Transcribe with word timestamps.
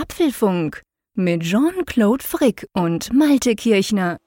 Apfelfunk 0.00 0.82
mit 1.14 1.42
Jean-Claude 1.42 2.22
Frick 2.22 2.68
und 2.72 3.12
Malte 3.12 3.56
Kirchner. 3.56 4.18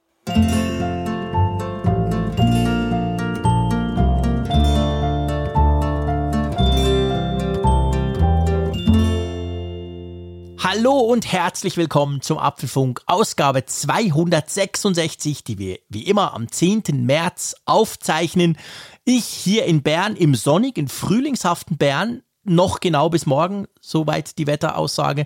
Hallo 10.60 11.00
und 11.00 11.32
herzlich 11.32 11.78
willkommen 11.78 12.22
zum 12.22 12.38
Apfelfunk, 12.38 13.02
Ausgabe 13.06 13.66
266, 13.66 15.46
die 15.46 15.58
wir 15.58 15.80
wie 15.88 16.04
immer 16.04 16.34
am 16.34 16.52
10. 16.52 16.84
März 17.06 17.56
aufzeichnen. 17.64 18.58
Ich 19.06 19.24
hier 19.24 19.64
in 19.64 19.84
Bern, 19.84 20.18
im 20.18 20.36
sonnigen, 20.36 20.90
frühlingshaften 20.90 21.78
Bern, 21.78 22.24
noch 22.44 22.80
genau 22.80 23.10
bis 23.10 23.26
morgen, 23.26 23.68
soweit 23.80 24.38
die 24.38 24.48
Wetteraussage. 24.48 25.26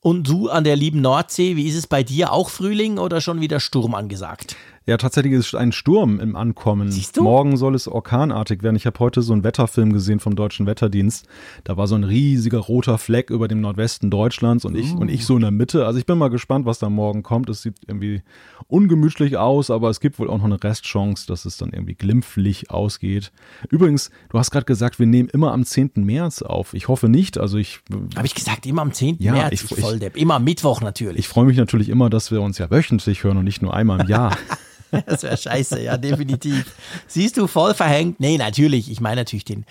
Und 0.00 0.28
du 0.28 0.48
an 0.48 0.64
der 0.64 0.76
lieben 0.76 1.00
Nordsee, 1.00 1.56
wie 1.56 1.66
ist 1.66 1.76
es 1.76 1.86
bei 1.86 2.02
dir? 2.02 2.32
Auch 2.32 2.50
Frühling 2.50 2.98
oder 2.98 3.20
schon 3.20 3.40
wieder 3.40 3.58
Sturm 3.60 3.94
angesagt? 3.94 4.56
Ja, 4.88 4.96
tatsächlich 4.96 5.34
ist 5.34 5.54
ein 5.54 5.72
Sturm 5.72 6.18
im 6.18 6.34
Ankommen. 6.34 6.90
Siehst 6.90 7.18
du? 7.18 7.22
Morgen 7.22 7.58
soll 7.58 7.74
es 7.74 7.86
orkanartig 7.88 8.62
werden. 8.62 8.74
Ich 8.74 8.86
habe 8.86 8.98
heute 9.00 9.20
so 9.20 9.34
einen 9.34 9.44
Wetterfilm 9.44 9.92
gesehen 9.92 10.18
vom 10.18 10.34
Deutschen 10.34 10.64
Wetterdienst. 10.64 11.26
Da 11.64 11.76
war 11.76 11.86
so 11.86 11.94
ein 11.94 12.04
riesiger 12.04 12.56
roter 12.58 12.96
Fleck 12.96 13.28
über 13.28 13.48
dem 13.48 13.60
Nordwesten 13.60 14.10
Deutschlands 14.10 14.64
und 14.64 14.74
ich, 14.76 14.94
Uh. 14.94 14.98
und 15.00 15.10
ich 15.10 15.26
so 15.26 15.34
in 15.36 15.42
der 15.42 15.50
Mitte. 15.50 15.84
Also 15.84 15.98
ich 15.98 16.06
bin 16.06 16.16
mal 16.16 16.30
gespannt, 16.30 16.64
was 16.64 16.78
da 16.78 16.88
morgen 16.88 17.22
kommt. 17.22 17.50
Es 17.50 17.60
sieht 17.60 17.76
irgendwie 17.86 18.22
ungemütlich 18.66 19.36
aus, 19.36 19.70
aber 19.70 19.90
es 19.90 20.00
gibt 20.00 20.18
wohl 20.18 20.30
auch 20.30 20.38
noch 20.38 20.44
eine 20.46 20.62
Restchance, 20.64 21.26
dass 21.26 21.44
es 21.44 21.58
dann 21.58 21.68
irgendwie 21.74 21.94
glimpflich 21.94 22.70
ausgeht. 22.70 23.30
Übrigens, 23.68 24.10
du 24.30 24.38
hast 24.38 24.50
gerade 24.50 24.64
gesagt, 24.64 24.98
wir 24.98 25.06
nehmen 25.06 25.28
immer 25.28 25.52
am 25.52 25.64
10. 25.66 25.90
März 25.96 26.40
auf. 26.40 26.72
Ich 26.72 26.88
hoffe 26.88 27.10
nicht. 27.10 27.36
Also 27.36 27.58
ich, 27.58 27.80
Habe 28.16 28.26
ich 28.26 28.34
gesagt, 28.34 28.64
immer 28.64 28.80
am 28.80 28.92
10. 28.94 29.16
Ja, 29.18 29.32
März, 29.32 29.52
ich- 29.52 29.70
ich, 29.70 29.80
Volldepp. 29.80 30.16
Immer 30.16 30.38
Mittwoch 30.38 30.80
natürlich. 30.80 31.18
ich 31.18 31.28
freue 31.28 31.44
mich 31.44 31.58
natürlich 31.58 31.90
immer, 31.90 32.08
dass 32.08 32.30
wir 32.30 32.40
uns 32.40 32.56
ja 32.56 32.70
wöchentlich 32.70 33.22
hören 33.22 33.36
und 33.36 33.44
nicht 33.44 33.60
nur 33.60 33.74
einmal 33.74 34.00
im 34.00 34.08
Jahr. 34.08 34.34
Das 35.06 35.22
wäre 35.22 35.36
scheiße, 35.36 35.82
ja, 35.82 35.96
definitiv. 35.96 36.74
Siehst 37.06 37.36
du, 37.36 37.46
voll 37.46 37.74
verhängt? 37.74 38.20
Nee, 38.20 38.38
natürlich. 38.38 38.90
Ich 38.90 39.00
meine 39.00 39.20
natürlich 39.20 39.44
den, 39.44 39.64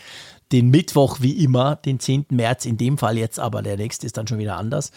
den 0.52 0.70
Mittwoch 0.70 1.18
wie 1.22 1.44
immer, 1.44 1.76
den 1.76 2.00
10. 2.00 2.28
März 2.30 2.66
in 2.66 2.78
dem 2.78 2.98
Fall 2.98 3.18
jetzt, 3.18 3.40
aber 3.40 3.62
der 3.62 3.78
nächste 3.78 4.06
ist 4.06 4.18
dann 4.18 4.28
schon 4.28 4.40
wieder 4.40 4.58
anders. 4.58 4.92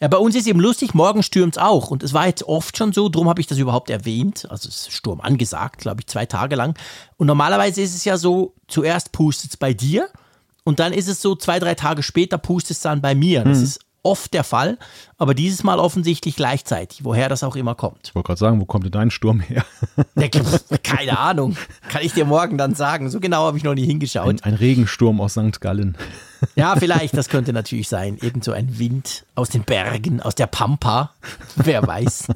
Ja, 0.00 0.06
bei 0.06 0.18
uns 0.18 0.36
ist 0.36 0.46
eben 0.46 0.60
lustig, 0.60 0.94
morgen 0.94 1.24
stürmt's 1.24 1.58
auch. 1.58 1.90
Und 1.90 2.04
es 2.04 2.12
war 2.12 2.26
jetzt 2.26 2.44
oft 2.44 2.76
schon 2.76 2.92
so, 2.92 3.08
darum 3.08 3.28
habe 3.28 3.40
ich 3.40 3.48
das 3.48 3.58
überhaupt 3.58 3.90
erwähnt. 3.90 4.46
Also 4.48 4.68
es 4.68 4.76
ist 4.76 4.92
Sturm 4.92 5.20
angesagt, 5.20 5.80
glaube 5.80 6.00
ich, 6.00 6.06
zwei 6.06 6.24
Tage 6.24 6.54
lang. 6.54 6.78
Und 7.16 7.26
normalerweise 7.26 7.82
ist 7.82 7.96
es 7.96 8.04
ja 8.04 8.16
so, 8.16 8.54
zuerst 8.68 9.10
pustet's 9.10 9.56
bei 9.56 9.74
dir 9.74 10.08
und 10.62 10.78
dann 10.78 10.92
ist 10.92 11.08
es 11.08 11.20
so, 11.20 11.34
zwei, 11.34 11.58
drei 11.58 11.74
Tage 11.74 12.04
später 12.04 12.38
pustet's 12.38 12.80
dann 12.80 13.00
bei 13.00 13.16
mir. 13.16 13.42
Das 13.42 13.60
ist 13.60 13.80
oft 14.02 14.32
der 14.32 14.44
Fall, 14.44 14.78
aber 15.16 15.34
dieses 15.34 15.64
Mal 15.64 15.78
offensichtlich 15.78 16.36
gleichzeitig, 16.36 17.04
woher 17.04 17.28
das 17.28 17.42
auch 17.42 17.56
immer 17.56 17.74
kommt. 17.74 18.08
Ich 18.08 18.14
wollte 18.14 18.26
gerade 18.28 18.38
sagen, 18.38 18.60
wo 18.60 18.64
kommt 18.64 18.84
denn 18.84 18.92
dein 18.92 19.10
Sturm 19.10 19.40
her? 19.40 19.64
Ja, 20.16 20.28
Keine 20.82 21.18
Ahnung. 21.18 21.56
Kann 21.88 22.02
ich 22.02 22.12
dir 22.12 22.24
morgen 22.24 22.58
dann 22.58 22.74
sagen. 22.74 23.10
So 23.10 23.20
genau 23.20 23.46
habe 23.46 23.58
ich 23.58 23.64
noch 23.64 23.74
nie 23.74 23.86
hingeschaut. 23.86 24.28
Ein, 24.28 24.42
ein 24.42 24.54
Regensturm 24.54 25.20
aus 25.20 25.32
St. 25.32 25.60
Gallen. 25.60 25.96
Ja, 26.54 26.76
vielleicht, 26.76 27.16
das 27.16 27.28
könnte 27.28 27.52
natürlich 27.52 27.88
sein. 27.88 28.16
Irgend 28.20 28.44
so 28.44 28.52
ein 28.52 28.78
Wind 28.78 29.26
aus 29.34 29.48
den 29.48 29.64
Bergen, 29.64 30.20
aus 30.20 30.34
der 30.34 30.46
Pampa. 30.46 31.12
Wer 31.56 31.86
weiß. 31.86 32.28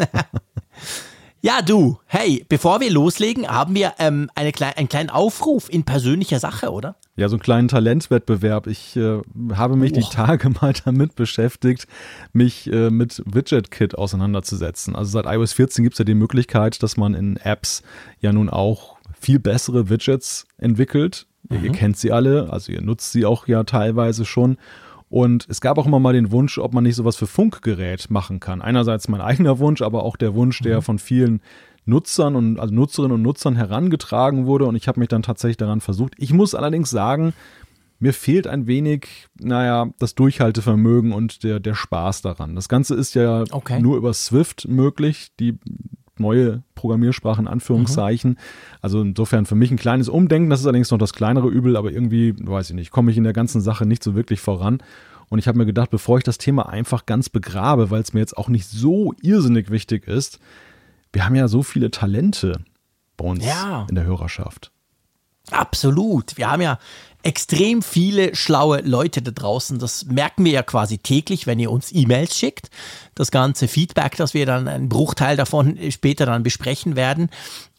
Ja, 1.45 1.61
du, 1.61 1.99
hey, 2.07 2.47
bevor 2.49 2.81
wir 2.81 2.89
loslegen, 2.93 3.49
haben 3.49 3.75
wir 3.75 3.95
ähm, 3.99 4.31
eine 4.37 4.53
klei 4.53 4.77
einen 4.77 4.89
kleinen 4.89 5.11
Aufruf 5.11 5.69
in 5.69 5.83
persönlicher 5.83 6.39
Sache, 6.39 6.71
oder? 6.71 6.95
Ja, 7.17 7.29
so 7.29 7.35
einen 7.35 7.43
kleinen 7.43 7.67
Talentwettbewerb. 7.67 8.69
Ich 8.69 8.95
äh, 8.97 9.21
habe 9.53 9.75
mich 9.75 9.93
die 9.93 10.05
Oh. 10.05 10.09
Tage 10.09 10.51
mal 10.63 10.73
damit 10.85 11.17
beschäftigt, 11.17 11.89
mich 12.33 12.73
äh, 12.73 12.91
mit 12.91 13.25
WidgetKit 13.27 13.99
auseinanderzusetzen. 13.99 14.95
Also 14.95 15.11
seit 15.11 15.27
iOS 15.27 15.53
14 15.55 15.83
gibt 15.83 15.95
es 15.95 15.99
ja 15.99 16.05
die 16.05 16.15
Möglichkeit, 16.15 16.81
dass 16.81 16.97
man 16.97 17.15
in 17.15 17.37
Apps 17.39 17.83
ja 18.21 18.33
nun 18.33 18.49
auch 18.49 18.99
viel 19.19 19.41
bessere 19.41 19.91
Widgets 19.91 20.47
entwickelt. 20.59 21.27
Ihr 21.51 21.73
kennt 21.73 21.99
sie 21.99 22.13
alle, 22.13 22.51
also 22.51 22.71
ihr 22.73 22.81
nutzt 22.83 23.11
sie 23.13 23.27
auch 23.27 23.49
ja 23.49 23.65
teilweise 23.65 24.25
schon. 24.25 24.59
Und 25.13 25.45
es 25.51 25.61
gab 25.61 25.77
auch 25.77 25.85
immer 25.85 26.01
mal 26.01 26.15
den 26.15 26.31
Wunsch, 26.33 26.57
ob 26.57 26.73
man 26.73 26.85
nicht 26.85 26.97
sowas 26.97 27.17
für 27.17 27.27
Funkgerät 27.27 28.11
machen 28.11 28.41
kann. 28.41 28.63
Einerseits 28.63 29.09
mein 29.09 29.21
eigener 29.31 29.59
Wunsch, 29.59 29.83
aber 29.83 30.05
auch 30.05 30.17
der 30.17 30.35
Wunsch, 30.35 30.61
der 30.61 30.81
von 30.81 30.99
vielen 30.99 31.43
Nutzern 31.85 32.35
und 32.35 32.59
also 32.59 32.73
Nutzerinnen 32.75 33.17
und 33.17 33.21
Nutzern 33.23 33.55
herangetragen 33.55 34.47
wurde. 34.47 34.65
Und 34.65 34.75
ich 34.75 34.89
habe 34.89 35.01
mich 35.01 35.11
dann 35.11 35.21
tatsächlich 35.23 35.59
daran 35.59 35.83
versucht. 35.83 36.15
Ich 36.17 36.33
muss 36.33 36.55
allerdings 36.55 36.89
sagen, 36.89 37.35
mir 37.99 38.15
fehlt 38.15 38.47
ein 38.47 38.67
wenig, 38.67 39.29
naja, 39.39 39.91
das 39.99 40.15
Durchhaltevermögen 40.15 41.13
und 41.13 41.45
der, 41.45 41.61
der 41.61 41.75
Spaß 41.75 42.23
daran. 42.23 42.55
Das 42.55 42.71
Ganze 42.71 42.95
ist 42.95 43.13
ja 43.15 43.45
Okay. 43.51 43.83
nur 43.83 43.99
über 43.99 44.15
Swift 44.15 44.67
möglich, 44.67 45.29
die 45.39 45.59
neue 46.23 46.63
Programmiersprache 46.75 47.41
in 47.43 47.49
Anführungszeichen. 47.49 48.39
Also 48.81 49.03
insofern 49.03 49.45
für 49.45 49.55
mich 49.55 49.71
ein 49.71 49.77
kleines 49.77 50.09
Umdenken. 50.09 50.49
Das 50.49 50.61
ist 50.61 50.67
allerdings 50.67 50.91
noch 50.91 50.99
das 50.99 51.13
kleinere 51.13 51.49
Übel, 51.49 51.77
aber 51.77 51.93
irgendwie, 51.93 52.35
weiß 52.39 52.71
ich 52.71 52.77
nicht, 52.77 52.91
komme 52.91 53.11
ich 53.11 53.19
in 53.19 53.25
der 53.25 53.35
ganzen 53.35 53.61
Sache 53.61 53.85
nicht 53.85 54.03
so 54.03 54.15
wirklich 54.15 54.41
voran. 54.41 54.79
Und 55.29 55.39
ich 55.39 55.49
habe 55.49 55.59
mir 55.59 55.67
gedacht, 55.67 55.91
bevor 55.91 56.19
ich 56.19 56.25
das 56.25 56.39
Thema 56.39 56.69
einfach 56.69 57.05
ganz 57.07 57.29
begrabe, 57.29 57.91
weil 57.91 58.01
es 58.03 58.13
mir 58.15 58.21
jetzt 58.21 58.37
auch 58.39 58.49
nicht 58.49 58.67
so 58.69 59.15
irrsinnig 59.23 59.71
wichtig 59.71 60.07
ist, 60.09 60.39
wir 61.13 61.25
haben 61.27 61.35
ja 61.35 61.49
so 61.49 61.63
viele 61.63 61.91
Talente 61.91 62.61
bei 63.17 63.27
uns 63.27 63.45
Ja. 63.45 63.87
in 63.89 63.95
der 63.95 64.05
Hörerschaft. 64.05 64.71
Absolut. 65.51 66.37
Wir 66.39 66.51
haben 66.51 66.63
ja 66.63 66.79
extrem 67.23 67.83
viele 67.83 68.35
schlaue 68.35 68.81
Leute 68.81 69.23
da 69.23 69.31
draußen. 69.31 69.79
Das 69.79 70.07
merken 70.07 70.45
wir 70.45 70.53
ja 70.53 70.63
quasi 70.63 70.99
täglich, 70.99 71.47
wenn 71.47 71.59
ihr 71.59 71.71
uns 71.71 71.93
E-Mails 71.93 72.37
schickt. 72.37 72.71
Das 73.15 73.31
ganze 73.31 73.69
Feedback, 73.69 74.17
das 74.17 74.35
wir 74.35 74.47
dann 74.47 74.69
einen 74.69 74.89
Bruchteil 74.89 75.37
davon 75.37 75.79
später 75.91 76.27
dann 76.27 76.43
besprechen 76.43 76.97
werden. 76.97 77.31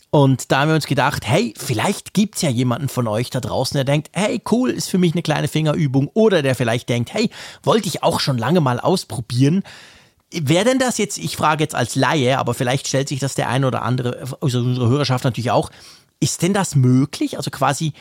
Und 0.09 0.51
da 0.51 0.59
haben 0.59 0.67
wir 0.67 0.75
uns 0.75 0.85
gedacht, 0.85 1.27
hey, 1.27 1.55
vielleicht 1.57 2.13
gibt's 2.13 2.43
ja 2.43 2.49
jemanden 2.49 2.87
von 2.87 3.07
euch 3.07 3.31
da 3.31 3.39
draußen, 3.39 3.75
der 3.75 3.83
denkt, 3.83 4.11
hey, 4.13 4.39
cool, 4.51 4.69
ist 4.69 4.91
für 4.91 4.99
mich 4.99 5.13
eine 5.13 5.23
kleine 5.23 5.47
Fingerübung. 5.47 6.07
Oder 6.13 6.43
der 6.43 6.53
vielleicht 6.53 6.87
denkt, 6.87 7.13
hey, 7.15 7.31
wollte 7.63 7.87
ich 7.87 8.03
auch 8.03 8.19
schon 8.19 8.37
lange 8.37 8.61
mal 8.61 8.79
ausprobieren. 8.79 9.63
Wäre 10.31 10.65
denn 10.65 10.77
das 10.77 10.99
jetzt, 10.99 11.17
ich 11.17 11.35
frage 11.35 11.63
jetzt 11.63 11.73
als 11.73 11.95
Laie, 11.95 12.37
aber 12.37 12.53
vielleicht 12.53 12.87
stellt 12.87 13.07
sich 13.07 13.19
das 13.19 13.33
der 13.33 13.49
eine 13.49 13.65
oder 13.65 13.81
andere 13.81 14.23
aus 14.39 14.53
unserer 14.53 14.87
Hörerschaft 14.87 15.23
natürlich 15.23 15.49
auch, 15.49 15.71
ist 16.19 16.43
denn 16.43 16.53
das 16.53 16.75
möglich? 16.75 17.37
Also 17.37 17.49
quasi, 17.49 17.93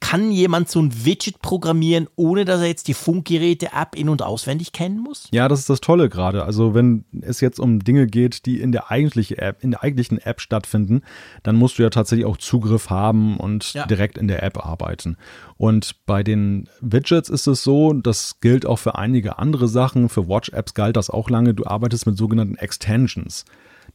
kann 0.00 0.30
jemand 0.30 0.70
so 0.70 0.80
ein 0.80 1.04
Widget 1.04 1.40
programmieren, 1.42 2.08
ohne 2.14 2.44
dass 2.44 2.60
er 2.60 2.68
jetzt 2.68 2.88
die 2.88 2.94
Funkgeräte-App 2.94 3.96
in- 3.96 4.08
und 4.08 4.22
auswendig 4.22 4.72
kennen 4.72 5.00
muss? 5.00 5.28
Ja, 5.32 5.48
das 5.48 5.60
ist 5.60 5.70
das 5.70 5.80
Tolle 5.80 6.08
gerade. 6.08 6.44
Also 6.44 6.72
wenn 6.74 7.04
es 7.20 7.40
jetzt 7.40 7.58
um 7.58 7.80
Dinge 7.80 8.06
geht, 8.06 8.46
die 8.46 8.60
in 8.60 8.72
der 8.72 8.90
eigentlichen 8.90 9.38
App, 9.38 9.62
in 9.62 9.72
der 9.72 9.82
eigentlichen 9.82 10.18
App 10.18 10.40
stattfinden, 10.40 11.02
dann 11.42 11.56
musst 11.56 11.78
du 11.78 11.82
ja 11.82 11.90
tatsächlich 11.90 12.26
auch 12.26 12.36
Zugriff 12.36 12.90
haben 12.90 13.36
und 13.38 13.74
Ja. 13.74 13.86
direkt 13.86 14.18
in 14.18 14.28
der 14.28 14.42
App 14.42 14.64
arbeiten. 14.64 15.16
Und 15.56 15.96
bei 16.06 16.22
den 16.22 16.68
Widgets 16.80 17.28
ist 17.28 17.46
es 17.48 17.62
so, 17.64 17.92
das 17.92 18.40
gilt 18.40 18.66
auch 18.66 18.78
für 18.78 18.96
einige 18.96 19.38
andere 19.38 19.66
Sachen. 19.68 20.08
Für 20.08 20.28
Watch-Apps 20.28 20.74
galt 20.74 20.96
das 20.96 21.10
auch 21.10 21.28
lange. 21.28 21.54
Du 21.54 21.66
arbeitest 21.66 22.06
mit 22.06 22.16
sogenannten 22.16 22.56
Extensions. 22.56 23.44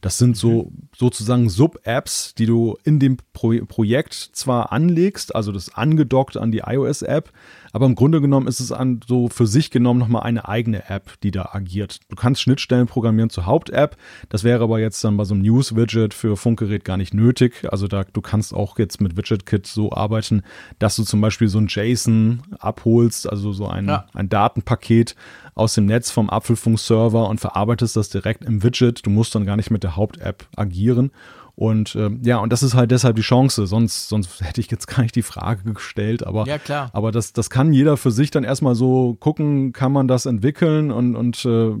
Das 0.04 0.18
sind 0.18 0.36
so 0.36 0.70
sozusagen 0.94 1.48
Sub-Apps, 1.48 2.34
die 2.34 2.44
du 2.44 2.76
in 2.84 2.98
dem 2.98 3.16
Pro 3.32 3.54
Projekt 3.66 4.12
zwar 4.12 4.70
anlegst, 4.70 5.34
also 5.34 5.50
das 5.50 5.74
angedockt 5.74 6.36
an 6.36 6.52
die 6.52 6.58
iOS-App, 6.58 7.32
aber 7.74 7.86
im 7.86 7.96
Grunde 7.96 8.20
genommen 8.20 8.46
ist 8.46 8.60
es 8.60 8.70
an, 8.70 9.00
so 9.04 9.28
für 9.28 9.48
sich 9.48 9.72
genommen 9.72 9.98
nochmal 9.98 10.22
eine 10.22 10.48
eigene 10.48 10.88
App, 10.88 11.20
die 11.24 11.32
da 11.32 11.50
agiert. 11.52 11.98
Du 12.08 12.14
kannst 12.14 12.40
Schnittstellen 12.40 12.86
programmieren 12.86 13.30
zur 13.30 13.46
Haupt-App. 13.46 13.96
Das 14.28 14.44
wäre 14.44 14.62
aber 14.62 14.78
jetzt 14.78 15.02
dann 15.02 15.16
bei 15.16 15.24
so 15.24 15.34
einem 15.34 15.42
News-Widget 15.42 16.14
für 16.14 16.36
Funkgerät 16.36 16.84
gar 16.84 16.96
nicht 16.96 17.14
nötig. 17.14 17.66
Also 17.70 17.88
da, 17.88 18.04
du 18.04 18.20
kannst 18.20 18.54
auch 18.54 18.78
jetzt 18.78 19.00
mit 19.00 19.16
WidgetKit 19.16 19.66
so 19.66 19.90
arbeiten, 19.90 20.42
dass 20.78 20.94
du 20.94 21.02
zum 21.02 21.20
Beispiel 21.20 21.48
so 21.48 21.58
ein 21.58 21.66
JSON 21.68 22.42
abholst, 22.60 23.28
also 23.28 23.52
so 23.52 23.66
ein, 23.66 23.88
Ja. 23.88 24.06
ein 24.14 24.28
Datenpaket 24.28 25.16
aus 25.56 25.74
dem 25.74 25.86
Netz 25.86 26.12
vom 26.12 26.30
Apfelfunk-Server 26.30 27.28
und 27.28 27.40
verarbeitest 27.40 27.96
das 27.96 28.08
direkt 28.08 28.44
im 28.44 28.62
Widget. 28.62 29.04
Du 29.04 29.10
musst 29.10 29.34
dann 29.34 29.46
gar 29.46 29.56
nicht 29.56 29.72
mit 29.72 29.82
der 29.82 29.96
Haupt-App 29.96 30.46
agieren. 30.54 31.10
Und 31.56 31.94
ähm, 31.94 32.20
ja, 32.24 32.38
und 32.38 32.52
das 32.52 32.64
ist 32.64 32.74
halt 32.74 32.90
deshalb 32.90 33.14
die 33.14 33.22
Chance. 33.22 33.66
Sonst, 33.66 34.08
sonst 34.08 34.40
hätte 34.40 34.60
ich 34.60 34.70
jetzt 34.70 34.88
gar 34.88 35.02
nicht 35.02 35.14
die 35.14 35.22
Frage 35.22 35.72
gestellt. 35.72 36.26
Aber, 36.26 36.46
Ja, 36.46 36.58
klar. 36.58 36.90
aber 36.92 37.12
das, 37.12 37.32
das 37.32 37.48
kann 37.48 37.72
jeder 37.72 37.96
für 37.96 38.10
sich 38.10 38.30
dann 38.30 38.42
erstmal 38.42 38.74
so 38.74 39.16
gucken, 39.20 39.72
kann 39.72 39.92
man 39.92 40.08
das 40.08 40.26
entwickeln 40.26 40.90
und, 40.90 41.14
und 41.14 41.44
äh, 41.44 41.72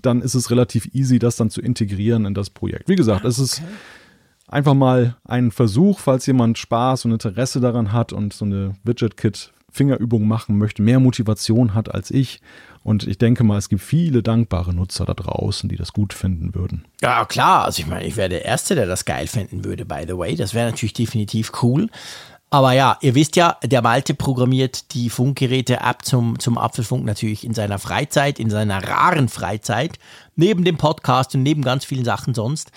dann 0.00 0.22
ist 0.22 0.34
es 0.34 0.50
relativ 0.50 0.94
easy, 0.94 1.18
das 1.18 1.36
dann 1.36 1.50
zu 1.50 1.60
integrieren 1.60 2.24
in 2.24 2.34
das 2.34 2.48
Projekt. 2.48 2.88
Wie 2.88 2.96
gesagt, 2.96 3.24
es 3.26 3.38
ist 3.38 3.62
einfach 4.48 4.74
mal 4.74 5.16
ein 5.24 5.50
Versuch, 5.50 5.98
falls 5.98 6.24
jemand 6.26 6.56
Spaß 6.56 7.04
und 7.04 7.12
Interesse 7.12 7.60
daran 7.60 7.92
hat 7.92 8.12
und 8.12 8.32
so 8.32 8.44
eine 8.46 8.74
Widget-Kit 8.84 9.52
Fingerübung 9.72 10.28
machen 10.28 10.58
möchte, 10.58 10.82
mehr 10.82 11.00
Motivation 11.00 11.74
hat 11.74 11.92
als 11.92 12.10
ich. 12.10 12.40
Und 12.84 13.06
ich 13.06 13.18
denke 13.18 13.42
mal, 13.44 13.58
es 13.58 13.68
gibt 13.68 13.82
viele 13.82 14.22
dankbare 14.22 14.74
Nutzer 14.74 15.04
da 15.04 15.14
draußen, 15.14 15.68
die 15.68 15.76
das 15.76 15.92
gut 15.92 16.12
finden 16.12 16.54
würden. 16.54 16.84
Ja, 17.00 17.24
klar. 17.24 17.64
Also 17.64 17.80
ich 17.80 17.86
meine, 17.86 18.04
ich 18.04 18.16
wäre 18.16 18.28
der 18.28 18.44
Erste, 18.44 18.74
der 18.74 18.86
das 18.86 19.04
geil 19.04 19.26
finden 19.26 19.64
würde, 19.64 19.84
by 19.84 20.04
the 20.06 20.16
way. 20.16 20.36
Das 20.36 20.52
wäre 20.52 20.70
natürlich 20.70 20.92
definitiv 20.92 21.52
cool. 21.62 21.88
Aber 22.50 22.72
ja, 22.72 22.98
ihr 23.00 23.14
wisst 23.14 23.36
ja, 23.36 23.56
der 23.64 23.80
Malte 23.80 24.12
programmiert 24.12 24.92
die 24.92 25.08
Funkgeräte-App 25.08 26.04
zum, 26.04 26.38
zum 26.38 26.58
Apfelfunk 26.58 27.06
natürlich 27.06 27.46
in 27.46 27.54
seiner 27.54 27.78
Freizeit, 27.78 28.38
in 28.38 28.50
seiner 28.50 28.86
raren 28.86 29.30
Freizeit, 29.30 29.98
neben 30.36 30.62
dem 30.62 30.76
Podcast 30.76 31.34
und 31.34 31.44
neben 31.44 31.62
ganz 31.62 31.86
vielen 31.86 32.04
Sachen 32.04 32.34
sonst. 32.34 32.70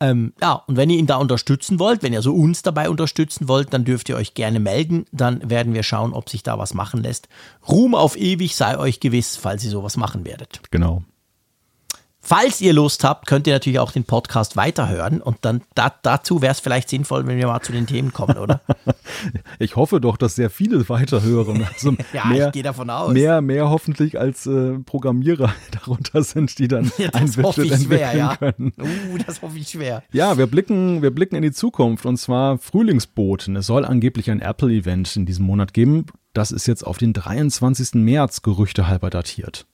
Ähm, 0.00 0.32
ja, 0.40 0.62
und 0.66 0.76
wenn 0.76 0.88
ihr 0.90 0.98
ihn 0.98 1.06
da 1.06 1.16
unterstützen 1.16 1.78
wollt, 1.78 2.02
wenn 2.02 2.12
ihr 2.12 2.22
so 2.22 2.34
uns 2.34 2.62
dabei 2.62 2.88
unterstützen 2.88 3.48
wollt, 3.48 3.72
dann 3.72 3.84
dürft 3.84 4.08
ihr 4.08 4.16
euch 4.16 4.34
gerne 4.34 4.58
melden. 4.58 5.04
Dann 5.12 5.48
werden 5.48 5.74
wir 5.74 5.82
schauen, 5.82 6.14
ob 6.14 6.30
sich 6.30 6.42
da 6.42 6.58
was 6.58 6.72
machen 6.72 7.02
lässt. 7.02 7.28
Ruhm 7.68 7.94
auf 7.94 8.16
ewig 8.16 8.56
sei 8.56 8.78
euch 8.78 9.00
gewiss, 9.00 9.36
falls 9.36 9.64
ihr 9.64 9.70
sowas 9.70 9.96
machen 9.96 10.24
werdet. 10.24 10.62
Genau. 10.70 11.02
Falls 12.22 12.60
ihr 12.60 12.74
Lust 12.74 13.02
habt, 13.02 13.26
könnt 13.26 13.46
ihr 13.46 13.54
natürlich 13.54 13.78
auch 13.78 13.92
den 13.92 14.04
Podcast 14.04 14.54
weiterhören 14.54 15.22
und 15.22 15.38
dann 15.40 15.62
da, 15.74 15.92
dazu 16.02 16.42
wäre 16.42 16.52
es 16.52 16.60
vielleicht 16.60 16.90
sinnvoll, 16.90 17.26
wenn 17.26 17.38
wir 17.38 17.46
mal 17.46 17.60
zu 17.62 17.72
den 17.72 17.86
Themen 17.86 18.12
kommen, 18.12 18.36
oder? 18.36 18.60
ich 19.58 19.74
hoffe 19.74 20.00
doch, 20.00 20.18
dass 20.18 20.34
sehr 20.36 20.50
viele 20.50 20.86
weiterhören. 20.88 21.66
Also 21.72 21.96
ja, 22.12 22.26
mehr, 22.26 22.46
ich 22.48 22.52
gehe 22.52 22.62
davon 22.62 22.90
aus. 22.90 23.12
Mehr, 23.12 23.40
mehr 23.40 23.70
hoffentlich 23.70 24.20
als 24.20 24.46
äh, 24.46 24.78
Programmierer 24.80 25.52
darunter 25.72 26.22
sind, 26.22 26.58
die 26.58 26.68
dann 26.68 26.92
ja, 26.98 27.08
das 27.08 27.38
ein 27.38 27.42
hoffe 27.42 27.64
ich 27.64 27.84
schwer, 27.84 28.14
ja. 28.14 28.36
können. 28.36 28.74
Uh, 28.78 29.18
das 29.26 29.40
hoffe 29.40 29.58
ich 29.58 29.68
schwer. 29.68 30.02
Ja, 30.12 30.36
wir 30.36 30.46
blicken, 30.46 31.00
wir 31.00 31.10
blicken 31.10 31.36
in 31.36 31.42
die 31.42 31.52
Zukunft 31.52 32.04
und 32.04 32.18
zwar 32.18 32.58
Frühlingsboten. 32.58 33.56
Es 33.56 33.66
soll 33.66 33.84
angeblich 33.84 34.30
ein 34.30 34.40
Apple-Event 34.40 35.16
in 35.16 35.24
diesem 35.24 35.46
Monat 35.46 35.72
geben. 35.72 36.04
Das 36.34 36.52
ist 36.52 36.66
jetzt 36.66 36.86
auf 36.86 36.98
den 36.98 37.12
23. 37.12 37.94
März 37.94 38.42
Gerüchte 38.42 38.86
halber 38.86 39.10
datiert. 39.10 39.66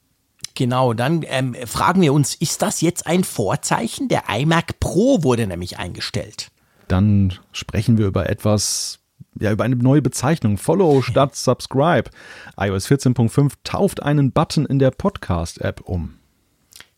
Genau, 0.56 0.94
dann 0.94 1.22
ähm, 1.28 1.54
fragen 1.66 2.00
wir 2.00 2.14
uns, 2.14 2.34
ist 2.34 2.62
das 2.62 2.80
jetzt 2.80 3.06
ein 3.06 3.24
Vorzeichen? 3.24 4.08
Der 4.08 4.24
iMac 4.30 4.80
Pro 4.80 5.22
wurde 5.22 5.46
nämlich 5.46 5.78
eingestellt. 5.78 6.50
Dann 6.88 7.34
sprechen 7.52 7.98
wir 7.98 8.06
über 8.06 8.30
etwas, 8.30 9.00
ja, 9.38 9.52
über 9.52 9.64
eine 9.64 9.76
neue 9.76 10.00
Bezeichnung. 10.00 10.56
Follow 10.56 11.02
statt 11.02 11.36
Subscribe. 11.36 12.10
iOS 12.58 12.88
14.5 12.88 13.52
tauft 13.64 14.02
einen 14.02 14.32
Button 14.32 14.64
in 14.64 14.78
der 14.78 14.92
Podcast-App 14.92 15.82
um. 15.82 16.14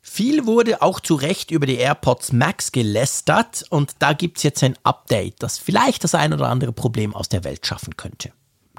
Viel 0.00 0.46
wurde 0.46 0.80
auch 0.80 1.00
zu 1.00 1.16
Recht 1.16 1.50
über 1.50 1.66
die 1.66 1.76
AirPods 1.76 2.32
Max 2.32 2.70
gelästert 2.70 3.64
und 3.70 3.96
da 3.98 4.12
gibt 4.12 4.36
es 4.36 4.44
jetzt 4.44 4.62
ein 4.62 4.76
Update, 4.84 5.42
das 5.42 5.58
vielleicht 5.58 6.04
das 6.04 6.14
ein 6.14 6.32
oder 6.32 6.48
andere 6.48 6.72
Problem 6.72 7.12
aus 7.12 7.28
der 7.28 7.42
Welt 7.42 7.66
schaffen 7.66 7.96
könnte. 7.96 8.30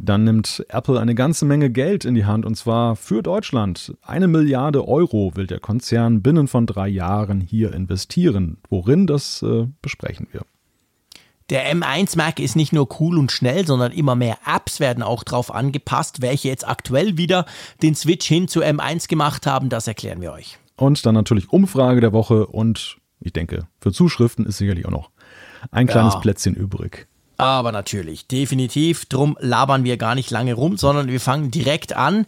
Dann 0.01 0.23
nimmt 0.23 0.65
Apple 0.69 0.99
eine 0.99 1.15
ganze 1.15 1.45
Menge 1.45 1.69
Geld 1.69 2.05
in 2.05 2.15
die 2.15 2.25
Hand 2.25 2.45
und 2.45 2.55
zwar 2.55 2.95
für 2.95 3.21
Deutschland. 3.21 3.93
Eine 4.01 4.27
Milliarde 4.27 4.87
Euro 4.87 5.31
will 5.35 5.47
der 5.47 5.59
Konzern 5.59 6.21
binnen 6.21 6.47
von 6.47 6.65
drei 6.65 6.87
Jahren 6.87 7.41
hier 7.41 7.73
investieren. 7.73 8.57
Worin, 8.69 9.07
das 9.07 9.41
äh, 9.41 9.67
besprechen 9.81 10.27
wir. 10.31 10.41
Der 11.49 11.73
M1 11.73 12.15
Mac 12.15 12.39
ist 12.39 12.55
nicht 12.55 12.73
nur 12.73 12.87
cool 12.99 13.17
und 13.17 13.31
schnell, 13.31 13.65
sondern 13.65 13.91
immer 13.91 14.15
mehr 14.15 14.37
Apps 14.45 14.79
werden 14.79 15.01
auch 15.01 15.23
drauf 15.23 15.53
angepasst. 15.53 16.21
Welche 16.21 16.47
jetzt 16.47 16.67
aktuell 16.67 17.17
wieder 17.17 17.45
den 17.81 17.95
Switch 17.95 18.27
hin 18.27 18.47
zu 18.47 18.61
M1 18.61 19.07
gemacht 19.07 19.47
haben, 19.47 19.69
das 19.69 19.87
erklären 19.87 20.21
wir 20.21 20.31
euch. 20.31 20.59
Und 20.75 21.05
dann 21.05 21.15
natürlich 21.15 21.51
Umfrage 21.51 22.01
der 22.01 22.13
Woche 22.13 22.45
und 22.45 22.97
ich 23.19 23.33
denke, 23.33 23.67
für 23.81 23.91
Zuschriften 23.91 24.45
ist 24.45 24.57
sicherlich 24.57 24.85
auch 24.85 24.91
noch 24.91 25.09
ein 25.71 25.87
kleines 25.87 26.13
ja. 26.13 26.19
Plätzchen 26.19 26.55
übrig. 26.55 27.07
Aber 27.39 27.71
natürlich, 27.71 28.27
definitiv. 28.27 29.05
Drum 29.05 29.37
labern 29.39 29.85
wir 29.85 29.95
gar 29.95 30.13
nicht 30.13 30.29
lange 30.29 30.55
rum, 30.55 30.75
sondern 30.75 31.07
wir 31.07 31.21
fangen 31.21 31.51
direkt 31.51 31.95
an. 31.95 32.25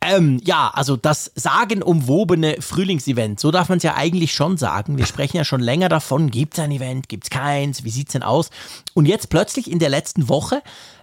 Ähm, 0.00 0.40
ja, 0.42 0.72
also 0.74 0.96
das 0.96 1.30
sagenumwobene 1.36 2.56
Frühlingsevent, 2.60 3.38
so 3.38 3.52
darf 3.52 3.68
man 3.68 3.76
es 3.76 3.84
ja 3.84 3.94
eigentlich 3.94 4.34
schon 4.34 4.56
sagen. 4.56 4.98
Wir 4.98 5.06
sprechen 5.06 5.36
ja 5.36 5.44
schon 5.44 5.60
länger 5.60 5.88
davon, 5.88 6.32
gibt 6.32 6.54
es 6.54 6.64
ein 6.64 6.72
Event, 6.72 7.08
gibt 7.08 7.24
es 7.24 7.30
keins, 7.30 7.84
wie 7.84 7.90
sieht's 7.90 8.12
denn 8.12 8.24
aus? 8.24 8.50
Und 8.92 9.06
jetzt 9.06 9.30
plötzlich 9.30 9.70
in 9.70 9.78
der 9.78 9.88
letzten 9.88 10.28
Woche 10.28 10.62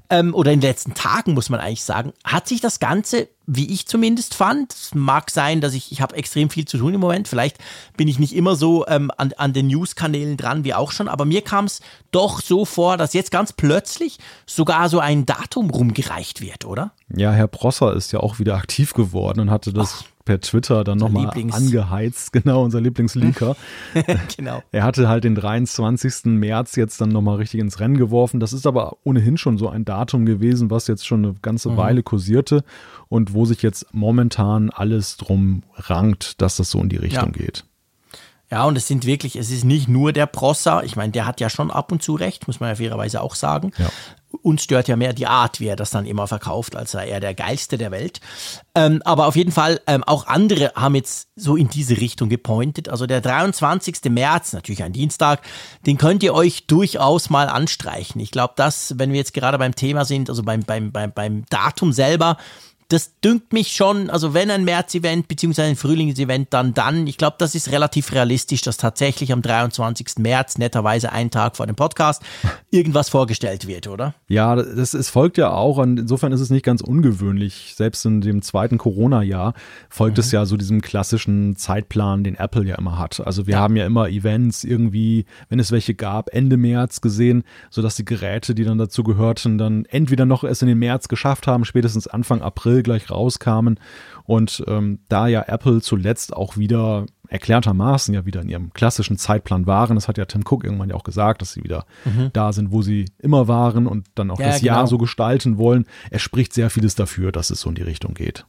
ähm, 0.10 0.34
oder 0.34 0.52
in 0.52 0.60
den 0.60 0.70
letzten 0.70 0.94
Tagen, 0.94 1.34
muss 1.34 1.50
man 1.50 1.60
eigentlich 1.60 1.84
sagen, 1.84 2.14
hat 2.24 2.48
sich 2.48 2.62
das 2.62 2.80
Ganze, 2.80 3.28
wie 3.46 3.72
ich 3.72 3.88
zumindest 3.88 4.34
fand, 4.34 4.74
es 4.74 4.96
mag 4.96 5.32
sein, 5.32 5.62
dass 5.62 5.74
ich, 5.74 5.92
ich 5.92 6.02
habe 6.02 6.16
extrem 6.16 6.50
viel 6.50 6.66
zu 6.66 6.78
tun 6.78 6.94
im 6.94 7.00
Moment, 7.00 7.28
vielleicht 7.28 7.58
bin 7.96 8.08
ich 8.08 8.20
nicht 8.20 8.36
immer 8.36 8.56
so 8.56 8.86
ähm, 8.88 9.12
an, 9.18 9.34
an 9.38 9.54
den 9.54 9.68
News-Kanälen 9.68 10.38
dran 10.38 10.64
wie 10.64 10.74
auch 10.74 10.92
schon, 10.92 11.08
aber 11.08 11.26
mir 11.26 11.42
kam 11.42 11.66
es 11.66 11.82
doch 12.12 12.42
so 12.42 12.66
vor, 12.66 12.98
dass 12.98 13.14
jetzt 13.14 13.32
ganz 13.32 13.54
plötzlich 13.54 14.20
sogar 14.46 14.90
so 14.90 15.00
ein 15.00 15.26
Datum 15.26 15.70
rumgereicht 15.70 16.42
wird, 16.42 16.66
oder? 16.66 16.92
Ja, 17.16 17.32
Herr 17.32 17.48
Prosser 17.48 17.94
ist 17.94 18.12
ja 18.12 18.20
auch 18.20 18.40
wieder 18.40 18.56
aktiv 18.56 18.94
geworden 18.94 19.42
und 19.42 19.52
hatte 19.52 19.74
das 19.74 20.04
Ach 20.04 20.17
per 20.28 20.42
Twitter 20.42 20.84
dann 20.84 20.98
nochmal 20.98 21.32
angeheizt, 21.52 22.34
genau, 22.34 22.62
unser 22.62 22.82
Lieblingsleaker. 22.82 23.56
genau. 24.36 24.62
Er 24.74 24.84
hatte 24.84 25.08
halt 25.08 25.24
den 25.24 25.36
23. 25.36 26.26
März 26.26 26.76
jetzt 26.76 27.00
dann 27.00 27.10
nochmal 27.10 27.38
richtig 27.38 27.62
ins 27.62 27.80
Rennen 27.80 27.96
geworfen. 27.96 28.42
Das 28.42 28.52
ist 28.52 28.68
aber 28.68 28.98
ohnehin 29.06 29.38
schon 29.38 29.58
so 29.58 29.70
ein 29.70 29.86
Datum 29.86 30.26
gewesen, 30.26 30.70
was 30.70 30.88
jetzt 30.88 31.08
schon 31.08 31.24
eine 31.24 31.36
ganze 31.42 31.70
mhm. 31.70 31.78
Weile 31.78 32.04
kursierte 32.04 32.66
und 33.08 33.34
wo 33.34 33.46
sich 33.46 33.62
jetzt 33.62 33.88
momentan 33.94 34.70
alles 34.70 35.16
drum 35.16 35.64
rankt, 35.76 36.42
dass 36.42 36.58
das 36.58 36.70
so 36.70 36.82
in 36.82 36.90
die 36.90 36.98
Richtung 36.98 37.34
ja. 37.34 37.46
geht. 37.46 37.64
Ja, 38.52 38.66
und 38.66 38.78
es 38.78 38.88
sind 38.88 39.06
wirklich, 39.06 39.36
es 39.38 39.50
ist 39.50 39.64
nicht 39.64 39.88
nur 39.88 40.14
der 40.14 40.26
Prosser, 40.26 40.84
ich 40.84 40.96
meine, 40.96 41.12
der 41.12 41.26
hat 41.26 41.40
ja 41.40 41.50
schon 41.50 41.72
ab 41.72 41.92
und 41.92 42.02
zu 42.02 42.16
recht, 42.16 42.48
muss 42.48 42.60
man 42.60 42.70
ja 42.70 42.76
fairerweise 42.76 43.22
auch 43.22 43.36
sagen. 43.36 43.72
Ja. 43.78 43.90
Uns 44.42 44.64
stört 44.64 44.88
ja 44.88 44.96
mehr 44.96 45.14
die 45.14 45.28
Art, 45.28 45.60
wie 45.60 45.68
er 45.68 45.76
das 45.76 45.92
dann 45.92 46.06
immer 46.06 46.28
verkauft, 46.28 46.76
als 46.76 46.92
sei 46.92 47.08
er 47.08 47.20
der 47.20 47.34
geilste 47.34 47.78
der 47.78 47.92
Welt. 47.92 48.20
Ähm, 48.76 49.02
aber 49.06 49.28
auf 49.28 49.36
jeden 49.36 49.52
Fall, 49.52 49.82
ähm, 49.88 50.04
auch 50.04 50.28
andere 50.28 50.74
haben 50.76 50.96
jetzt 50.96 51.30
so 51.36 51.56
in 51.56 51.70
diese 51.70 51.98
Richtung 51.98 52.28
gepointet. 52.28 52.90
Also 52.90 53.08
der 53.08 53.22
23. 53.22 53.98
März, 54.10 54.54
natürlich 54.54 54.84
ein 54.84 54.94
Dienstag, 54.94 55.42
den 55.86 55.98
könnt 55.98 56.24
ihr 56.24 56.34
euch 56.34 56.68
durchaus 56.68 57.30
mal 57.30 57.48
anstreichen. 57.48 58.20
Ich 58.20 58.32
glaube, 58.32 58.54
dass, 58.58 58.96
wenn 58.98 59.12
wir 59.12 59.18
jetzt 59.18 59.34
gerade 59.34 59.58
beim 59.58 59.76
Thema 59.76 60.06
sind, 60.06 60.30
also 60.30 60.44
beim, 60.44 60.62
beim, 60.62 60.92
beim, 60.92 61.12
beim 61.14 61.46
Datum 61.50 61.94
selber, 61.94 62.38
das 62.90 63.20
dünkt 63.20 63.52
mich 63.52 63.74
schon, 63.74 64.10
also 64.10 64.34
wenn 64.34 64.50
ein 64.50 64.64
März-Event 64.64 65.28
beziehungsweise 65.28 65.70
ein 65.70 65.76
Frühlings-Event, 65.76 66.54
dann 66.54 66.74
dann. 66.74 67.06
Ich 67.06 67.18
glaube, 67.18 67.36
das 67.38 67.54
ist 67.54 67.70
relativ 67.72 68.14
realistisch, 68.14 68.62
dass 68.62 68.78
tatsächlich 68.78 69.34
am 69.34 69.42
23. 69.42 70.20
März, 70.20 70.58
netterweise 70.58 71.12
einen 71.12 71.30
Tag 71.30 71.58
vor 71.58 71.68
dem 71.68 71.76
Podcast, 71.76 72.24
irgendwas 72.72 73.10
vorgestellt 73.10 73.68
wird, 73.68 73.88
oder? 73.88 74.14
Ja, 74.30 74.56
das 74.56 74.94
es 74.94 75.10
folgt 75.10 75.38
ja 75.38 75.52
auch, 75.52 75.78
und 75.78 76.00
insofern 76.00 76.32
ist 76.32 76.40
es 76.40 76.50
nicht 76.50 76.64
ganz 76.64 76.80
ungewöhnlich. 76.80 77.74
Selbst 77.76 78.06
in 78.06 78.22
dem 78.22 78.42
zweiten 78.42 78.78
Corona-Jahr 78.78 79.54
folgt 79.90 80.16
mhm. 80.16 80.22
es 80.22 80.32
ja 80.32 80.46
so 80.46 80.56
diesem 80.56 80.82
klassischen 80.82 81.58
Zeitplan, 81.58 82.24
den 82.24 82.36
Apple 82.36 82.64
ja 82.64 82.76
immer 82.76 82.98
hat. 82.98 83.20
Also 83.20 83.48
wir 83.48 83.56
ja. 83.56 83.60
haben 83.60 83.76
ja 83.76 83.86
immer 83.86 84.08
Events 84.08 84.64
irgendwie, 84.64 85.26
wenn 85.50 85.60
es 85.60 85.74
welche 85.74 85.94
gab, 85.94 86.34
Ende 86.34 86.56
März 86.56 87.02
gesehen, 87.02 87.44
sodass 87.70 87.98
die 87.98 88.06
Geräte, 88.06 88.56
die 88.56 88.64
dann 88.64 88.78
dazu 88.78 89.04
gehörten, 89.04 89.58
dann 89.58 89.84
entweder 89.86 90.26
noch 90.26 90.46
es 90.46 90.62
in 90.62 90.70
den 90.70 90.80
März 90.80 91.10
geschafft 91.10 91.48
haben, 91.48 91.66
spätestens 91.66 92.08
Anfang 92.08 92.42
April 92.42 92.77
April 92.78 92.84
gleich 92.84 93.10
rauskamen. 93.10 93.80
Und 94.26 94.64
ähm, 94.68 95.00
da 95.10 95.28
ja 95.28 95.44
Apple 95.48 95.82
zuletzt 95.82 96.36
auch 96.36 96.58
wieder 96.58 97.06
erklärtermaßen 97.30 98.14
ja 98.14 98.26
wieder 98.26 98.42
in 98.42 98.50
ihrem 98.50 98.74
klassischen 98.74 99.18
Zeitplan 99.18 99.68
waren, 99.68 99.96
das 99.96 100.08
hat 100.08 100.18
ja 100.18 100.26
Tim 100.26 100.44
Cook 100.46 100.64
irgendwann 100.64 100.90
ja 100.90 100.96
auch 100.96 101.04
gesagt, 101.04 101.42
dass 101.42 101.54
sie 101.54 101.64
wieder 101.64 101.86
mhm. 102.06 102.30
da 102.32 102.54
sind, 102.54 102.72
wo 102.72 102.82
sie 102.82 103.06
immer 103.20 103.48
waren 103.48 103.86
und 103.86 104.08
dann 104.16 104.32
auch 104.32 104.40
ja, 104.40 104.48
das 104.48 104.62
genau. 104.62 104.74
Jahr 104.74 104.88
so 104.88 104.98
gestalten 104.98 105.58
wollen. 105.58 105.86
Er 106.10 106.20
spricht 106.20 106.54
sehr 106.54 106.70
vieles 106.70 106.96
dafür, 106.96 107.32
dass 107.32 107.50
es 107.50 107.62
so 107.62 107.70
in 107.70 107.76
die 107.76 107.82
Richtung 107.82 108.14
geht. 108.14 108.46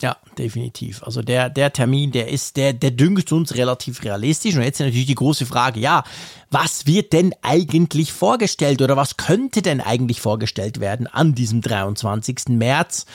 Ja, 0.00 0.16
definitiv. 0.36 1.02
Also 1.04 1.22
der, 1.22 1.48
der 1.48 1.72
Termin, 1.72 2.10
der 2.10 2.28
ist, 2.28 2.56
der, 2.56 2.72
der 2.72 2.90
dünkt 2.90 3.30
uns 3.30 3.54
relativ 3.54 4.02
realistisch. 4.02 4.56
Und 4.56 4.62
jetzt 4.62 4.80
ist 4.80 4.86
natürlich 4.86 5.06
die 5.06 5.14
große 5.14 5.46
Frage, 5.46 5.78
ja, 5.78 6.02
was 6.50 6.86
wird 6.86 7.12
denn 7.12 7.32
eigentlich 7.42 8.12
vorgestellt 8.12 8.82
oder 8.82 8.96
was 8.96 9.16
könnte 9.16 9.62
denn 9.62 9.80
eigentlich 9.80 10.20
vorgestellt 10.20 10.80
werden 10.80 11.06
an 11.06 11.34
diesem 11.36 11.60
23. 11.60 12.48
März? 12.48 13.06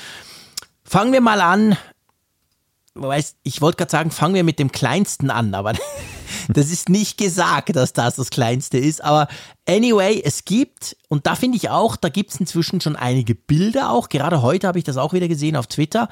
Fangen 0.87 1.11
wir 1.11 1.19
mal 1.19 1.41
an. 1.41 1.77
Ich 3.43 3.61
wollte 3.61 3.77
gerade 3.77 3.91
sagen, 3.91 4.09
fangen 4.09 4.35
wir 4.35 4.45
mit 4.45 4.57
dem 4.57 4.71
Kleinsten 4.71 5.29
an, 5.29 5.53
aber 5.53 5.73
das 6.47 6.71
ist 6.71 6.87
nicht 6.87 7.17
gesagt, 7.17 7.75
dass 7.75 7.91
das 7.91 8.15
das 8.15 8.29
Kleinste 8.29 8.77
ist. 8.77 9.03
Aber 9.03 9.27
anyway, 9.67 10.21
es 10.23 10.45
gibt, 10.45 10.95
und 11.09 11.27
da 11.27 11.35
finde 11.35 11.57
ich 11.57 11.69
auch, 11.69 11.97
da 11.97 12.07
gibt 12.07 12.31
es 12.31 12.39
inzwischen 12.39 12.79
schon 12.79 12.95
einige 12.95 13.35
Bilder 13.35 13.91
auch. 13.91 14.07
Gerade 14.07 14.41
heute 14.41 14.65
habe 14.67 14.79
ich 14.79 14.85
das 14.85 14.95
auch 14.95 15.11
wieder 15.11 15.27
gesehen 15.27 15.57
auf 15.57 15.67
Twitter. 15.67 16.07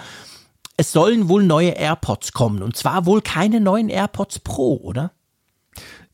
Es 0.75 0.91
sollen 0.91 1.29
wohl 1.29 1.43
neue 1.43 1.69
AirPods 1.69 2.33
kommen. 2.33 2.61
Und 2.61 2.75
zwar 2.75 3.05
wohl 3.05 3.21
keine 3.21 3.61
neuen 3.61 3.87
AirPods 3.87 4.39
Pro, 4.39 4.75
oder? 4.75 5.11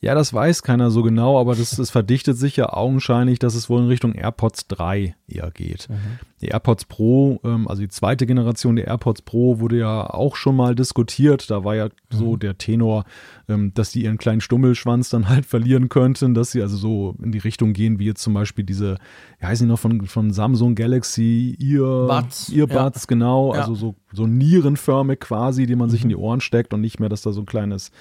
Ja, 0.04 0.16
das 0.16 0.34
weiß 0.34 0.64
keiner 0.64 0.90
so 0.90 1.04
genau, 1.04 1.40
aber 1.40 1.54
das, 1.54 1.76
das 1.76 1.92
verdichtet 1.92 2.36
sich 2.36 2.58
ja 2.58 2.74
augenscheinlich, 2.74 3.38
dass 3.38 3.54
es 3.54 3.70
wohl 3.70 3.82
in 3.82 3.88
Richtung 3.88 4.14
AirPods 4.14 4.68
3 4.68 5.16
eher 5.28 5.52
geht. 5.52 5.90
Mhm. 5.90 6.18
Die 6.42 6.48
AirPods 6.48 6.86
Pro, 6.86 7.40
ähm, 7.44 7.68
also 7.68 7.84
die 7.84 7.88
zweite 7.88 8.26
Generation 8.26 8.78
der 8.78 8.88
AirPods 8.88 9.22
Pro, 9.22 9.60
wurde 9.60 9.78
ja 9.78 10.10
auch 10.10 10.36
schon 10.36 10.56
mal 10.56 10.74
diskutiert. 10.74 11.52
Da 11.52 11.64
war 11.64 11.76
ja 11.76 11.86
mhm. 11.86 11.90
so 12.10 12.36
der 12.36 12.58
Tenor, 12.58 13.06
ähm, 13.48 13.76
dass 13.76 13.92
die 13.92 14.06
ihren 14.06 14.18
kleinen 14.18 14.42
Stummelschwanz 14.42 15.12
dann 15.12 15.30
halt 15.30 15.46
verlieren 15.46 15.88
könnten, 15.88 16.34
dass 16.34 16.50
sie 16.50 16.64
also 16.64 16.78
so 16.78 17.16
in 17.22 17.32
die 17.32 17.38
Richtung 17.38 17.74
gehen, 17.74 18.00
wie 18.00 18.06
jetzt 18.06 18.24
zum 18.24 18.34
Beispiel 18.34 18.66
diese, 18.66 18.98
wie 19.40 19.46
heißen 19.46 19.68
die 19.68 19.72
noch 19.72 19.80
von, 19.80 20.08
von 20.08 20.32
Samsung 20.32 20.74
Galaxy 20.74 21.56
Ear, 21.60 22.08
Buds, 22.08 22.52
Earbuds, 22.52 23.04
ja. 23.04 23.08
genau, 23.08 23.54
ja. 23.54 23.62
also 23.62 23.76
so, 23.76 23.96
so 24.12 24.26
nierenförmig 24.26 25.20
quasi, 25.20 25.68
die 25.68 25.76
man 25.76 25.90
mhm. 25.90 25.92
sich 25.92 26.02
in 26.02 26.10
die 26.10 26.16
Ohren 26.16 26.42
steckt 26.42 26.74
und 26.74 26.82
nicht 26.82 27.00
mehr, 27.00 27.10
dass 27.10 27.22
da 27.22 27.32
so 27.32 27.42
ein 27.42 27.46
kleines 27.46 27.92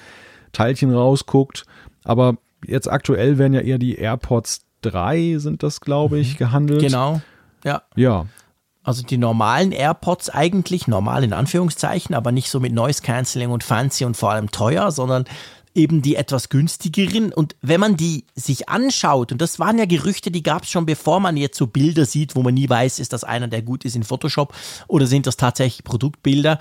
Teilchen 0.52 0.92
rausguckt. 0.92 1.64
Aber 2.04 2.37
jetzt 2.66 2.90
aktuell 2.90 3.38
werden 3.38 3.54
ja 3.54 3.61
eher 3.61 3.78
die 3.78 3.97
AirPods 3.97 4.62
3 4.83 5.38
sind 5.38 5.62
das, 5.62 5.80
glaube 5.80 6.19
ich, 6.19 6.37
gehandelt. 6.37 6.80
Genau. 6.80 7.21
Ja. 7.64 7.83
Ja. 7.97 8.26
Also 8.83 9.02
die 9.02 9.19
normalen 9.19 9.73
AirPods 9.73 10.30
eigentlich, 10.30 10.88
normal 10.88 11.23
in 11.23 11.35
Anführungszeichen, 11.35 12.14
aber 12.14 12.33
nicht 12.33 12.49
so 12.49 12.61
mit 12.61 12.73
Noise 12.73 13.02
Cancelling 13.02 13.50
und 13.50 13.62
fancy 13.62 14.04
und 14.04 14.16
vor 14.16 14.30
allem 14.30 14.50
teuer, 14.50 14.90
sondern 14.90 15.26
eben 15.75 16.02
die 16.02 16.16
etwas 16.16 16.49
günstigeren. 16.49 17.33
Und 17.33 17.57
wenn 17.61 17.78
man 17.78 17.97
die 17.97 18.25
sich 18.35 18.69
anschaut, 18.69 19.33
und 19.33 19.40
das 19.40 19.59
waren 19.59 19.78
ja 19.78 19.85
Gerüchte, 19.85 20.30
die 20.30 20.42
gab 20.42 20.64
es 20.64 20.71
schon, 20.71 20.87
bevor 20.87 21.21
man 21.21 21.37
jetzt 21.37 21.59
so 21.59 21.66
Bilder 21.66 22.07
sieht, 22.07 22.35
wo 22.35 22.42
man 22.42 22.54
nie 22.54 22.69
weiß, 22.69 22.99
ist 22.99 23.12
das 23.12 23.23
einer, 23.23 23.49
der 23.49 23.62
gut 23.62 23.85
ist 23.85 23.97
in 23.97 24.02
Photoshop 24.02 24.54
oder 24.88 25.07
sind 25.07 25.26
das 25.26 25.37
tatsächlich 25.37 25.85
Produktbilder. 25.85 26.59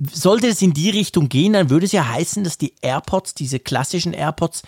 Sollte 0.00 0.48
es 0.48 0.60
in 0.60 0.74
die 0.74 0.90
Richtung 0.90 1.28
gehen, 1.28 1.52
dann 1.52 1.70
würde 1.70 1.86
es 1.86 1.92
ja 1.92 2.08
heißen, 2.08 2.44
dass 2.44 2.58
die 2.58 2.74
AirPods, 2.82 3.34
diese 3.34 3.60
klassischen 3.60 4.12
AirPods, 4.12 4.62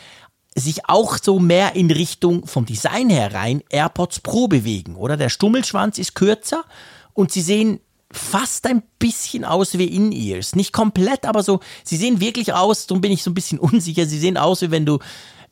sich 0.55 0.89
auch 0.89 1.19
so 1.23 1.39
mehr 1.39 1.75
in 1.75 1.91
Richtung 1.91 2.47
vom 2.47 2.65
Design 2.65 3.11
her 3.11 3.35
rein 3.35 3.63
AirPods 3.69 4.21
Pro 4.21 4.49
bewegen, 4.49 4.97
oder? 4.97 5.17
Der 5.17 5.29
Stummelschwanz 5.29 5.99
ist 5.99 6.15
kürzer 6.15 6.65
und 7.13 7.31
sie 7.31 7.43
sehen 7.43 7.81
fast 8.11 8.67
ein 8.67 8.83
bisschen 8.99 9.45
aus 9.45 9.77
wie 9.77 9.85
In-Ears. 9.87 10.55
Nicht 10.55 10.73
komplett, 10.73 11.27
aber 11.27 11.43
so, 11.43 11.61
sie 11.85 11.97
sehen 11.97 12.21
wirklich 12.21 12.55
aus, 12.55 12.87
darum 12.87 13.03
bin 13.03 13.13
ich 13.13 13.23
so 13.23 13.31
ein 13.31 13.35
bisschen 13.35 13.59
unsicher, 13.59 14.07
sie 14.07 14.19
sehen 14.19 14.39
aus, 14.39 14.63
wie 14.63 14.71
wenn 14.71 14.87
du 14.87 14.99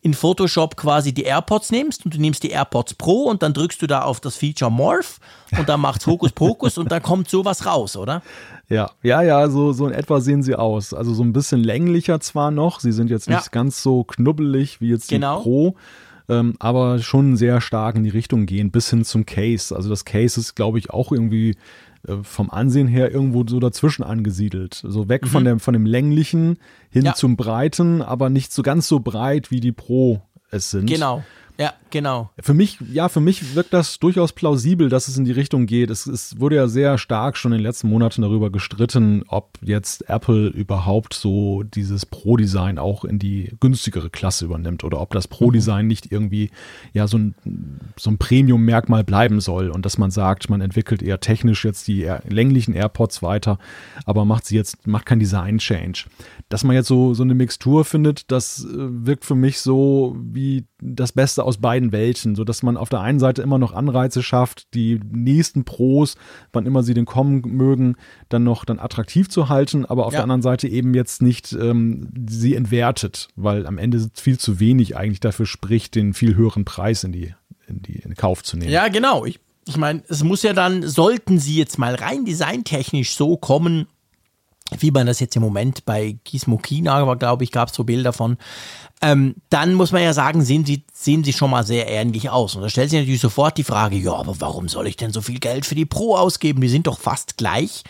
in 0.04 0.12
Photoshop 0.12 0.76
quasi 0.76 1.14
die 1.14 1.22
AirPods 1.22 1.72
nimmst 1.72 2.04
und 2.04 2.14
du 2.14 2.20
nimmst 2.20 2.42
die 2.42 2.50
AirPods 2.50 2.92
Pro 2.94 3.22
und 3.22 3.42
dann 3.42 3.54
drückst 3.54 3.80
du 3.80 3.86
da 3.86 4.02
auf 4.02 4.20
das 4.20 4.36
Feature 4.36 4.70
Morph 4.70 5.18
und 5.58 5.66
dann 5.66 5.80
macht 5.80 6.06
Hokus 6.06 6.30
Pokus 6.30 6.76
und 6.76 6.92
dann 6.92 7.02
kommt 7.02 7.30
sowas 7.30 7.64
raus, 7.64 7.96
oder? 7.96 8.22
Ja, 8.68 8.90
ja, 9.02 9.22
ja, 9.22 9.48
so, 9.48 9.72
so 9.72 9.86
in 9.86 9.94
etwa 9.94 10.20
sehen 10.20 10.42
sie 10.42 10.56
aus. 10.56 10.92
Also 10.92 11.14
so 11.14 11.22
ein 11.22 11.32
bisschen 11.32 11.64
länglicher 11.64 12.20
zwar 12.20 12.50
noch, 12.50 12.80
sie 12.80 12.92
sind 12.92 13.08
jetzt 13.08 13.30
nicht 13.30 13.46
ja. 13.46 13.50
ganz 13.50 13.82
so 13.82 14.04
knubbelig 14.04 14.82
wie 14.82 14.90
jetzt 14.90 15.08
genau. 15.08 15.38
die 15.38 15.42
Pro, 15.42 15.76
ähm, 16.28 16.54
aber 16.58 16.98
schon 16.98 17.38
sehr 17.38 17.62
stark 17.62 17.96
in 17.96 18.04
die 18.04 18.10
Richtung 18.10 18.44
gehen, 18.44 18.70
bis 18.70 18.90
hin 18.90 19.06
zum 19.06 19.24
Case. 19.24 19.74
Also 19.74 19.88
das 19.88 20.04
Case 20.04 20.38
ist, 20.38 20.54
glaube 20.54 20.78
ich, 20.78 20.90
auch 20.90 21.12
irgendwie 21.12 21.56
äh, 22.06 22.16
vom 22.22 22.50
Ansehen 22.50 22.86
her 22.86 23.10
irgendwo 23.10 23.44
so 23.46 23.60
dazwischen 23.60 24.02
angesiedelt. 24.02 24.82
So 24.86 25.08
weg 25.08 25.22
mhm. 25.22 25.28
von, 25.28 25.44
dem, 25.44 25.60
von 25.60 25.74
dem 25.74 25.86
länglichen 25.86 26.58
hin 26.90 27.04
ja. 27.04 27.14
zum 27.14 27.36
breiten, 27.36 28.02
aber 28.02 28.30
nicht 28.30 28.52
so 28.52 28.62
ganz 28.62 28.88
so 28.88 29.00
breit 29.00 29.50
wie 29.50 29.60
die 29.60 29.72
Pro 29.72 30.22
es 30.50 30.70
sind. 30.70 30.86
Genau. 30.86 31.24
Ja, 31.56 31.72
genau. 31.90 32.30
Für 32.40 32.52
mich, 32.52 32.78
ja, 32.92 33.08
für 33.08 33.20
mich 33.20 33.54
wirkt 33.54 33.72
das 33.72 34.00
durchaus 34.00 34.32
plausibel, 34.32 34.88
dass 34.88 35.06
es 35.06 35.16
in 35.16 35.24
die 35.24 35.30
Richtung 35.30 35.66
geht. 35.66 35.88
Es, 35.88 36.04
es 36.04 36.40
wurde 36.40 36.56
ja 36.56 36.66
sehr 36.66 36.98
stark 36.98 37.36
schon 37.36 37.52
in 37.52 37.58
den 37.58 37.64
letzten 37.64 37.88
Monaten 37.88 38.22
darüber 38.22 38.50
gestritten, 38.50 39.22
ob 39.28 39.56
jetzt 39.62 40.08
Apple 40.08 40.48
überhaupt 40.48 41.14
so 41.14 41.62
dieses 41.62 42.06
Pro-Design 42.06 42.80
auch 42.80 43.04
in 43.04 43.20
die 43.20 43.52
günstigere 43.60 44.10
Klasse 44.10 44.46
übernimmt 44.46 44.82
oder 44.82 45.00
ob 45.00 45.12
das 45.12 45.28
Pro-Design 45.28 45.86
nicht 45.86 46.10
irgendwie 46.10 46.50
ja 46.92 47.06
so 47.06 47.18
ein, 47.18 47.34
so 47.96 48.10
ein 48.10 48.18
Premium-Merkmal 48.18 49.04
bleiben 49.04 49.40
soll 49.40 49.70
und 49.70 49.86
dass 49.86 49.96
man 49.96 50.10
sagt, 50.10 50.50
man 50.50 50.60
entwickelt 50.60 51.04
eher 51.04 51.20
technisch 51.20 51.64
jetzt 51.64 51.86
die 51.86 52.10
länglichen 52.28 52.74
AirPods 52.74 53.22
weiter, 53.22 53.60
aber 54.06 54.24
macht 54.24 54.44
sie 54.46 54.56
jetzt, 54.56 54.88
macht 54.88 55.06
kein 55.06 55.20
Design-Change. 55.20 56.06
Dass 56.48 56.64
man 56.64 56.74
jetzt 56.74 56.88
so, 56.88 57.14
so 57.14 57.22
eine 57.22 57.34
Mixtur 57.34 57.84
findet, 57.84 58.32
das 58.32 58.64
äh, 58.64 58.68
wirkt 58.74 59.24
für 59.24 59.36
mich 59.36 59.60
so 59.60 60.16
wie 60.18 60.64
das 60.84 61.12
Beste 61.12 61.44
aus 61.44 61.58
beiden 61.58 61.92
Welten, 61.92 62.34
sodass 62.34 62.62
man 62.62 62.76
auf 62.76 62.90
der 62.90 63.00
einen 63.00 63.18
Seite 63.18 63.42
immer 63.42 63.58
noch 63.58 63.72
Anreize 63.72 64.22
schafft, 64.22 64.74
die 64.74 65.00
nächsten 65.10 65.64
Pros, 65.64 66.16
wann 66.52 66.66
immer 66.66 66.82
sie 66.82 66.94
denn 66.94 67.06
kommen 67.06 67.40
mögen, 67.46 67.96
dann 68.28 68.44
noch 68.44 68.64
dann 68.64 68.78
attraktiv 68.78 69.28
zu 69.28 69.48
halten, 69.48 69.86
aber 69.86 70.06
auf 70.06 70.12
ja. 70.12 70.18
der 70.18 70.24
anderen 70.24 70.42
Seite 70.42 70.68
eben 70.68 70.94
jetzt 70.94 71.22
nicht 71.22 71.52
ähm, 71.52 72.10
sie 72.28 72.54
entwertet, 72.54 73.28
weil 73.34 73.66
am 73.66 73.78
Ende 73.78 74.08
viel 74.14 74.38
zu 74.38 74.60
wenig 74.60 74.96
eigentlich 74.96 75.20
dafür 75.20 75.46
spricht, 75.46 75.94
den 75.94 76.12
viel 76.12 76.36
höheren 76.36 76.64
Preis 76.64 77.02
in 77.04 77.12
die 77.12 77.34
in 77.66 77.80
die 77.80 78.00
in 78.00 78.14
Kauf 78.14 78.42
zu 78.42 78.58
nehmen. 78.58 78.70
Ja, 78.70 78.88
genau. 78.88 79.24
Ich, 79.24 79.40
ich 79.66 79.78
meine, 79.78 80.02
es 80.08 80.22
muss 80.22 80.42
ja 80.42 80.52
dann, 80.52 80.86
sollten 80.86 81.38
sie 81.38 81.56
jetzt 81.56 81.78
mal 81.78 81.94
rein 81.94 82.26
designtechnisch 82.26 83.14
so 83.14 83.38
kommen, 83.38 83.86
wie 84.78 84.90
man 84.90 85.06
das 85.06 85.20
jetzt 85.20 85.36
im 85.36 85.42
Moment 85.42 85.84
bei 85.84 86.16
Gizmo 86.24 86.58
China, 86.58 87.14
glaube 87.14 87.44
ich, 87.44 87.52
gab 87.52 87.68
es 87.68 87.74
so 87.74 87.84
Bilder 87.84 88.12
von, 88.12 88.38
ähm, 89.02 89.34
dann 89.50 89.74
muss 89.74 89.92
man 89.92 90.02
ja 90.02 90.12
sagen, 90.14 90.42
sehen 90.42 90.64
sie, 90.64 90.84
sehen 90.92 91.22
sie 91.22 91.32
schon 91.32 91.50
mal 91.50 91.64
sehr 91.64 91.88
ähnlich 91.88 92.30
aus. 92.30 92.56
Und 92.56 92.62
da 92.62 92.68
stellt 92.68 92.90
sich 92.90 92.98
natürlich 92.98 93.20
sofort 93.20 93.58
die 93.58 93.64
Frage, 93.64 93.96
ja, 93.96 94.14
aber 94.14 94.40
warum 94.40 94.68
soll 94.68 94.86
ich 94.86 94.96
denn 94.96 95.12
so 95.12 95.20
viel 95.20 95.38
Geld 95.38 95.66
für 95.66 95.74
die 95.74 95.84
Pro 95.84 96.16
ausgeben? 96.16 96.60
Die 96.60 96.68
sind 96.68 96.86
doch 96.86 96.98
fast 96.98 97.36
gleich. 97.36 97.84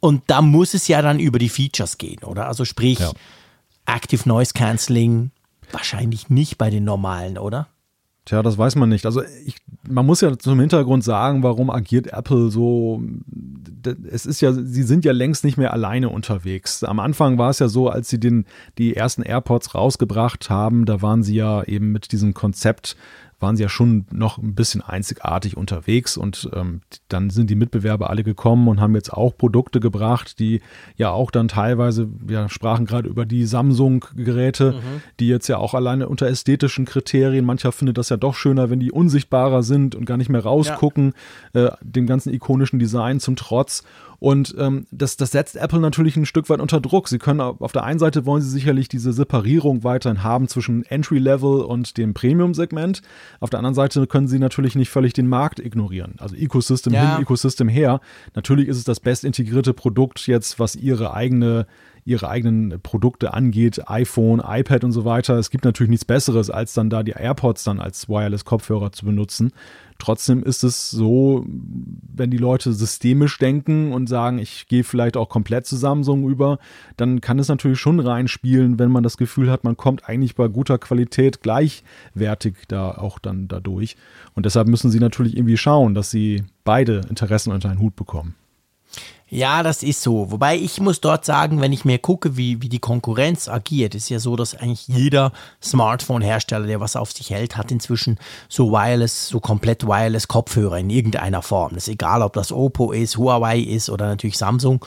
Und 0.00 0.22
da 0.26 0.42
muss 0.42 0.74
es 0.74 0.88
ja 0.88 1.02
dann 1.02 1.20
über 1.20 1.38
die 1.38 1.48
Features 1.48 1.98
gehen, 1.98 2.22
oder? 2.24 2.46
Also 2.46 2.64
sprich, 2.64 2.98
ja. 2.98 3.12
Active 3.86 4.28
Noise 4.28 4.52
Cancelling 4.54 5.30
wahrscheinlich 5.70 6.30
nicht 6.30 6.58
bei 6.58 6.70
den 6.70 6.84
normalen, 6.84 7.38
oder? 7.38 7.68
Tja, 8.28 8.42
das 8.42 8.58
weiß 8.58 8.76
man 8.76 8.90
nicht. 8.90 9.06
Also 9.06 9.22
ich, 9.46 9.56
man 9.88 10.04
muss 10.04 10.20
ja 10.20 10.36
zum 10.38 10.60
Hintergrund 10.60 11.02
sagen, 11.02 11.42
warum 11.42 11.70
agiert 11.70 12.08
Apple 12.08 12.50
so. 12.50 13.02
Es 14.10 14.26
ist 14.26 14.42
ja, 14.42 14.52
sie 14.52 14.82
sind 14.82 15.06
ja 15.06 15.12
längst 15.12 15.44
nicht 15.44 15.56
mehr 15.56 15.72
alleine 15.72 16.10
unterwegs. 16.10 16.84
Am 16.84 17.00
Anfang 17.00 17.38
war 17.38 17.48
es 17.48 17.58
ja 17.58 17.68
so, 17.68 17.88
als 17.88 18.10
sie 18.10 18.20
den, 18.20 18.44
die 18.76 18.94
ersten 18.94 19.22
AirPods 19.22 19.74
rausgebracht 19.74 20.50
haben, 20.50 20.84
da 20.84 21.00
waren 21.00 21.22
sie 21.22 21.36
ja 21.36 21.62
eben 21.62 21.90
mit 21.90 22.12
diesem 22.12 22.34
Konzept 22.34 22.98
waren 23.40 23.56
sie 23.56 23.62
ja 23.62 23.68
schon 23.68 24.06
noch 24.10 24.38
ein 24.38 24.54
bisschen 24.54 24.80
einzigartig 24.80 25.56
unterwegs 25.56 26.16
und 26.16 26.50
ähm, 26.54 26.80
dann 27.08 27.30
sind 27.30 27.50
die 27.50 27.54
Mitbewerber 27.54 28.10
alle 28.10 28.24
gekommen 28.24 28.66
und 28.66 28.80
haben 28.80 28.94
jetzt 28.96 29.12
auch 29.12 29.36
Produkte 29.36 29.78
gebracht, 29.78 30.38
die 30.40 30.60
ja 30.96 31.10
auch 31.10 31.30
dann 31.30 31.46
teilweise, 31.46 32.08
wir 32.18 32.48
sprachen 32.48 32.84
gerade 32.84 33.08
über 33.08 33.26
die 33.26 33.44
Samsung-Geräte, 33.44 34.72
mhm. 34.72 35.02
die 35.20 35.28
jetzt 35.28 35.46
ja 35.48 35.58
auch 35.58 35.74
alleine 35.74 36.08
unter 36.08 36.26
ästhetischen 36.26 36.84
Kriterien, 36.84 37.44
mancher 37.44 37.70
findet 37.70 37.96
das 37.96 38.08
ja 38.08 38.16
doch 38.16 38.34
schöner, 38.34 38.70
wenn 38.70 38.80
die 38.80 38.90
unsichtbarer 38.90 39.62
sind 39.62 39.94
und 39.94 40.04
gar 40.04 40.16
nicht 40.16 40.30
mehr 40.30 40.42
rausgucken, 40.42 41.14
ja. 41.54 41.66
äh, 41.66 41.72
dem 41.80 42.06
ganzen 42.06 42.32
ikonischen 42.32 42.78
Design 42.78 43.20
zum 43.20 43.36
Trotz. 43.36 43.84
Und 44.20 44.54
ähm, 44.58 44.86
das, 44.90 45.16
das 45.16 45.30
setzt 45.30 45.56
Apple 45.56 45.78
natürlich 45.78 46.16
ein 46.16 46.26
Stück 46.26 46.48
weit 46.48 46.60
unter 46.60 46.80
Druck. 46.80 47.08
Sie 47.08 47.18
können 47.18 47.40
auf 47.40 47.72
der 47.72 47.84
einen 47.84 48.00
Seite 48.00 48.26
wollen 48.26 48.42
sie 48.42 48.50
sicherlich 48.50 48.88
diese 48.88 49.12
Separierung 49.12 49.84
weiterhin 49.84 50.24
haben 50.24 50.48
zwischen 50.48 50.84
Entry-Level 50.84 51.62
und 51.62 51.96
dem 51.96 52.14
Premium-Segment. 52.14 53.02
Auf 53.38 53.50
der 53.50 53.58
anderen 53.58 53.74
Seite 53.74 54.06
können 54.06 54.26
sie 54.26 54.40
natürlich 54.40 54.74
nicht 54.74 54.90
völlig 54.90 55.12
den 55.12 55.28
Markt 55.28 55.60
ignorieren. 55.60 56.14
Also 56.18 56.34
Ecosystem 56.34 56.92
ja. 56.92 57.14
hin, 57.14 57.22
Ecosystem 57.22 57.68
her. 57.68 58.00
Natürlich 58.34 58.66
ist 58.68 58.78
es 58.78 58.84
das 58.84 58.98
best 58.98 59.24
integrierte 59.24 59.72
Produkt 59.72 60.26
jetzt, 60.26 60.58
was 60.58 60.74
ihre 60.74 61.14
eigene 61.14 61.66
ihre 62.08 62.30
eigenen 62.30 62.80
Produkte 62.80 63.34
angeht, 63.34 63.82
iPhone, 63.86 64.40
iPad 64.42 64.84
und 64.84 64.92
so 64.92 65.04
weiter. 65.04 65.36
Es 65.36 65.50
gibt 65.50 65.66
natürlich 65.66 65.90
nichts 65.90 66.06
Besseres, 66.06 66.48
als 66.48 66.72
dann 66.72 66.88
da 66.88 67.02
die 67.02 67.10
AirPods 67.10 67.64
dann 67.64 67.80
als 67.80 68.08
Wireless-Kopfhörer 68.08 68.92
zu 68.92 69.04
benutzen. 69.04 69.52
Trotzdem 69.98 70.44
ist 70.44 70.62
es 70.62 70.90
so, 70.90 71.44
wenn 71.46 72.30
die 72.30 72.38
Leute 72.38 72.72
systemisch 72.72 73.36
denken 73.38 73.92
und 73.92 74.08
sagen, 74.08 74.38
ich 74.38 74.68
gehe 74.68 74.84
vielleicht 74.84 75.16
auch 75.16 75.28
komplett 75.28 75.66
zu 75.66 75.76
Samsung 75.76 76.28
über, 76.28 76.58
dann 76.96 77.20
kann 77.20 77.40
es 77.40 77.48
natürlich 77.48 77.80
schon 77.80 77.98
reinspielen, 77.98 78.78
wenn 78.78 78.92
man 78.92 79.02
das 79.02 79.16
Gefühl 79.16 79.50
hat, 79.50 79.64
man 79.64 79.76
kommt 79.76 80.08
eigentlich 80.08 80.36
bei 80.36 80.46
guter 80.46 80.78
Qualität 80.78 81.42
gleichwertig 81.42 82.54
da 82.68 82.92
auch 82.92 83.18
dann 83.18 83.48
dadurch. 83.48 83.96
Und 84.34 84.46
deshalb 84.46 84.68
müssen 84.68 84.90
sie 84.90 85.00
natürlich 85.00 85.36
irgendwie 85.36 85.56
schauen, 85.56 85.94
dass 85.94 86.12
sie 86.12 86.44
beide 86.62 87.00
Interessen 87.10 87.52
unter 87.52 87.68
einen 87.68 87.80
Hut 87.80 87.96
bekommen. 87.96 88.36
Ja, 89.30 89.62
das 89.62 89.82
ist 89.82 90.02
so. 90.02 90.30
Wobei 90.30 90.56
ich 90.56 90.80
muss 90.80 91.00
dort 91.00 91.24
sagen, 91.24 91.60
wenn 91.60 91.72
ich 91.72 91.84
mir 91.84 91.98
gucke, 91.98 92.36
wie, 92.38 92.62
wie 92.62 92.70
die 92.70 92.78
Konkurrenz 92.78 93.46
agiert, 93.48 93.94
ist 93.94 94.08
ja 94.08 94.18
so, 94.18 94.36
dass 94.36 94.54
eigentlich 94.54 94.88
jeder 94.88 95.32
Smartphone-Hersteller, 95.62 96.66
der 96.66 96.80
was 96.80 96.96
auf 96.96 97.12
sich 97.12 97.30
hält, 97.30 97.56
hat 97.56 97.70
inzwischen 97.70 98.18
so 98.48 98.72
Wireless, 98.72 99.28
so 99.28 99.38
komplett 99.38 99.86
Wireless 99.86 100.28
Kopfhörer 100.28 100.78
in 100.78 100.88
irgendeiner 100.88 101.42
Form. 101.42 101.74
Das 101.74 101.88
ist 101.88 101.94
egal, 101.94 102.22
ob 102.22 102.32
das 102.32 102.52
Oppo 102.52 102.92
ist, 102.92 103.18
Huawei 103.18 103.58
ist 103.58 103.90
oder 103.90 104.06
natürlich 104.06 104.38
Samsung. 104.38 104.84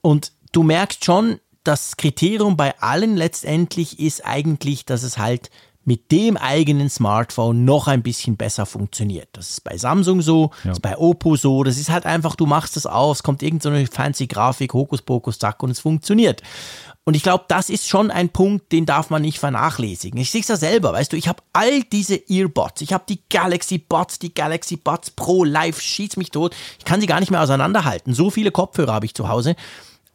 Und 0.00 0.32
du 0.50 0.64
merkst 0.64 1.04
schon, 1.04 1.38
das 1.62 1.96
Kriterium 1.96 2.56
bei 2.56 2.80
allen 2.80 3.16
letztendlich 3.16 4.00
ist 4.00 4.24
eigentlich, 4.24 4.86
dass 4.86 5.02
es 5.02 5.18
halt 5.18 5.50
mit 5.88 6.12
dem 6.12 6.36
eigenen 6.36 6.90
Smartphone 6.90 7.64
noch 7.64 7.88
ein 7.88 8.02
bisschen 8.02 8.36
besser 8.36 8.66
funktioniert. 8.66 9.30
Das 9.32 9.48
ist 9.48 9.64
bei 9.64 9.78
Samsung 9.78 10.20
so, 10.20 10.50
ja. 10.62 10.68
das 10.68 10.76
ist 10.76 10.82
bei 10.82 10.98
Oppo 10.98 11.34
so. 11.34 11.64
Das 11.64 11.78
ist 11.78 11.88
halt 11.88 12.04
einfach, 12.04 12.36
du 12.36 12.44
machst 12.44 12.76
es 12.76 12.84
auf, 12.84 13.16
es 13.16 13.22
kommt 13.22 13.42
irgendeine 13.42 13.86
so 13.86 13.90
fancy 13.90 14.26
Grafik, 14.26 14.74
Hokuspokus, 14.74 15.38
Zack 15.38 15.62
und 15.62 15.70
es 15.70 15.80
funktioniert. 15.80 16.42
Und 17.04 17.14
ich 17.14 17.22
glaube, 17.22 17.46
das 17.48 17.70
ist 17.70 17.88
schon 17.88 18.10
ein 18.10 18.28
Punkt, 18.28 18.70
den 18.70 18.84
darf 18.84 19.08
man 19.08 19.22
nicht 19.22 19.38
vernachlässigen. 19.38 20.20
Ich 20.20 20.30
sehe 20.30 20.42
es 20.42 20.48
ja 20.48 20.58
selber, 20.58 20.92
weißt 20.92 21.10
du, 21.10 21.16
ich 21.16 21.26
habe 21.26 21.42
all 21.54 21.82
diese 21.84 22.16
Earbots, 22.28 22.82
ich 22.82 22.92
habe 22.92 23.04
die 23.08 23.20
Galaxy 23.30 23.78
Bots, 23.78 24.18
die 24.18 24.34
Galaxy 24.34 24.76
Bots 24.76 25.10
Pro 25.10 25.42
Live, 25.42 25.80
schieß 25.80 26.18
mich 26.18 26.30
tot. 26.30 26.54
Ich 26.78 26.84
kann 26.84 27.00
sie 27.00 27.06
gar 27.06 27.20
nicht 27.20 27.30
mehr 27.30 27.42
auseinanderhalten. 27.42 28.12
So 28.12 28.28
viele 28.28 28.50
Kopfhörer 28.50 28.92
habe 28.92 29.06
ich 29.06 29.14
zu 29.14 29.30
Hause. 29.30 29.56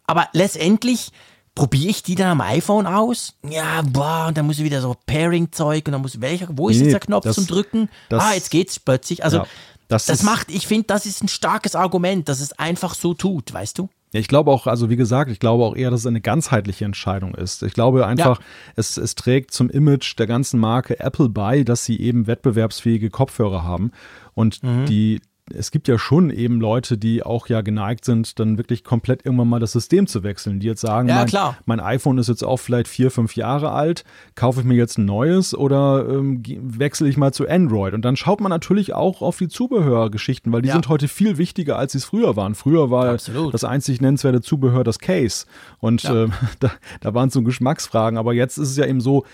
Aber 0.06 0.28
letztendlich 0.34 1.12
probiere 1.56 1.90
ich 1.90 2.04
die 2.04 2.16
dann 2.16 2.28
am 2.28 2.42
iPhone 2.42 2.88
aus? 2.88 3.36
Ja, 3.48 3.82
boah, 3.82 4.28
und 4.28 4.38
dann 4.38 4.46
muss 4.46 4.58
ich 4.58 4.64
wieder 4.64 4.82
so 4.82 4.96
Pairing-Zeug 5.06 5.86
und 5.86 5.92
dann 5.92 6.02
muss 6.02 6.22
welcher, 6.22 6.48
wo 6.52 6.70
ist 6.70 6.78
nee, 6.78 6.86
jetzt 6.86 6.94
der 6.94 7.00
Knopf 7.00 7.24
das, 7.24 7.36
zum 7.36 7.48
Drücken? 7.48 7.90
Das, 8.10 8.24
ah, 8.24 8.34
jetzt 8.34 8.50
geht's 8.50 8.80
plötzlich. 8.80 9.24
Also, 9.24 9.38
ja, 9.38 9.46
das, 9.88 10.06
das 10.06 10.24
macht, 10.24 10.50
ich 10.50 10.68
finde, 10.68 10.86
das 10.88 11.06
ist 11.06 11.24
ein 11.24 11.28
starkes 11.28 11.76
Argument, 11.76 12.28
dass 12.28 12.40
es 12.40 12.54
einfach 12.54 12.96
so 12.96 13.14
tut, 13.14 13.54
weißt 13.54 13.78
du? 13.78 13.90
Ja, 14.14 14.20
ich 14.20 14.28
glaube 14.28 14.52
auch, 14.52 14.68
also 14.68 14.90
wie 14.90 14.96
gesagt, 14.96 15.32
ich 15.32 15.40
glaube 15.40 15.64
auch 15.64 15.76
eher, 15.76 15.90
dass 15.90 16.02
es 16.02 16.06
eine 16.06 16.22
ganzheitliche 16.22 16.86
Entscheidung 16.86 17.34
ist. 17.34 17.64
Ich 17.64 17.74
glaube 17.74 18.06
einfach, 18.06 18.40
ja. 18.40 18.46
es, 18.76 18.98
es 18.98 19.16
trägt 19.16 19.52
zum 19.52 19.70
Image 19.70 20.18
der 20.20 20.28
ganzen 20.28 20.60
Marke 20.60 21.00
Apple 21.00 21.30
bei, 21.30 21.64
dass 21.64 21.84
sie 21.84 22.00
eben 22.00 22.28
wettbewerbsfähige 22.28 23.10
Kopfhörer 23.10 23.64
haben. 23.64 23.92
Und 24.36 24.62
mhm. 24.64 24.86
die, 24.86 25.22
es 25.52 25.72
gibt 25.72 25.90
ja 25.90 26.00
schon 26.00 26.30
eben 26.30 26.62
Leute, 26.62 26.98
die 26.98 27.22
auch 27.22 27.48
ja 27.48 27.62
geneigt 27.62 28.06
sind, 28.06 28.40
dann 28.40 28.58
wirklich 28.58 28.84
komplett 28.84 29.26
irgendwann 29.26 29.50
mal 29.50 29.60
das 29.60 29.74
System 29.74 30.08
zu 30.08 30.24
wechseln, 30.24 30.62
die 30.62 30.68
jetzt 30.68 30.80
sagen, 30.80 31.10
ja, 31.10 31.26
mein, 31.32 31.56
mein, 31.66 31.80
iPhone 31.82 32.18
ist 32.18 32.30
jetzt 32.30 32.44
auch 32.44 32.58
vielleicht 32.58 32.88
vier, 32.88 33.12
fünf 33.12 33.36
Jahre 33.36 33.72
alt, 33.72 34.06
kaufe 34.36 34.62
ich 34.62 34.66
mir 34.66 34.76
jetzt 34.76 34.98
ein 34.98 35.06
neues 35.06 35.54
oder 35.54 36.08
ähm, 36.10 36.42
wechsle 36.62 37.10
ich 37.10 37.18
mal 37.18 37.34
zu 37.34 37.48
Android? 37.48 37.94
Und 37.94 38.04
dann 38.04 38.16
schaut 38.16 38.40
man 38.40 38.52
natürlich 38.52 38.94
auch 38.94 39.22
auf 39.22 39.38
die 39.38 39.50
Zubehörgeschichten, 39.50 40.54
weil 40.54 40.62
die 40.62 40.70
ja. 40.70 40.76
sind 40.76 40.88
heute 40.88 41.10
viel 41.10 41.38
wichtiger, 41.38 41.78
als 41.78 41.92
sie 41.92 41.98
es 41.98 42.06
früher 42.06 42.38
waren. 42.38 42.56
Früher 42.56 42.90
war 42.90 43.10
Absolut. 43.10 43.54
das 43.54 43.66
einzig 43.66 44.00
nennenswerte 44.00 44.42
Zubehör 44.42 44.86
das 44.86 45.00
Case 45.00 45.46
und 45.80 46.04
ja. 46.04 46.24
äh, 46.24 46.30
da, 46.62 46.72
da 47.02 47.14
waren 47.14 47.28
es 47.28 47.34
so 47.34 47.42
Geschmacksfragen, 47.42 48.18
aber 48.18 48.34
jetzt 48.34 48.58
ist 48.58 48.70
es 48.70 48.78
ja 48.78 48.86
eben 48.86 49.02
so, 49.02 49.26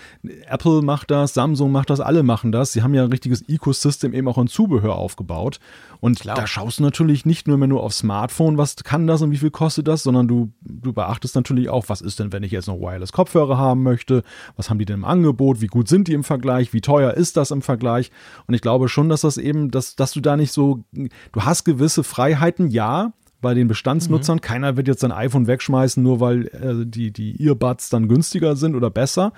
Apple 0.48 0.82
macht 0.82 1.12
das, 1.12 1.34
Samsung 1.34 1.70
macht 1.70 1.90
das, 1.90 2.00
alle 2.00 2.24
machen 2.24 2.50
das. 2.50 2.72
Sie 2.72 2.82
haben 2.82 2.94
ja 2.94 3.04
ein 3.04 3.10
richtiges 3.10 3.48
Ecosystem 3.48 4.12
eben 4.12 4.26
auch 4.26 4.38
an 4.38 4.48
Zubehör 4.48 4.96
aufgebaut 4.96 5.60
und 6.00 6.20
Klar. 6.20 6.36
da 6.36 6.46
schaust 6.46 6.78
du 6.78 6.82
natürlich 6.82 7.26
nicht 7.26 7.46
nur 7.46 7.58
mehr 7.58 7.68
nur 7.68 7.82
aufs 7.82 7.98
Smartphone, 7.98 8.56
was 8.56 8.76
kann 8.76 9.06
das 9.06 9.22
und 9.22 9.30
wie 9.30 9.36
viel 9.36 9.50
kostet 9.50 9.86
das, 9.86 10.02
sondern 10.02 10.28
du, 10.28 10.52
du 10.62 10.92
beachtest 10.92 11.34
natürlich 11.34 11.68
auch, 11.68 11.88
was 11.88 12.00
ist 12.00 12.18
denn, 12.18 12.32
wenn 12.32 12.42
ich 12.42 12.52
jetzt 12.52 12.68
noch 12.68 12.80
Wireless-Kopfhörer 12.80 13.58
haben 13.58 13.82
möchte, 13.82 14.22
was 14.56 14.70
haben 14.70 14.78
die 14.78 14.86
denn 14.86 14.96
im 14.96 15.04
Angebot, 15.04 15.60
wie 15.60 15.66
gut 15.66 15.88
sind 15.88 16.08
die 16.08 16.14
im 16.14 16.24
Vergleich, 16.24 16.72
wie 16.72 16.80
teuer 16.80 17.14
ist 17.14 17.36
das 17.36 17.50
im 17.50 17.62
Vergleich. 17.62 18.10
Und 18.46 18.54
ich 18.54 18.62
glaube 18.62 18.88
schon, 18.88 19.08
dass 19.08 19.20
das 19.20 19.36
eben, 19.36 19.70
dass, 19.70 19.94
dass 19.94 20.12
du 20.12 20.20
da 20.20 20.36
nicht 20.36 20.52
so, 20.52 20.84
du 20.92 21.42
hast 21.42 21.64
gewisse 21.64 22.02
Freiheiten, 22.02 22.70
ja, 22.70 23.12
bei 23.40 23.54
den 23.54 23.68
Bestandsnutzern. 23.68 24.36
Mhm. 24.36 24.40
Keiner 24.42 24.76
wird 24.76 24.88
jetzt 24.88 25.00
sein 25.00 25.12
iPhone 25.12 25.46
wegschmeißen, 25.46 26.02
nur 26.02 26.20
weil 26.20 26.46
äh, 26.48 26.86
die, 26.86 27.10
die 27.12 27.42
Earbuds 27.42 27.88
dann 27.88 28.08
günstiger 28.08 28.56
sind 28.56 28.74
oder 28.74 28.90
besser. 28.90 29.32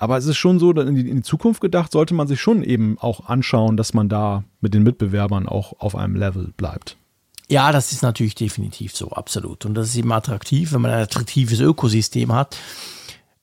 Aber 0.00 0.16
es 0.16 0.24
ist 0.24 0.38
schon 0.38 0.58
so, 0.58 0.70
in 0.72 0.94
die, 0.94 1.10
in 1.10 1.16
die 1.16 1.22
Zukunft 1.22 1.60
gedacht, 1.60 1.92
sollte 1.92 2.14
man 2.14 2.26
sich 2.26 2.40
schon 2.40 2.64
eben 2.64 2.96
auch 2.98 3.26
anschauen, 3.26 3.76
dass 3.76 3.92
man 3.92 4.08
da 4.08 4.44
mit 4.62 4.72
den 4.72 4.82
Mitbewerbern 4.82 5.46
auch 5.46 5.74
auf 5.78 5.94
einem 5.94 6.16
Level 6.16 6.54
bleibt. 6.56 6.96
Ja, 7.50 7.70
das 7.70 7.92
ist 7.92 8.02
natürlich 8.02 8.34
definitiv 8.34 8.96
so, 8.96 9.10
absolut. 9.10 9.66
Und 9.66 9.74
das 9.74 9.88
ist 9.88 9.96
eben 9.96 10.10
attraktiv, 10.10 10.72
wenn 10.72 10.80
man 10.80 10.90
ein 10.90 11.02
attraktives 11.02 11.60
Ökosystem 11.60 12.32
hat. 12.32 12.56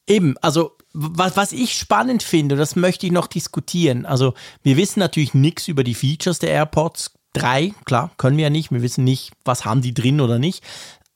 Eben, 0.08 0.36
also 0.42 0.72
was, 0.94 1.38
was 1.38 1.52
ich 1.52 1.74
spannend 1.78 2.24
finde, 2.24 2.56
das 2.56 2.76
möchte 2.76 3.06
ich 3.06 3.12
noch 3.12 3.28
diskutieren. 3.28 4.08
Also 4.08 4.34
wir 4.64 4.78
wissen 4.78 5.00
natürlich 5.00 5.36
nichts 5.36 5.68
über 5.68 5.84
die 5.84 5.94
Features 5.94 6.40
der 6.40 6.50
AirPods, 6.50 7.12
drei, 7.34 7.76
klar, 7.86 8.10
können 8.18 8.38
wir 8.38 8.46
ja 8.46 8.50
nicht. 8.50 8.72
Wir 8.72 8.82
wissen 8.82 9.04
nicht, 9.04 9.32
was 9.46 9.64
haben 9.64 9.84
die 9.84 9.94
drin 9.94 10.22
oder 10.22 10.40
nicht. 10.40 10.64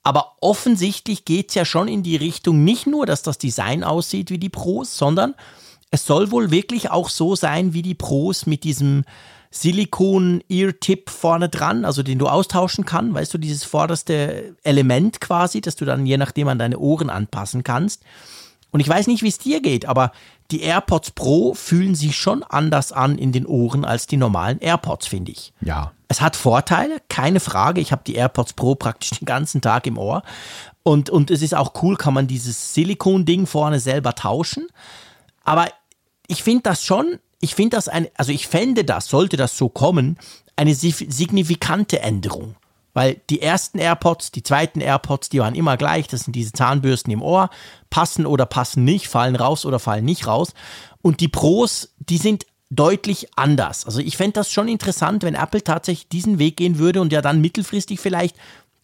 Aber 0.03 0.37
offensichtlich 0.41 1.25
geht 1.25 1.49
es 1.49 1.55
ja 1.55 1.65
schon 1.65 1.87
in 1.87 2.03
die 2.03 2.15
Richtung, 2.15 2.63
nicht 2.63 2.87
nur, 2.87 3.05
dass 3.05 3.21
das 3.21 3.37
Design 3.37 3.83
aussieht 3.83 4.31
wie 4.31 4.39
die 4.39 4.49
Pros, 4.49 4.97
sondern 4.97 5.35
es 5.91 6.05
soll 6.05 6.31
wohl 6.31 6.49
wirklich 6.49 6.89
auch 6.89 7.09
so 7.09 7.35
sein 7.35 7.73
wie 7.73 7.81
die 7.81 7.93
Pros 7.93 8.45
mit 8.45 8.63
diesem 8.63 9.03
Silikon-Ear-Tip 9.51 11.09
vorne 11.09 11.49
dran, 11.49 11.83
also 11.83 12.03
den 12.03 12.17
du 12.17 12.29
austauschen 12.29 12.85
kannst, 12.85 13.13
weißt 13.13 13.33
du, 13.33 13.37
dieses 13.37 13.65
vorderste 13.65 14.55
Element 14.63 15.19
quasi, 15.19 15.59
das 15.59 15.75
du 15.75 15.83
dann 15.83 16.05
je 16.05 16.17
nachdem 16.17 16.47
an 16.47 16.57
deine 16.57 16.79
Ohren 16.79 17.09
anpassen 17.09 17.63
kannst. 17.63 18.01
Und 18.71 18.79
ich 18.79 18.87
weiß 18.87 19.07
nicht, 19.07 19.21
wie 19.21 19.27
es 19.27 19.37
dir 19.37 19.61
geht, 19.61 19.85
aber 19.85 20.13
die 20.51 20.61
AirPods 20.61 21.11
Pro 21.11 21.53
fühlen 21.53 21.95
sich 21.95 22.15
schon 22.17 22.43
anders 22.43 22.91
an 22.91 23.17
in 23.17 23.31
den 23.31 23.45
Ohren 23.45 23.85
als 23.85 24.07
die 24.07 24.17
normalen 24.17 24.59
AirPods, 24.59 25.07
finde 25.07 25.31
ich. 25.31 25.53
Ja. 25.61 25.93
Es 26.07 26.19
hat 26.19 26.35
Vorteile, 26.35 26.97
keine 27.09 27.39
Frage. 27.39 27.79
Ich 27.79 27.91
habe 27.91 28.03
die 28.05 28.15
AirPods 28.15 28.53
Pro 28.53 28.75
praktisch 28.75 29.11
den 29.11 29.25
ganzen 29.25 29.61
Tag 29.61 29.87
im 29.87 29.97
Ohr. 29.97 30.23
Und, 30.83 31.09
und 31.09 31.31
es 31.31 31.41
ist 31.41 31.55
auch 31.55 31.73
cool, 31.81 31.95
kann 31.95 32.13
man 32.13 32.27
dieses 32.27 32.73
Silikon-Ding 32.73 33.47
vorne 33.47 33.79
selber 33.79 34.13
tauschen. 34.13 34.67
Aber 35.43 35.67
ich 36.27 36.43
finde 36.43 36.63
das 36.63 36.83
schon, 36.83 37.19
ich 37.39 37.55
finde 37.55 37.77
das 37.77 37.87
ein, 37.87 38.07
also 38.15 38.31
ich 38.31 38.47
fände 38.47 38.83
das, 38.83 39.07
sollte 39.07 39.37
das 39.37 39.57
so 39.57 39.69
kommen, 39.69 40.17
eine 40.55 40.75
signifikante 40.75 42.01
Änderung. 42.01 42.55
Weil 42.93 43.21
die 43.29 43.41
ersten 43.41 43.79
AirPods, 43.79 44.31
die 44.31 44.43
zweiten 44.43 44.81
AirPods, 44.81 45.29
die 45.29 45.39
waren 45.39 45.55
immer 45.55 45.77
gleich. 45.77 46.07
Das 46.07 46.21
sind 46.21 46.35
diese 46.35 46.51
Zahnbürsten 46.51 47.11
im 47.11 47.21
Ohr. 47.21 47.49
Passen 47.89 48.25
oder 48.25 48.45
passen 48.45 48.83
nicht, 48.83 49.07
fallen 49.07 49.35
raus 49.35 49.65
oder 49.65 49.79
fallen 49.79 50.05
nicht 50.05 50.27
raus. 50.27 50.53
Und 51.01 51.19
die 51.19 51.29
Pros, 51.29 51.93
die 51.99 52.17
sind 52.17 52.45
deutlich 52.69 53.27
anders. 53.37 53.85
Also 53.85 53.99
ich 53.99 54.17
fände 54.17 54.33
das 54.33 54.51
schon 54.51 54.67
interessant, 54.67 55.23
wenn 55.23 55.35
Apple 55.35 55.63
tatsächlich 55.63 56.07
diesen 56.07 56.39
Weg 56.39 56.57
gehen 56.57 56.79
würde 56.79 57.01
und 57.01 57.11
ja 57.11 57.21
dann 57.21 57.41
mittelfristig 57.41 57.99
vielleicht 57.99 58.35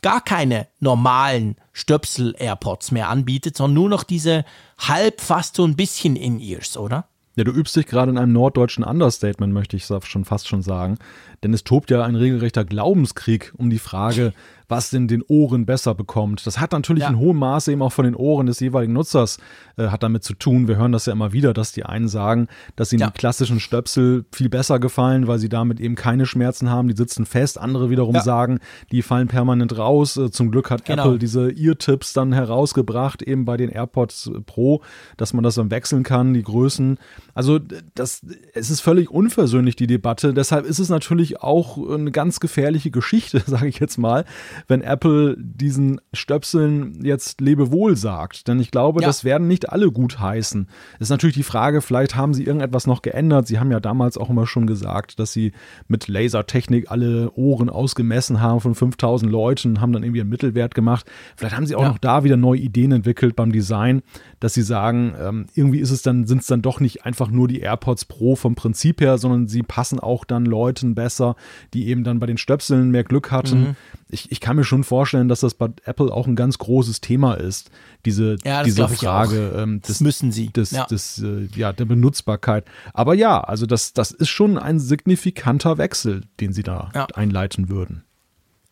gar 0.02 0.22
keine 0.22 0.68
normalen 0.80 1.56
Stöpsel-AirPods 1.74 2.92
mehr 2.92 3.10
anbietet, 3.10 3.58
sondern 3.58 3.76
nur 3.76 3.90
noch 3.90 4.04
diese 4.04 4.46
halb 4.78 5.22
fast 5.22 5.56
so 5.56 5.66
ein 5.66 5.76
bisschen 5.76 6.16
In-Ears, 6.16 6.78
oder? 6.78 7.08
Ja, 7.38 7.44
du 7.44 7.52
übst 7.52 7.76
dich 7.76 7.86
gerade 7.86 8.10
in 8.12 8.18
einem 8.18 8.34
norddeutschen 8.34 8.84
Understatement, 8.84 9.54
möchte 9.54 9.78
ich 9.78 9.86
schon 9.86 10.26
fast 10.26 10.48
schon 10.48 10.64
sagen. 10.64 10.98
Denn 11.44 11.54
es 11.54 11.64
tobt 11.64 11.92
ja 11.92 12.04
ein 12.04 12.16
regelrechter 12.16 12.66
Glaubenskrieg 12.66 13.54
um 13.56 13.70
die 13.70 13.78
Frage, 13.78 14.34
was 14.68 14.90
denn 14.90 15.08
den 15.08 15.24
Ohren 15.28 15.66
besser 15.66 15.96
bekommt. 15.96 16.46
Das 16.46 16.60
hat 16.60 16.74
natürlich 16.74 17.04
ja. 17.04 17.10
in 17.10 17.18
hohem 17.18 17.38
Maße 17.38 17.72
eben 17.72 17.82
auch 17.82 17.92
von 17.92 18.06
den 18.06 18.16
Ohren 18.16 18.48
des 18.48 18.60
jeweiligen 18.60 18.94
Nutzers 18.94 19.38
äh, 19.78 19.88
hat 19.88 20.04
damit 20.04 20.24
zu 20.24 20.34
tun. 20.34 20.68
Wir 20.68 20.78
hören 20.78 20.92
das 20.92 21.06
ja 21.06 21.14
immer 21.14 21.32
wieder, 21.32 21.54
dass 21.54 21.72
die 21.72 21.86
einen 21.86 22.08
sagen, 22.08 22.48
dass 22.76 22.92
ihnen 22.92 23.02
ja. 23.02 23.08
die 23.08 23.18
klassischen 23.18 23.60
Stöpsel 23.60 24.26
viel 24.34 24.50
besser 24.50 24.80
gefallen, 24.80 25.28
weil 25.28 25.40
sie 25.40 25.50
damit 25.50 25.80
eben 25.80 25.96
keine 25.96 26.26
Schmerzen 26.26 26.70
haben. 26.70 26.90
Die 26.90 26.96
sitzen 26.96 27.26
fest. 27.26 27.58
Andere 27.58 27.90
wiederum 27.90 28.16
ja. 28.16 28.22
sagen, 28.22 28.60
die 28.92 29.02
fallen 29.02 29.28
permanent 29.28 29.78
raus. 29.78 30.18
Äh, 30.18 30.32
zum 30.32 30.52
Glück 30.52 30.70
hat 30.70 30.86
genau. 30.86 31.06
Apple 31.06 31.20
diese 31.20 31.50
Ear-Tipps 31.52 32.14
dann 32.14 32.34
herausgebracht, 32.34 33.22
eben 33.22 33.46
bei 33.46 33.56
den 33.56 33.70
AirPods 33.70 34.32
Pro, 34.46 34.82
dass 35.16 35.34
man 35.34 35.44
das 35.44 35.56
dann 35.56 35.72
wechseln 35.72 36.04
kann, 36.04 36.34
die 36.34 36.44
Größen. 36.44 36.98
Also 37.34 37.60
das, 37.96 38.26
es 38.54 38.70
ist 38.70 38.82
völlig 38.82 39.10
unversöhnlich, 39.10 39.76
die 39.76 39.88
Debatte. 39.88 40.34
Deshalb 40.34 40.66
ist 40.66 40.80
es 40.80 40.90
natürlich 40.90 41.42
auch 41.42 41.78
eine 41.78 42.12
ganz 42.12 42.40
gefährliche 42.40 42.92
Geschichte, 42.92 43.42
sage 43.46 43.68
ich 43.68 43.80
jetzt 43.80 43.98
mal, 43.98 44.26
wenn 44.68 44.82
Apple 44.82 45.36
diesen 45.40 46.02
Stöpseln 46.14 47.04
jetzt 47.04 47.42
Lebewohl 47.42 47.96
sagt. 47.96 48.48
Denn 48.48 48.60
ich 48.60 48.72
glaube, 48.72 49.02
ja. 49.02 49.08
das 49.08 49.24
werden 49.24 49.48
nicht 49.48 49.70
alle 49.70 49.92
gut 49.92 50.20
heißen. 50.20 50.68
Ist 51.00 51.10
natürlich 51.10 51.36
die 51.36 51.44
Frage, 51.44 51.82
vielleicht 51.82 52.16
haben 52.16 52.34
sie 52.34 52.44
irgendetwas 52.44 52.88
noch 52.88 53.02
geändert. 53.02 53.48
Sie 53.48 53.60
haben 53.60 53.72
ja 53.72 53.80
damals 53.80 54.18
auch 54.18 54.30
immer 54.30 54.48
schon 54.48 54.68
gesagt, 54.68 55.20
dass 55.20 55.32
sie 55.32 55.52
mit 55.88 56.08
Lasertechnik 56.08 56.92
alle 56.92 57.32
Ohren 57.34 57.70
ausgemessen 57.70 58.42
haben 58.42 58.60
von 58.60 58.76
5000 58.76 59.32
Leuten, 59.32 59.82
haben 59.82 59.94
dann 59.94 60.04
irgendwie 60.04 60.22
einen 60.22 60.30
Mittelwert 60.30 60.76
gemacht. 60.76 61.06
Vielleicht 61.36 61.56
haben 61.56 61.66
sie 61.66 61.76
auch 61.76 61.84
ja. 61.84 61.90
noch 61.90 61.98
da 61.98 62.24
wieder 62.24 62.38
neue 62.38 62.60
Ideen 62.60 62.92
entwickelt 62.92 63.36
beim 63.36 63.52
Design, 63.52 64.02
dass 64.40 64.54
sie 64.54 64.62
sagen, 64.62 65.14
ähm, 65.20 65.46
irgendwie 65.54 65.80
ist 65.80 65.92
es 65.92 66.02
dann, 66.02 66.26
sind 66.26 66.42
es 66.42 66.48
dann 66.48 66.62
doch 66.62 66.80
nicht 66.80 67.06
einfach 67.06 67.30
nur 67.30 67.48
die 67.48 67.60
AirPods 67.60 68.06
Pro 68.06 68.36
vom 68.36 68.56
Prinzip 68.56 69.02
her, 69.02 69.18
sondern 69.18 69.48
sie 69.48 69.64
passen 69.64 70.00
auch 70.00 70.26
dann 70.26 70.46
Leuten 70.46 70.96
besser, 70.96 71.36
die 71.74 71.88
eben 71.88 72.04
dann 72.04 72.20
bei 72.20 72.26
den 72.26 72.38
Stöpseln 72.38 72.92
mehr 72.92 73.04
Glück 73.04 73.32
hatten. 73.32 73.60
Mhm. 73.60 73.76
Ich, 74.10 74.32
ich 74.32 74.40
kann 74.48 74.56
mir 74.56 74.64
schon 74.64 74.86
vorstellen, 74.86 75.28
dass 75.28 75.42
das 75.42 75.56
bei 75.56 75.68
Apple 75.84 76.10
auch 76.10 76.26
ein 76.26 76.38
ganz 76.38 76.58
großes 76.58 77.02
Thema 77.02 77.34
ist, 77.34 77.70
diese, 78.06 78.38
ja, 78.46 78.64
diese 78.64 78.88
Frage 78.88 79.52
ähm, 79.58 79.82
des, 79.82 80.00
müssen 80.00 80.32
sie. 80.32 80.48
Des, 80.48 80.72
ja. 80.72 80.86
Des, 80.86 81.22
äh, 81.22 81.50
ja, 81.54 81.74
der 81.74 81.84
Benutzbarkeit. 81.84 82.64
Aber 82.94 83.14
ja, 83.14 83.42
also 83.42 83.66
das, 83.66 83.92
das 83.92 84.12
ist 84.12 84.30
schon 84.30 84.58
ein 84.58 84.80
signifikanter 84.80 85.78
Wechsel, 85.78 86.24
den 86.40 86.54
sie 86.54 86.64
da 86.64 86.92
ja. 86.96 87.08
einleiten 87.14 87.68
würden. 87.68 88.06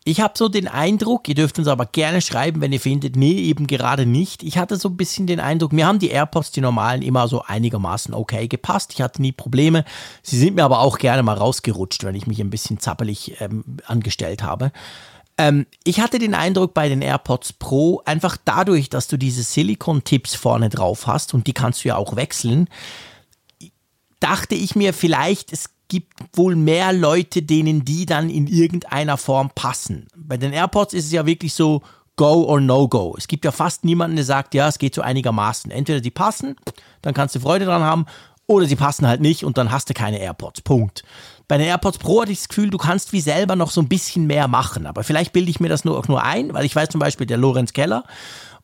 Ich 0.02 0.22
habe 0.22 0.32
so 0.38 0.48
den 0.48 0.66
Eindruck, 0.66 1.28
ihr 1.28 1.34
dürft 1.34 1.58
uns 1.58 1.68
aber 1.68 1.84
gerne 1.84 2.22
schreiben, 2.22 2.62
wenn 2.62 2.72
ihr 2.72 2.80
findet, 2.80 3.14
nee, 3.14 3.34
eben 3.34 3.66
gerade 3.66 4.06
nicht. 4.06 4.42
Ich 4.44 4.56
hatte 4.56 4.76
so 4.76 4.88
ein 4.88 4.96
bisschen 4.96 5.26
den 5.26 5.40
Eindruck, 5.40 5.74
mir 5.74 5.86
haben 5.86 5.98
die 5.98 6.08
AirPods, 6.08 6.52
die 6.52 6.62
normalen, 6.62 7.02
immer 7.02 7.28
so 7.28 7.42
einigermaßen 7.42 8.14
okay 8.14 8.48
gepasst. 8.48 8.94
Ich 8.94 9.02
hatte 9.02 9.20
nie 9.20 9.32
Probleme. 9.32 9.84
Sie 10.22 10.38
sind 10.38 10.54
mir 10.54 10.64
aber 10.64 10.78
auch 10.78 10.96
gerne 10.96 11.22
mal 11.22 11.36
rausgerutscht, 11.36 12.02
wenn 12.04 12.14
ich 12.14 12.26
mich 12.26 12.40
ein 12.40 12.48
bisschen 12.48 12.80
zappelig 12.80 13.38
ähm, 13.40 13.64
angestellt 13.84 14.42
habe. 14.42 14.72
Ähm, 15.38 15.66
ich 15.84 16.00
hatte 16.00 16.18
den 16.18 16.34
Eindruck 16.34 16.74
bei 16.74 16.88
den 16.88 17.02
AirPods 17.02 17.54
Pro, 17.54 18.02
einfach 18.04 18.36
dadurch, 18.44 18.88
dass 18.88 19.08
du 19.08 19.16
diese 19.16 19.42
Silikon-Tipps 19.42 20.34
vorne 20.34 20.68
drauf 20.68 21.06
hast 21.06 21.34
und 21.34 21.46
die 21.46 21.52
kannst 21.52 21.84
du 21.84 21.88
ja 21.88 21.96
auch 21.96 22.16
wechseln, 22.16 22.68
dachte 24.20 24.54
ich 24.54 24.74
mir 24.76 24.94
vielleicht, 24.94 25.52
es 25.52 25.70
gibt 25.88 26.14
wohl 26.32 26.56
mehr 26.56 26.92
Leute, 26.92 27.42
denen 27.42 27.84
die 27.84 28.06
dann 28.06 28.30
in 28.30 28.46
irgendeiner 28.46 29.16
Form 29.16 29.50
passen. 29.54 30.08
Bei 30.16 30.36
den 30.36 30.52
AirPods 30.52 30.94
ist 30.94 31.06
es 31.06 31.12
ja 31.12 31.26
wirklich 31.26 31.54
so 31.54 31.82
Go 32.16 32.44
or 32.44 32.60
No 32.60 32.88
Go. 32.88 33.14
Es 33.16 33.28
gibt 33.28 33.44
ja 33.44 33.52
fast 33.52 33.84
niemanden, 33.84 34.16
der 34.16 34.24
sagt, 34.24 34.54
ja, 34.54 34.68
es 34.68 34.78
geht 34.78 34.94
so 34.94 35.02
einigermaßen. 35.02 35.70
Entweder 35.70 36.00
die 36.00 36.10
passen, 36.10 36.56
dann 37.02 37.14
kannst 37.14 37.34
du 37.34 37.40
Freude 37.40 37.66
dran 37.66 37.82
haben, 37.82 38.06
oder 38.46 38.66
sie 38.66 38.76
passen 38.76 39.06
halt 39.06 39.20
nicht 39.20 39.44
und 39.44 39.58
dann 39.58 39.70
hast 39.70 39.90
du 39.90 39.94
keine 39.94 40.18
AirPods. 40.18 40.62
Punkt. 40.62 41.02
Bei 41.48 41.58
den 41.58 41.68
AirPods 41.68 41.98
Pro 41.98 42.22
hatte 42.22 42.32
ich 42.32 42.38
das 42.38 42.48
Gefühl, 42.48 42.70
du 42.70 42.78
kannst 42.78 43.12
wie 43.12 43.20
selber 43.20 43.54
noch 43.54 43.70
so 43.70 43.80
ein 43.80 43.88
bisschen 43.88 44.26
mehr 44.26 44.48
machen. 44.48 44.86
Aber 44.86 45.04
vielleicht 45.04 45.32
bilde 45.32 45.50
ich 45.50 45.60
mir 45.60 45.68
das 45.68 45.84
nur 45.84 45.96
auch 45.96 46.08
nur 46.08 46.22
ein, 46.22 46.52
weil 46.52 46.64
ich 46.64 46.74
weiß 46.74 46.88
zum 46.88 46.98
Beispiel, 46.98 47.26
der 47.26 47.36
Lorenz 47.36 47.72
Keller, 47.72 48.04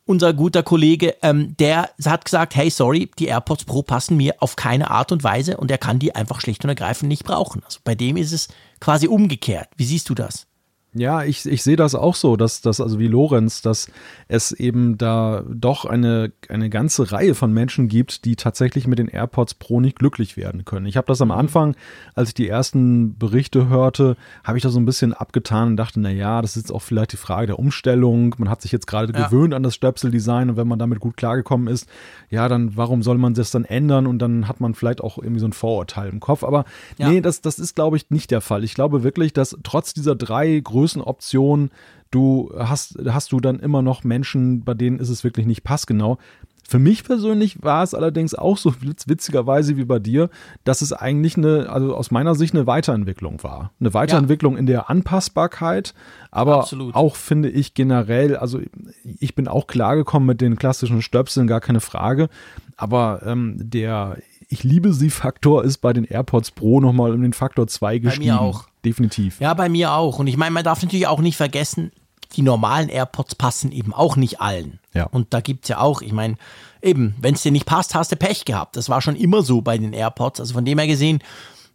unser 0.05 0.33
guter 0.33 0.63
Kollege, 0.63 1.15
ähm, 1.21 1.55
der 1.57 1.91
hat 2.05 2.25
gesagt, 2.25 2.55
hey, 2.55 2.69
sorry, 2.69 3.09
die 3.19 3.27
AirPods 3.27 3.63
Pro 3.65 3.83
passen 3.83 4.17
mir 4.17 4.35
auf 4.39 4.57
keine 4.57 4.91
Art 4.91 5.11
und 5.13 5.23
Weise 5.23 5.57
und 5.57 5.71
er 5.71 5.77
kann 5.77 5.99
die 5.99 6.13
einfach 6.13 6.41
schlicht 6.41 6.63
und 6.65 6.69
ergreifend 6.69 7.07
nicht 7.07 7.23
brauchen. 7.23 7.63
Also 7.63 7.79
bei 7.83 7.95
dem 7.95 8.17
ist 8.17 8.33
es 8.33 8.49
quasi 8.81 9.07
umgekehrt. 9.07 9.69
Wie 9.77 9.85
siehst 9.85 10.09
du 10.09 10.15
das? 10.15 10.45
Ja, 10.95 11.23
ich, 11.23 11.45
ich 11.45 11.63
sehe 11.63 11.75
das 11.75 11.95
auch 11.95 12.13
so, 12.13 12.35
dass 12.35 12.61
das, 12.61 12.79
also 12.79 12.99
wie 12.99 13.07
Lorenz, 13.07 13.61
dass 13.61 13.87
es 14.27 14.51
eben 14.51 14.97
da 14.97 15.43
doch 15.49 15.85
eine, 15.85 16.31
eine 16.49 16.69
ganze 16.69 17.11
Reihe 17.11 17.33
von 17.33 17.51
Menschen 17.51 17.87
gibt, 17.87 18.25
die 18.25 18.35
tatsächlich 18.35 18.85
mit 18.85 18.99
den 18.99 19.07
AirPods 19.07 19.55
Pro 19.55 19.79
nicht 19.79 19.97
glücklich 19.97 20.37
werden 20.37 20.65
können. 20.65 20.85
Ich 20.85 20.95
habe 20.95 21.07
das 21.07 21.21
am 21.21 21.29
mhm. 21.29 21.33
Anfang, 21.33 21.75
als 22.13 22.29
ich 22.29 22.35
die 22.35 22.47
ersten 22.47 23.17
Berichte 23.17 23.69
hörte, 23.69 24.17
habe 24.43 24.57
ich 24.57 24.63
da 24.63 24.69
so 24.69 24.79
ein 24.79 24.85
bisschen 24.85 25.13
abgetan 25.13 25.69
und 25.69 25.77
dachte, 25.77 25.99
na 25.99 26.11
ja, 26.11 26.41
das 26.41 26.51
ist 26.51 26.63
jetzt 26.63 26.71
auch 26.71 26.81
vielleicht 26.81 27.13
die 27.13 27.17
Frage 27.17 27.47
der 27.47 27.59
Umstellung. 27.59 28.35
Man 28.37 28.49
hat 28.49 28.61
sich 28.61 28.71
jetzt 28.71 28.85
gerade 28.85 29.11
ja. 29.13 29.25
gewöhnt 29.25 29.53
an 29.53 29.63
das 29.63 29.73
Stöpseldesign 29.73 30.51
und 30.51 30.57
wenn 30.57 30.67
man 30.67 30.77
damit 30.77 30.99
gut 30.99 31.17
klargekommen 31.17 31.67
ist, 31.67 31.89
ja, 32.29 32.47
dann 32.47 32.77
warum 32.77 33.01
soll 33.01 33.17
man 33.17 33.33
das 33.33 33.51
dann 33.51 33.65
ändern 33.65 34.05
und 34.05 34.19
dann 34.19 34.47
hat 34.47 34.59
man 34.59 34.75
vielleicht 34.75 35.01
auch 35.01 35.17
irgendwie 35.17 35.39
so 35.39 35.47
ein 35.47 35.53
Vorurteil 35.53 36.09
im 36.09 36.19
Kopf. 36.19 36.43
Aber 36.43 36.65
ja. 36.97 37.09
nee, 37.09 37.21
das, 37.21 37.41
das 37.41 37.57
ist, 37.57 37.75
glaube 37.75 37.97
ich, 37.97 38.11
nicht 38.11 38.29
der 38.29 38.41
Fall. 38.41 38.63
Ich 38.63 38.75
glaube 38.75 39.03
wirklich, 39.03 39.33
dass 39.33 39.57
trotz 39.63 39.93
dieser 39.93 40.15
drei 40.15 40.59
Größenoptionen 40.83 41.71
du 42.13 42.51
hast, 42.57 42.97
hast 43.07 43.31
du 43.31 43.39
dann 43.39 43.59
immer 43.59 43.81
noch 43.81 44.03
Menschen, 44.03 44.63
bei 44.63 44.73
denen 44.73 44.99
ist 44.99 45.09
es 45.09 45.23
wirklich 45.23 45.45
nicht 45.45 45.63
passgenau. 45.63 46.17
Für 46.65 46.79
mich 46.79 47.03
persönlich 47.03 47.61
war 47.61 47.83
es 47.83 47.93
allerdings 47.93 48.35
auch 48.35 48.57
so 48.57 48.73
witzigerweise 48.81 49.75
wie 49.75 49.83
bei 49.83 49.99
dir, 49.99 50.29
dass 50.63 50.81
es 50.81 50.93
eigentlich 50.93 51.37
eine, 51.37 51.69
also 51.69 51.93
aus 51.95 52.09
meiner 52.09 52.35
Sicht 52.35 52.53
eine 52.53 52.67
Weiterentwicklung 52.67 53.43
war. 53.43 53.71
Eine 53.79 53.93
Weiterentwicklung 53.93 54.53
ja. 54.53 54.59
in 54.59 54.65
der 54.65 54.89
Anpassbarkeit, 54.89 55.93
aber 56.31 56.59
Absolut. 56.59 56.95
auch 56.95 57.15
finde 57.15 57.49
ich 57.49 57.73
generell, 57.73 58.37
also 58.37 58.61
ich 59.03 59.35
bin 59.35 59.47
auch 59.49 59.67
klargekommen 59.67 60.25
mit 60.25 60.39
den 60.39 60.55
klassischen 60.55 61.01
Stöpseln, 61.01 61.47
gar 61.47 61.61
keine 61.61 61.81
Frage. 61.81 62.29
Aber 62.77 63.21
ähm, 63.25 63.55
der 63.57 64.17
Ich 64.47 64.63
liebe 64.63 64.93
sie 64.93 65.09
Faktor 65.09 65.63
ist 65.63 65.79
bei 65.79 65.93
den 65.93 66.05
AirPods 66.05 66.51
Pro 66.51 66.79
nochmal 66.79 67.11
um 67.11 67.21
den 67.21 67.33
Faktor 67.33 67.67
2 67.67 67.99
gestiegen. 67.99 68.27
Bei 68.27 68.33
mir 68.35 68.41
auch. 68.41 68.67
Definitiv. 68.83 69.39
Ja, 69.39 69.53
bei 69.53 69.69
mir 69.69 69.93
auch. 69.93 70.19
Und 70.19 70.27
ich 70.27 70.37
meine, 70.37 70.51
man 70.51 70.63
darf 70.63 70.81
natürlich 70.81 71.07
auch 71.07 71.19
nicht 71.19 71.37
vergessen, 71.37 71.91
die 72.35 72.41
normalen 72.41 72.89
AirPods 72.89 73.35
passen 73.35 73.71
eben 73.71 73.93
auch 73.93 74.15
nicht 74.15 74.41
allen. 74.41 74.79
Ja. 74.93 75.05
Und 75.05 75.33
da 75.33 75.41
gibt 75.41 75.65
es 75.65 75.69
ja 75.69 75.79
auch, 75.79 76.01
ich 76.01 76.11
meine, 76.11 76.35
eben, 76.81 77.15
wenn 77.19 77.35
es 77.35 77.43
dir 77.43 77.51
nicht 77.51 77.65
passt, 77.65 77.95
hast 77.95 78.11
du 78.11 78.15
Pech 78.15 78.45
gehabt. 78.45 78.75
Das 78.75 78.89
war 78.89 79.01
schon 79.01 79.15
immer 79.15 79.43
so 79.43 79.61
bei 79.61 79.77
den 79.77 79.93
AirPods. 79.93 80.39
Also 80.39 80.53
von 80.53 80.65
dem 80.65 80.79
her 80.79 80.87
gesehen, 80.87 81.19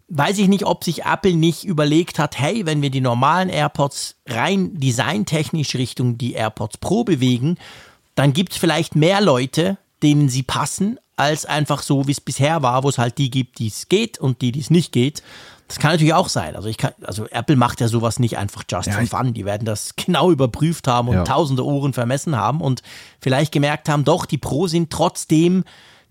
weiß 0.09 0.39
ich 0.39 0.49
nicht, 0.49 0.67
ob 0.67 0.85
sich 0.85 1.05
Apple 1.05 1.35
nicht 1.35 1.65
überlegt 1.65 2.19
hat, 2.19 2.39
hey, 2.39 2.67
wenn 2.67 2.83
wir 2.83 2.91
die 2.91 3.01
normalen 3.01 3.51
AirPods 3.51 4.17
rein 4.27 4.79
designtechnisch 4.79 5.75
Richtung 5.75 6.19
die 6.19 6.33
AirPods 6.33 6.79
Pro 6.79 7.05
bewegen, 7.05 7.57
dann 8.15 8.33
gibt 8.33 8.53
es 8.53 8.59
vielleicht 8.59 8.97
mehr 8.97 9.21
Leute, 9.21 9.79
denen 10.03 10.29
sie 10.29 10.43
passen, 10.43 10.99
als 11.17 11.47
einfach 11.47 11.83
so, 11.83 12.07
wie 12.07 12.13
es 12.13 12.21
bisher 12.21 12.63
war, 12.63 12.85
wo 12.85 12.89
es 12.89 12.99
halt 12.99 13.19
die 13.19 13.31
gibt, 13.31 13.59
die 13.59 13.67
es 13.67 13.89
geht 13.89 14.19
und 14.19 14.41
die, 14.41 14.53
die 14.53 14.61
es 14.61 14.71
nicht 14.71 14.93
geht. 14.93 15.23
Das 15.69 15.79
kann 15.79 15.93
natürlich 15.93 16.15
auch 16.15 16.29
sein. 16.29 16.57
Also 16.57 16.69
ich 16.69 16.79
kann, 16.79 16.93
also 17.03 17.27
Apple 17.27 17.57
macht 17.57 17.81
ja 17.81 17.89
sowas 17.89 18.19
nicht 18.19 18.39
einfach 18.39 18.65
just 18.71 18.89
ja, 18.89 18.95
for 18.95 19.07
fun. 19.07 19.35
Die 19.35 19.45
werden 19.45 19.67
das 19.67 19.95
genau 20.05 20.31
überprüft 20.31 20.89
haben 20.89 21.09
und 21.09 21.15
ja. 21.15 21.25
tausende 21.25 21.65
Ohren 21.65 21.93
vermessen 21.93 22.37
haben 22.37 22.61
und 22.61 22.83
vielleicht 23.21 23.53
gemerkt 23.53 23.89
haben, 23.89 24.05
doch, 24.05 24.25
die 24.25 24.39
Pro 24.39 24.67
sind 24.67 24.91
trotzdem 24.91 25.65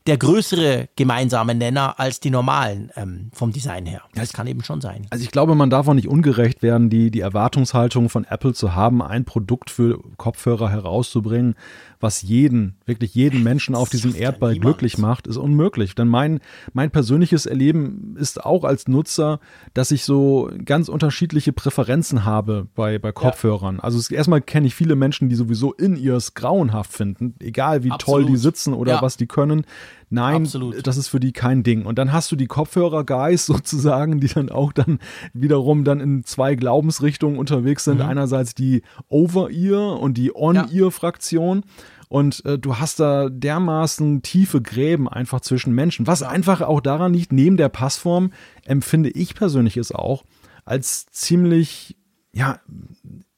der 0.08 0.17
größere 0.17 0.88
gemeinsame 0.96 1.54
Nenner 1.54 2.00
als 2.00 2.22
die 2.22 2.30
normalen 2.30 2.91
ähm, 2.96 3.30
vom 3.34 3.52
Design 3.52 3.86
her. 3.86 4.02
Das 4.15 4.32
kann 4.32 4.48
eben 4.48 4.63
schon 4.63 4.80
sein. 4.80 5.06
Also 5.10 5.24
ich 5.24 5.32
glaube, 5.32 5.54
man 5.54 5.70
darf 5.70 5.88
auch 5.88 5.93
nicht 5.93 6.08
ungerecht 6.08 6.63
werden, 6.63 6.89
die, 6.89 7.12
die 7.12 7.20
Erwartungshaltung 7.20 8.10
von 8.10 8.24
Apple 8.24 8.54
zu 8.54 8.74
haben, 8.74 9.02
ein 9.02 9.26
Produkt 9.26 9.70
für 9.70 10.00
Kopfhörer 10.15 10.70
herauszubringen, 10.70 11.56
was 12.00 12.22
jeden, 12.22 12.76
wirklich 12.86 13.16
jeden 13.16 13.44
Menschen 13.44 13.76
auf 13.76 13.90
diesem 13.90 14.16
Erdball 14.16 14.54
ja 14.54 14.62
glücklich 14.62 14.98
macht, 14.98 15.28
ist 15.28 15.38
unmöglich. 15.38 15.96
Denn 15.96 16.08
mein, 16.08 16.40
mein 16.74 16.92
persönliches 16.92 17.46
Erleben 17.46 18.16
ist 18.20 18.44
auch 18.44 18.64
als 18.64 18.88
Nutzer, 18.88 19.40
dass 19.74 19.92
ich 19.92 20.04
so 20.04 20.50
ganz 20.64 20.90
unterschiedliche 20.90 21.54
Präferenzen 21.54 22.26
habe 22.26 22.68
bei, 22.76 23.00
bei 23.00 23.12
Kopfhörern. 23.12 23.78
Ja. 23.78 23.84
Also 23.84 24.14
erstmal 24.14 24.42
kenne 24.42 24.68
ich 24.68 24.76
viele 24.76 24.96
Menschen, 24.96 25.30
die 25.30 25.36
sowieso 25.36 25.74
in 25.74 25.96
ihrs 25.96 26.34
grauenhaft 26.34 26.94
finden, 26.94 27.36
egal 27.40 27.84
wie 27.84 27.92
Absolut. 27.92 28.26
toll 28.26 28.32
die 28.32 28.38
sitzen 28.38 28.74
oder 28.74 28.94
ja. 28.94 29.02
was 29.02 29.18
die 29.18 29.28
können. 29.28 29.66
Nein, 30.10 30.43
Absolut. 30.43 30.88
das 30.88 30.96
ist 30.98 31.10
für 31.10 31.20
die 31.20 31.34
kein 31.34 31.63
Ding. 31.63 31.86
Und 31.86 32.00
dann 32.00 32.13
hast 32.13 32.32
du 32.32 32.36
die 32.36 32.48
Kopfhörer-Guys 32.48 33.46
sozusagen, 33.46 34.20
die 34.20 34.28
dann 34.28 34.50
auch 34.50 34.72
dann 34.72 35.00
wiederum 35.34 35.84
dann 35.84 36.00
in 36.00 36.24
zwei 36.24 36.56
Glaubensrichtungen 36.56 37.38
unterwegs 37.38 37.84
sind. 37.84 37.98
Mhm. 37.98 38.06
Einerseits 38.06 38.56
die 38.56 38.84
Over-Ear 39.10 40.00
und 40.00 40.17
die 40.17 40.34
On-Ear-Fraktion. 40.36 41.63
Und 42.10 42.46
äh, 42.46 42.58
du 42.58 42.78
hast 42.78 43.02
da 43.02 43.30
dermaßen 43.30 44.22
tiefe 44.22 44.62
Gräben 44.62 45.10
einfach 45.10 45.41
zwischen 45.41 45.74
Menschen, 45.74 46.08
was 46.08 46.24
einfach 46.24 46.62
auch 46.62 46.80
daran 46.80 47.13
liegt, 47.13 47.34
neben 47.34 47.58
der 47.58 47.67
Passform, 47.67 48.32
empfinde 48.63 49.10
ich 49.10 49.36
persönlich 49.36 49.76
es 49.76 49.91
auch 49.91 50.24
als 50.63 51.06
ziemlich, 51.08 51.98
ja, 52.34 52.60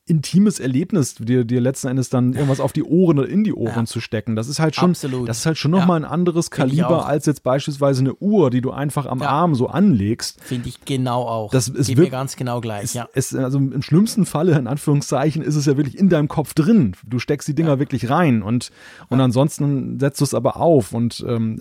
intimes 0.10 0.60
Erlebnis, 0.60 1.15
dir, 1.15 1.45
dir 1.45 1.62
letzten 1.62 1.88
Endes 1.88 2.10
dann 2.10 2.34
irgendwas 2.34 2.60
auf 2.60 2.74
die 2.74 2.84
Ohren 2.84 3.19
oder 3.19 3.30
in 3.30 3.43
die 3.43 3.54
Ohren 3.54 3.76
ja. 3.76 3.86
zu 3.86 4.02
stecken. 4.02 4.36
Das 4.36 4.48
ist 4.48 4.60
halt 4.60 4.76
schon, 4.76 4.91
Absolut. 4.91 5.30
das 5.30 5.39
ist 5.39 5.45
halt 5.45 5.58
schon 5.58 5.72
nochmal 5.72 6.02
ja. 6.02 6.08
ein 6.08 6.12
anderes 6.12 6.50
Kaliber 6.52 7.06
als 7.06 7.26
jetzt 7.26 7.43
beispielsweise 7.43 8.02
eine 8.02 8.15
Uhr, 8.15 8.50
die 8.50 8.62
du 8.62 8.72
einfach 8.72 9.06
am 9.06 9.19
ja. 9.19 9.30
Arm 9.30 9.56
so 9.56 9.67
anlegst. 9.67 10.43
Finde 10.43 10.69
ich 10.69 10.84
genau 10.86 11.24
auch. 11.24 11.52
Das 11.52 11.67
ist 11.67 11.95
mir 11.95 12.10
ganz 12.10 12.36
genau 12.36 12.62
gleich. 12.62 12.93
Ja. 12.93 13.08
Es, 13.13 13.36
also 13.36 13.60
im 13.60 13.82
schlimmsten 13.82 14.26
Falle, 14.26 14.58
in 14.58 14.67
Anführungszeichen, 14.67 15.41
ist 15.41 15.56
es 15.56 15.65
ja 15.65 15.78
wirklich 15.78 15.98
in 15.98 16.10
deinem 16.10 16.28
Kopf 16.28 16.54
drin. 16.54 16.95
Du 17.06 17.19
steckst 17.19 17.48
die 17.48 17.56
Dinger 17.56 17.80
wirklich 17.80 18.10
rein 18.10 18.41
und, 18.41 18.72
und 19.10 19.22
ansonsten 19.22 20.00
setzt 20.00 20.19
du 20.22 20.26
es 20.26 20.34
aber 20.34 20.58
auf 20.58 20.93
und 20.93 21.24
ähm, 21.28 21.60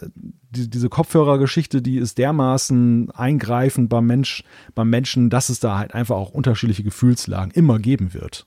die, 0.50 0.68
diese 0.68 0.88
Kopfhörergeschichte, 0.88 1.82
die 1.82 1.98
ist 1.98 2.18
dermaßen 2.18 3.10
eingreifend 3.10 3.88
beim 3.88 4.06
Mensch, 4.06 4.44
beim 4.74 4.90
Menschen, 4.90 5.30
dass 5.30 5.48
es 5.48 5.60
da 5.60 5.78
halt 5.78 5.94
einfach 5.94 6.16
auch 6.16 6.30
unterschiedliche 6.30 6.82
Gefühlslagen 6.82 7.52
immer 7.52 7.78
geben 7.78 8.14
wird. 8.14 8.46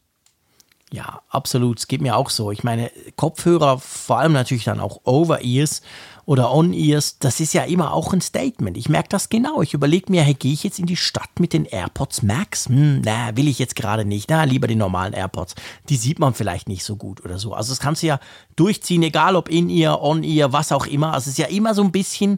Ja, 0.93 1.21
absolut. 1.30 1.80
Es 1.80 1.88
geht 1.88 2.01
mir 2.01 2.17
auch 2.17 2.30
so. 2.30 2.51
Ich 2.51 2.63
meine, 2.65 2.91
Kopfhörer, 3.15 3.80
vor 3.80 4.19
allem 4.19 4.34
natürlich 4.34 4.65
dann 4.65 4.82
auch 4.82 4.99
Over-Ears 5.06 5.82
oder 6.25 6.54
On-Ears, 6.54 7.17
das 7.19 7.39
ist 7.39 7.54
ja 7.54 7.63
immer 7.63 7.93
auch 7.93 8.13
ein 8.13 8.19
Statement. 8.19 8.77
Ich 8.77 8.89
merke 8.89 9.08
das 9.10 9.30
genau. 9.30 9.62
Ich 9.62 9.73
überlege 9.73 10.12
mir, 10.12 10.21
hey, 10.23 10.34
gehe 10.34 10.51
ich 10.51 10.63
jetzt 10.63 10.80
in 10.80 10.86
die 10.86 10.97
Stadt 10.97 11.39
mit 11.39 11.54
den 11.54 11.65
AirPods 11.65 12.23
Max? 12.23 12.67
Hm, 12.67 13.01
na, 13.04 13.36
will 13.38 13.47
ich 13.47 13.58
jetzt 13.58 13.75
gerade 13.75 14.04
nicht. 14.04 14.30
Na, 14.30 14.43
lieber 14.43 14.67
die 14.67 14.75
normalen 14.75 15.13
AirPods. 15.13 15.56
Die 15.88 15.95
sieht 15.95 16.19
man 16.19 16.34
vielleicht 16.34 16.67
nicht 16.67 16.84
so 16.84 16.97
gut 16.97 17.23
oder 17.23 17.39
so. 17.39 17.54
Also 17.54 17.71
das 17.71 17.80
kannst 17.80 18.04
du 18.04 18.08
ja 18.08 18.19
durchziehen, 18.58 19.04
egal 19.04 19.38
ob 19.38 19.49
In-Ear, 19.49 20.01
On-Ear, 20.01 20.51
was 20.51 20.73
auch 20.73 20.88
immer. 20.88 21.13
Also 21.13 21.30
es 21.30 21.34
ist 21.34 21.38
ja 21.38 21.47
immer 21.47 21.73
so 21.73 21.84
ein 21.84 21.91
bisschen 21.91 22.38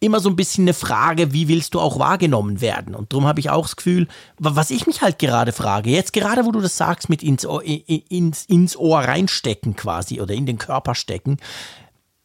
immer 0.00 0.20
so 0.20 0.30
ein 0.30 0.36
bisschen 0.36 0.64
eine 0.64 0.74
Frage, 0.74 1.32
wie 1.32 1.46
willst 1.48 1.74
du 1.74 1.80
auch 1.80 1.98
wahrgenommen 1.98 2.60
werden? 2.60 2.94
Und 2.94 3.12
darum 3.12 3.26
habe 3.26 3.40
ich 3.40 3.50
auch 3.50 3.66
das 3.66 3.76
Gefühl, 3.76 4.08
was 4.38 4.70
ich 4.70 4.86
mich 4.86 5.02
halt 5.02 5.18
gerade 5.18 5.52
frage, 5.52 5.90
jetzt 5.90 6.12
gerade 6.14 6.46
wo 6.46 6.52
du 6.52 6.60
das 6.60 6.76
sagst, 6.76 7.08
mit 7.10 7.22
ins 7.22 7.46
Ohr, 7.46 7.62
ins, 7.62 8.46
ins 8.46 8.76
Ohr 8.76 9.00
reinstecken 9.00 9.76
quasi 9.76 10.20
oder 10.20 10.34
in 10.34 10.46
den 10.46 10.58
Körper 10.58 10.94
stecken, 10.94 11.36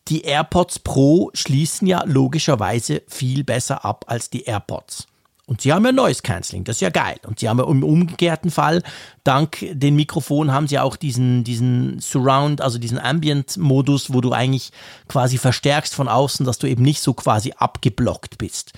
die 0.08 0.22
AirPods 0.22 0.80
Pro 0.80 1.32
schließen 1.34 1.88
ja 1.88 2.04
logischerweise 2.06 3.04
viel 3.08 3.44
besser 3.44 3.84
ab 3.84 4.06
als 4.08 4.30
die 4.30 4.44
AirPods. 4.44 5.08
Und 5.48 5.62
sie 5.62 5.72
haben 5.72 5.86
ja 5.86 5.92
Noise 5.92 6.24
Cancelling, 6.24 6.64
das 6.64 6.78
ist 6.78 6.82
ja 6.82 6.90
geil. 6.90 7.18
Und 7.28 7.40
sie 7.40 7.48
haben 7.48 7.60
ja 7.60 7.66
im 7.66 7.84
umgekehrten 7.84 8.50
Fall, 8.50 8.82
dank 9.24 9.64
den 9.72 9.96
Mikrofonen, 9.96 10.52
haben 10.52 10.68
sie 10.68 10.80
auch 10.80 10.96
diesen, 10.96 11.44
diesen 11.44 12.00
Surround, 12.00 12.62
also 12.62 12.80
diesen 12.80 12.98
Ambient-Modus, 12.98 14.12
wo 14.12 14.22
du 14.22 14.32
eigentlich 14.32 14.72
quasi 15.08 15.38
verstärkst 15.38 15.94
von 15.94 16.08
außen, 16.08 16.46
dass 16.46 16.58
du 16.58 16.68
eben 16.68 16.82
nicht 16.82 17.02
so 17.02 17.14
quasi 17.14 17.54
abgeblockt 17.56 18.40
bist. 18.40 18.74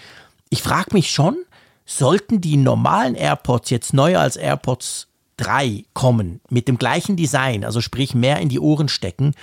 Ich 0.49 0.61
frage 0.61 0.93
mich 0.93 1.09
schon, 1.09 1.37
sollten 1.85 2.41
die 2.41 2.57
normalen 2.57 3.15
AirPods 3.15 3.69
jetzt 3.69 3.93
neu 3.93 4.17
als 4.17 4.35
AirPods 4.35 5.07
3 5.37 5.85
kommen, 5.93 6.41
mit 6.49 6.67
dem 6.67 6.77
gleichen 6.77 7.15
Design, 7.15 7.63
also 7.63 7.79
sprich 7.79 8.13
mehr 8.13 8.39
in 8.39 8.49
die 8.49 8.59
Ohren 8.59 8.89
stecken, 8.89 9.35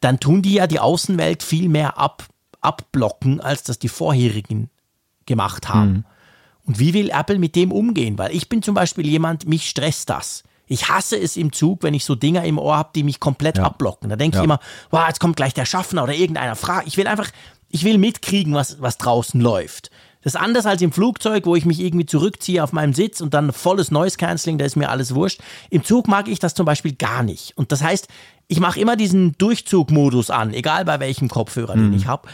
dann 0.00 0.20
tun 0.20 0.42
die 0.42 0.54
ja 0.54 0.68
die 0.68 0.78
Außenwelt 0.78 1.42
viel 1.42 1.68
mehr 1.68 1.98
ab, 1.98 2.24
abblocken, 2.60 3.40
als 3.40 3.64
das 3.64 3.80
die 3.80 3.88
vorherigen 3.88 4.70
gemacht 5.26 5.68
haben. 5.68 5.92
Mhm. 5.92 6.04
Und 6.64 6.78
wie 6.78 6.94
will 6.94 7.10
Apple 7.10 7.38
mit 7.38 7.56
dem 7.56 7.72
umgehen? 7.72 8.18
Weil 8.18 8.34
ich 8.34 8.48
bin 8.48 8.62
zum 8.62 8.74
Beispiel 8.74 9.06
jemand, 9.06 9.46
mich 9.46 9.68
stresst 9.68 10.10
das. 10.10 10.44
Ich 10.66 10.88
hasse 10.88 11.18
es 11.18 11.36
im 11.36 11.52
Zug, 11.52 11.82
wenn 11.82 11.92
ich 11.92 12.04
so 12.04 12.14
Dinger 12.14 12.44
im 12.44 12.58
Ohr 12.58 12.76
habe, 12.76 12.90
die 12.94 13.02
mich 13.02 13.20
komplett 13.20 13.58
ja. 13.58 13.64
abblocken. 13.64 14.08
Da 14.08 14.16
denke 14.16 14.36
ja. 14.36 14.42
ich 14.42 14.44
immer, 14.44 14.60
wow, 14.90 15.04
jetzt 15.06 15.20
kommt 15.20 15.36
gleich 15.36 15.54
der 15.54 15.66
Schaffner 15.66 16.04
oder 16.04 16.14
irgendeiner 16.14 16.56
fragt. 16.56 16.86
Ich 16.86 16.96
will 16.96 17.06
einfach, 17.06 17.30
ich 17.68 17.84
will 17.84 17.98
mitkriegen, 17.98 18.54
was, 18.54 18.80
was 18.80 18.96
draußen 18.96 19.40
läuft. 19.40 19.90
Das 20.22 20.34
ist 20.34 20.40
anders 20.40 20.66
als 20.66 20.80
im 20.82 20.92
Flugzeug, 20.92 21.46
wo 21.46 21.56
ich 21.56 21.64
mich 21.64 21.80
irgendwie 21.80 22.06
zurückziehe 22.06 22.62
auf 22.62 22.72
meinem 22.72 22.94
Sitz 22.94 23.20
und 23.20 23.34
dann 23.34 23.52
volles 23.52 23.90
Noise 23.90 24.16
Cancelling, 24.16 24.56
da 24.56 24.64
ist 24.64 24.76
mir 24.76 24.88
alles 24.88 25.14
wurscht. 25.14 25.40
Im 25.68 25.82
Zug 25.82 26.06
mag 26.06 26.28
ich 26.28 26.38
das 26.38 26.54
zum 26.54 26.64
Beispiel 26.64 26.94
gar 26.94 27.24
nicht. 27.24 27.56
Und 27.56 27.72
das 27.72 27.82
heißt, 27.82 28.06
ich 28.46 28.60
mache 28.60 28.78
immer 28.78 28.96
diesen 28.96 29.36
Durchzugmodus 29.38 30.30
an, 30.30 30.54
egal 30.54 30.84
bei 30.84 31.00
welchem 31.00 31.28
Kopfhörer, 31.28 31.74
mhm. 31.74 31.90
den 31.90 31.94
ich 31.94 32.06
habe. 32.06 32.28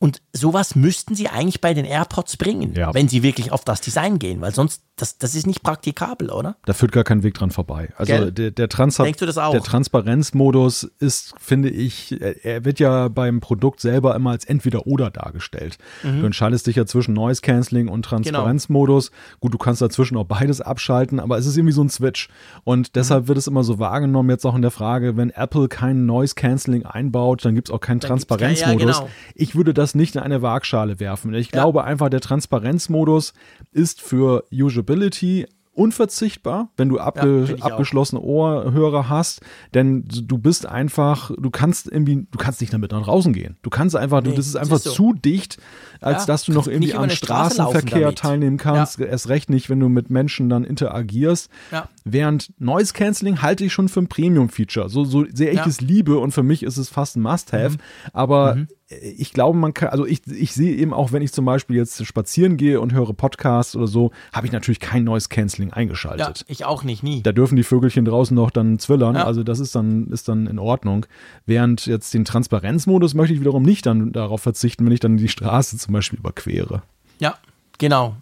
Und 0.00 0.22
sowas 0.32 0.76
müssten 0.76 1.14
sie 1.16 1.28
eigentlich 1.28 1.60
bei 1.60 1.74
den 1.74 1.84
AirPods 1.84 2.36
bringen, 2.36 2.72
ja. 2.74 2.94
wenn 2.94 3.08
sie 3.08 3.22
wirklich 3.24 3.50
auf 3.50 3.64
das 3.64 3.80
Design 3.80 4.18
gehen, 4.20 4.40
weil 4.40 4.54
sonst 4.54 4.82
das, 4.96 5.16
das 5.18 5.34
ist 5.36 5.46
nicht 5.46 5.62
praktikabel, 5.62 6.30
oder? 6.30 6.56
Da 6.66 6.72
führt 6.72 6.90
gar 6.92 7.04
kein 7.04 7.22
Weg 7.22 7.34
dran 7.34 7.50
vorbei. 7.52 7.90
Also 7.96 8.12
Gell? 8.12 8.32
der, 8.32 8.50
der, 8.50 8.68
Transpa 8.68 9.04
Denkst 9.04 9.20
du 9.20 9.26
das 9.26 9.38
auch? 9.38 9.52
der 9.52 9.62
Transparenzmodus 9.62 10.84
ist, 10.98 11.34
finde 11.38 11.68
ich, 11.70 12.20
er, 12.20 12.64
wird 12.64 12.80
ja 12.80 13.08
beim 13.08 13.40
Produkt 13.40 13.80
selber 13.80 14.14
immer 14.14 14.30
als 14.30 14.44
entweder 14.44 14.86
oder 14.86 15.10
dargestellt. 15.10 15.78
Mhm. 16.02 16.20
Du 16.20 16.26
entscheidest 16.26 16.66
dich 16.66 16.76
ja 16.76 16.86
zwischen 16.86 17.14
Noise 17.14 17.42
Cancelling 17.42 17.88
und 17.88 18.08
Genau. 18.08 18.18
Transparenzmodus. 18.22 19.10
Gut, 19.40 19.52
du 19.54 19.58
kannst 19.58 19.82
dazwischen 19.82 20.16
auch 20.16 20.24
beides 20.24 20.60
abschalten, 20.60 21.20
aber 21.20 21.38
es 21.38 21.46
ist 21.46 21.56
irgendwie 21.56 21.72
so 21.74 21.82
ein 21.82 21.90
Switch. 21.90 22.28
Und 22.64 22.96
deshalb 22.96 23.24
Mhm. 23.24 23.28
wird 23.28 23.38
es 23.38 23.46
immer 23.46 23.64
so 23.64 23.78
wahrgenommen, 23.78 24.30
jetzt 24.30 24.44
auch 24.46 24.54
in 24.54 24.62
der 24.62 24.70
Frage, 24.70 25.16
wenn 25.16 25.30
Apple 25.30 25.68
kein 25.68 26.06
Noise 26.06 26.34
Cancelling 26.34 26.84
einbaut, 26.86 27.44
dann 27.44 27.54
gibt 27.54 27.68
es 27.68 27.74
auch 27.74 27.80
keinen 27.80 28.00
Dann 28.00 28.08
kein- 28.08 28.18
ja, 28.18 28.26
Transparenzmodus. 28.26 28.96
genau. 28.98 29.10
Ich 29.34 29.54
würde 29.54 29.74
das 29.74 29.87
nicht 29.94 30.16
in 30.16 30.20
eine 30.22 30.42
Waagschale 30.42 31.00
werfen. 31.00 31.32
Ich 31.34 31.50
glaube 31.50 31.84
einfach, 31.84 32.08
der 32.08 32.20
Transparenzmodus 32.20 33.32
ist 33.72 34.00
für 34.00 34.44
Usability 34.52 35.46
unverzichtbar, 35.78 36.70
wenn 36.76 36.88
du 36.88 36.98
abge 36.98 37.56
auch. 37.60 37.64
abgeschlossene 37.64 38.20
Ohrhörer 38.20 39.08
hast, 39.08 39.40
denn 39.74 40.04
du 40.08 40.36
bist 40.36 40.66
einfach, 40.66 41.30
du 41.38 41.50
kannst 41.50 41.86
irgendwie, 41.90 42.26
du 42.30 42.38
kannst 42.38 42.60
nicht 42.60 42.72
damit 42.72 42.90
nach 42.90 43.04
draußen 43.04 43.32
gehen. 43.32 43.56
Du 43.62 43.70
kannst 43.70 43.94
einfach, 43.94 44.20
du, 44.22 44.30
Nee, 44.30 44.36
das 44.36 44.46
ist 44.46 44.56
das 44.56 44.62
einfach 44.62 44.76
ist 44.76 44.84
so. 44.84 44.90
zu 44.90 45.12
dicht, 45.12 45.58
als 46.00 46.22
Ja, 46.22 46.26
dass 46.26 46.44
du 46.44 46.52
noch 46.52 46.66
irgendwie 46.68 46.92
laufen 46.92 47.10
Straßenverkehr 47.10 48.00
damit. 48.00 48.18
teilnehmen 48.18 48.56
kannst. 48.56 49.00
Erst 49.00 49.28
recht 49.28 49.50
nicht, 49.50 49.68
wenn 49.70 49.80
du 49.80 49.88
mit 49.88 50.10
Menschen 50.10 50.48
dann 50.48 50.64
interagierst. 50.64 51.50
Ja. 51.72 51.88
Während 52.04 52.52
Noise 52.60 52.92
Cancelling 52.92 53.42
halte 53.42 53.64
ich 53.64 53.72
schon 53.72 53.88
für 53.88 54.00
ein 54.00 54.08
Premium-Feature. 54.08 54.88
So, 54.88 55.04
so 55.04 55.24
sehr 55.32 55.50
ich 55.50 55.56
Ja. 55.58 55.64
Mhm. 55.64 55.70
es 55.70 55.80
liebe 55.80 56.18
und 56.18 56.32
für 56.32 56.42
mich 56.42 56.62
ist 56.62 56.76
es 56.76 56.88
fast 56.88 57.16
ein 57.16 57.22
Must-Have. 57.22 57.76
Aber 58.12 58.58
ich 58.90 59.34
glaube, 59.34 59.58
man 59.58 59.74
kann, 59.74 59.90
also 59.90 60.06
ich, 60.06 60.26
ich 60.26 60.52
sehe 60.54 60.74
eben 60.74 60.94
auch, 60.94 61.12
wenn 61.12 61.20
ich 61.20 61.30
zum 61.34 61.44
Beispiel 61.44 61.76
jetzt 61.76 62.02
spazieren 62.06 62.56
gehe 62.56 62.80
und 62.80 62.94
höre 62.94 63.12
Podcasts 63.12 63.76
oder 63.76 63.86
so, 63.86 64.12
habe 64.32 64.46
ich 64.46 64.52
natürlich 64.52 64.80
kein 64.80 65.04
Noise 65.04 65.28
Cancelling 65.28 65.68
Ja, 65.68 65.74
eingeschaltet. 65.76 66.46
ich 66.48 66.64
auch 66.64 66.84
nicht, 66.84 67.02
nie. 67.02 67.22
Da 67.22 67.32
dürfen 67.32 67.56
die 67.56 67.64
Vögelchen 67.64 68.06
draußen 68.06 68.34
noch 68.34 68.50
dann 68.50 68.78
zwillern, 68.78 69.14
Ja. 69.16 69.24
also 69.24 69.42
das 69.42 69.58
ist 69.60 69.74
dann, 69.74 70.06
ist 70.08 70.26
dann 70.28 70.46
in 70.46 70.58
Ordnung. 70.58 71.04
Während 71.44 71.84
jetzt 71.84 72.14
den 72.14 72.24
Transparenzmodus 72.24 73.12
möchte 73.12 73.34
ich 73.34 73.40
wiederum 73.40 73.62
nicht 73.62 73.84
dann 73.84 74.12
darauf 74.12 74.40
verzichten, 74.40 74.86
wenn 74.86 74.92
ich 74.92 75.00
dann 75.00 75.18
die 75.18 75.28
Straße 75.28 75.76
zum 75.88 75.94
Beispiel 75.94 76.18
überquere. 76.18 76.82
Ja, 77.18 77.38
genau. 77.78 78.16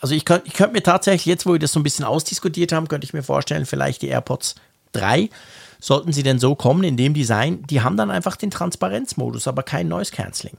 Also 0.00 0.12
ich 0.12 0.24
könnte 0.24 0.48
ich 0.48 0.54
könnt 0.54 0.72
mir 0.72 0.82
tatsächlich, 0.82 1.24
jetzt 1.26 1.46
wo 1.46 1.52
wir 1.52 1.60
das 1.60 1.70
so 1.70 1.78
ein 1.78 1.84
bisschen 1.84 2.04
ausdiskutiert 2.04 2.72
haben, 2.72 2.88
könnte 2.88 3.04
ich 3.04 3.12
mir 3.12 3.22
vorstellen, 3.22 3.64
vielleicht 3.64 4.02
die 4.02 4.08
AirPods 4.08 4.56
3, 4.90 5.30
sollten 5.78 6.12
sie 6.12 6.24
denn 6.24 6.40
so 6.40 6.56
kommen 6.56 6.82
in 6.82 6.96
dem 6.96 7.14
Design, 7.14 7.62
die 7.70 7.80
haben 7.80 7.96
dann 7.96 8.10
einfach 8.10 8.34
den 8.34 8.50
Transparenzmodus, 8.50 9.46
aber 9.46 9.62
kein 9.62 9.86
Noise 9.86 10.10
Cancelling. 10.10 10.56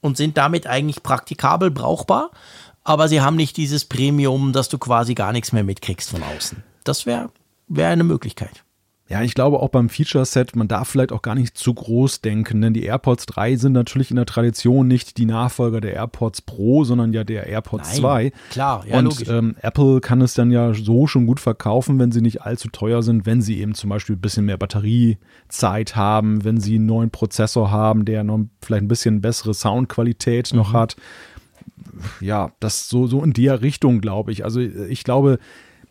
Und 0.00 0.16
sind 0.16 0.38
damit 0.38 0.66
eigentlich 0.66 1.02
praktikabel 1.02 1.70
brauchbar, 1.70 2.30
aber 2.82 3.06
sie 3.06 3.20
haben 3.20 3.36
nicht 3.36 3.58
dieses 3.58 3.84
Premium, 3.84 4.54
dass 4.54 4.70
du 4.70 4.78
quasi 4.78 5.14
gar 5.14 5.32
nichts 5.32 5.52
mehr 5.52 5.62
mitkriegst 5.62 6.08
von 6.08 6.22
außen. 6.22 6.64
Das 6.84 7.04
wäre 7.04 7.30
wär 7.68 7.90
eine 7.90 8.04
Möglichkeit. 8.04 8.64
Ja, 9.10 9.22
ich 9.22 9.34
glaube 9.34 9.58
auch 9.58 9.70
beim 9.70 9.88
Feature-Set, 9.88 10.54
man 10.54 10.68
darf 10.68 10.88
vielleicht 10.88 11.10
auch 11.10 11.20
gar 11.22 11.34
nicht 11.34 11.58
zu 11.58 11.74
groß 11.74 12.20
denken, 12.20 12.60
denn 12.60 12.72
die 12.74 12.84
AirPods 12.84 13.26
3 13.26 13.56
sind 13.56 13.72
natürlich 13.72 14.10
in 14.10 14.16
der 14.16 14.24
Tradition 14.24 14.86
nicht 14.86 15.18
die 15.18 15.26
Nachfolger 15.26 15.80
der 15.80 15.94
AirPods 15.94 16.42
Pro, 16.42 16.84
sondern 16.84 17.12
ja 17.12 17.24
der 17.24 17.48
AirPods 17.48 17.88
Nein, 17.94 17.98
2. 18.00 18.32
klar, 18.50 18.84
ja, 18.86 18.98
Und 18.98 19.04
logisch. 19.06 19.28
ähm, 19.28 19.56
Apple 19.62 20.00
kann 20.00 20.20
es 20.20 20.34
dann 20.34 20.52
ja 20.52 20.72
so 20.74 21.08
schon 21.08 21.26
gut 21.26 21.40
verkaufen, 21.40 21.98
wenn 21.98 22.12
sie 22.12 22.20
nicht 22.20 22.42
allzu 22.42 22.68
teuer 22.68 23.02
sind, 23.02 23.26
wenn 23.26 23.42
sie 23.42 23.58
eben 23.60 23.74
zum 23.74 23.90
Beispiel 23.90 24.14
ein 24.14 24.20
bisschen 24.20 24.46
mehr 24.46 24.58
Batteriezeit 24.58 25.96
haben, 25.96 26.44
wenn 26.44 26.60
sie 26.60 26.76
einen 26.76 26.86
neuen 26.86 27.10
Prozessor 27.10 27.72
haben, 27.72 28.04
der 28.04 28.22
noch 28.22 28.38
vielleicht 28.62 28.84
ein 28.84 28.88
bisschen 28.88 29.20
bessere 29.20 29.54
Soundqualität 29.54 30.52
Mhm. 30.52 30.58
noch 30.58 30.72
hat. 30.72 30.94
Ja, 32.20 32.52
das 32.60 32.88
so, 32.88 33.06
so 33.08 33.22
in 33.24 33.32
der 33.32 33.62
Richtung, 33.62 34.00
glaube 34.00 34.30
ich. 34.32 34.44
Also 34.44 34.60
ich 34.60 35.02
glaube, 35.02 35.38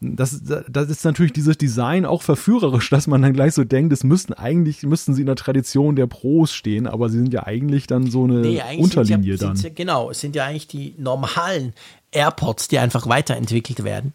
das, 0.02 0.42
das 0.44 0.90
ist 0.90 1.04
natürlich 1.04 1.34
dieses 1.34 1.58
Design 1.58 2.06
auch 2.06 2.22
verführerisch, 2.22 2.90
dass 2.90 3.08
man 3.08 3.22
dann 3.22 3.34
gleich 3.34 3.54
so 3.54 3.64
denkt, 3.66 3.92
es 3.92 4.04
müssten 4.04 4.34
eigentlich, 4.34 4.84
müssten 4.84 5.14
sie 5.14 5.22
in 5.22 5.28
der 5.28 5.36
Tradition 5.36 5.96
der 5.96 6.08
Pros 6.08 6.54
stehen, 6.54 6.88
aber 6.88 7.10
sie 7.10 7.18
sind 7.18 7.34
ja 7.34 7.46
eigentlich 7.46 7.86
dann 7.88 8.10
so 8.10 8.24
eine 8.24 8.40
Nee, 8.40 8.62
Unterlinie 8.78 9.34
ja, 9.34 9.38
dann. 9.38 9.58
Ja, 9.58 9.70
genau, 9.74 10.12
es 10.12 10.22
sind 10.22 10.36
ja 10.36 10.46
eigentlich 10.46 10.68
die 10.68 10.96
normalen 10.98 11.74
AirPods, 12.12 12.70
die 12.70 12.80
einfach 12.80 13.08
weiterentwickelt 13.08 13.84
werden. 13.84 14.14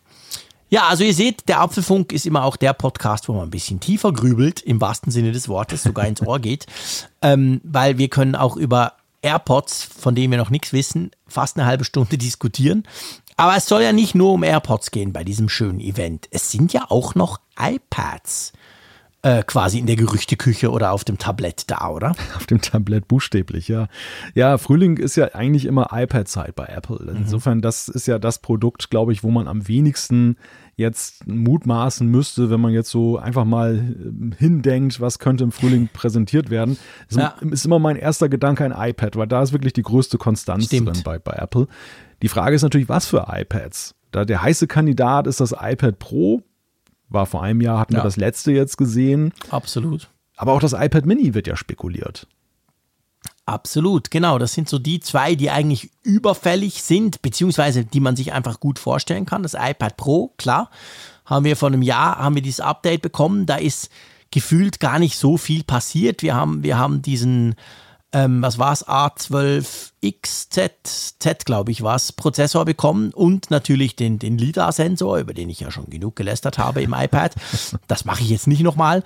Ja, 0.70 0.88
also 0.88 1.04
ihr 1.04 1.14
seht, 1.14 1.48
der 1.48 1.60
Apfelfunk 1.60 2.12
ist 2.12 2.26
immer 2.26 2.44
auch 2.44 2.56
der 2.56 2.72
Podcast, 2.72 3.28
wo 3.28 3.34
man 3.34 3.44
ein 3.44 3.50
bisschen 3.50 3.78
tiefer 3.78 4.12
grübelt, 4.12 4.62
im 4.62 4.80
wahrsten 4.80 5.12
Sinne 5.12 5.32
des 5.32 5.48
Wortes, 5.48 5.82
sogar 5.82 6.06
ins 6.06 6.22
Ohr 6.22 6.40
geht, 6.40 6.66
ähm, 7.22 7.60
weil 7.62 7.98
wir 7.98 8.08
können 8.08 8.34
auch 8.34 8.56
über 8.56 8.94
AirPods, 9.24 9.84
von 9.84 10.14
denen 10.14 10.30
wir 10.30 10.38
noch 10.38 10.50
nichts 10.50 10.72
wissen, 10.72 11.10
fast 11.26 11.56
eine 11.56 11.66
halbe 11.66 11.84
Stunde 11.84 12.18
diskutieren. 12.18 12.84
Aber 13.36 13.56
es 13.56 13.66
soll 13.66 13.82
ja 13.82 13.92
nicht 13.92 14.14
nur 14.14 14.32
um 14.32 14.42
AirPods 14.42 14.90
gehen 14.90 15.12
bei 15.12 15.24
diesem 15.24 15.48
schönen 15.48 15.80
Event. 15.80 16.28
Es 16.30 16.50
sind 16.50 16.72
ja 16.72 16.86
auch 16.88 17.14
noch 17.14 17.40
iPads 17.58 18.52
äh, 19.22 19.42
quasi 19.42 19.78
in 19.78 19.86
der 19.86 19.96
Gerüchteküche 19.96 20.70
oder 20.70 20.92
auf 20.92 21.02
dem 21.02 21.16
Tablett 21.18 21.70
da, 21.70 21.88
oder? 21.88 22.10
Auf 22.36 22.46
dem 22.46 22.60
Tablett 22.60 23.08
buchstäblich, 23.08 23.68
ja. 23.68 23.88
Ja, 24.34 24.58
Frühling 24.58 24.98
ist 24.98 25.16
ja 25.16 25.34
eigentlich 25.34 25.64
immer 25.64 25.88
iPad-Zeit 25.92 26.54
bei 26.54 26.66
Apple. 26.66 27.00
Mhm. 27.10 27.16
Insofern, 27.22 27.62
das 27.62 27.88
ist 27.88 28.06
ja 28.06 28.18
das 28.18 28.40
Produkt, 28.40 28.90
glaube 28.90 29.12
ich, 29.14 29.24
wo 29.24 29.30
man 29.30 29.48
am 29.48 29.66
wenigsten 29.66 30.36
jetzt 30.76 31.26
mutmaßen 31.26 32.06
müsste, 32.06 32.50
wenn 32.50 32.60
man 32.60 32.72
jetzt 32.72 32.90
so 32.90 33.16
einfach 33.16 33.44
mal 33.46 33.76
ähm, 33.78 34.34
hindenkt, 34.36 35.00
was 35.00 35.18
könnte 35.18 35.42
im 35.44 35.52
Frühling 35.52 35.88
präsentiert 35.92 36.50
werden. 36.50 36.76
Ist, 37.08 37.16
Ja. 37.16 37.34
ist 37.50 37.64
immer 37.64 37.78
mein 37.78 37.96
erster 37.96 38.28
Gedanke 38.28 38.64
ein 38.64 38.90
iPad, 38.90 39.16
weil 39.16 39.26
da 39.26 39.42
ist 39.42 39.52
wirklich 39.52 39.72
die 39.72 39.82
größte 39.82 40.18
Konstanz 40.18 40.66
Stimmt. 40.66 40.88
drin 40.96 41.02
bei, 41.02 41.18
bei 41.18 41.32
Apple. 41.32 41.66
Die 42.24 42.30
Frage 42.30 42.56
ist 42.56 42.62
natürlich, 42.62 42.88
was 42.88 43.04
für 43.04 43.26
iPads? 43.28 43.94
Da 44.10 44.24
der 44.24 44.40
heiße 44.40 44.66
Kandidat 44.66 45.26
ist 45.26 45.40
das 45.40 45.52
iPad 45.52 45.98
Pro. 45.98 46.40
War 47.10 47.26
vor 47.26 47.42
einem 47.42 47.60
Jahr, 47.60 47.78
hatten 47.78 47.92
wir 47.92 47.98
Ja. 47.98 48.02
das 48.02 48.16
letzte 48.16 48.50
jetzt 48.50 48.78
gesehen. 48.78 49.34
Absolut. 49.50 50.08
Aber 50.34 50.54
auch 50.54 50.60
das 50.60 50.72
iPad 50.72 51.04
Mini 51.04 51.34
wird 51.34 51.46
ja 51.46 51.54
spekuliert. 51.54 52.26
Absolut, 53.44 54.10
genau. 54.10 54.38
Das 54.38 54.54
sind 54.54 54.70
so 54.70 54.78
die 54.78 55.00
zwei, 55.00 55.34
die 55.34 55.50
eigentlich 55.50 55.90
überfällig 56.02 56.82
sind, 56.82 57.20
beziehungsweise 57.20 57.84
die 57.84 58.00
man 58.00 58.16
sich 58.16 58.32
einfach 58.32 58.58
gut 58.58 58.78
vorstellen 58.78 59.26
kann. 59.26 59.42
Das 59.42 59.52
iPad 59.52 59.98
Pro, 59.98 60.28
klar, 60.38 60.70
haben 61.26 61.44
wir 61.44 61.56
vor 61.56 61.68
einem 61.68 61.82
Jahr, 61.82 62.16
haben 62.16 62.36
wir 62.36 62.42
dieses 62.42 62.60
Update 62.60 63.02
bekommen. 63.02 63.44
Da 63.44 63.56
ist 63.56 63.90
gefühlt 64.30 64.80
gar 64.80 64.98
nicht 64.98 65.18
so 65.18 65.36
viel 65.36 65.62
passiert. 65.62 66.22
Wir 66.22 66.34
haben, 66.34 66.62
wir 66.62 66.78
haben 66.78 67.02
diesen, 67.02 67.54
ähm, 68.14 68.40
was 68.40 68.58
war 68.58 68.72
es, 68.72 68.86
A12XZ, 68.86 70.70
Z 71.18 71.44
glaube 71.44 71.72
ich 71.72 71.82
was, 71.82 72.12
Prozessor 72.12 72.64
bekommen 72.64 73.12
und 73.12 73.50
natürlich 73.50 73.96
den, 73.96 74.18
den 74.18 74.38
LIDAR-Sensor, 74.38 75.18
über 75.18 75.34
den 75.34 75.50
ich 75.50 75.60
ja 75.60 75.70
schon 75.70 75.90
genug 75.90 76.16
gelästert 76.16 76.56
habe 76.58 76.80
im 76.80 76.94
iPad. 76.94 77.34
Das 77.88 78.04
mache 78.04 78.22
ich 78.22 78.30
jetzt 78.30 78.46
nicht 78.46 78.62
nochmal. 78.62 79.02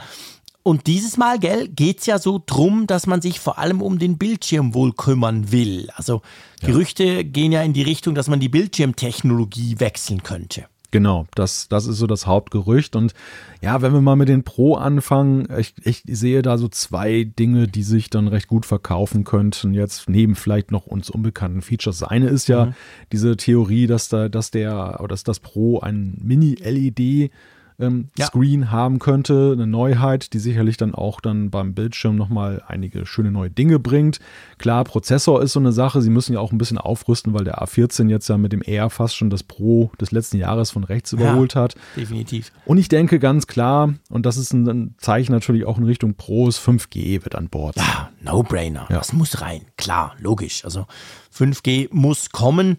Und 0.63 0.87
dieses 0.87 1.17
Mal, 1.17 1.39
gell, 1.39 1.69
geht's 1.69 2.05
ja 2.07 2.19
so 2.19 2.43
drum, 2.45 2.87
dass 2.87 3.07
man 3.07 3.23
sich 3.23 3.41
vor 3.41 3.59
allem 3.59 3.81
um 3.81 3.99
den 3.99 4.19
Bildschirm 4.19 4.75
wohl 4.75 4.93
kümmern 4.93 5.51
will. 5.51 5.89
Also 5.95 6.21
Gerüchte 6.61 7.25
gehen 7.25 7.53
ja 7.53 7.63
in 7.63 7.73
die 7.73 7.83
Richtung, 7.83 8.15
dass 8.15 8.29
man 8.29 8.41
die 8.41 8.51
Bildschirmtechnologie 8.51 9.81
wechseln 9.81 10.23
könnte. 10.23 10.67
Genau, 10.91 11.27
das, 11.35 11.69
das 11.69 11.87
ist 11.87 11.99
so 11.99 12.07
das 12.07 12.27
Hauptgerücht. 12.27 12.97
Und 12.97 13.13
ja, 13.61 13.83
wenn 13.83 13.93
wir 13.93 14.01
mal 14.01 14.17
mit 14.17 14.29
den 14.29 14.43
Pro 14.43 14.75
anfangen, 14.75 15.47
ich, 15.59 15.75
ich 15.85 16.03
sehe 16.07 16.41
da 16.41 16.57
so 16.57 16.69
zwei 16.69 17.25
Dinge, 17.25 17.69
die 17.69 17.83
sich 17.83 18.09
dann 18.09 18.27
recht 18.27 18.49
gut 18.49 18.65
verkaufen 18.65 19.25
könnten. 19.25 19.75
Jetzt 19.75 20.09
neben 20.09 20.35
vielleicht 20.35 20.71
noch 20.71 20.87
uns 20.87 21.11
unbekannten 21.11 21.61
Features. 21.61 21.99
Das 21.99 22.09
eine 22.09 22.29
ist 22.29 22.49
ja 22.49 22.67
Mhm. 22.67 22.75
diese 23.13 23.37
Theorie, 23.37 23.87
dass 23.87 24.09
da, 24.09 24.31
dass 24.31 24.51
der, 24.51 25.01
oder 25.01 25.09
dass 25.09 25.25
das 25.25 25.41
Pro 25.41 25.81
ein 25.81 26.17
Mini-LED 26.23 27.31
ähm, 27.81 28.09
Ja. 28.17 28.27
Screen 28.27 28.71
haben 28.71 28.99
könnte, 28.99 29.51
eine 29.53 29.67
Neuheit, 29.67 30.33
die 30.33 30.39
sicherlich 30.39 30.77
dann 30.77 30.95
auch 30.95 31.21
dann 31.21 31.51
beim 31.51 31.75
Bildschirm 31.75 32.17
nochmal 32.17 32.63
einige 32.67 33.07
schöne 33.07 33.31
neue 33.31 33.51
Dinge 33.51 33.79
bringt. 33.79 34.21
Klar, 34.59 34.85
Prozessor 34.85 35.43
ist 35.43 35.53
so 35.53 35.61
eine 35.61 35.73
Sache, 35.73 36.03
sie 36.03 36.11
müssen 36.11 36.35
ja 36.35 36.41
auch 36.41 36.53
ein 36.53 36.59
bisschen 36.59 36.79
aufrüsten, 36.79 37.35
weil 37.35 37.45
der 37.45 37.63
A14 37.63 38.09
jetzt 38.09 38.29
ja 38.29 38.39
mit 38.39 38.53
dem 38.53 38.63
R 38.63 38.91
fast 38.91 39.17
schon 39.17 39.31
das 39.31 39.43
Pro 39.43 39.91
des 40.01 40.13
letzten 40.13 40.37
Jahres 40.37 40.71
von 40.71 40.85
rechts 40.85 41.13
überholt 41.13 41.55
hat. 41.55 41.75
Definitiv. 41.97 42.53
Und 42.65 42.79
ich 42.79 42.89
denke 42.89 43.19
ganz 43.19 43.47
klar, 43.47 43.95
und 44.11 44.25
das 44.25 44.37
ist 44.37 44.53
ein 44.53 44.69
ein 44.69 44.95
Zeichen 44.99 45.33
natürlich 45.33 45.65
auch 45.65 45.79
in 45.79 45.85
Richtung 45.85 46.15
Pros, 46.15 46.59
5G 46.59 47.25
wird 47.25 47.35
an 47.35 47.49
Bord. 47.49 47.77
Ja, 47.77 48.11
No-Brainer. 48.21 48.87
Ja. 48.91 48.99
Das 48.99 49.13
muss 49.13 49.41
rein. 49.41 49.63
Klar, 49.77 50.15
logisch. 50.21 50.65
Also 50.65 50.87
5G 51.35 51.89
muss 51.91 52.31
kommen. 52.31 52.79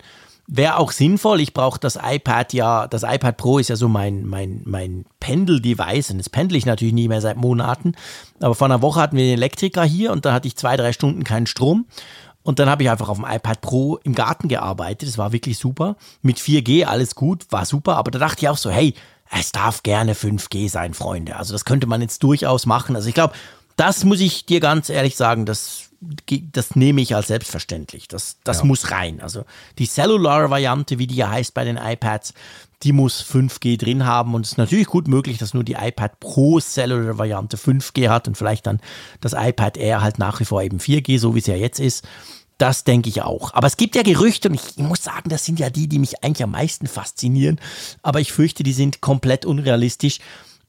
Wäre 0.51 0.77
auch 0.77 0.91
sinnvoll. 0.91 1.41
Ich 1.41 1.53
brauche 1.53 1.79
das 1.79 1.99
iPad 2.01 2.53
ja, 2.53 2.87
das 2.87 3.03
iPad 3.03 3.37
Pro 3.37 3.59
ist 3.59 3.69
ja 3.69 3.75
so 3.75 3.87
mein, 3.87 4.25
mein, 4.25 4.61
mein 4.65 5.05
Pendel-Device 5.19 6.09
und 6.09 6.17
das 6.17 6.29
pendel 6.29 6.57
ich 6.57 6.65
natürlich 6.65 6.93
nie 6.93 7.07
mehr 7.07 7.21
seit 7.21 7.37
Monaten. 7.37 7.93
Aber 8.39 8.55
vor 8.55 8.65
einer 8.65 8.81
Woche 8.81 8.99
hatten 8.99 9.15
wir 9.15 9.25
den 9.25 9.35
Elektriker 9.35 9.83
hier 9.83 10.11
und 10.11 10.25
da 10.25 10.33
hatte 10.33 10.47
ich 10.47 10.55
zwei, 10.55 10.75
drei 10.75 10.91
Stunden 10.91 11.23
keinen 11.23 11.45
Strom. 11.45 11.85
Und 12.41 12.57
dann 12.57 12.67
habe 12.67 12.81
ich 12.81 12.89
einfach 12.89 13.09
auf 13.09 13.17
dem 13.17 13.27
iPad 13.29 13.61
Pro 13.61 13.99
im 14.03 14.15
Garten 14.15 14.47
gearbeitet. 14.47 15.07
Das 15.07 15.19
war 15.19 15.31
wirklich 15.31 15.59
super. 15.59 15.97
Mit 16.23 16.39
4G 16.39 16.85
alles 16.85 17.13
gut, 17.13 17.45
war 17.51 17.65
super. 17.65 17.97
Aber 17.97 18.09
da 18.09 18.17
dachte 18.17 18.41
ich 18.41 18.49
auch 18.49 18.57
so, 18.57 18.71
hey, 18.71 18.95
es 19.29 19.51
darf 19.51 19.83
gerne 19.83 20.15
5G 20.15 20.67
sein, 20.67 20.95
Freunde. 20.95 21.35
Also 21.35 21.53
das 21.53 21.63
könnte 21.63 21.85
man 21.85 22.01
jetzt 22.01 22.23
durchaus 22.23 22.65
machen. 22.65 22.95
Also 22.95 23.07
ich 23.07 23.13
glaube, 23.13 23.35
das 23.75 24.03
muss 24.03 24.19
ich 24.19 24.47
dir 24.47 24.61
ganz 24.61 24.89
ehrlich 24.89 25.15
sagen, 25.15 25.45
das, 25.45 25.88
das 26.53 26.75
nehme 26.75 27.01
ich 27.01 27.15
als 27.15 27.27
selbstverständlich. 27.27 28.07
Das, 28.07 28.37
das 28.43 28.63
muss 28.63 28.91
rein. 28.91 29.19
Also 29.21 29.43
die 29.77 29.87
Cellular-Variante, 29.87 30.97
wie 30.97 31.07
die 31.07 31.15
ja 31.15 31.29
heißt 31.29 31.53
bei 31.53 31.65
den 31.65 31.77
iPads, 31.77 32.33
die 32.83 32.93
muss 32.93 33.21
5G 33.21 33.77
drin 33.77 34.05
haben 34.05 34.33
und 34.33 34.45
es 34.45 34.53
ist 34.53 34.57
natürlich 34.57 34.87
gut 34.87 35.07
möglich, 35.07 35.37
dass 35.37 35.53
nur 35.53 35.65
die 35.65 35.73
iPad 35.73 36.19
Pro 36.19 36.59
Cellular 36.59 37.17
Variante 37.17 37.57
5G 37.57 38.09
hat 38.09 38.27
und 38.27 38.37
vielleicht 38.37 38.67
dann 38.67 38.79
das 39.19 39.33
iPad 39.33 39.75
Air 39.77 40.01
halt 40.01 40.19
nach 40.19 40.39
wie 40.39 40.45
vor 40.45 40.61
eben 40.63 40.77
4G, 40.77 41.19
so 41.19 41.35
wie 41.35 41.39
es 41.39 41.47
ja 41.47 41.55
jetzt 41.55 41.79
ist. 41.79 42.07
Das 42.57 42.83
denke 42.83 43.09
ich 43.09 43.21
auch. 43.21 43.53
Aber 43.53 43.67
es 43.67 43.77
gibt 43.77 43.95
ja 43.95 44.03
Gerüchte 44.03 44.49
und 44.49 44.55
ich 44.55 44.77
muss 44.77 45.03
sagen, 45.03 45.29
das 45.29 45.45
sind 45.45 45.59
ja 45.59 45.69
die, 45.69 45.87
die 45.87 45.99
mich 45.99 46.23
eigentlich 46.23 46.43
am 46.43 46.51
meisten 46.51 46.87
faszinieren. 46.87 47.59
Aber 48.01 48.19
ich 48.19 48.31
fürchte, 48.33 48.63
die 48.63 48.73
sind 48.73 49.01
komplett 49.01 49.45
unrealistisch. 49.45 50.19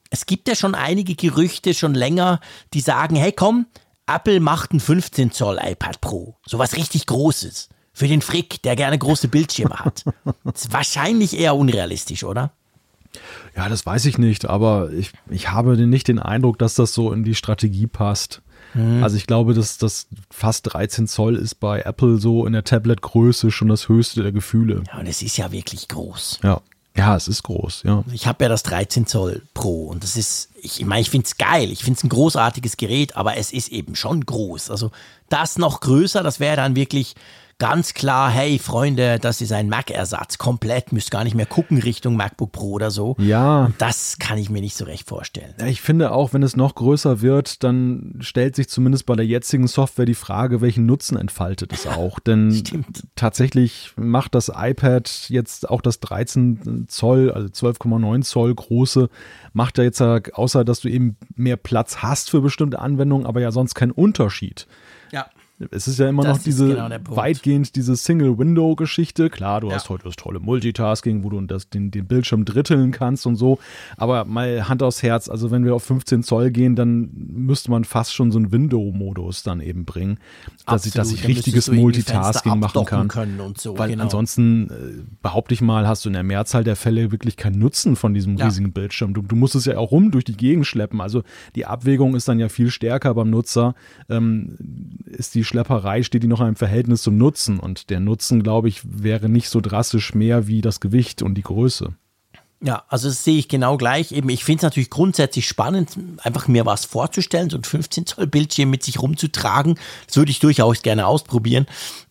Es 0.08 0.26
gibt 0.26 0.48
ja 0.48 0.54
schon 0.54 0.74
einige 0.74 1.14
Gerüchte 1.14 1.74
schon 1.74 1.94
länger, 1.94 2.40
die 2.74 2.80
sagen, 2.80 3.16
hey 3.16 3.32
komm, 3.32 3.66
Apple 4.14 4.40
macht 4.40 4.72
ein 4.72 4.80
15 4.80 5.30
Zoll 5.30 5.58
iPad 5.62 6.00
Pro. 6.00 6.36
Sowas 6.46 6.76
richtig 6.76 7.06
Großes. 7.06 7.68
Für 7.92 8.08
den 8.08 8.22
Frick, 8.22 8.62
der 8.62 8.76
gerne 8.76 8.98
große 8.98 9.28
Bildschirme 9.28 9.78
hat. 9.78 10.04
Ist 10.54 10.72
wahrscheinlich 10.72 11.38
eher 11.38 11.56
unrealistisch, 11.56 12.24
oder? 12.24 12.52
Ja, 13.56 13.68
das 13.68 13.84
weiß 13.84 14.04
ich 14.06 14.18
nicht, 14.18 14.46
aber 14.46 14.90
ich, 14.92 15.12
ich 15.28 15.50
habe 15.50 15.76
nicht 15.76 16.08
den 16.08 16.18
Eindruck, 16.18 16.58
dass 16.58 16.74
das 16.74 16.94
so 16.94 17.12
in 17.12 17.24
die 17.24 17.34
Strategie 17.34 17.86
passt. 17.86 18.42
Mhm. 18.74 19.02
Also 19.02 19.16
ich 19.16 19.26
glaube, 19.26 19.54
dass 19.54 19.78
das 19.78 20.06
fast 20.30 20.72
13 20.72 21.08
Zoll 21.08 21.36
ist 21.36 21.56
bei 21.56 21.80
Apple 21.82 22.18
so 22.18 22.46
in 22.46 22.52
der 22.52 22.64
Tablet-Größe 22.64 23.50
schon 23.50 23.68
das 23.68 23.88
höchste 23.88 24.22
der 24.22 24.32
Gefühle. 24.32 24.82
Ja, 24.92 25.00
und 25.00 25.06
es 25.06 25.22
ist 25.22 25.36
ja 25.36 25.50
wirklich 25.50 25.88
groß. 25.88 26.40
Ja. 26.42 26.60
Ja, 26.96 27.16
es 27.16 27.28
ist 27.28 27.44
groß, 27.44 27.84
ja. 27.84 28.04
Ich 28.12 28.26
habe 28.26 28.44
ja 28.44 28.48
das 28.48 28.62
13 28.64 29.06
Zoll 29.06 29.42
Pro 29.54 29.86
und 29.86 30.02
das 30.02 30.16
ist, 30.16 30.50
ich 30.60 30.84
meine, 30.84 31.00
ich 31.00 31.10
finde 31.10 31.26
es 31.26 31.38
geil, 31.38 31.70
ich 31.70 31.84
finde 31.84 31.98
es 31.98 32.04
ein 32.04 32.08
großartiges 32.08 32.76
Gerät, 32.76 33.16
aber 33.16 33.36
es 33.36 33.52
ist 33.52 33.68
eben 33.68 33.94
schon 33.94 34.24
groß. 34.24 34.70
Also 34.70 34.90
das 35.28 35.56
noch 35.56 35.80
größer, 35.80 36.22
das 36.22 36.40
wäre 36.40 36.56
dann 36.56 36.74
wirklich 36.74 37.14
ganz 37.60 37.94
klar, 37.94 38.30
hey 38.30 38.58
Freunde, 38.58 39.18
das 39.20 39.40
ist 39.40 39.52
ein 39.52 39.68
Mac-Ersatz, 39.68 40.38
komplett, 40.38 40.92
müsst 40.92 41.10
gar 41.10 41.24
nicht 41.24 41.36
mehr 41.36 41.46
gucken 41.46 41.78
Richtung 41.78 42.16
MacBook 42.16 42.52
Pro 42.52 42.70
oder 42.70 42.90
so. 42.90 43.14
Ja. 43.18 43.70
Das 43.78 44.18
kann 44.18 44.38
ich 44.38 44.48
mir 44.48 44.62
nicht 44.62 44.74
so 44.74 44.86
recht 44.86 45.06
vorstellen. 45.06 45.54
Ich 45.66 45.82
finde 45.82 46.10
auch, 46.12 46.32
wenn 46.32 46.42
es 46.42 46.56
noch 46.56 46.74
größer 46.74 47.20
wird, 47.20 47.62
dann 47.62 48.16
stellt 48.20 48.56
sich 48.56 48.68
zumindest 48.68 49.04
bei 49.04 49.14
der 49.14 49.26
jetzigen 49.26 49.68
Software 49.68 50.06
die 50.06 50.14
Frage, 50.14 50.62
welchen 50.62 50.86
Nutzen 50.86 51.18
entfaltet 51.18 51.72
es 51.72 51.86
auch. 51.86 52.18
Denn 52.26 52.50
Stimmt. 52.50 53.04
tatsächlich 53.14 53.92
macht 53.94 54.34
das 54.34 54.50
iPad 54.52 55.26
jetzt 55.28 55.68
auch 55.68 55.82
das 55.82 56.00
13 56.00 56.86
Zoll, 56.88 57.30
also 57.30 57.48
12,9 57.48 58.22
Zoll 58.22 58.54
große, 58.54 59.10
macht 59.52 59.76
ja 59.76 59.84
jetzt, 59.84 60.00
außer 60.00 60.64
dass 60.64 60.80
du 60.80 60.88
eben 60.88 61.18
mehr 61.36 61.58
Platz 61.58 61.98
hast 61.98 62.30
für 62.30 62.40
bestimmte 62.40 62.78
Anwendungen, 62.78 63.26
aber 63.26 63.42
ja 63.42 63.52
sonst 63.52 63.74
keinen 63.74 63.92
Unterschied. 63.92 64.66
Ja. 65.12 65.26
Es 65.70 65.86
ist 65.88 65.98
ja 65.98 66.08
immer 66.08 66.22
Das 66.22 66.38
noch 66.38 66.42
diese 66.44 66.68
genau 66.68 66.88
weitgehend 67.10 67.76
diese 67.76 67.94
Single-Window-Geschichte. 67.94 69.28
Klar, 69.28 69.60
du 69.60 69.68
Ja. 69.68 69.74
hast 69.74 69.90
heute 69.90 70.04
das 70.04 70.16
tolle 70.16 70.40
Multitasking, 70.40 71.22
wo 71.22 71.28
du 71.30 71.40
das, 71.42 71.68
den, 71.68 71.90
den 71.90 72.06
Bildschirm 72.06 72.44
dritteln 72.44 72.92
kannst 72.92 73.26
und 73.26 73.36
so. 73.36 73.58
Aber 73.96 74.24
mal 74.24 74.68
Hand 74.68 74.82
aufs 74.82 75.02
Herz, 75.02 75.28
also 75.28 75.50
wenn 75.50 75.64
wir 75.64 75.74
auf 75.74 75.82
15 75.84 76.22
Zoll 76.22 76.50
gehen, 76.50 76.76
dann 76.76 77.10
müsste 77.14 77.70
man 77.70 77.84
fast 77.84 78.14
schon 78.14 78.30
so 78.32 78.38
einen 78.38 78.52
Window-Modus 78.52 79.42
dann 79.42 79.60
eben 79.60 79.84
bringen, 79.84 80.18
dass 80.66 80.86
ich, 80.86 80.92
dass 80.92 81.08
Absolut, 81.08 81.14
ich 81.14 81.22
dann 81.22 81.32
richtiges 81.32 81.70
Multitasking 81.70 82.58
machen 82.58 83.08
kann. 83.08 83.38
so, 83.58 83.78
Weil 83.78 83.90
genau. 83.90 84.04
ansonsten, 84.04 84.70
äh, 84.70 85.02
behaupte 85.22 85.52
ich 85.54 85.60
mal, 85.60 85.86
hast 85.86 86.04
du 86.04 86.08
in 86.08 86.14
der 86.14 86.22
Mehrzahl 86.22 86.64
der 86.64 86.76
Fälle 86.76 87.12
wirklich 87.12 87.36
keinen 87.36 87.58
Nutzen 87.58 87.96
von 87.96 88.14
diesem 88.14 88.36
Ja. 88.36 88.46
riesigen 88.46 88.72
Bildschirm. 88.72 89.12
Du, 89.14 89.22
du 89.22 89.36
musst 89.36 89.54
es 89.54 89.66
ja 89.66 89.76
auch 89.76 89.90
rum 89.90 90.10
durch 90.10 90.24
die 90.24 90.36
Gegend 90.36 90.66
schleppen. 90.66 91.00
Also 91.00 91.22
die 91.54 91.66
Abwägung 91.66 92.14
ist 92.14 92.28
dann 92.28 92.38
ja 92.38 92.48
viel 92.48 92.70
stärker 92.70 93.12
beim 93.14 93.28
Nutzer. 93.30 93.74
Ähm, 94.08 94.56
ist 95.06 95.34
die 95.34 95.44
Schlepperei, 95.50 96.02
steht 96.02 96.22
die 96.22 96.28
noch 96.28 96.40
einem 96.40 96.56
Verhältnis 96.56 97.02
zum 97.02 97.18
Nutzen? 97.18 97.58
Und 97.58 97.90
der 97.90 98.00
Nutzen, 98.00 98.42
glaube 98.42 98.68
ich, 98.68 98.80
wäre 98.84 99.28
nicht 99.28 99.48
so 99.48 99.60
drastisch 99.60 100.14
mehr 100.14 100.46
wie 100.46 100.60
das 100.60 100.80
Gewicht 100.80 101.22
und 101.22 101.34
die 101.34 101.42
Größe. 101.42 101.94
Ja, 102.62 102.84
also 102.88 103.08
das 103.08 103.24
sehe 103.24 103.38
ich 103.38 103.48
genau 103.48 103.76
gleich. 103.76 104.12
Eben, 104.12 104.28
ich 104.28 104.44
finde 104.44 104.58
es 104.58 104.62
natürlich 104.62 104.90
grundsätzlich 104.90 105.48
spannend, 105.48 105.98
einfach 106.18 106.46
mir 106.46 106.66
was 106.66 106.84
vorzustellen, 106.84 107.50
so 107.50 107.56
ein 107.56 107.64
15 107.64 108.06
Zoll 108.06 108.26
Bildschirm 108.26 108.70
mit 108.70 108.82
sich 108.84 109.00
rumzutragen. 109.00 109.78
Das 110.06 110.16
würde 110.16 110.30
ich 110.30 110.40
durchaus 110.40 110.82
gerne 110.82 111.06
ausprobieren. 111.06 111.66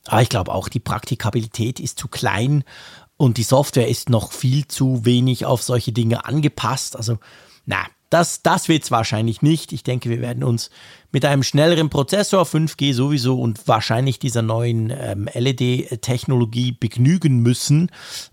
Aber 0.05 0.21
ich 0.21 0.29
glaube 0.29 0.51
auch, 0.51 0.67
die 0.67 0.79
Praktikabilität 0.79 1.79
ist 1.79 1.97
zu 1.97 2.07
klein 2.07 2.63
und 3.15 3.37
die 3.37 3.43
Software 3.43 3.87
ist 3.87 4.09
noch 4.09 4.31
viel 4.31 4.67
zu 4.67 5.05
wenig 5.05 5.45
auf 5.45 5.61
solche 5.61 5.91
Dinge 5.91 6.25
angepasst. 6.25 6.95
Also, 6.95 7.19
na, 7.65 7.85
das, 8.09 8.41
das 8.41 8.67
wird 8.67 8.83
es 8.83 8.91
wahrscheinlich 8.91 9.41
nicht. 9.41 9.71
Ich 9.71 9.83
denke, 9.83 10.09
wir 10.09 10.21
werden 10.21 10.43
uns 10.43 10.69
mit 11.11 11.25
einem 11.25 11.43
schnelleren 11.43 11.89
Prozessor, 11.89 12.43
5G 12.43 12.93
sowieso 12.93 13.39
und 13.39 13.67
wahrscheinlich 13.67 14.19
dieser 14.19 14.41
neuen 14.41 14.91
ähm, 14.95 15.29
LED-Technologie 15.33 16.71
begnügen 16.71 17.39
müssen. 17.39 17.91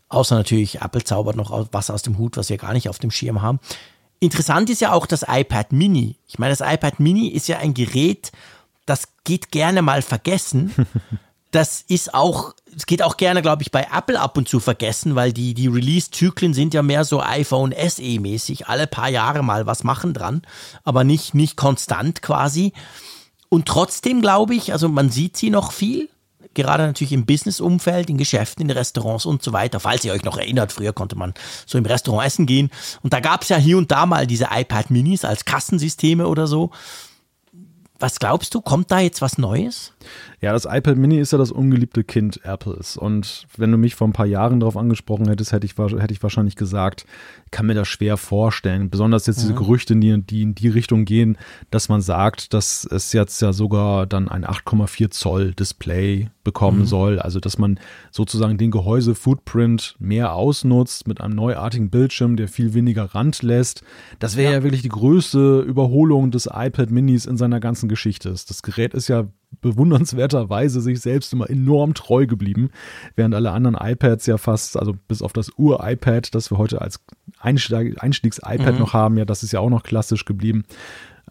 Außer 0.09 0.35
natürlich, 0.35 0.81
Apple 0.81 1.05
zaubert 1.05 1.37
noch 1.37 1.69
was 1.73 1.91
aus 1.91 2.03
dem 2.03 2.19
Hut, 2.19 2.37
was 2.37 2.49
wir 2.49 2.57
gar 2.57 2.73
nicht 2.73 2.89
auf 2.89 2.99
dem 2.99 3.11
Schirm 3.11 3.43
haben. 3.43 3.61
Interessant 4.19 4.71
ist 4.71 4.81
ja 4.81 4.93
auch 4.93 5.07
das 5.07 5.25
iPad 5.29 5.73
Mini. 5.73 6.17
Ich 6.27 6.39
meine, 6.39 6.55
das 6.55 6.67
iPad 6.67 7.01
Mini 7.01 7.29
ist 7.29 7.49
ja 7.49 7.59
ein 7.59 7.75
Gerät, 7.75 8.33
das 8.87 9.09
geht 9.25 9.51
gerne 9.51 9.83
mal 9.83 10.03
vergessen. 10.03 10.73
Das 11.53 11.85
ist 11.89 12.13
auch, 12.13 12.55
es 12.77 12.85
geht 12.85 13.03
auch 13.03 13.17
gerne, 13.17 13.41
glaube 13.41 13.63
ich, 13.63 13.71
bei 13.71 13.87
Apple 13.91 14.21
ab 14.21 14.37
und 14.37 14.49
zu 14.49 14.61
vergessen, 14.61 15.15
weil 15.15 15.33
die, 15.33 15.55
die 15.55 15.67
Release-Zyklen 15.67 16.53
sind 16.53 16.75
ja 16.75 16.83
mehr 16.83 17.05
so 17.05 17.23
iPhone 17.23 17.73
SE-mäßig, 17.73 18.67
alle 18.69 18.87
paar 18.87 19.09
Jahre 19.09 19.43
mal 19.43 19.65
was 19.65 19.83
machen 19.83 20.13
dran, 20.13 20.43
aber 20.85 21.03
nicht, 21.03 21.35
nicht 21.35 21.57
konstant 21.57 22.21
quasi. 22.21 22.75
Und 23.49 23.67
trotzdem 23.67 24.21
glaube 24.21 24.55
ich, 24.55 24.73
also 24.73 24.91
man 24.91 25.11
sieht 25.11 25.39
sie 25.39 25.49
noch 25.49 25.73
viel, 25.73 26.11
gerade 26.53 26.87
natürlich 26.87 27.13
im 27.13 27.25
Business-Umfeld, 27.25 28.11
in 28.11 28.19
Geschäften, 28.19 28.69
in 28.69 28.71
Restaurants 28.71 29.25
und 29.25 29.43
so 29.43 29.55
weiter. 29.55 29.81
Falls 29.81 30.05
ihr 30.05 30.13
euch 30.13 30.25
noch 30.25 30.37
erinnert, 30.37 30.71
früher 30.71 30.93
konnte 30.93 31.17
man 31.17 31.33
so 31.65 31.79
im 31.79 31.87
Restaurant 31.87 32.27
essen 32.27 32.45
gehen. 32.45 32.71
Und 33.03 33.15
da 33.15 33.21
gab 33.21 33.43
es 33.43 33.49
ja 33.49 33.57
hier 33.57 33.79
und 33.79 33.91
da 33.91 34.05
mal 34.05 34.27
diese 34.27 34.49
iPad 34.53 34.91
Minis 34.91 35.25
als 35.25 35.47
Kassensysteme 35.47 36.29
oder 36.29 36.47
so. 36.47 36.71
Was 37.99 38.19
glaubst 38.19 38.55
du, 38.55 38.61
kommt 38.61 38.91
da 38.91 39.01
jetzt 39.01 39.23
was 39.23 39.39
Neues? 39.39 39.93
Ja, 40.41 40.53
das 40.53 40.65
iPad 40.65 40.97
Mini 40.97 41.19
ist 41.19 41.33
ja 41.33 41.39
das 41.39 41.51
ungeliebte 41.51 42.05
Kind 42.05 42.45
Apples. 42.45 42.97
Und 42.97 43.47
wenn 43.57 43.73
du 43.73 43.79
mich 43.79 43.95
vor 43.95 44.09
ein 44.09 44.13
paar 44.13 44.27
Jahren 44.27 44.61
darauf 44.61 44.77
angesprochen 44.77 45.29
hättest, 45.29 45.53
hätte 45.53 45.67
ich, 45.67 45.77
hätte 45.77 46.13
ich 46.13 46.23
wahrscheinlich 46.23 46.57
gesagt, 46.57 47.07
ich 47.45 47.51
kann 47.51 47.67
mir 47.67 47.75
das 47.75 47.89
schwer 47.89 48.17
vorstellen. 48.17 48.91
Besonders 48.91 49.27
jetzt 49.27 49.41
diese 49.41 49.55
Gerüchte, 49.55 49.97
die, 49.97 50.23
die 50.23 50.43
in 50.43 50.55
die 50.55 50.69
Richtung 50.69 51.05
gehen, 51.05 51.39
dass 51.71 51.89
man 51.89 52.01
sagt, 52.01 52.55
dass 52.55 52.85
es 52.85 53.13
jetzt 53.13 53.41
ja 53.41 53.53
sogar 53.53 54.07
dann 54.07 54.29
ein 54.29 54.45
8,4 54.45 55.11
Zoll 55.11 55.55
Display 55.55 56.29
bekommen 56.47 56.87
soll. 56.87 57.19
Also, 57.19 57.41
dass 57.41 57.59
man 57.59 57.79
sozusagen 58.11 58.57
den 58.57 58.71
Gehäuse-Footprint 58.71 59.97
mehr 59.99 60.33
ausnutzt 60.35 61.09
mit 61.09 61.21
einem 61.21 61.35
neuartigen 61.35 61.91
Bildschirm, 61.91 62.37
der 62.37 62.49
viel 62.49 62.73
weniger 62.73 63.15
Rand 63.15 63.43
lässt. 63.43 63.83
Das 64.21 64.37
wäre 64.37 64.55
ja. 64.55 64.63
wirklich 64.63 64.83
die 64.83 64.89
größte 64.89 65.61
Überholung 65.61 66.31
des 66.31 66.47
iPad 66.47 66.91
Minis 66.91 67.27
in 67.27 67.37
seiner 67.37 67.61
ganzen 67.61 67.89
Geschichte. 67.89 68.31
Das 68.31 68.63
Gerät 68.63 68.95
ist 68.95 69.09
ja 69.09 69.27
bewundernswerterweise 69.61 70.81
sich 70.81 71.01
selbst 71.01 71.33
immer 71.33 71.49
enorm 71.49 71.95
treu 71.95 72.27
geblieben, 72.27 72.71
während 73.15 73.35
alle 73.35 73.53
anderen 73.53 73.77
iPads 73.81 74.27
ja 74.27 74.39
fast, 74.39 74.77
also 74.77 74.95
bis 75.09 75.23
auf 75.23 75.33
das 75.33 75.51
Ur-iPad, 75.57 76.35
das 76.35 76.51
wir 76.51 76.59
heute 76.59 76.81
als 76.81 77.01
Einstieg- 77.41 77.99
Einstiegs-iPad 77.99 78.79
noch 78.79 78.93
haben, 78.93 79.17
ja, 79.17 79.25
das 79.25 79.43
ist 79.43 79.53
ja 79.53 79.61
auch 79.61 79.71
noch 79.71 79.83
klassisch 79.83 80.25
geblieben. 80.25 80.65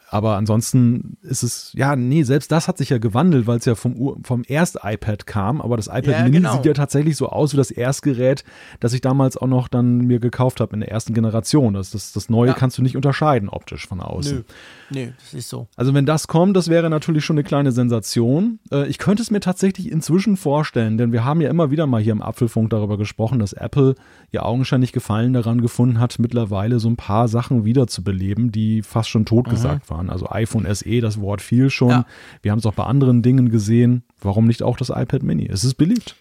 Aber 0.09 0.37
ansonsten 0.37 1.17
ist 1.23 1.43
es, 1.43 1.71
ja, 1.73 1.95
nee, 1.95 2.23
selbst 2.23 2.51
das 2.51 2.67
hat 2.67 2.77
sich 2.77 2.89
ja 2.89 2.99
gewandelt, 2.99 3.47
weil 3.47 3.57
es 3.57 3.65
ja 3.65 3.75
vom, 3.75 4.23
vom 4.23 4.43
Erst-iPad 4.47 5.25
kam. 5.25 5.61
Aber 5.61 5.77
das 5.77 5.87
iPad 5.87 6.05
Ja, 6.05 6.23
Mini 6.23 6.37
genau. 6.37 6.53
sieht 6.55 6.65
ja 6.65 6.73
tatsächlich 6.73 7.17
so 7.17 7.27
aus 7.29 7.53
wie 7.53 7.57
das 7.57 7.71
Erstgerät, 7.71 8.43
das 8.79 8.93
ich 8.93 9.01
damals 9.01 9.35
auch 9.35 9.47
noch 9.47 9.67
dann 9.67 9.99
mir 9.99 10.19
gekauft 10.19 10.61
habe 10.61 10.73
in 10.75 10.81
der 10.81 10.91
ersten 10.91 11.13
Generation. 11.13 11.73
Das, 11.73 11.89
das, 11.91 12.13
das 12.13 12.29
Neue 12.29 12.49
Ja. 12.49 12.53
kannst 12.53 12.77
du 12.77 12.81
nicht 12.83 12.95
unterscheiden 12.95 13.49
optisch 13.49 13.87
von 13.87 13.99
außen. 13.99 14.45
Nö, 14.91 15.07
das 15.17 15.33
ist 15.33 15.49
so. 15.49 15.67
Also 15.75 15.93
wenn 15.93 16.05
das 16.05 16.27
kommt, 16.27 16.55
das 16.55 16.69
wäre 16.69 16.89
natürlich 16.89 17.25
schon 17.25 17.35
eine 17.35 17.43
kleine 17.43 17.71
Sensation. 17.71 18.59
Äh, 18.71 18.87
Ich 18.87 18.99
könnte 18.99 19.23
es 19.23 19.31
mir 19.31 19.39
tatsächlich 19.39 19.91
inzwischen 19.91 20.37
vorstellen, 20.37 20.97
denn 20.97 21.11
wir 21.11 21.25
haben 21.25 21.41
ja 21.41 21.49
immer 21.49 21.71
wieder 21.71 21.87
mal 21.87 22.01
hier 22.01 22.13
im 22.13 22.21
Apfelfunk 22.21 22.69
darüber 22.69 22.97
gesprochen, 22.97 23.39
dass 23.39 23.53
Apple 23.53 23.95
ja 24.31 24.43
augenscheinlich 24.43 24.91
Gefallen 24.93 25.33
daran 25.33 25.61
gefunden 25.61 25.99
hat, 25.99 26.19
mittlerweile 26.19 26.79
so 26.79 26.87
ein 26.89 26.95
paar 26.95 27.27
Sachen 27.27 27.65
wiederzubeleben, 27.65 28.51
die 28.51 28.81
fast 28.83 29.09
schon 29.09 29.25
totgesagt 29.25 29.89
waren. 29.89 29.94
Also 30.09 30.29
iPhone 30.29 30.67
SE, 30.73 31.01
das 31.01 31.19
Wort 31.19 31.41
fiel 31.41 31.69
schon. 31.69 31.89
Ja. 31.89 32.05
Wir 32.41 32.51
haben 32.51 32.59
es 32.59 32.65
auch 32.65 32.73
bei 32.73 32.83
anderen 32.83 33.21
Dingen 33.21 33.49
gesehen. 33.49 34.03
Warum 34.21 34.47
nicht 34.47 34.63
auch 34.63 34.77
das 34.77 34.89
iPad 34.89 35.23
Mini? 35.23 35.47
Es 35.47 35.63
ist 35.63 35.75
beliebt. 35.75 36.15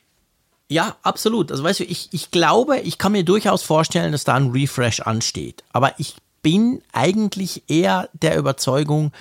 Ja, 0.69 0.97
absolut. 1.03 1.51
Also 1.51 1.63
weißt 1.63 1.81
du, 1.81 1.85
ich, 1.85 2.09
ich 2.13 2.31
glaube, 2.31 2.81
ich 2.81 2.99
kann 2.99 3.13
mir 3.13 3.25
durchaus 3.25 3.63
vorstellen, 3.63 4.13
dass 4.13 4.25
da 4.25 4.35
ein 4.35 4.51
Refresh 4.51 5.01
ansteht. 5.01 5.63
Aber 5.73 5.93
ich 5.99 6.17
bin 6.43 6.83
eigentlich 6.93 7.65
eher 7.69 8.09
der 8.13 8.37
Überzeugung, 8.37 9.13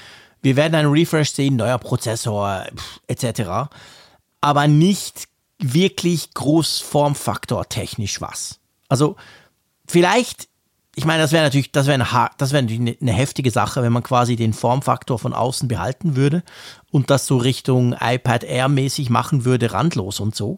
wir 0.41 0.55
werden 0.55 0.75
einen 0.75 0.91
Refresh 0.91 1.31
sehen, 1.31 1.55
neuer 1.55 1.79
Prozessor 1.79 2.65
etc. 3.07 3.71
Aber 4.41 4.67
nicht 4.67 5.27
wirklich 5.59 6.33
groß 6.33 6.79
Formfaktor 6.79 7.69
technisch 7.69 8.19
was. 8.19 8.59
Also 8.89 9.15
vielleicht, 9.87 10.49
ich 10.95 11.05
meine, 11.05 11.21
das 11.21 11.31
wäre 11.31 11.43
natürlich, 11.43 11.71
das 11.71 11.87
wäre 11.87 11.95
eine, 11.95 12.29
das 12.37 12.51
wäre 12.51 12.63
natürlich 12.63 12.97
eine, 13.01 13.11
heftige 13.11 13.49
Sache, 13.49 13.81
wenn 13.81 13.93
man 13.93 14.03
quasi 14.03 14.35
den 14.35 14.53
Formfaktor 14.53 15.17
von 15.17 15.33
außen 15.33 15.67
behalten 15.67 16.15
würde 16.15 16.43
und 16.91 17.09
das 17.09 17.25
so 17.25 17.37
Richtung 17.37 17.95
iPad 17.99 18.43
Air 18.43 18.69
mäßig 18.69 19.09
machen 19.09 19.43
würde, 19.45 19.73
randlos 19.73 20.19
und 20.19 20.35
so. 20.35 20.57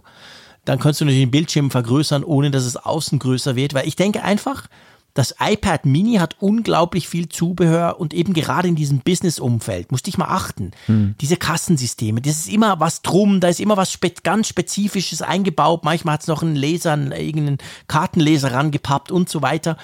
dann 0.66 0.80
kannst 0.80 1.00
du 1.00 1.06
natürlich 1.06 1.24
den 1.24 1.32
Bildschirm 1.32 1.72
vergrößern, 1.72 2.24
ohne 2.24 2.52
dass 2.52 2.66
es 2.66 2.76
außen 2.76 3.20
größer 3.20 3.56
wird, 3.56 3.74
weil 3.74 3.88
ich 3.88 3.96
denke 3.96 4.24
einfach, 4.24 4.68
das 5.16 5.36
iPad 5.40 5.86
Mini 5.86 6.16
hat 6.16 6.36
unglaublich 6.42 7.08
viel 7.08 7.30
Zubehör 7.30 8.02
und 8.02 8.14
eben 8.14 8.34
gerade 8.34 8.68
in 8.68 8.76
diesem 8.76 9.00
Business-Umfeld, 9.00 9.90
musste 9.90 10.10
ich 10.10 10.18
mal 10.18 10.28
achten. 10.28 10.72
Hm. 10.88 11.16
Diese 11.22 11.38
Kassensysteme, 11.38 12.20
das 12.20 12.40
ist 12.40 12.50
immer 12.50 12.82
was 12.82 13.02
drum, 13.02 13.40
da 13.40 13.48
ist 13.48 13.62
immer 13.62 13.78
was 13.78 13.94
spe 13.94 14.12
ganz 14.24 14.50
Spezifisches 14.50 15.22
eingebaut. 15.22 15.86
Manchmal 15.86 16.16
hat 16.16 16.22
es 16.22 16.28
noch 16.28 16.44
einen 16.44 16.58
Laser, 16.58 16.92
einen, 16.92 17.14
irgendeinen 17.14 17.60
Kartenleser 17.88 18.52
rangepappt 18.52 19.10
und 19.10 19.30
so 19.30 19.42
weiter. 19.42 19.78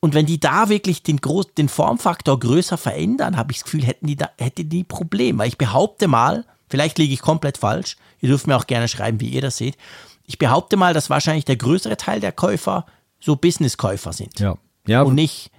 Und 0.00 0.14
wenn 0.14 0.26
die 0.26 0.38
da 0.38 0.68
wirklich 0.68 1.02
den, 1.02 1.20
Groß 1.20 1.54
den 1.54 1.68
Formfaktor 1.68 2.38
größer 2.38 2.78
verändern, 2.78 3.36
habe 3.36 3.52
ich 3.52 3.58
das 3.58 3.64
Gefühl, 3.64 3.84
hätten 3.84 4.06
die 4.06 4.16
da, 4.16 4.30
hätte 4.38 4.64
die 4.64 4.84
Probleme. 4.84 5.46
Ich 5.46 5.58
behaupte 5.58 6.06
mal, 6.06 6.44
vielleicht 6.68 6.98
liege 6.98 7.14
ich 7.14 7.20
komplett 7.20 7.58
falsch, 7.58 7.96
ihr 8.20 8.28
dürft 8.28 8.46
mir 8.46 8.56
auch 8.56 8.66
gerne 8.66 8.88
schreiben, 8.88 9.20
wie 9.20 9.28
ihr 9.28 9.42
das 9.42 9.56
seht. 9.56 9.76
Ich 10.24 10.38
behaupte 10.38 10.76
mal, 10.76 10.94
dass 10.94 11.10
wahrscheinlich 11.10 11.46
der 11.46 11.56
größere 11.56 11.96
Teil 11.96 12.20
der 12.20 12.32
Käufer 12.32 12.86
so 13.18 13.34
Business-Käufer 13.34 14.12
sind. 14.12 14.38
Ja. 14.38 14.56
Ja, 14.86 15.02
und 15.02 15.14
nicht 15.14 15.50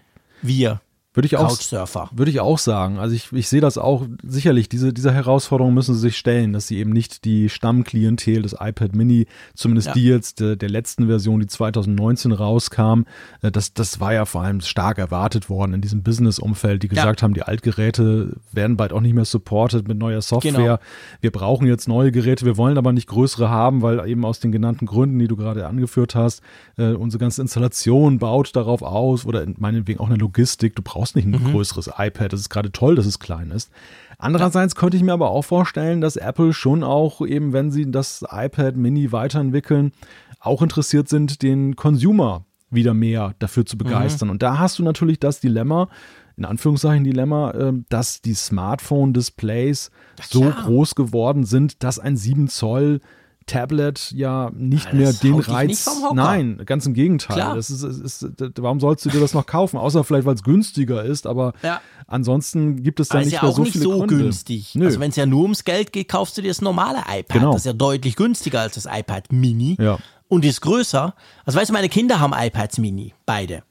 wir. 0.42 0.82
Würde 1.20 1.26
ich, 1.26 1.36
auch, 1.36 2.12
würde 2.14 2.32
ich 2.32 2.40
auch 2.40 2.58
sagen. 2.58 2.98
Also 2.98 3.14
ich, 3.14 3.34
ich 3.34 3.50
sehe 3.50 3.60
das 3.60 3.78
auch 3.78 4.06
sicherlich, 4.24 4.70
diese, 4.70 4.94
diese 4.94 5.12
Herausforderung 5.12 5.74
müssen 5.74 5.94
sie 5.94 6.00
sich 6.00 6.16
stellen, 6.16 6.54
dass 6.54 6.68
sie 6.68 6.78
eben 6.78 6.92
nicht 6.92 7.26
die 7.26 7.50
Stammklientel 7.50 8.42
des 8.42 8.54
iPad 8.54 8.96
Mini, 8.96 9.28
zumindest 9.54 9.88
ja. 9.88 9.94
die 9.96 10.06
jetzt 10.06 10.40
der, 10.40 10.56
der 10.56 10.70
letzten 10.70 11.08
Version, 11.08 11.42
die 11.42 11.48
2019 11.48 12.32
rauskam, 12.32 13.02
äh, 13.42 13.52
das, 13.52 13.74
das 13.74 14.00
war 14.00 14.14
ja 14.14 14.24
vor 14.24 14.44
allem 14.44 14.62
stark 14.62 14.98
erwartet 14.98 15.50
worden 15.50 15.74
in 15.74 15.82
diesem 15.82 16.04
Business-Umfeld, 16.04 16.84
die 16.84 16.88
gesagt 16.88 17.20
ja. 17.20 17.24
haben, 17.26 17.34
die 17.34 17.44
Altgeräte 17.44 18.38
werden 18.54 18.78
bald 18.78 18.94
auch 18.94 19.02
nicht 19.02 19.14
mehr 19.14 19.26
supported 19.26 19.90
mit 19.90 19.98
neuer 19.98 20.22
Software. 20.22 20.54
Genau. 20.54 20.80
Wir 21.20 21.32
brauchen 21.32 21.68
jetzt 21.68 21.90
neue 21.90 22.14
Geräte, 22.14 22.46
wir 22.46 22.56
wollen 22.56 22.78
aber 22.78 22.94
nicht 22.94 23.08
größere 23.08 23.50
haben, 23.50 23.82
weil 23.82 24.08
eben 24.08 24.24
aus 24.24 24.40
den 24.40 24.54
genannten 24.54 24.86
Gründen, 24.86 25.20
die 25.20 25.28
du 25.28 25.36
gerade 25.36 25.68
angeführt 25.68 26.16
hast, 26.16 26.42
äh, 26.78 26.94
unsere 26.94 27.20
ganze 27.20 27.42
Installation 27.42 28.20
baut 28.20 28.56
darauf 28.56 28.84
aus 28.84 29.26
oder 29.26 29.46
meinetwegen 29.58 30.00
auch 30.00 30.08
eine 30.08 30.16
Logistik, 30.16 30.78
du 30.78 30.82
brauchst 30.82 31.09
brauchst 31.10 31.16
nicht 31.16 31.26
ein 31.26 31.44
mhm. 31.44 31.52
größeres 31.52 31.92
iPad. 31.98 32.34
Das 32.34 32.40
ist 32.40 32.50
gerade 32.50 32.72
toll, 32.72 32.96
dass 32.96 33.06
es 33.06 33.20
klein 33.20 33.52
ist. 33.52 33.72
Andererseits 34.18 34.76
könnte 34.76 34.98
ich 34.98 35.04
mir 35.04 35.14
aber 35.14 35.32
auch 35.32 35.44
vorstellen, 35.44 36.02
dass 36.02 36.18
Apple 36.18 36.54
schon 36.54 36.84
auch 36.84 37.26
eben, 37.26 37.54
wenn 37.54 37.72
sie 37.72 37.90
das 37.90 38.24
iPad 38.30 38.76
Mini 38.76 39.12
weiterentwickeln, 39.12 39.94
auch 40.40 40.62
interessiert 40.62 41.08
sind, 41.08 41.42
den 41.42 41.76
Consumer 41.76 42.46
wieder 42.70 42.94
mehr 42.94 43.34
dafür 43.40 43.66
zu 43.66 43.78
begeistern. 43.78 44.28
Mhm. 44.28 44.32
Und 44.34 44.44
da 44.44 44.60
hast 44.60 44.78
du 44.78 44.84
natürlich 44.84 45.20
das 45.20 45.40
Dilemma, 45.40 45.90
in 46.38 46.46
Anführungszeichen 46.46 47.04
Dilemma, 47.04 47.54
ähm, 47.54 47.86
dass 47.90 48.22
die 48.22 48.34
Smartphone-Displays 48.34 49.92
so 50.22 50.42
groß 50.42 50.96
geworden 50.96 51.46
sind, 51.46 51.84
dass 51.84 52.00
ein 52.00 52.16
7 52.16 52.48
Zoll 52.48 53.02
Tablet 53.50 54.12
ja 54.12 54.52
nicht 54.54 54.86
ja, 54.86 54.94
mehr 54.94 55.14
den 55.14 55.40
Reiz. 55.40 55.90
Nein, 56.14 56.62
ganz 56.66 56.86
im 56.86 56.94
Gegenteil. 56.94 57.56
Das 57.56 57.70
ist, 57.70 57.84
ist, 57.84 58.22
ist, 58.22 58.42
warum 58.60 58.80
sollst 58.80 59.06
du 59.06 59.10
dir 59.10 59.20
das 59.20 59.34
noch 59.34 59.46
kaufen? 59.46 59.78
Außer 59.78 60.04
vielleicht, 60.04 60.26
weil 60.26 60.36
es 60.36 60.44
günstiger 60.44 61.04
ist, 61.04 61.26
aber 61.26 61.54
ja. 61.64 61.82
ansonsten 62.08 62.84
gibt 62.84 63.00
es 63.00 63.10
da 63.10 63.20
nicht 63.20 63.32
ja 63.32 63.42
mehr 63.42 63.52
so 63.52 63.66
viele 63.66 63.84
so 63.84 63.98
Gründe. 63.98 64.18
günstig. 64.18 64.76
Nö. 64.76 64.86
Also 64.86 65.00
wenn 65.00 65.10
es 65.10 65.16
ja 65.16 65.26
nur 65.26 65.42
ums 65.42 65.64
Geld 65.64 65.92
geht, 65.92 66.08
kaufst 66.08 66.38
du 66.38 66.42
dir 66.42 66.50
das 66.50 66.62
normale 66.62 67.00
iPad. 67.00 67.30
Genau. 67.30 67.52
Das 67.54 67.62
ist 67.62 67.66
ja 67.66 67.74
deutlich 67.74 68.16
günstiger 68.16 68.62
als 68.62 68.76
das 68.76 68.86
iPad 68.86 69.32
Mini. 69.32 69.78
Ja. 69.80 69.98
Und 70.28 70.46
ist 70.46 70.62
größer. 70.62 71.16
Also 71.44 71.60
weißt 71.60 71.70
du, 71.70 71.74
meine 71.74 71.90
Kinder 71.90 72.20
haben 72.20 72.34
iPads 72.38 72.78
Mini, 72.78 73.16
beide. 73.26 73.64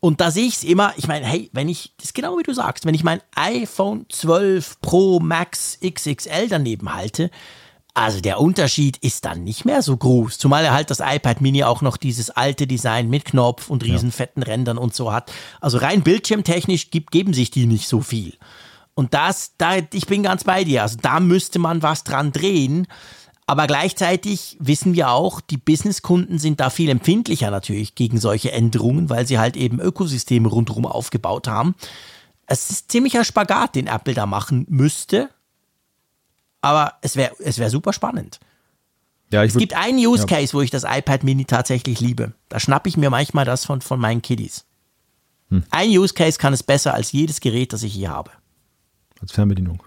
Und 0.00 0.22
da 0.22 0.30
sehe 0.30 0.46
ich 0.46 0.54
es 0.54 0.64
immer, 0.64 0.94
ich 0.96 1.06
meine, 1.06 1.26
hey, 1.26 1.50
wenn 1.52 1.68
ich, 1.68 1.92
das 1.98 2.06
ist 2.06 2.14
genau 2.14 2.38
wie 2.38 2.42
du 2.42 2.54
sagst, 2.54 2.86
wenn 2.86 2.94
ich 2.94 3.04
mein 3.04 3.20
iPhone 3.34 4.06
12 4.08 4.80
Pro 4.80 5.20
Max 5.20 5.78
XXL 5.84 6.48
daneben 6.48 6.94
halte, 6.94 7.30
also 7.94 8.20
der 8.20 8.40
Unterschied 8.40 8.98
ist 8.98 9.24
dann 9.24 9.42
nicht 9.42 9.64
mehr 9.64 9.82
so 9.82 9.96
groß, 9.96 10.38
zumal 10.38 10.64
er 10.64 10.72
halt 10.72 10.90
das 10.90 11.00
iPad 11.00 11.40
Mini 11.40 11.64
auch 11.64 11.82
noch 11.82 11.96
dieses 11.96 12.30
alte 12.30 12.66
Design 12.66 13.10
mit 13.10 13.24
Knopf 13.24 13.68
und 13.68 13.84
riesen 13.84 14.12
fetten 14.12 14.42
Rändern 14.42 14.78
und 14.78 14.94
so 14.94 15.12
hat. 15.12 15.32
Also 15.60 15.78
rein 15.78 16.02
bildschirmtechnisch 16.02 16.90
gibt, 16.90 17.10
geben 17.10 17.34
sich 17.34 17.50
die 17.50 17.66
nicht 17.66 17.88
so 17.88 18.00
viel. 18.00 18.34
Und 18.94 19.14
das, 19.14 19.52
da, 19.58 19.78
ich 19.92 20.06
bin 20.06 20.22
ganz 20.22 20.44
bei 20.44 20.64
dir. 20.64 20.82
Also 20.82 20.98
da 21.00 21.20
müsste 21.20 21.58
man 21.58 21.82
was 21.82 22.04
dran 22.04 22.32
drehen. 22.32 22.86
Aber 23.46 23.66
gleichzeitig 23.66 24.56
wissen 24.60 24.94
wir 24.94 25.10
auch, 25.10 25.40
die 25.40 25.56
Businesskunden 25.56 26.38
sind 26.38 26.60
da 26.60 26.70
viel 26.70 26.88
empfindlicher 26.88 27.50
natürlich 27.50 27.96
gegen 27.96 28.20
solche 28.20 28.52
Änderungen, 28.52 29.10
weil 29.10 29.26
sie 29.26 29.40
halt 29.40 29.56
eben 29.56 29.80
Ökosysteme 29.80 30.48
rundherum 30.48 30.86
aufgebaut 30.86 31.48
haben. 31.48 31.74
Es 32.46 32.70
ist 32.70 32.92
ziemlicher 32.92 33.24
Spagat, 33.24 33.74
den 33.74 33.88
Apple 33.88 34.14
da 34.14 34.26
machen 34.26 34.66
müsste 34.68 35.30
aber 36.60 36.94
es 37.02 37.16
wäre 37.16 37.32
es 37.38 37.58
wär 37.58 37.70
super 37.70 37.92
spannend. 37.92 38.40
Ja, 39.32 39.44
es 39.44 39.54
gibt 39.54 39.74
einen 39.74 39.98
Use 39.98 40.26
Case, 40.26 40.46
ja. 40.46 40.52
wo 40.54 40.60
ich 40.60 40.70
das 40.70 40.84
iPad 40.84 41.22
Mini 41.22 41.44
tatsächlich 41.44 42.00
liebe. 42.00 42.32
Da 42.48 42.58
schnappe 42.58 42.88
ich 42.88 42.96
mir 42.96 43.10
manchmal 43.10 43.44
das 43.44 43.64
von, 43.64 43.80
von 43.80 44.00
meinen 44.00 44.22
Kiddies. 44.22 44.64
Hm. 45.50 45.62
Ein 45.70 45.90
Use 45.90 46.14
Case 46.14 46.38
kann 46.38 46.52
es 46.52 46.64
besser 46.64 46.94
als 46.94 47.12
jedes 47.12 47.40
Gerät, 47.40 47.72
das 47.72 47.84
ich 47.84 47.94
hier 47.94 48.10
habe. 48.10 48.32
Als 49.20 49.32
Fernbedienung. 49.32 49.82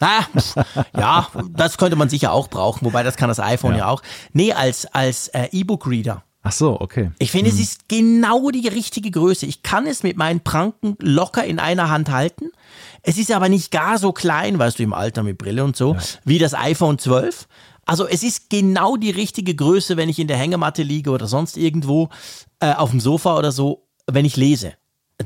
Ah, 0.00 0.24
ja, 0.96 1.28
das 1.50 1.78
könnte 1.78 1.96
man 1.96 2.08
sicher 2.08 2.32
auch 2.32 2.48
brauchen, 2.48 2.84
wobei 2.84 3.02
das 3.02 3.16
kann 3.16 3.28
das 3.28 3.40
iPhone 3.40 3.72
ja, 3.72 3.78
ja 3.78 3.88
auch. 3.88 4.02
Nee, 4.32 4.52
als, 4.52 4.86
als 4.86 5.28
äh, 5.28 5.48
E-Book-Reader. 5.50 6.22
Ach 6.46 6.52
so, 6.52 6.78
okay. 6.78 7.10
Ich 7.18 7.30
finde, 7.30 7.50
hm. 7.50 7.56
es 7.56 7.62
ist 7.62 7.88
genau 7.88 8.50
die 8.50 8.68
richtige 8.68 9.10
Größe. 9.10 9.46
Ich 9.46 9.62
kann 9.62 9.86
es 9.86 10.02
mit 10.02 10.18
meinen 10.18 10.40
Pranken 10.40 10.94
locker 11.00 11.42
in 11.42 11.58
einer 11.58 11.88
Hand 11.88 12.10
halten. 12.10 12.50
Es 13.02 13.16
ist 13.16 13.32
aber 13.32 13.48
nicht 13.48 13.70
gar 13.70 13.98
so 13.98 14.12
klein, 14.12 14.58
weißt 14.58 14.78
du, 14.78 14.82
im 14.82 14.92
Alter 14.92 15.22
mit 15.22 15.38
Brille 15.38 15.64
und 15.64 15.74
so, 15.74 15.94
ja. 15.94 16.00
wie 16.24 16.38
das 16.38 16.52
iPhone 16.52 16.98
12. 16.98 17.48
Also 17.86 18.06
es 18.06 18.22
ist 18.22 18.50
genau 18.50 18.96
die 18.96 19.10
richtige 19.10 19.54
Größe, 19.54 19.96
wenn 19.96 20.10
ich 20.10 20.18
in 20.18 20.28
der 20.28 20.36
Hängematte 20.36 20.82
liege 20.82 21.10
oder 21.10 21.26
sonst 21.26 21.56
irgendwo 21.56 22.10
äh, 22.60 22.74
auf 22.74 22.90
dem 22.90 23.00
Sofa 23.00 23.38
oder 23.38 23.50
so, 23.50 23.86
wenn 24.06 24.26
ich 24.26 24.36
lese. 24.36 24.74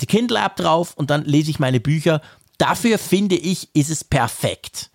Die 0.01 0.07
Kindle-App 0.07 0.55
drauf 0.55 0.95
und 0.97 1.11
dann 1.11 1.25
lese 1.25 1.51
ich 1.51 1.59
meine 1.59 1.81
Bücher. 1.81 2.21
Dafür 2.59 2.97
finde 2.97 3.35
ich, 3.35 3.75
ist 3.75 3.91
es 3.91 4.05
perfekt. 4.05 4.91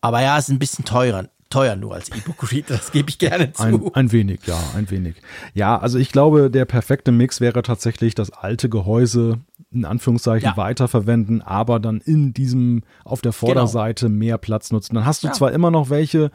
Aber 0.00 0.20
ja, 0.20 0.36
es 0.36 0.48
ist 0.48 0.54
ein 0.54 0.58
bisschen 0.58 0.84
teurer 0.84 1.28
teuer 1.50 1.76
nur 1.76 1.94
als 1.94 2.08
E-Book-Reader, 2.10 2.76
das 2.76 2.92
gebe 2.92 3.10
ich 3.10 3.18
gerne 3.18 3.52
zu. 3.52 3.62
Ein, 3.62 3.94
ein, 3.94 4.12
wenig, 4.12 4.40
ja, 4.46 4.58
ein 4.76 4.90
wenig. 4.90 5.16
Ja, 5.52 5.78
also 5.78 5.98
ich 5.98 6.12
glaube, 6.12 6.50
der 6.50 6.64
perfekte 6.64 7.12
Mix 7.12 7.40
wäre 7.40 7.62
tatsächlich 7.62 8.14
das 8.14 8.30
alte 8.30 8.68
Gehäuse 8.68 9.40
in 9.72 9.84
Anführungszeichen 9.84 10.50
ja. 10.50 10.56
weiterverwenden, 10.56 11.42
aber 11.42 11.78
dann 11.78 12.00
in 12.00 12.32
diesem 12.32 12.82
auf 13.04 13.20
der 13.20 13.30
genau. 13.32 13.38
Vorderseite 13.38 14.06
genau. 14.06 14.18
mehr 14.18 14.38
Platz 14.38 14.72
nutzen. 14.72 14.94
Dann 14.94 15.06
hast 15.06 15.22
du 15.22 15.28
ja. 15.28 15.32
zwar 15.32 15.52
immer 15.52 15.70
noch 15.70 15.90
welche, 15.90 16.30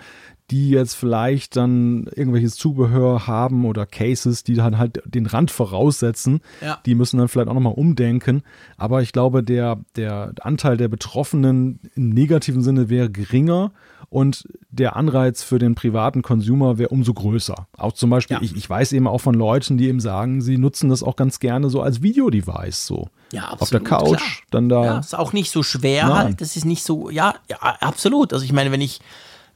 die 0.52 0.70
jetzt 0.70 0.94
vielleicht 0.94 1.56
dann 1.56 2.08
irgendwelches 2.16 2.56
Zubehör 2.56 3.28
haben 3.28 3.66
oder 3.66 3.86
Cases, 3.86 4.44
die 4.44 4.54
dann 4.54 4.78
halt 4.78 5.02
den 5.06 5.26
Rand 5.26 5.52
voraussetzen. 5.52 6.42
Ja. 6.62 6.80
Die 6.86 6.96
müssen 6.96 7.18
dann 7.18 7.28
vielleicht 7.28 7.50
auch 7.50 7.54
nochmal 7.54 7.74
umdenken. 7.74 8.44
Aber 8.78 9.02
ich 9.02 9.12
glaube, 9.12 9.44
der, 9.44 9.80
der 9.96 10.34
Anteil 10.42 10.78
der 10.78 10.88
Betroffenen 10.88 11.80
im 11.96 12.10
negativen 12.10 12.62
Sinne 12.62 12.90
wäre 12.90 13.10
geringer 13.10 13.72
und 14.10 14.48
der 14.70 14.96
Anreiz 14.96 15.44
für 15.44 15.60
den 15.60 15.76
privaten 15.76 16.22
Consumer 16.22 16.78
wäre 16.78 16.90
umso 16.90 17.14
größer. 17.14 17.68
Auch 17.78 17.94
zum 17.94 18.10
Beispiel, 18.10 18.38
ja. 18.38 18.44
ich, 18.44 18.56
ich 18.56 18.70
weiß 18.70 18.94
eben 18.94 19.08
auch 19.08 19.20
von 19.20 19.36
Leuten, 19.36 19.78
die 19.78 19.88
eben 19.88 20.00
sagen, 20.00 20.42
sie 20.42 20.58
nutzen 20.58 20.90
das 20.90 21.04
auch 21.04 21.16
ganz 21.16 21.40
gerne 21.40 21.70
so 21.70 21.82
als 21.82 22.02
Videodevice 22.02 22.86
so. 22.86 23.10
Ja, 23.32 23.44
absolut, 23.44 23.62
Auf 23.62 23.70
der 23.70 23.80
Couch, 23.82 24.18
klar. 24.18 24.48
dann 24.52 24.70
da. 24.70 24.86
Ja, 24.86 25.00
ist 25.00 25.18
auch 25.18 25.34
nicht 25.34 25.52
so 25.52 25.64
schwer 25.64 26.08
Nein. 26.08 26.18
halt. 26.18 26.42
Das 26.42 26.56
ist 26.56 26.66
nicht 26.66 26.84
so, 26.84 27.10
ja, 27.10 27.36
ja, 27.50 27.58
absolut. 27.58 28.34
Also 28.34 28.46
ich 28.46 28.54
meine, 28.54 28.72
wenn 28.72 28.82
ich, 28.82 29.02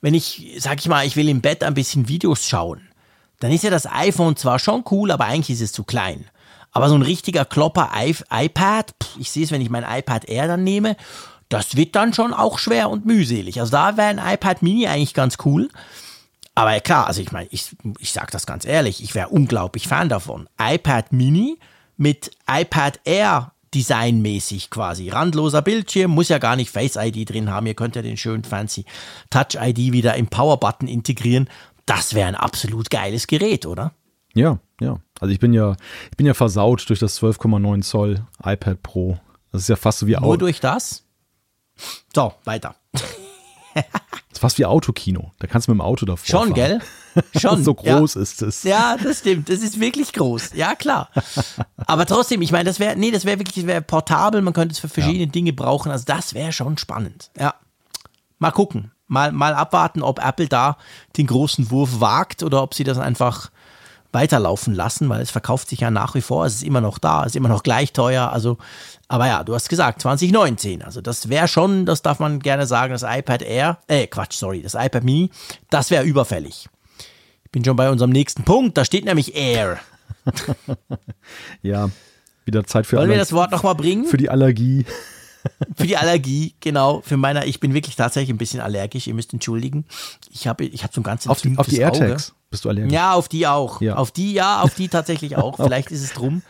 wenn 0.02 0.14
ich, 0.14 0.56
sag 0.60 0.80
ich 0.80 0.88
mal, 0.88 1.06
ich 1.06 1.16
will 1.16 1.30
im 1.30 1.42
Bett 1.42 1.64
ein 1.64 1.74
bisschen 1.74 2.08
Videos 2.08 2.48
schauen, 2.48 2.82
dann 3.40 3.52
ist 3.52 3.64
ja 3.64 3.70
das 3.70 3.86
iPhone 3.86 4.36
zwar 4.36 4.60
schon 4.60 4.84
cool, 4.92 5.12
aber 5.12 5.26
eigentlich 5.26 5.56
ist 5.56 5.62
es 5.62 5.72
zu 5.72 5.84
klein. 5.84 6.26
Aber 6.72 6.90
so 6.90 6.96
ein 6.96 7.02
richtiger 7.02 7.46
Klopper 7.46 7.90
iPad, 7.96 8.94
ich 9.18 9.32
sehe 9.32 9.44
es, 9.44 9.52
wenn 9.52 9.62
ich 9.62 9.70
mein 9.70 9.86
iPad 9.88 10.26
Air 10.26 10.48
dann 10.48 10.64
nehme, 10.64 10.96
das 11.50 11.76
wird 11.76 11.96
dann 11.96 12.14
schon 12.14 12.34
auch 12.34 12.60
schwer 12.60 12.90
und 12.90 13.06
mühselig. 13.06 13.60
Also 13.60 13.72
da 13.72 13.98
wäre 13.98 14.08
ein 14.08 14.20
iPad 14.20 14.62
Mini 14.62 14.88
eigentlich 14.88 15.14
ganz 15.14 15.38
cool. 15.46 15.70
Aber 16.56 16.80
klar, 16.80 17.08
also 17.08 17.22
ich 17.22 17.32
meine, 17.32 17.48
ich, 17.52 17.76
ich 18.00 18.12
sage 18.12 18.32
das 18.32 18.46
ganz 18.46 18.66
ehrlich, 18.66 19.04
ich 19.04 19.16
wäre 19.16 19.30
unglaublich 19.30 19.88
Fan 19.88 20.10
davon. 20.10 20.48
iPad 20.62 21.12
Mini 21.12 21.58
mit 21.98 22.32
iPad 22.50 23.00
Air 23.04 23.54
designmäßig 23.74 24.70
quasi. 24.70 25.10
Randloser 25.10 25.62
Bildschirm, 25.62 26.12
muss 26.12 26.30
ja 26.30 26.38
gar 26.38 26.56
nicht 26.56 26.72
Face 26.72 26.96
ID 26.96 27.30
drin 27.30 27.50
haben. 27.50 27.68
Ihr 27.68 27.76
könnt 27.76 27.96
ja 27.96 28.02
den 28.02 28.18
schönen 28.18 28.44
fancy 28.44 28.86
Touch 29.30 29.56
ID 29.60 29.92
wieder 29.94 30.16
im 30.16 30.28
Power 30.28 30.60
Button 30.60 30.88
integrieren. 30.88 31.50
Das 31.86 32.14
wäre 32.14 32.28
ein 32.28 32.36
absolut 32.36 32.90
geiles 32.90 33.28
Gerät, 33.28 33.66
oder? 33.66 33.94
Ja, 34.34 34.60
ja. 34.82 34.98
Also 35.20 35.34
ich 35.34 35.40
bin 35.40 35.54
ja, 35.54 35.76
ich 36.12 36.18
bin 36.18 36.26
ja 36.26 36.34
versaut 36.34 36.88
durch 36.90 37.00
das 37.00 37.20
12,9 37.22 37.82
Zoll 37.82 38.26
iPad 38.44 38.82
Pro. 38.84 39.20
Das 39.52 39.64
ist 39.64 39.70
ja 39.70 39.76
fast 39.76 40.00
so 40.00 40.08
wie 40.08 40.12
Nur 40.12 40.24
Auto. 40.24 40.38
durch 40.38 40.60
das? 40.60 41.04
So, 42.14 42.34
weiter. 42.44 42.76
Das 42.94 43.04
ist 44.34 44.40
fast 44.40 44.58
wie 44.58 44.66
Autokino. 44.66 45.32
Da 45.40 45.48
kannst 45.48 45.68
du 45.68 45.72
mit 45.72 45.80
dem 45.80 45.82
Auto 45.82 46.06
davor 46.06 46.26
Schon, 46.26 46.40
fahren. 46.50 46.54
gell? 46.54 46.82
Schon. 47.40 47.64
so 47.64 47.74
groß 47.74 48.16
ja. 48.16 48.22
ist 48.22 48.42
es. 48.42 48.64
Ja, 48.64 48.98
das 49.02 49.20
stimmt. 49.20 49.50
Das 49.50 49.60
ist 49.60 49.80
wirklich 49.80 50.14
groß. 50.14 50.54
Ja, 50.54 50.76
klar. 50.76 51.10
Aber 51.78 52.06
trotzdem, 52.06 52.42
ich 52.42 52.52
meine, 52.52 52.66
das 52.66 52.80
wäre, 52.80 52.96
nee, 52.96 53.12
das 53.12 53.26
wäre 53.26 53.40
wirklich, 53.40 53.66
wäre 53.66 53.82
portabel. 53.82 54.42
Man 54.42 54.54
könnte 54.54 54.74
es 54.74 54.80
für 54.80 54.90
verschiedene 54.90 55.26
ja. 55.26 55.32
Dinge 55.32 55.54
brauchen. 55.54 55.92
Also 55.92 56.06
das 56.06 56.34
wäre 56.34 56.52
schon 56.52 56.78
spannend. 56.78 57.32
Ja. 57.38 57.56
Mal 58.38 58.52
gucken. 58.52 58.92
Mal, 59.08 59.32
mal 59.32 59.56
abwarten, 59.56 60.04
ob 60.04 60.24
Apple 60.24 60.48
da 60.48 60.78
den 61.18 61.26
großen 61.26 61.72
Wurf 61.72 62.00
wagt 62.00 62.44
oder 62.44 62.62
ob 62.62 62.76
sie 62.76 62.84
das 62.84 63.00
einfach 63.00 63.50
weiterlaufen 64.12 64.74
lassen, 64.74 65.10
weil 65.10 65.22
es 65.22 65.32
verkauft 65.32 65.70
sich 65.70 65.82
ja 65.82 65.92
nach 65.92 66.16
wie 66.16 66.22
vor, 66.22 66.46
es 66.46 66.56
ist 66.56 66.64
immer 66.64 66.82
noch 66.82 66.98
da, 66.98 67.22
es 67.22 67.28
ist 67.28 67.36
immer 67.36 67.50
noch 67.50 67.64
gleich 67.64 67.94
teuer. 67.94 68.32
Also, 68.32 68.58
aber 69.10 69.28
ja, 69.28 69.44
du 69.44 69.56
hast 69.56 69.68
gesagt, 69.68 70.02
2019. 70.02 70.84
Also 70.84 71.02
das 71.02 71.30
wäre 71.30 71.48
schon, 71.48 71.86
das 71.86 72.04
darf 72.04 72.20
man 72.20 72.40
gerne 72.40 72.68
sagen, 72.68 72.94
das 72.94 73.04
iPad 73.04 73.42
Air, 73.42 73.80
äh, 73.88 74.08
Quatsch, 74.08 74.36
sorry, 74.36 74.62
das 74.62 74.76
iPad 74.76 75.04
Mini, 75.04 75.32
das 75.70 75.90
wäre 75.92 76.06
überfällig. 76.06 76.70
Ich 77.44 77.52
bin 77.52 77.66
schon 77.66 77.76
bei 77.76 77.90
unserem 77.90 78.12
nächsten 78.12 78.44
Punkt, 78.44 78.78
da 78.78 78.86
steht 78.86 79.06
nämlich 79.06 79.36
Air. 79.36 79.80
ja, 81.64 81.90
wieder 82.46 82.64
Zeit 82.66 82.86
für 82.86 82.98
Wollen 82.98 83.10
wir 83.10 83.18
das 83.18 83.34
Wort 83.34 83.52
nochmal 83.52 83.76
bringen? 83.76 84.06
Für 84.06 84.18
die 84.18 84.30
Allergie. 84.30 84.86
Für 85.76 85.88
die 85.88 85.98
Allergie, 85.98 86.54
genau. 86.60 87.02
Für 87.02 87.18
meiner, 87.18 87.46
ich 87.46 87.60
bin 87.60 87.74
wirklich 87.74 87.96
tatsächlich 87.96 88.30
ein 88.30 88.38
bisschen 88.38 88.60
allergisch. 88.60 89.08
Ihr 89.08 89.14
müsst 89.14 89.34
entschuldigen. 89.34 89.86
Ich 90.30 90.48
habe, 90.48 90.66
ich 90.66 90.84
habe 90.84 90.94
so 90.94 91.02
ein 91.02 91.04
ganz 91.04 91.26
auf 91.28 91.42
die, 91.42 91.58
auf 91.58 91.66
die 91.66 91.78
AirTags 91.78 92.36
bist 92.50 92.66
du 92.66 92.70
allergisch? 92.70 92.92
Ja, 92.92 93.14
auf 93.14 93.28
die 93.28 93.48
auch. 93.48 93.82
Ja. 93.82 93.96
Auf 93.96 94.12
die, 94.12 94.34
ja, 94.34 94.62
auf 94.62 94.74
die 94.74 94.88
tatsächlich 94.90 95.38
auch. 95.38 95.56
Vielleicht 95.64 95.92
ist 95.92 96.04
es 96.04 96.14
drum. 96.14 96.42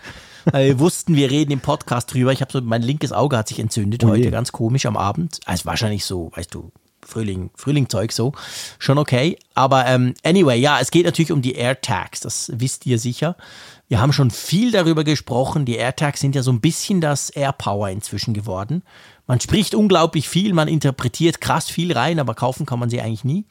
Wir 0.54 0.80
wussten, 0.80 1.16
wir 1.16 1.30
reden 1.30 1.52
im 1.52 1.60
Podcast 1.60 2.14
drüber. 2.14 2.32
Ich 2.32 2.42
habe 2.42 2.52
so, 2.52 2.62
mein 2.62 2.82
linkes 2.82 3.12
Auge 3.12 3.38
hat 3.38 3.48
sich 3.48 3.60
entzündet 3.60 4.04
oh 4.04 4.10
heute, 4.10 4.32
ganz 4.32 4.52
komisch 4.52 4.86
am 4.86 4.98
Abend. 4.98 5.40
Also 5.46 5.66
wahrscheinlich 5.66 6.06
so, 6.06 6.32
weißt 6.36 6.54
du, 6.54 6.72
Frühling, 7.06 7.50
Frühlingzeug 7.56 8.12
so. 8.12 8.34
Schon 8.78 8.98
okay. 8.98 9.38
Aber 9.56 9.86
ähm, 9.88 10.14
anyway, 10.24 10.60
ja, 10.60 10.80
es 10.80 10.92
geht 10.92 11.06
natürlich 11.06 11.32
um 11.32 11.42
die 11.42 11.56
AirTags. 11.56 12.20
Das 12.22 12.52
wisst 12.56 12.86
ihr 12.86 13.00
sicher. 13.00 13.36
Wir 13.88 14.00
haben 14.00 14.14
schon 14.14 14.32
viel 14.32 14.72
darüber 14.72 15.04
gesprochen. 15.04 15.66
Die 15.66 15.76
AirTags 15.76 16.20
sind 16.20 16.36
ja 16.36 16.44
so 16.44 16.52
ein 16.52 16.62
bisschen 16.62 17.02
das 17.02 17.30
AirPower 17.30 17.90
inzwischen 17.90 18.34
geworden. 18.34 18.84
Man 19.28 19.40
spricht 19.40 19.76
unglaublich 19.76 20.28
viel, 20.28 20.54
man 20.54 20.68
interpretiert 20.68 21.42
krass 21.42 21.70
viel 21.70 21.94
rein, 21.94 22.20
aber 22.20 22.34
kaufen 22.34 22.66
kann 22.66 22.80
man 22.80 22.90
sie 22.90 23.02
eigentlich 23.02 23.24
nie. 23.24 23.46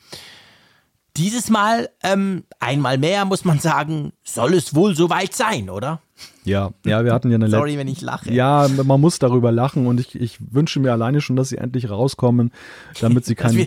Dieses 1.17 1.51
Mal, 1.51 1.89
ähm, 2.03 2.45
einmal 2.61 2.99
mehr, 2.99 3.25
muss 3.25 3.45
man 3.45 3.59
sagen, 3.59 4.13
soll 4.23 4.55
es 4.55 4.75
wohl 4.75 4.95
soweit 4.95 5.35
sein, 5.35 5.69
oder? 5.69 6.01
Ja, 6.45 6.71
ja, 6.85 7.05
wir 7.05 7.13
hatten 7.13 7.31
ja 7.31 7.35
eine 7.35 7.51
Sorry, 7.51 7.77
wenn 7.77 7.89
ich 7.89 8.01
lache. 8.01 8.33
Ja, 8.33 8.67
man 8.85 9.01
muss 9.01 9.19
darüber 9.19 9.53
lachen 9.53 9.87
und 9.87 10.01
ich, 10.01 10.15
ich 10.15 10.39
wünsche 10.53 10.81
mir 10.81 10.93
alleine 10.93 11.21
schon, 11.21 11.37
dass 11.37 11.51
sie 11.51 11.59
endlich 11.59 11.91
rauskommen, 11.91 12.53
damit 13.01 13.27
sie 13.27 13.35
kein, 13.37 13.67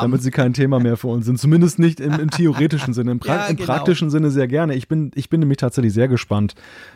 damit 0.00 0.22
sie 0.22 0.30
kein 0.30 0.54
Thema 0.54 0.80
mehr 0.80 0.96
für 0.96 1.08
uns 1.08 1.26
sind. 1.26 1.38
Zumindest 1.38 1.78
nicht 1.78 2.00
im, 2.00 2.18
im 2.18 2.30
theoretischen 2.32 2.94
Sinne. 2.94 3.10
Im, 3.12 3.18
pra 3.18 3.36
ja, 3.36 3.46
im 3.46 3.56
genau. 3.56 3.66
praktischen 3.66 4.10
Sinne 4.10 4.30
sehr 4.30 4.48
gerne. 4.48 4.74
Ich 4.74 4.88
bin, 4.88 5.10
ich 5.14 5.28
bin 5.28 5.40
nämlich 5.40 5.58
tatsächlich 5.58 5.92
sehr 5.92 6.08
gespannt 6.08 6.54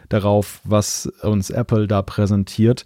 darauf, 0.08 0.60
was 0.64 1.06
uns 1.22 1.50
Apple 1.50 1.86
da 1.86 2.02
präsentiert. 2.02 2.84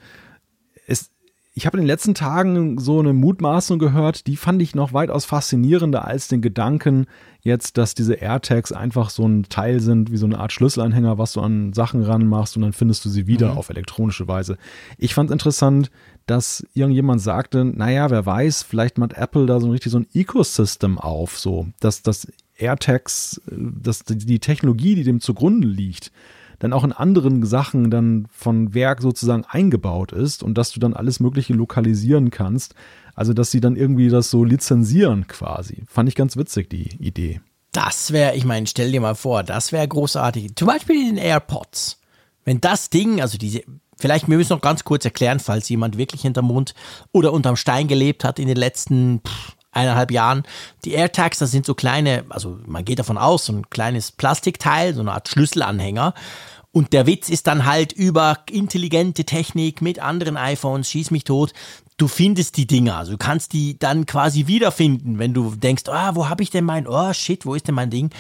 Ich 1.55 1.67
habe 1.67 1.77
in 1.77 1.83
den 1.83 1.87
letzten 1.87 2.15
Tagen 2.15 2.79
so 2.79 2.99
eine 2.99 3.13
Mutmaßung 3.13 3.79
gehört, 3.79 4.27
die 4.27 4.37
fand 4.37 4.63
ich 4.63 4.75
noch 4.75 4.95
weitaus 4.95 5.27
faszinierender 5.27 6.07
als 6.07 6.29
den 6.29 6.41
Gedanken 6.41 7.07
jetzt, 7.43 7.77
dass 7.77 7.95
diese 7.95 8.15
AirTags 8.15 8.73
einfach 8.73 9.11
so 9.11 9.29
ein 9.29 9.43
Teil 9.43 9.81
sind, 9.81 10.11
wie 10.11 10.17
so 10.17 10.25
eine 10.25 10.39
Art 10.39 10.53
Schlüsselanhänger, 10.53 11.19
was 11.19 11.35
du 11.35 11.43
an 11.43 11.75
Sachen 11.75 12.03
ranmachst 12.03 12.57
und 12.57 12.63
dann 12.63 12.73
findest 12.73 13.05
du 13.05 13.11
sie 13.11 13.27
wieder 13.27 13.53
mhm. 13.53 13.59
auf 13.59 13.69
elektronische 13.69 14.27
Weise. 14.29 14.57
Ich 14.97 15.13
fand 15.13 15.29
es 15.29 15.35
interessant, 15.35 15.91
dass 16.25 16.67
irgendjemand 16.73 17.21
sagte, 17.21 17.67
naja, 17.67 18.09
wer 18.09 18.25
weiß, 18.25 18.63
vielleicht 18.63 18.97
macht 18.97 19.13
Apple 19.13 19.45
da 19.45 19.61
so 19.61 19.71
richtig 19.71 19.93
so 19.93 19.99
ein 19.99 20.07
Ecosystem 20.15 20.99
auf, 20.99 21.39
so, 21.39 21.67
dass 21.81 22.01
das 22.01 22.29
AirTags, 22.57 23.43
dass 23.51 24.05
die 24.05 24.39
Technologie, 24.39 24.95
die 24.95 25.05
dem 25.05 25.21
zugrunde 25.21 25.69
liegt, 25.69 26.13
dann 26.63 26.73
auch 26.73 26.85
in 26.85 26.93
anderen 26.93 27.45
Sachen 27.45 27.91
dann 27.91 28.29
von 28.31 28.73
Werk 28.73 29.03
sozusagen 29.03 29.45
eingebaut 29.45 30.13
ist 30.13 30.45
und 30.45 30.57
dass 30.57 30.71
du 30.71 30.79
dann 30.79 30.95
alles 30.95 31.19
Mögliche 31.19 31.55
lokalisieren 31.55 32.31
kannst. 32.31 32.77
Also, 33.17 33.33
dass 33.33 33.51
sie 33.51 33.61
dann 33.61 33.75
irgendwie 33.75 34.09
das 34.09 34.31
so 34.31 34.45
lizenzieren 34.45 35.27
quasi. 35.27 35.83
Fand 35.89 36.09
ich 36.09 36.15
ganz 36.15 36.37
witzig, 36.37 36.71
die 36.71 36.95
Idee. 37.01 37.41
Das 37.73 38.13
wäre, 38.13 38.37
ich 38.37 38.45
meine, 38.45 38.69
stell 38.69 38.93
dir 38.93 39.01
mal 39.01 39.17
vor, 39.17 39.43
das 39.43 39.73
wäre 39.73 39.89
großartig. 39.89 40.55
Zum 40.55 40.69
Beispiel 40.69 41.01
in 41.01 41.17
den 41.17 41.25
AirPods. 41.25 41.99
Wenn 42.45 42.61
das 42.61 42.91
Ding, 42.91 43.21
also 43.21 43.39
diese, 43.39 43.63
vielleicht, 43.99 44.29
wir 44.29 44.37
müssen 44.37 44.53
noch 44.53 44.61
ganz 44.61 44.85
kurz 44.85 45.05
erklären, 45.05 45.41
falls 45.41 45.69
jemand 45.69 45.99
wirklich 45.99 46.23
hinterm 46.23 46.47
Mond 46.47 46.75
oder 47.11 47.33
unterm 47.33 47.57
Stein 47.57 47.89
gelebt 47.89 48.23
hat 48.23 48.39
in 48.39 48.47
den 48.47 48.57
letzten 48.57 49.21
pff, 49.27 49.57
eineinhalb 49.73 50.11
Jahren. 50.11 50.45
Die 50.85 50.93
AirTags, 50.93 51.39
das 51.39 51.51
sind 51.51 51.67
so 51.67 51.75
kleine, 51.75 52.25
also 52.29 52.59
man 52.67 52.85
geht 52.85 52.99
davon 52.99 53.19
aus, 53.19 53.47
so 53.47 53.53
ein 53.53 53.69
kleines 53.71 54.13
Plastikteil, 54.13 54.95
so 54.95 55.01
eine 55.01 55.13
Art 55.13 55.29
Schlüsselanhänger. 55.29 56.15
Und 56.71 56.95
der 56.95 57.07
Witz 57.07 57.29
ist 57.29 57.47
dann 57.47 57.67
halt 57.67 57.93
über 57.93 58.39
intelligente 58.51 59.25
Technik 59.25 59.83
mit 59.83 59.99
anderen 59.99 60.37
iPhones, 60.37 60.89
schieß 60.89 61.11
mich 61.11 61.25
tot. 61.25 61.53
Du 61.99 62.09
findest 62.09 62.57
die 62.57 62.67
Dinger, 62.67 62.97
also 62.97 63.13
du 63.13 63.19
kannst 63.19 63.53
die 63.53 63.79
dann 63.79 64.07
quasi 64.07 64.47
wiederfinden, 64.47 65.19
wenn 65.19 65.35
du 65.35 65.55
denkst, 65.55 65.85
ah, 65.89 66.15
wo 66.15 66.29
habe 66.29 66.43
ich 66.43 66.51
denn 66.51 66.65
mein, 66.65 66.89
oh 66.89 67.13
shit, 67.13 67.45
wo 67.45 67.55
ist 67.55 67.69
denn 67.69 67.75
mein 67.75 67.91
Ding? 67.91 68.11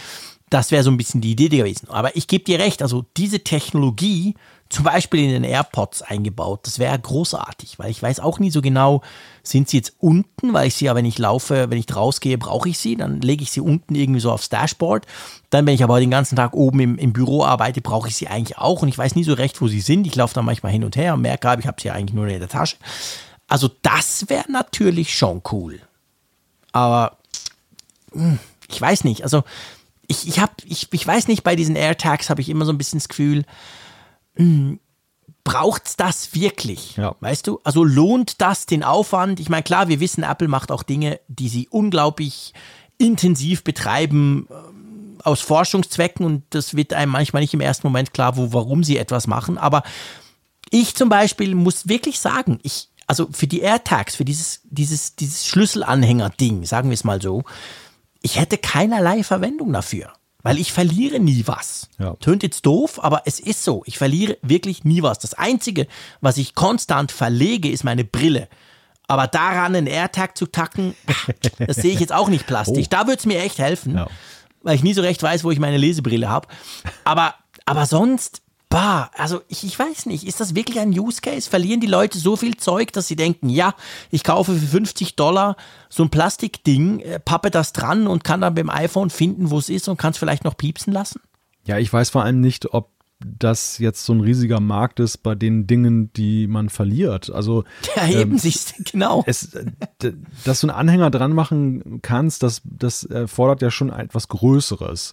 Das 0.50 0.70
wäre 0.70 0.82
so 0.82 0.90
ein 0.90 0.98
bisschen 0.98 1.22
die 1.22 1.32
Idee 1.32 1.48
gewesen. 1.48 1.88
Aber 1.88 2.14
ich 2.14 2.26
gebe 2.26 2.44
dir 2.44 2.58
recht, 2.58 2.82
also 2.82 3.06
diese 3.16 3.40
Technologie 3.40 4.34
zum 4.72 4.84
Beispiel 4.84 5.24
in 5.24 5.30
den 5.30 5.44
AirPods 5.44 6.00
eingebaut. 6.00 6.60
Das 6.64 6.78
wäre 6.78 6.98
großartig, 6.98 7.78
weil 7.78 7.90
ich 7.90 8.02
weiß 8.02 8.20
auch 8.20 8.38
nie 8.38 8.50
so 8.50 8.62
genau, 8.62 9.02
sind 9.42 9.68
sie 9.68 9.76
jetzt 9.76 9.94
unten, 9.98 10.54
weil 10.54 10.68
ich 10.68 10.74
sie 10.74 10.86
ja, 10.86 10.94
wenn 10.94 11.04
ich 11.04 11.18
laufe, 11.18 11.68
wenn 11.68 11.78
ich 11.78 11.94
rausgehe, 11.94 12.38
brauche 12.38 12.70
ich 12.70 12.78
sie, 12.78 12.96
dann 12.96 13.20
lege 13.20 13.42
ich 13.42 13.50
sie 13.50 13.60
unten 13.60 13.94
irgendwie 13.94 14.20
so 14.20 14.32
aufs 14.32 14.48
Dashboard. 14.48 15.06
Dann, 15.50 15.66
wenn 15.66 15.74
ich 15.74 15.84
aber 15.84 16.00
den 16.00 16.10
ganzen 16.10 16.36
Tag 16.36 16.54
oben 16.54 16.80
im, 16.80 16.96
im 16.96 17.12
Büro 17.12 17.44
arbeite, 17.44 17.82
brauche 17.82 18.08
ich 18.08 18.16
sie 18.16 18.28
eigentlich 18.28 18.56
auch 18.56 18.80
und 18.80 18.88
ich 18.88 18.96
weiß 18.96 19.14
nie 19.14 19.24
so 19.24 19.34
recht, 19.34 19.60
wo 19.60 19.68
sie 19.68 19.80
sind. 19.80 20.06
Ich 20.06 20.14
laufe 20.14 20.34
dann 20.34 20.46
manchmal 20.46 20.72
hin 20.72 20.84
und 20.84 20.96
her 20.96 21.14
und 21.14 21.20
merke, 21.20 21.54
ich 21.58 21.66
habe 21.66 21.80
sie 21.80 21.90
eigentlich 21.90 22.14
nur 22.14 22.26
in 22.26 22.40
der 22.40 22.48
Tasche. 22.48 22.76
Also 23.48 23.68
das 23.82 24.30
wäre 24.30 24.50
natürlich 24.50 25.14
schon 25.14 25.42
cool. 25.52 25.80
Aber 26.72 27.18
hm, 28.12 28.38
ich 28.68 28.80
weiß 28.80 29.04
nicht, 29.04 29.22
also 29.22 29.44
ich, 30.06 30.26
ich 30.26 30.38
habe, 30.38 30.52
ich, 30.64 30.88
ich 30.90 31.06
weiß 31.06 31.28
nicht, 31.28 31.42
bei 31.42 31.56
diesen 31.56 31.76
AirTags 31.76 32.30
habe 32.30 32.40
ich 32.40 32.48
immer 32.48 32.64
so 32.64 32.72
ein 32.72 32.78
bisschen 32.78 32.98
das 32.98 33.08
Gefühl, 33.08 33.44
braucht's 35.44 35.96
das 35.96 36.34
wirklich? 36.34 36.96
Ja. 36.96 37.16
Weißt 37.20 37.46
du? 37.46 37.60
Also 37.64 37.84
lohnt 37.84 38.40
das 38.40 38.66
den 38.66 38.84
Aufwand? 38.84 39.40
Ich 39.40 39.48
meine, 39.48 39.62
klar, 39.62 39.88
wir 39.88 40.00
wissen, 40.00 40.22
Apple 40.22 40.48
macht 40.48 40.70
auch 40.70 40.82
Dinge, 40.82 41.20
die 41.28 41.48
sie 41.48 41.68
unglaublich 41.68 42.52
intensiv 42.98 43.64
betreiben 43.64 44.46
äh, 44.48 45.22
aus 45.24 45.40
Forschungszwecken 45.40 46.24
und 46.24 46.44
das 46.50 46.74
wird 46.74 46.92
einem 46.92 47.12
manchmal 47.12 47.42
nicht 47.42 47.54
im 47.54 47.60
ersten 47.60 47.86
Moment 47.86 48.12
klar, 48.12 48.36
wo, 48.36 48.52
warum 48.52 48.84
sie 48.84 48.96
etwas 48.96 49.26
machen. 49.26 49.58
Aber 49.58 49.82
ich 50.70 50.94
zum 50.94 51.08
Beispiel 51.08 51.54
muss 51.54 51.88
wirklich 51.88 52.18
sagen, 52.18 52.58
ich, 52.62 52.88
also 53.06 53.28
für 53.30 53.46
die 53.46 53.60
AirTags, 53.60 54.16
für 54.16 54.24
dieses, 54.24 54.60
dieses, 54.64 55.16
dieses 55.16 55.46
Schlüsselanhänger-Ding, 55.46 56.64
sagen 56.64 56.88
wir 56.88 56.94
es 56.94 57.04
mal 57.04 57.20
so, 57.20 57.44
ich 58.22 58.38
hätte 58.38 58.56
keinerlei 58.58 59.22
Verwendung 59.22 59.72
dafür. 59.72 60.12
Weil 60.42 60.58
ich 60.58 60.72
verliere 60.72 61.20
nie 61.20 61.44
was. 61.46 61.88
Ja. 61.98 62.14
Tönt 62.16 62.42
jetzt 62.42 62.66
doof, 62.66 63.02
aber 63.02 63.22
es 63.26 63.38
ist 63.38 63.62
so. 63.62 63.82
Ich 63.86 63.98
verliere 63.98 64.38
wirklich 64.42 64.84
nie 64.84 65.02
was. 65.02 65.18
Das 65.18 65.34
Einzige, 65.34 65.86
was 66.20 66.36
ich 66.36 66.54
konstant 66.54 67.12
verlege, 67.12 67.70
ist 67.70 67.84
meine 67.84 68.04
Brille. 68.04 68.48
Aber 69.06 69.26
daran 69.26 69.76
einen 69.76 69.86
AirTag 69.86 70.36
zu 70.36 70.46
tacken, 70.46 70.94
das 71.58 71.76
sehe 71.76 71.92
ich 71.92 72.00
jetzt 72.00 72.12
auch 72.12 72.28
nicht 72.28 72.46
plastisch. 72.46 72.86
Oh. 72.86 72.90
Da 72.90 73.06
würde 73.06 73.18
es 73.18 73.26
mir 73.26 73.40
echt 73.40 73.58
helfen, 73.58 73.96
ja. 73.96 74.08
weil 74.62 74.74
ich 74.74 74.82
nie 74.82 74.94
so 74.94 75.02
recht 75.02 75.22
weiß, 75.22 75.44
wo 75.44 75.50
ich 75.50 75.58
meine 75.58 75.76
Lesebrille 75.76 76.28
habe. 76.28 76.48
Aber, 77.04 77.34
aber 77.64 77.86
sonst, 77.86 78.41
Bah, 78.72 79.10
also 79.18 79.42
ich, 79.48 79.64
ich 79.64 79.78
weiß 79.78 80.06
nicht, 80.06 80.26
ist 80.26 80.40
das 80.40 80.54
wirklich 80.54 80.80
ein 80.80 80.98
Use 80.98 81.20
Case? 81.20 81.50
Verlieren 81.50 81.80
die 81.80 81.86
Leute 81.86 82.16
so 82.16 82.36
viel 82.36 82.56
Zeug, 82.56 82.90
dass 82.94 83.06
sie 83.06 83.16
denken, 83.16 83.50
ja, 83.50 83.74
ich 84.10 84.24
kaufe 84.24 84.54
für 84.54 84.66
50 84.66 85.14
Dollar 85.14 85.56
so 85.90 86.02
ein 86.02 86.08
Plastikding, 86.08 87.00
äh, 87.00 87.20
pappe 87.20 87.50
das 87.50 87.74
dran 87.74 88.06
und 88.06 88.24
kann 88.24 88.40
dann 88.40 88.54
beim 88.54 88.70
iPhone 88.70 89.10
finden, 89.10 89.50
wo 89.50 89.58
es 89.58 89.68
ist 89.68 89.88
und 89.88 89.98
kann 89.98 90.12
es 90.12 90.18
vielleicht 90.18 90.44
noch 90.44 90.56
piepsen 90.56 90.90
lassen? 90.90 91.20
Ja, 91.66 91.76
ich 91.76 91.92
weiß 91.92 92.08
vor 92.08 92.24
allem 92.24 92.40
nicht, 92.40 92.72
ob 92.72 92.88
das 93.20 93.76
jetzt 93.76 94.06
so 94.06 94.14
ein 94.14 94.22
riesiger 94.22 94.58
Markt 94.58 95.00
ist 95.00 95.18
bei 95.18 95.34
den 95.34 95.66
Dingen, 95.66 96.10
die 96.14 96.46
man 96.46 96.70
verliert. 96.70 97.30
Also 97.30 97.64
ja, 97.96 98.08
eben 98.08 98.32
ähm, 98.32 98.38
sich 98.38 98.72
genau. 98.90 99.22
Es, 99.26 99.50
dass 100.44 100.60
du 100.62 100.68
einen 100.68 100.76
Anhänger 100.78 101.10
dran 101.10 101.34
machen 101.34 102.00
kannst, 102.00 102.42
das, 102.42 102.62
das 102.64 103.06
fordert 103.26 103.60
ja 103.60 103.70
schon 103.70 103.90
etwas 103.90 104.28
Größeres 104.28 105.12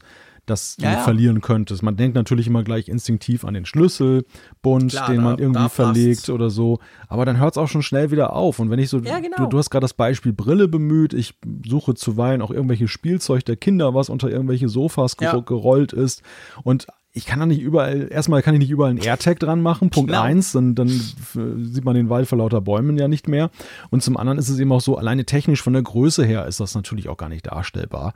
das 0.50 0.78
ja, 0.80 0.94
ja. 0.94 0.98
verlieren 1.00 1.42
könntest. 1.42 1.84
Man 1.84 1.96
denkt 1.96 2.16
natürlich 2.16 2.48
immer 2.48 2.64
gleich 2.64 2.88
instinktiv 2.88 3.46
an 3.46 3.54
den 3.54 3.66
Schlüsselbund, 3.66 4.92
Klar, 4.92 5.10
den 5.10 5.24
man 5.24 5.38
da, 5.38 5.44
irgendwie 5.44 5.62
da 5.62 5.70
verlegt 5.70 6.18
passt's. 6.18 6.30
oder 6.30 6.50
so. 6.50 6.80
Aber 7.08 7.26
dann 7.26 7.40
hört 7.40 7.54
es 7.54 7.58
auch 7.58 7.68
schon 7.68 7.84
schnell 7.84 8.12
wieder 8.12 8.34
auf. 8.34 8.60
Und 8.60 8.70
wenn 8.70 8.80
ich 8.80 8.90
so, 8.90 9.02
genau. 9.02 9.20
du, 9.38 9.46
du, 9.48 9.58
hast 9.58 9.70
gerade 9.70 9.84
das 9.84 9.94
Beispiel 9.94 10.34
Brille 10.34 10.68
bemüht, 10.68 11.14
ich 11.14 11.36
suche 11.66 11.96
zuweilen 11.96 12.42
auch 12.42 12.52
irgendwelche 12.52 12.88
Spielzeug 12.88 13.46
der 13.46 13.56
Kinder, 13.56 13.94
was 13.94 14.10
unter 14.10 14.30
irgendwelche 14.30 14.70
Sofas 14.70 15.18
gerollt 15.18 15.94
ist. 15.94 16.22
Und 16.64 16.88
ich 17.12 17.26
kann 17.26 17.40
da 17.40 17.46
nicht 17.46 17.62
überall, 17.62 18.08
erstmal 18.12 18.44
kann 18.44 18.54
ich 18.54 18.60
nicht 18.60 18.70
überall 18.70 18.92
einen 18.92 19.00
AirTag 19.00 19.40
dran 19.40 19.62
machen, 19.62 19.90
Punkt 19.90 20.12
genau. 20.12 20.22
eins, 20.22 20.52
dann, 20.52 20.76
dann 20.76 20.88
sieht 20.88 21.84
man 21.84 21.96
den 21.96 22.10
Wald 22.10 22.28
vor 22.28 22.38
lauter 22.38 22.62
Bäumen 22.62 22.98
ja 22.98 23.08
nicht 23.08 23.28
mehr. 23.28 23.50
Und 23.90 24.04
zum 24.04 24.16
anderen 24.16 24.38
ist 24.38 24.50
es 24.50 24.60
eben 24.60 24.72
auch 24.72 24.82
so, 24.82 24.96
alleine 24.96 25.26
technisch 25.26 25.64
von 25.64 25.74
der 25.74 25.82
Größe 25.82 26.24
her 26.24 26.46
ist 26.46 26.60
das 26.60 26.76
natürlich 26.76 27.10
auch 27.10 27.18
gar 27.18 27.30
nicht 27.30 27.48
darstellbar. 27.48 28.14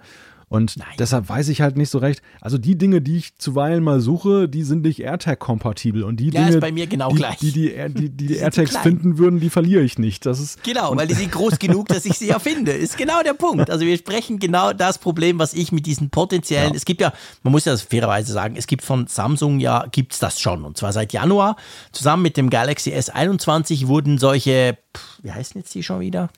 Und 0.54 0.78
Nein. 0.78 0.88
deshalb 1.00 1.30
weiß 1.30 1.48
ich 1.48 1.62
halt 1.62 1.78
nicht 1.78 1.90
so 1.90 1.98
recht. 1.98 2.22
Also 2.40 2.60
die 2.60 2.78
Dinge, 2.78 3.02
die 3.02 3.18
ich 3.18 3.40
zuweilen 3.40 3.84
mal 3.84 4.02
suche, 4.02 4.48
die 4.48 4.62
sind 4.62 4.84
nicht 4.84 5.00
AirTag-kompatibel. 5.00 6.04
Und 6.04 6.18
die 6.18 6.26
Ja, 6.26 6.44
Dinge, 6.44 6.50
ist 6.50 6.60
bei 6.60 6.72
mir 6.72 6.86
genau 6.86 7.10
die, 7.10 7.16
gleich. 7.16 7.38
Die 7.40 7.52
die, 7.52 7.70
die, 7.70 8.10
die, 8.10 8.10
die, 8.10 8.28
zu 8.28 8.40
AirTags 8.40 8.78
finden 8.78 9.18
würden, 9.18 9.40
die 9.40 9.50
verliere 9.50 9.82
ich 9.82 9.98
nicht. 9.98 10.28
Das 10.28 10.40
ist 10.40 10.64
Genau, 10.64 10.96
weil 10.96 11.08
die 11.08 11.16
sind 11.16 11.32
groß 11.32 11.58
genug, 11.58 11.88
dass 11.88 12.06
ich 12.06 12.20
sie 12.20 12.28
ja 12.28 12.38
finde. 12.38 12.72
Ist 12.72 13.00
genau 13.00 13.24
der 13.24 13.34
Punkt. 13.34 13.72
Also 13.72 13.84
wir 13.84 13.98
sprechen 13.98 14.38
genau 14.38 14.74
das 14.74 15.00
Problem, 15.00 15.40
was 15.40 15.56
ich 15.56 15.72
mit 15.72 15.88
diesen 15.88 16.12
potenziellen, 16.12 16.76
es 16.76 16.86
gibt 16.86 17.02
ja, 17.02 17.14
man 17.42 17.52
muss 17.52 17.66
ja 17.66 17.72
das 17.72 17.82
fairerweise 17.82 18.32
sagen, 18.32 18.54
es 18.56 18.68
gibt 18.68 18.84
von 18.84 19.08
Samsung 19.08 19.60
ja, 19.60 19.88
gibt's 19.92 20.20
das 20.20 20.40
schon. 20.40 20.66
Und 20.66 20.78
zwar 20.78 20.94
seit 20.94 21.14
Januar. 21.14 21.56
Zusammen 21.94 22.22
mit 22.22 22.38
dem 22.38 22.52
Galaxy 22.52 22.92
S21 22.94 23.88
wurden 23.88 24.20
solche, 24.20 24.78
wie 25.24 25.32
heißen 25.32 25.60
jetzt 25.60 25.74
die 25.74 25.82
schon 25.82 26.00
wieder? 26.00 26.30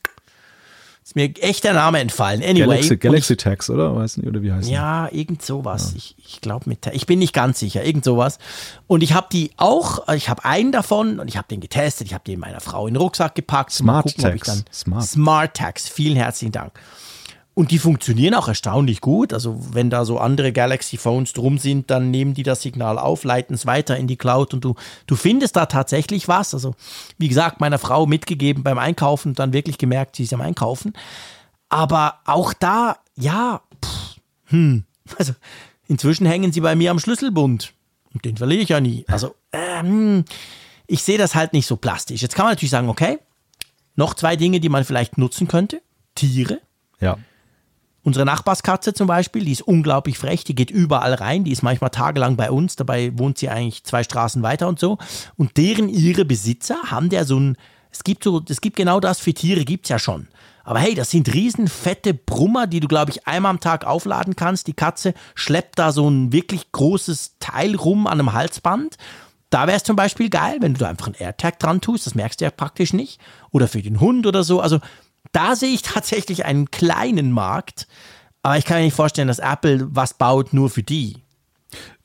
Ist 1.05 1.15
mir 1.15 1.31
echt 1.39 1.63
der 1.63 1.75
Name 1.75 1.99
entfallen. 1.99 2.41
Anyway. 2.41 2.65
Galaxy, 2.65 2.97
Galaxy 2.97 3.37
Tags, 3.37 3.69
oder? 3.69 3.95
Weiß 3.95 4.17
nicht, 4.17 4.27
oder 4.27 4.41
wie 4.41 4.51
heißt 4.51 4.67
ja, 4.67 5.07
irgend 5.11 5.43
sowas. 5.43 5.93
Ich, 5.95 6.15
ich 6.17 6.41
glaube 6.41 6.67
mit, 6.67 6.87
ich 6.93 7.05
bin 7.05 7.19
nicht 7.19 7.31
ganz 7.31 7.59
sicher, 7.59 7.83
irgend 7.83 8.03
sowas. 8.03 8.39
Und 8.87 9.03
ich 9.03 9.13
habe 9.13 9.27
die 9.31 9.51
auch, 9.55 10.07
ich 10.15 10.29
habe 10.29 10.43
einen 10.45 10.71
davon 10.71 11.19
und 11.19 11.27
ich 11.27 11.37
habe 11.37 11.47
den 11.47 11.59
getestet, 11.59 12.07
ich 12.07 12.15
habe 12.15 12.23
den 12.23 12.39
meiner 12.39 12.59
Frau 12.59 12.87
in 12.87 12.95
den 12.95 13.01
Rucksack 13.01 13.35
gepackt. 13.35 13.71
Smart 13.71 14.05
Mal 14.05 14.11
gucken, 14.11 14.25
ob 14.25 14.33
ich 14.33 14.41
Tags. 14.41 14.63
Dann, 14.63 14.73
Smart. 14.73 15.03
Smart 15.03 15.53
Tags, 15.53 15.87
vielen 15.87 16.15
herzlichen 16.15 16.53
Dank. 16.53 16.71
Und 17.55 17.71
die 17.71 17.79
funktionieren 17.79 18.33
auch 18.33 18.49
erstaunlich 18.49 18.99
gut. 18.99 19.31
Also 19.31 19.57
wenn 19.71 19.89
da 19.89 20.03
so 20.03 20.19
andere 20.19 20.51
Galaxy 20.51 20.97
Phones 20.97 21.31
drum 21.31 21.57
sind, 21.57 21.89
dann 21.89 22.11
nehmen 22.11 22.33
die 22.33 22.43
das 22.43 22.61
Signal 22.61 22.99
auf, 22.99 23.23
leiten 23.23 23.55
es 23.55 23.65
weiter 23.65 23.95
in 23.95 24.07
die 24.07 24.17
Cloud 24.17 24.53
und 24.53 24.65
du, 24.65 24.75
du 25.07 25.15
findest 25.15 25.55
da 25.55 25.65
tatsächlich 25.65 26.27
was. 26.27 26.53
Also 26.53 26.75
wie 27.17 27.29
gesagt, 27.29 27.61
meiner 27.61 27.79
Frau 27.79 28.05
mitgegeben 28.05 28.61
beim 28.61 28.77
Einkaufen 28.77 29.35
dann 29.35 29.53
wirklich 29.53 29.77
gemerkt, 29.77 30.17
sie 30.17 30.23
ist 30.23 30.33
am 30.33 30.41
Einkaufen. 30.41 30.93
Aber 31.69 32.19
auch 32.25 32.51
da, 32.53 32.97
ja, 33.15 33.61
pff, 33.83 34.17
hm, 34.47 34.83
also 35.17 35.33
inzwischen 35.87 36.25
hängen 36.25 36.51
sie 36.51 36.61
bei 36.61 36.75
mir 36.75 36.91
am 36.91 36.99
Schlüsselbund. 36.99 37.73
Und 38.13 38.25
den 38.25 38.35
verliere 38.35 38.61
ich 38.61 38.69
ja 38.69 38.81
nie. 38.81 39.05
Also, 39.07 39.33
ähm, 39.53 40.25
ich 40.87 41.03
sehe 41.03 41.17
das 41.17 41.35
halt 41.35 41.53
nicht 41.53 41.67
so 41.67 41.77
plastisch. 41.77 42.21
Jetzt 42.21 42.35
kann 42.35 42.45
man 42.45 42.51
natürlich 42.51 42.71
sagen, 42.71 42.89
okay, 42.89 43.19
noch 43.95 44.13
zwei 44.13 44.35
Dinge, 44.35 44.59
die 44.59 44.69
man 44.69 44.83
vielleicht 44.83 45.17
nutzen 45.17 45.47
könnte. 45.47 45.81
Tiere. 46.15 46.59
Ja. 46.99 47.17
Unsere 48.05 48.23
Nachbarskatze 48.23 48.93
zum 48.93 49.07
Beispiel, 49.07 49.43
die 49.43 49.51
ist 49.51 49.63
unglaublich 49.63 50.19
frech, 50.19 50.43
die 50.43 50.53
geht 50.53 50.69
überall 50.69 51.15
rein, 51.15 51.43
die 51.43 51.51
ist 51.51 51.63
manchmal 51.63 51.89
tagelang 51.89 52.35
bei 52.35 52.51
uns, 52.51 52.75
dabei 52.75 53.11
wohnt 53.17 53.39
sie 53.39 53.49
eigentlich 53.49 53.83
zwei 53.83 54.03
Straßen 54.03 54.43
weiter 54.43 54.67
und 54.67 54.79
so. 54.79 54.99
Und 55.37 55.57
deren 55.57 55.89
ihre 55.89 56.23
Besitzer 56.23 56.77
haben 56.85 57.09
der 57.09 57.25
so 57.25 57.39
ein, 57.39 57.57
es 57.89 58.03
gibt 58.03 58.23
so, 58.23 58.43
es 58.47 58.61
gibt 58.61 58.75
genau 58.75 58.99
das 58.99 59.19
für 59.19 59.33
Tiere, 59.33 59.65
gibt's 59.65 59.89
ja 59.89 59.97
schon. 59.97 60.27
Aber 60.63 60.77
hey, 60.77 60.93
das 60.93 61.09
sind 61.09 61.33
riesen 61.33 61.67
fette 61.67 62.13
Brummer, 62.13 62.67
die 62.67 62.79
du, 62.79 62.87
glaube 62.87 63.09
ich, 63.09 63.25
einmal 63.25 63.49
am 63.49 63.59
Tag 63.59 63.85
aufladen 63.87 64.35
kannst. 64.35 64.67
Die 64.67 64.73
Katze 64.73 65.15
schleppt 65.33 65.79
da 65.79 65.91
so 65.91 66.07
ein 66.07 66.31
wirklich 66.31 66.71
großes 66.73 67.37
Teil 67.39 67.75
rum 67.75 68.05
an 68.05 68.19
einem 68.19 68.33
Halsband. 68.33 68.97
Da 69.49 69.65
wäre 69.65 69.77
es 69.77 69.83
zum 69.83 69.95
Beispiel 69.95 70.29
geil, 70.29 70.57
wenn 70.61 70.75
du 70.75 70.79
da 70.79 70.89
einfach 70.89 71.07
einen 71.07 71.15
AirTag 71.15 71.57
dran 71.57 71.81
tust, 71.81 72.05
das 72.05 72.13
merkst 72.13 72.39
du 72.39 72.45
ja 72.45 72.51
praktisch 72.51 72.93
nicht. 72.93 73.19
Oder 73.49 73.67
für 73.67 73.81
den 73.81 73.99
Hund 73.99 74.27
oder 74.27 74.43
so. 74.43 74.59
Also 74.59 74.79
da 75.35 75.55
sehe 75.55 75.73
ich 75.73 75.81
tatsächlich 75.81 76.45
einen 76.45 76.71
kleinen 76.71 77.31
Markt. 77.31 77.87
Aber 78.41 78.57
ich 78.57 78.65
kann 78.65 78.77
mir 78.77 78.85
nicht 78.85 78.95
vorstellen, 78.95 79.27
dass 79.27 79.39
Apple 79.39 79.87
was 79.89 80.13
baut 80.13 80.53
nur 80.53 80.69
für 80.69 80.83
die. 80.83 81.17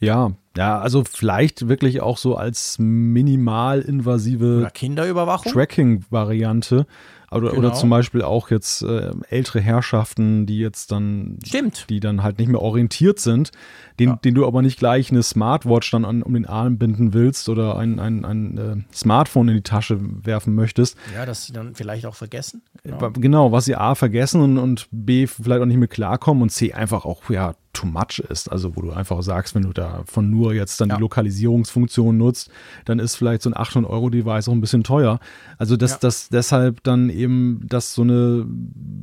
Ja, 0.01 0.33
ja, 0.57 0.81
also 0.81 1.05
vielleicht 1.05 1.69
wirklich 1.69 2.01
auch 2.01 2.19
so 2.19 2.35
als 2.35 2.77
minimal 2.79 3.83
invasive 3.83 4.59
Oder 4.61 4.71
Kinderüberwachung. 4.71 5.53
Tracking-Variante. 5.53 6.77
Oder, 6.77 6.87
oder 7.31 7.53
Genau. 7.53 7.73
zum 7.73 7.91
Beispiel 7.91 8.23
auch 8.23 8.51
jetzt 8.51 8.83
äh, 8.83 9.11
ältere 9.29 9.61
Herrschaften, 9.61 10.47
die 10.47 10.59
jetzt 10.59 10.91
dann, 10.91 11.39
Stimmt. 11.45 11.87
die 11.89 12.01
dann 12.01 12.23
halt 12.23 12.39
nicht 12.39 12.49
mehr 12.49 12.61
orientiert 12.61 13.21
sind, 13.21 13.53
den, 13.99 14.19
den 14.25 14.35
du 14.35 14.47
aber 14.47 14.63
nicht 14.63 14.79
gleich 14.79 15.11
eine 15.11 15.23
Smartwatch 15.23 15.91
dann 15.91 16.05
an, 16.05 16.23
um 16.23 16.35
den 16.35 16.47
Arm 16.47 16.79
binden 16.79 17.13
willst 17.13 17.49
oder 17.49 17.77
ein, 17.77 18.01
ein, 18.01 18.25
ein 18.25 18.59
äh, 18.59 18.95
Smartphone 18.95 19.49
in 19.49 19.55
die 19.57 19.63
Tasche 19.63 19.99
werfen 20.01 20.55
möchtest. 20.55 20.97
Ja, 21.15 21.25
dass 21.27 21.47
sie 21.47 21.53
dann 21.53 21.75
vielleicht 21.75 22.07
auch 22.07 22.15
vergessen. 22.17 22.63
Genau. 22.83 23.11
genau, 23.11 23.53
was 23.53 23.67
sie 23.67 23.77
A 23.77 23.95
vergessen 23.95 24.41
und, 24.41 24.59
und 24.59 24.89
B 24.91 25.27
vielleicht 25.27 25.61
auch 25.61 25.67
nicht 25.67 25.77
mehr 25.77 25.89
klarkommen 25.89 26.43
und 26.43 26.51
C 26.51 26.73
einfach 26.73 27.05
auch 27.05 27.29
ja 27.31 27.55
too 27.73 27.87
much 27.87 28.19
ist. 28.29 28.51
Also 28.51 28.75
wo 28.77 28.83
du 28.83 28.91
einfach 28.91 29.23
sagst, 29.23 29.55
wenn 29.55 29.63
du 29.63 29.73
da 29.73 30.03
von 30.07 30.29
nur 30.29 30.53
jetzt 30.55 30.81
dann 30.81 30.89
Ja. 30.89 30.97
die 30.97 31.01
Lokalisierungsfunktion 31.01 32.17
nutzt, 32.17 32.51
dann 32.85 32.99
ist 32.99 33.15
vielleicht 33.17 33.43
so 33.43 33.51
ein 33.51 33.57
800 33.57 33.91
Euro 33.91 34.11
Device 34.11 34.49
auch 34.49 34.53
ein 34.53 34.61
bisschen 34.61 34.83
teuer. 34.85 35.21
Also 35.59 35.77
dass 35.77 35.93
Ja. 35.93 35.99
das 36.01 36.29
deshalb 36.29 36.83
dann 36.83 37.11
eben 37.11 37.61
das 37.69 37.95
so 37.95 38.03
eine 38.03 38.45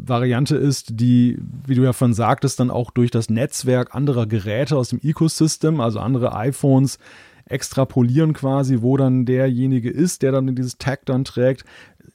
Variante 0.05 0.57
ist, 0.57 0.99
die, 0.99 1.39
wie 1.65 1.75
du 1.75 1.83
ja 1.83 1.93
von 1.93 2.13
sagtest, 2.13 2.59
dann 2.59 2.69
auch 2.69 2.91
durch 2.91 3.11
das 3.11 3.29
Netzwerk 3.29 3.95
anderer 3.95 4.25
Geräte 4.27 4.75
aus 4.77 4.89
dem 4.89 4.99
Ecosystem, 5.01 5.79
also 5.79 5.99
andere 5.99 6.35
iPhones 6.35 6.99
extrapolieren 7.45 8.33
quasi, 8.33 8.81
wo 8.81 8.97
dann 8.97 9.25
derjenige 9.25 9.89
ist, 9.89 10.21
der 10.21 10.33
dann 10.33 10.53
dieses 10.55 10.77
Tag 10.77 11.05
dann 11.05 11.23
trägt. 11.23 11.63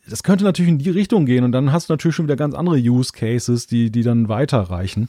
Das 0.08 0.22
könnte 0.22 0.44
natürlich 0.44 0.70
in 0.70 0.78
die 0.78 0.90
Richtung 0.90 1.26
gehen 1.26 1.44
und 1.44 1.52
dann 1.52 1.72
hast 1.72 1.88
du 1.88 1.92
natürlich 1.94 2.16
schon 2.16 2.26
wieder 2.26 2.36
ganz 2.36 2.54
andere 2.54 2.76
Use 2.76 3.12
Cases, 3.12 3.66
die, 3.66 3.90
die 3.90 4.02
dann 4.02 4.28
weiterreichen. 4.28 5.08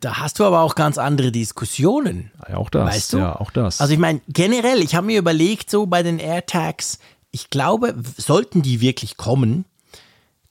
Da 0.00 0.18
hast 0.18 0.38
du 0.38 0.44
aber 0.44 0.60
auch 0.60 0.74
ganz 0.74 0.98
andere 0.98 1.32
Diskussionen. 1.32 2.30
Ja, 2.48 2.56
auch 2.58 2.70
das. 2.70 2.94
Weißt 2.94 3.12
du? 3.14 3.18
Ja, 3.18 3.36
auch 3.40 3.50
das. 3.50 3.80
Also 3.80 3.92
ich 3.92 3.98
meine, 3.98 4.20
generell, 4.28 4.82
ich 4.82 4.94
habe 4.94 5.06
mir 5.06 5.18
überlegt, 5.18 5.70
so 5.70 5.86
bei 5.86 6.02
den 6.02 6.18
AirTags, 6.18 6.98
ich 7.30 7.50
glaube, 7.50 7.94
sollten 8.16 8.62
die 8.62 8.80
wirklich 8.80 9.16
kommen, 9.16 9.64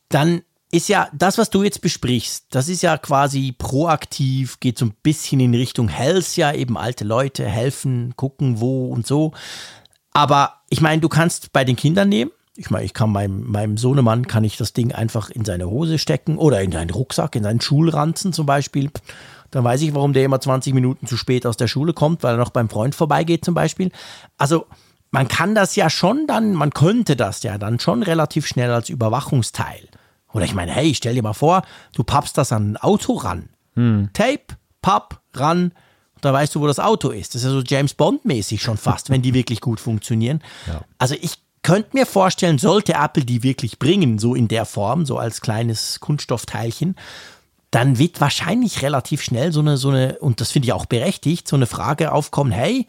dann 0.09 0.41
ist 0.71 0.89
ja 0.89 1.07
das, 1.13 1.37
was 1.37 1.49
du 1.49 1.63
jetzt 1.63 1.81
besprichst, 1.81 2.47
das 2.49 2.67
ist 2.67 2.81
ja 2.83 2.97
quasi 2.97 3.53
proaktiv, 3.57 4.59
geht 4.59 4.77
so 4.77 4.85
ein 4.85 4.95
bisschen 5.03 5.39
in 5.39 5.53
Richtung 5.53 5.87
Health, 5.87 6.35
ja, 6.35 6.51
eben 6.51 6.77
alte 6.77 7.05
Leute 7.05 7.45
helfen, 7.47 8.13
gucken, 8.15 8.59
wo 8.59 8.87
und 8.87 9.07
so. 9.07 9.31
Aber 10.11 10.61
ich 10.69 10.81
meine, 10.81 11.01
du 11.01 11.09
kannst 11.09 11.53
bei 11.53 11.63
den 11.63 11.75
Kindern 11.75 12.09
nehmen. 12.09 12.31
Ich 12.57 12.69
meine, 12.69 12.85
ich 12.85 12.93
kann 12.93 13.11
meinem, 13.11 13.51
meinem 13.51 13.77
Sohnemann 13.77 14.27
kann 14.27 14.43
ich 14.43 14.57
das 14.57 14.73
Ding 14.73 14.93
einfach 14.93 15.29
in 15.29 15.43
seine 15.43 15.69
Hose 15.69 15.97
stecken 15.97 16.37
oder 16.37 16.61
in 16.61 16.71
seinen 16.71 16.89
Rucksack, 16.89 17.35
in 17.35 17.43
seinen 17.43 17.61
Schulranzen 17.61 18.31
zum 18.31 18.45
Beispiel. 18.45 18.91
Dann 19.51 19.63
weiß 19.63 19.81
ich, 19.81 19.93
warum 19.93 20.13
der 20.13 20.25
immer 20.25 20.41
20 20.41 20.73
Minuten 20.73 21.07
zu 21.07 21.17
spät 21.17 21.45
aus 21.45 21.57
der 21.57 21.67
Schule 21.67 21.93
kommt, 21.93 22.23
weil 22.23 22.35
er 22.35 22.39
noch 22.39 22.49
beim 22.49 22.69
Freund 22.69 22.95
vorbeigeht 22.95 23.45
zum 23.45 23.53
Beispiel. 23.53 23.91
Also 24.37 24.65
man 25.11 25.27
kann 25.27 25.55
das 25.55 25.75
ja 25.75 25.89
schon 25.89 26.27
dann, 26.27 26.53
man 26.53 26.71
könnte 26.71 27.15
das 27.15 27.43
ja 27.43 27.57
dann 27.57 27.79
schon 27.79 28.03
relativ 28.03 28.47
schnell 28.47 28.71
als 28.71 28.89
Überwachungsteil. 28.89 29.87
Oder 30.33 30.43
ich 30.43 30.53
meine, 30.53 30.73
hey, 30.73 30.93
stell 30.93 31.15
dir 31.15 31.23
mal 31.23 31.33
vor, 31.33 31.61
du 31.93 32.03
pappst 32.03 32.37
das 32.37 32.51
an 32.51 32.73
ein 32.73 32.77
Auto 32.77 33.13
ran. 33.13 33.49
Tape, 34.13 34.57
Papp, 34.81 35.21
ran. 35.33 35.71
Da 36.21 36.33
weißt 36.33 36.55
du, 36.55 36.61
wo 36.61 36.67
das 36.67 36.79
Auto 36.79 37.09
ist. 37.09 37.35
Das 37.35 37.43
ist 37.43 37.47
ja 37.47 37.53
so 37.53 37.61
James 37.61 37.93
Bond-mäßig 37.93 38.61
schon 38.61 38.77
fast, 38.77 39.09
wenn 39.09 39.21
die 39.21 39.33
wirklich 39.33 39.61
gut 39.61 39.79
funktionieren. 39.79 40.41
Also 40.97 41.15
ich 41.21 41.35
könnte 41.61 41.89
mir 41.93 42.05
vorstellen, 42.05 42.57
sollte 42.57 42.93
Apple 42.93 43.25
die 43.25 43.43
wirklich 43.43 43.79
bringen, 43.79 44.19
so 44.19 44.35
in 44.35 44.47
der 44.47 44.65
Form, 44.65 45.05
so 45.05 45.17
als 45.17 45.41
kleines 45.41 45.99
Kunststoffteilchen, 45.99 46.95
dann 47.75 47.99
wird 47.99 48.21
wahrscheinlich 48.21 48.83
relativ 48.83 49.21
schnell 49.21 49.51
so 49.51 49.59
eine, 49.59 49.75
so 49.75 49.89
eine, 49.89 50.17
und 50.19 50.39
das 50.39 50.51
finde 50.51 50.67
ich 50.67 50.71
auch 50.71 50.85
berechtigt, 50.85 51.45
so 51.45 51.57
eine 51.57 51.65
Frage 51.65 52.13
aufkommen, 52.13 52.53
hey, 52.53 52.87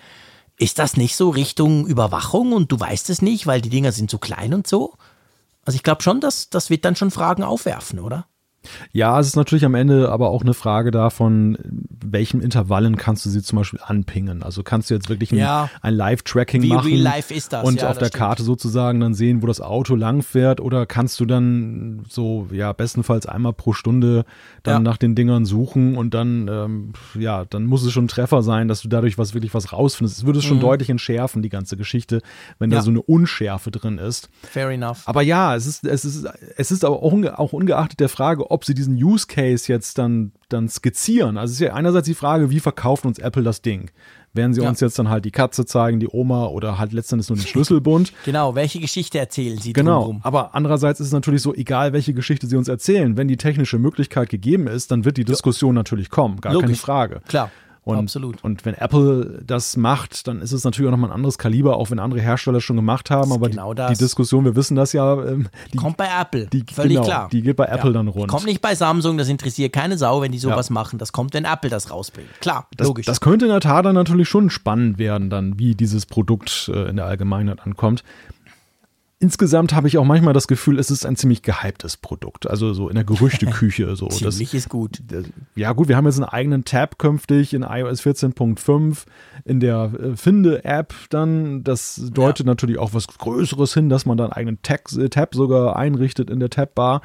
ist 0.58 0.78
das 0.78 0.96
nicht 0.96 1.16
so 1.16 1.30
Richtung 1.30 1.88
Überwachung 1.88 2.52
und 2.52 2.70
du 2.70 2.78
weißt 2.78 3.10
es 3.10 3.20
nicht, 3.20 3.48
weil 3.48 3.60
die 3.60 3.68
Dinger 3.68 3.90
sind 3.90 4.12
so 4.12 4.18
klein 4.18 4.54
und 4.54 4.68
so? 4.68 4.94
Also 5.64 5.74
ich 5.74 5.82
glaube 5.82 6.04
schon, 6.04 6.20
dass 6.20 6.50
das 6.50 6.70
wird 6.70 6.84
dann 6.84 6.94
schon 6.94 7.10
Fragen 7.10 7.42
aufwerfen, 7.42 7.98
oder? 7.98 8.28
Ja, 8.92 9.18
es 9.20 9.26
ist 9.28 9.36
natürlich 9.36 9.64
am 9.64 9.74
Ende 9.74 10.10
aber 10.10 10.30
auch 10.30 10.42
eine 10.42 10.54
Frage 10.54 10.90
davon, 10.90 11.58
welchen 12.04 12.40
Intervallen 12.40 12.96
kannst 12.96 13.24
du 13.26 13.30
sie 13.30 13.42
zum 13.42 13.58
Beispiel 13.58 13.80
anpingen. 13.82 14.42
Also 14.42 14.62
kannst 14.62 14.90
du 14.90 14.94
jetzt 14.94 15.08
wirklich 15.08 15.32
ein, 15.32 15.38
Ja. 15.38 15.68
ein 15.82 15.94
Live-Tracking 15.94 16.66
machen 16.68 16.86
real 16.86 17.00
life 17.00 17.32
ist 17.34 17.52
das? 17.52 17.64
und 17.64 17.80
Ja, 17.82 17.90
auf 17.90 17.98
der 17.98 18.06
stimmt. 18.06 18.18
Karte 18.20 18.42
sozusagen 18.42 19.00
dann 19.00 19.14
sehen, 19.14 19.42
wo 19.42 19.46
das 19.46 19.60
Auto 19.60 19.94
lang 19.94 20.22
fährt 20.22 20.60
oder 20.60 20.86
kannst 20.86 21.18
du 21.20 21.26
dann 21.26 22.04
so, 22.08 22.46
ja, 22.52 22.72
bestenfalls 22.72 23.26
einmal 23.26 23.52
pro 23.52 23.72
Stunde 23.72 24.24
dann 24.62 24.74
Ja. 24.74 24.80
nach 24.80 24.96
den 24.96 25.14
Dingern 25.14 25.44
suchen 25.44 25.96
und 25.96 26.14
dann, 26.14 26.48
ähm, 26.48 26.92
ja, 27.18 27.44
dann 27.44 27.66
muss 27.66 27.82
es 27.84 27.92
schon 27.92 28.04
ein 28.04 28.08
Treffer 28.08 28.42
sein, 28.42 28.68
dass 28.68 28.82
du 28.82 28.88
dadurch 28.88 29.18
was 29.18 29.34
wirklich 29.34 29.54
was 29.54 29.72
rausfindest. 29.72 30.18
Es 30.18 30.26
würde 30.26 30.38
es 30.38 30.44
schon 30.44 30.60
deutlich 30.60 30.90
entschärfen, 30.90 31.42
die 31.42 31.48
ganze 31.48 31.76
Geschichte, 31.76 32.22
wenn 32.58 32.70
da 32.70 32.78
Mhm. 32.78 32.82
So 32.82 32.90
eine 32.90 33.02
Unschärfe 33.02 33.70
drin 33.70 33.98
ist. 33.98 34.28
Fair 34.42 34.68
enough. 34.70 35.02
Aber 35.06 35.22
ja, 35.22 35.56
es 35.56 35.66
ist, 35.66 35.84
es 35.84 36.04
ist, 36.04 36.26
es 36.56 36.70
ist 36.70 36.84
aber 36.84 37.02
auch, 37.02 37.12
unge 37.12 37.38
auch 37.38 37.52
ungeachtet 37.52 38.00
der 38.00 38.08
Frage, 38.08 38.50
ob 38.50 38.55
sie 38.64 38.74
diesen 38.74 38.94
Use 39.02 39.26
Case 39.26 39.70
jetzt 39.72 39.98
dann, 39.98 40.32
dann 40.48 40.68
skizzieren. 40.68 41.36
Also 41.38 41.52
es 41.52 41.60
ist 41.60 41.66
ja 41.66 41.74
einerseits 41.74 42.06
die 42.06 42.14
Frage, 42.14 42.50
wie 42.50 42.60
verkauft 42.60 43.04
uns 43.04 43.18
Apple 43.18 43.42
das 43.42 43.62
Ding? 43.62 43.90
Werden 44.32 44.52
sie 44.52 44.60
Ja. 44.62 44.68
uns 44.68 44.80
jetzt 44.80 44.98
dann 44.98 45.08
halt 45.08 45.24
die 45.24 45.30
Katze 45.30 45.64
zeigen, 45.64 45.98
die 45.98 46.08
Oma 46.08 46.46
oder 46.46 46.78
halt 46.78 46.92
letztendlich 46.92 47.28
nur 47.30 47.38
den 47.38 47.46
Schlüsselbund? 47.46 48.12
Genau, 48.26 48.54
welche 48.54 48.80
Geschichte 48.80 49.18
erzählen 49.18 49.56
sie 49.58 49.72
Genau. 49.72 50.00
drumherum? 50.02 50.20
Aber 50.24 50.54
andererseits 50.54 51.00
ist 51.00 51.06
es 51.08 51.12
natürlich 51.12 51.40
so, 51.42 51.54
egal 51.54 51.92
welche 51.94 52.12
Geschichte 52.12 52.46
sie 52.46 52.56
uns 52.56 52.68
erzählen, 52.68 53.16
wenn 53.16 53.28
die 53.28 53.38
technische 53.38 53.78
Möglichkeit 53.78 54.28
gegeben 54.28 54.66
ist, 54.66 54.90
dann 54.90 55.04
wird 55.04 55.16
die 55.16 55.24
Diskussion 55.24 55.74
natürlich 55.74 56.10
kommen. 56.10 56.40
Gar 56.40 56.52
keine 56.52 56.62
Logisch. 56.66 56.80
Frage. 56.80 57.22
Klar. 57.28 57.50
Und, 57.86 57.98
Absolut. 57.98 58.42
Und 58.42 58.64
wenn 58.64 58.74
Apple 58.74 59.44
das 59.46 59.76
macht, 59.76 60.26
dann 60.26 60.40
ist 60.40 60.50
es 60.50 60.64
natürlich 60.64 60.88
auch 60.88 60.90
nochmal 60.90 61.10
ein 61.10 61.14
anderes 61.14 61.38
Kaliber, 61.38 61.76
auch 61.76 61.92
wenn 61.92 62.00
andere 62.00 62.20
Hersteller 62.20 62.60
schon 62.60 62.74
gemacht 62.74 63.10
haben. 63.10 63.30
Aber 63.30 63.48
genau 63.48 63.74
die, 63.74 63.86
die, 63.90 63.96
Diskussion, 63.96 64.44
wir 64.44 64.56
wissen 64.56 64.74
das 64.74 64.92
ja. 64.92 65.22
Ähm, 65.24 65.46
die 65.72 65.78
kommt 65.78 65.96
bei 65.96 66.08
Apple. 66.08 66.48
Die, 66.48 66.64
völlig 66.68 66.96
genau, 66.96 67.04
klar. 67.04 67.28
Die 67.30 67.42
geht 67.42 67.54
bei 67.54 67.66
Apple 67.66 67.90
ja. 67.90 67.98
dann 67.98 68.08
rund. 68.08 68.24
Die 68.24 68.34
kommt 68.34 68.46
nicht 68.46 68.60
bei 68.60 68.74
Samsung, 68.74 69.18
das 69.18 69.28
interessiert 69.28 69.72
keine 69.72 69.96
Sau, 69.98 70.20
wenn 70.20 70.32
die 70.32 70.40
sowas 70.40 70.68
ja. 70.68 70.72
machen. 70.72 70.98
Das 70.98 71.12
kommt, 71.12 71.32
wenn 71.34 71.44
Apple 71.44 71.70
das 71.70 71.88
rausbringt. 71.92 72.28
Klar, 72.40 72.66
das, 72.76 72.88
logisch. 72.88 73.06
Das 73.06 73.20
könnte 73.20 73.44
in 73.44 73.52
der 73.52 73.60
Tat 73.60 73.84
dann 73.84 73.94
natürlich 73.94 74.28
schon 74.28 74.50
spannend 74.50 74.98
werden, 74.98 75.30
dann, 75.30 75.60
wie 75.60 75.76
dieses 75.76 76.06
Produkt 76.06 76.68
äh, 76.74 76.88
in 76.88 76.96
der 76.96 77.04
Allgemeinheit 77.04 77.64
ankommt. 77.64 78.02
Insgesamt 79.18 79.72
habe 79.72 79.88
ich 79.88 79.96
auch 79.96 80.04
manchmal 80.04 80.34
das 80.34 80.46
Gefühl, 80.46 80.78
es 80.78 80.90
ist 80.90 81.06
ein 81.06 81.16
ziemlich 81.16 81.40
gehyptes 81.40 81.96
Produkt. 81.96 82.50
Also 82.50 82.74
so 82.74 82.90
in 82.90 82.96
der 82.96 83.04
Gerüchteküche. 83.04 83.86
So. 83.96 84.08
ziemlich 84.08 84.50
das, 84.50 84.54
ist 84.54 84.68
gut. 84.68 85.02
Ja, 85.54 85.72
gut, 85.72 85.88
wir 85.88 85.96
haben 85.96 86.04
jetzt 86.04 86.16
einen 86.16 86.28
eigenen 86.28 86.64
Tab 86.64 86.98
künftig 86.98 87.54
in 87.54 87.62
iOS 87.62 88.02
14.5 88.02 89.04
in 89.44 89.60
der 89.60 89.92
äh, 89.98 90.16
Finde-App 90.16 90.92
dann. 91.08 91.64
Das 91.64 92.00
deutet 92.12 92.44
ja. 92.46 92.50
natürlich 92.50 92.78
auch 92.78 92.92
was 92.92 93.06
Größeres 93.06 93.72
hin, 93.72 93.88
dass 93.88 94.04
man 94.04 94.18
dann 94.18 94.26
einen 94.26 94.34
eigenen 94.34 94.62
Tag, 94.62 94.92
äh, 94.98 95.08
Tab 95.08 95.34
sogar 95.34 95.76
einrichtet 95.76 96.28
in 96.28 96.40
der 96.40 96.50
Tab-Bar. 96.50 97.00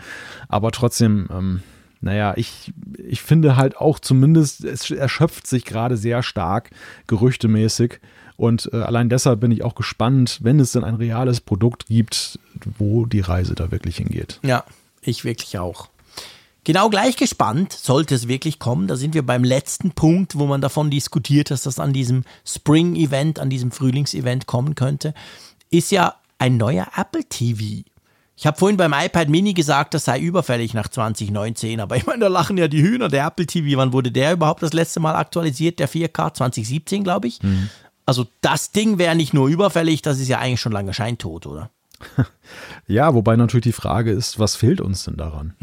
Aber 0.50 0.72
trotzdem, 0.72 1.30
ähm, 1.32 1.62
naja, 2.02 2.34
ich, 2.36 2.74
ich 2.98 3.22
finde 3.22 3.56
halt 3.56 3.78
auch 3.78 4.00
zumindest, 4.00 4.66
es 4.66 4.92
erschöpft 4.92 5.48
sich 5.48 5.64
gerade 5.64 5.96
sehr 5.96 6.24
stark 6.24 6.72
gerüchtemäßig. 7.08 8.02
Und 8.42 8.72
äh, 8.74 8.78
allein 8.78 9.08
deshalb 9.08 9.40
bin 9.40 9.52
ich 9.52 9.64
auch 9.64 9.76
gespannt, 9.76 10.40
wenn 10.42 10.60
es 10.60 10.72
denn 10.72 10.84
ein 10.84 10.96
reales 10.96 11.42
Produkt 11.42 11.86
gibt, 11.86 12.40
wo 12.80 13.06
die 13.06 13.20
Reise 13.20 13.54
da 13.54 13.70
wirklich 13.70 13.98
hingeht. 13.98 14.40
Ja, 14.42 14.64
ich 15.04 15.24
wirklich 15.24 15.60
auch. 15.60 15.90
Genau 16.64 16.90
gleich 16.90 17.18
gespannt, 17.18 17.72
sollte 17.72 18.16
es 18.16 18.28
wirklich 18.28 18.58
kommen. 18.58 18.88
Da 18.88 18.96
sind 18.96 19.14
wir 19.14 19.24
beim 19.24 19.44
letzten 19.44 19.92
Punkt, 19.92 20.40
wo 20.40 20.48
man 20.48 20.60
davon 20.60 20.90
diskutiert, 20.90 21.52
dass 21.52 21.62
das 21.62 21.78
an 21.78 21.94
diesem 21.94 22.24
Spring-Event, 22.44 23.38
an 23.38 23.52
diesem 23.52 23.70
Frühlings-Event 23.70 24.48
kommen 24.48 24.74
könnte, 24.74 25.14
ist 25.70 25.92
ja 25.92 26.16
ein 26.40 26.58
neuer 26.58 26.88
Apple 26.98 27.26
TV. 27.26 27.84
Ich 28.36 28.48
habe 28.48 28.58
vorhin 28.58 28.78
beim 28.78 28.94
iPad 28.94 29.30
Mini 29.30 29.54
gesagt, 29.54 29.94
das 29.94 30.06
sei 30.06 30.20
überfällig 30.20 30.74
nach 30.74 30.88
2019, 30.88 31.80
aber 31.80 31.96
ich 31.96 32.08
meine, 32.08 32.22
da 32.22 32.28
lachen 32.28 32.58
ja 32.58 32.68
die 32.68 32.82
Hühner. 32.82 33.08
Der 33.08 33.28
Apple 33.28 33.46
TV, 33.46 33.78
wann 33.78 33.94
wurde 33.94 34.12
der 34.12 34.34
überhaupt 34.34 34.64
das 34.64 34.74
letzte 34.74 35.00
Mal 35.00 35.16
aktualisiert? 35.16 35.78
Der 35.78 35.88
4K 35.88 36.34
2017, 36.34 37.04
glaube 37.04 37.28
ich. 37.28 37.44
Mhm. 37.44 37.70
Also 38.12 38.28
das 38.42 38.72
Ding 38.74 38.98
wäre 38.98 39.16
nicht 39.16 39.34
nur 39.34 39.48
überfällig, 39.48 40.02
das 40.02 40.20
ist 40.20 40.28
ja 40.28 40.38
eigentlich 40.38 40.60
schon 40.60 40.74
lange 40.74 40.94
scheintot, 40.94 41.46
oder? 41.46 41.70
Ja, 42.88 43.14
wobei 43.14 43.38
natürlich 43.38 43.64
die 43.64 43.72
Frage 43.72 44.12
ist, 44.12 44.38
was 44.38 44.58
fehlt 44.58 44.82
uns 44.82 45.06
denn 45.06 45.16
daran? 45.16 45.54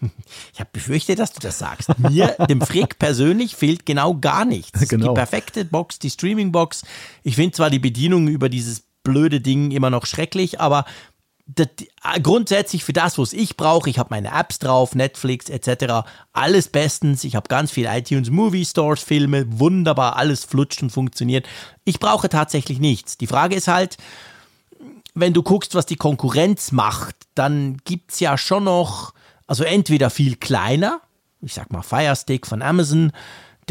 ich 0.52 0.58
habe 0.58 0.70
befürchtet, 0.72 1.20
dass 1.20 1.32
du 1.32 1.38
das 1.38 1.60
sagst. 1.60 1.96
Mir, 2.00 2.34
dem 2.48 2.60
Frick 2.60 2.98
persönlich, 2.98 3.54
fehlt 3.54 3.86
genau 3.86 4.16
gar 4.16 4.44
nichts. 4.44 4.80
Genau. 4.88 5.10
Die 5.10 5.14
perfekte 5.14 5.64
Box, 5.64 6.00
die 6.00 6.10
Streaming-Box. 6.10 6.82
Ich 7.22 7.36
finde 7.36 7.52
zwar 7.52 7.70
die 7.70 7.78
Bedienung 7.78 8.26
über 8.26 8.48
dieses 8.48 8.82
blöde 9.04 9.40
Ding 9.40 9.70
immer 9.70 9.90
noch 9.90 10.06
schrecklich, 10.06 10.58
aber 10.60 10.84
das, 11.46 11.68
grundsätzlich 12.22 12.84
für 12.84 12.92
das, 12.92 13.18
was 13.18 13.32
ich 13.32 13.56
brauche, 13.56 13.90
ich 13.90 13.98
habe 13.98 14.10
meine 14.10 14.32
Apps 14.32 14.58
drauf, 14.58 14.94
Netflix 14.94 15.48
etc., 15.48 16.08
alles 16.32 16.68
bestens. 16.68 17.24
Ich 17.24 17.36
habe 17.36 17.48
ganz 17.48 17.70
viel 17.70 17.86
iTunes 17.86 18.30
Movie 18.30 18.64
Stores, 18.64 19.02
Filme, 19.02 19.44
wunderbar, 19.58 20.16
alles 20.16 20.44
flutscht 20.44 20.82
und 20.82 20.90
funktioniert. 20.90 21.46
Ich 21.84 21.98
brauche 21.98 22.28
tatsächlich 22.28 22.78
nichts. 22.78 23.18
Die 23.18 23.26
Frage 23.26 23.56
ist 23.56 23.68
halt, 23.68 23.96
wenn 25.14 25.32
du 25.32 25.42
guckst, 25.42 25.74
was 25.74 25.86
die 25.86 25.96
Konkurrenz 25.96 26.72
macht, 26.72 27.16
dann 27.34 27.78
gibt 27.84 28.12
es 28.12 28.20
ja 28.20 28.38
schon 28.38 28.64
noch, 28.64 29.12
also 29.46 29.64
entweder 29.64 30.10
viel 30.10 30.36
kleiner, 30.36 31.00
ich 31.40 31.54
sag 31.54 31.72
mal 31.72 31.82
Firestick 31.82 32.46
von 32.46 32.62
Amazon, 32.62 33.12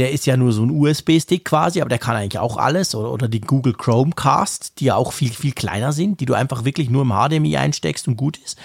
der 0.02 0.12
ist 0.12 0.26
ja 0.26 0.36
nur 0.36 0.52
so 0.52 0.64
ein 0.64 0.72
USB-Stick 0.72 1.46
quasi, 1.46 1.80
aber 1.80 1.90
der 1.90 2.00
kann 2.00 2.16
eigentlich 2.16 2.40
auch 2.40 2.58
alles. 2.58 2.96
Oder, 2.96 3.12
oder 3.12 3.28
die 3.28 3.40
Google 3.40 3.74
Chromecast, 3.74 4.80
die 4.80 4.86
ja 4.86 4.96
auch 4.96 5.14
viel, 5.14 5.30
viel 5.30 5.52
kleiner 5.52 5.94
sind, 5.94 6.20
die 6.20 6.26
du 6.26 6.34
einfach 6.34 6.66
wirklich 6.66 6.90
nur 6.90 7.04
im 7.04 7.12
HDMI 7.12 7.58
einsteckst 7.58 8.08
und 8.08 8.18
gut 8.18 8.38
ist. 8.38 8.58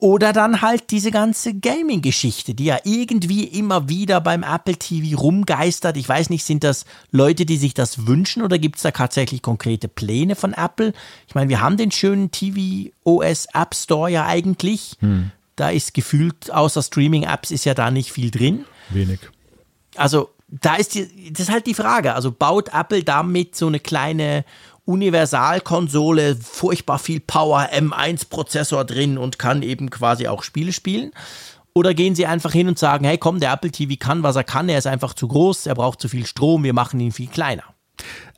Oder 0.00 0.32
dann 0.32 0.60
halt 0.60 0.90
diese 0.90 1.12
ganze 1.12 1.54
Gaming-Geschichte, 1.54 2.54
die 2.54 2.64
ja 2.64 2.78
irgendwie 2.82 3.44
immer 3.44 3.88
wieder 3.88 4.20
beim 4.20 4.42
Apple 4.42 4.74
TV 4.74 5.16
rumgeistert. 5.16 5.96
Ich 5.96 6.08
weiß 6.08 6.30
nicht, 6.30 6.44
sind 6.44 6.64
das 6.64 6.84
Leute, 7.12 7.46
die 7.46 7.56
sich 7.56 7.72
das 7.72 8.04
wünschen 8.08 8.42
oder 8.42 8.58
gibt 8.58 8.78
es 8.78 8.82
da 8.82 8.90
tatsächlich 8.90 9.40
konkrete 9.40 9.86
Pläne 9.86 10.34
von 10.34 10.52
Apple? 10.52 10.94
Ich 11.28 11.36
meine, 11.36 11.48
wir 11.48 11.60
haben 11.60 11.76
den 11.76 11.92
schönen 11.92 12.32
TV 12.32 12.90
OS 13.04 13.46
App 13.54 13.76
Store 13.76 14.10
ja 14.10 14.26
eigentlich. 14.26 14.96
Hm. 14.98 15.30
Da 15.54 15.70
ist 15.70 15.94
gefühlt, 15.94 16.50
außer 16.50 16.82
Streaming-Apps 16.82 17.52
ist 17.52 17.66
ja 17.66 17.74
da 17.74 17.92
nicht 17.92 18.10
viel 18.10 18.32
drin. 18.32 18.64
Wenig 18.90 19.20
also 19.96 20.30
da 20.48 20.74
ist 20.74 20.94
die, 20.94 21.32
das 21.32 21.48
ist 21.48 21.52
halt 21.52 21.66
die 21.66 21.74
Frage. 21.74 22.14
Also 22.14 22.30
baut 22.30 22.70
Apple 22.74 23.04
damit 23.04 23.56
so 23.56 23.66
eine 23.66 23.80
kleine 23.80 24.44
Universalkonsole, 24.84 26.36
furchtbar 26.36 26.98
viel 26.98 27.20
Power, 27.20 27.68
M1-Prozessor 27.72 28.84
drin 28.84 29.16
und 29.16 29.38
kann 29.38 29.62
eben 29.62 29.90
quasi 29.90 30.26
auch 30.28 30.42
Spiele 30.42 30.72
spielen? 30.72 31.12
Oder 31.74 31.94
gehen 31.94 32.14
sie 32.14 32.26
einfach 32.26 32.52
hin 32.52 32.68
und 32.68 32.78
sagen, 32.78 33.04
hey 33.06 33.16
komm, 33.16 33.40
der 33.40 33.52
Apple 33.52 33.70
TV 33.70 33.94
kann, 33.98 34.22
was 34.22 34.36
er 34.36 34.44
kann, 34.44 34.68
er 34.68 34.78
ist 34.78 34.86
einfach 34.86 35.14
zu 35.14 35.28
groß, 35.28 35.66
er 35.66 35.74
braucht 35.74 36.00
zu 36.00 36.08
viel 36.08 36.26
Strom, 36.26 36.64
wir 36.64 36.74
machen 36.74 37.00
ihn 37.00 37.12
viel 37.12 37.28
kleiner. 37.28 37.64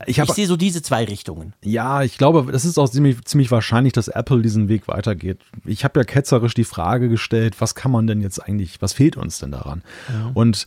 Ich, 0.05 0.19
ich 0.19 0.31
sehe 0.31 0.47
so 0.47 0.57
diese 0.57 0.81
zwei 0.81 1.05
Richtungen. 1.05 1.53
Ja, 1.63 2.03
ich 2.03 2.17
glaube, 2.17 2.51
es 2.51 2.65
ist 2.65 2.77
auch 2.77 2.89
ziemlich, 2.89 3.23
ziemlich 3.25 3.49
wahrscheinlich, 3.51 3.93
dass 3.93 4.07
Apple 4.07 4.41
diesen 4.41 4.67
Weg 4.67 4.87
weitergeht. 4.87 5.39
Ich 5.65 5.83
habe 5.83 5.99
ja 5.99 6.03
ketzerisch 6.03 6.53
die 6.53 6.65
Frage 6.65 7.09
gestellt, 7.09 7.59
was 7.59 7.73
kann 7.73 7.91
man 7.91 8.05
denn 8.05 8.21
jetzt 8.21 8.39
eigentlich, 8.39 8.81
was 8.81 8.93
fehlt 8.93 9.17
uns 9.17 9.39
denn 9.39 9.51
daran? 9.51 9.81
Ja. 10.09 10.31
Und 10.33 10.65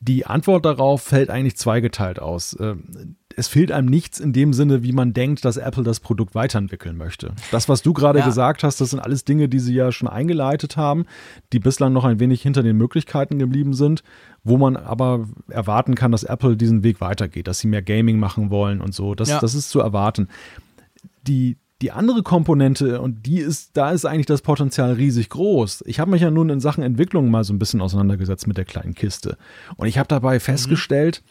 die 0.00 0.26
Antwort 0.26 0.64
darauf 0.64 1.02
fällt 1.02 1.30
eigentlich 1.30 1.56
zweigeteilt 1.56 2.20
aus. 2.20 2.52
Äh, 2.54 2.76
es 3.36 3.48
fehlt 3.48 3.70
einem 3.70 3.88
nichts 3.88 4.18
in 4.18 4.32
dem 4.32 4.52
Sinne, 4.52 4.82
wie 4.82 4.92
man 4.92 5.12
denkt, 5.12 5.44
dass 5.44 5.56
Apple 5.56 5.84
das 5.84 6.00
Produkt 6.00 6.34
weiterentwickeln 6.34 6.96
möchte. 6.96 7.32
Das, 7.52 7.68
was 7.68 7.82
du 7.82 7.92
gerade 7.92 8.18
ja. 8.20 8.24
gesagt 8.24 8.64
hast, 8.64 8.80
das 8.80 8.90
sind 8.90 9.00
alles 9.00 9.24
Dinge, 9.24 9.48
die 9.48 9.60
sie 9.60 9.74
ja 9.74 9.92
schon 9.92 10.08
eingeleitet 10.08 10.76
haben, 10.76 11.06
die 11.52 11.60
bislang 11.60 11.92
noch 11.92 12.04
ein 12.04 12.18
wenig 12.18 12.42
hinter 12.42 12.62
den 12.62 12.76
Möglichkeiten 12.76 13.38
geblieben 13.38 13.74
sind, 13.74 14.02
wo 14.42 14.56
man 14.56 14.76
aber 14.76 15.28
erwarten 15.48 15.94
kann, 15.94 16.10
dass 16.10 16.24
Apple 16.24 16.56
diesen 16.56 16.82
Weg 16.82 17.00
weitergeht, 17.00 17.46
dass 17.46 17.60
sie 17.60 17.68
mehr 17.68 17.82
Gaming 17.82 18.18
machen 18.18 18.50
wollen 18.50 18.80
und 18.80 18.94
so. 18.94 19.14
Das, 19.14 19.28
ja. 19.28 19.38
das 19.40 19.54
ist 19.54 19.70
zu 19.70 19.80
erwarten. 19.80 20.28
Die, 21.26 21.58
die 21.80 21.92
andere 21.92 22.22
Komponente, 22.22 23.00
und 23.00 23.26
die 23.26 23.38
ist, 23.38 23.76
da 23.76 23.92
ist 23.92 24.04
eigentlich 24.04 24.26
das 24.26 24.42
Potenzial 24.42 24.92
riesig 24.94 25.28
groß. 25.30 25.84
Ich 25.86 26.00
habe 26.00 26.10
mich 26.10 26.22
ja 26.22 26.30
nun 26.30 26.50
in 26.50 26.60
Sachen 26.60 26.82
Entwicklung 26.82 27.30
mal 27.30 27.44
so 27.44 27.52
ein 27.52 27.58
bisschen 27.58 27.80
auseinandergesetzt 27.80 28.48
mit 28.48 28.56
der 28.56 28.64
kleinen 28.64 28.94
Kiste. 28.94 29.36
Und 29.76 29.86
ich 29.86 29.98
habe 29.98 30.08
dabei 30.08 30.34
mhm. 30.34 30.40
festgestellt, 30.40 31.22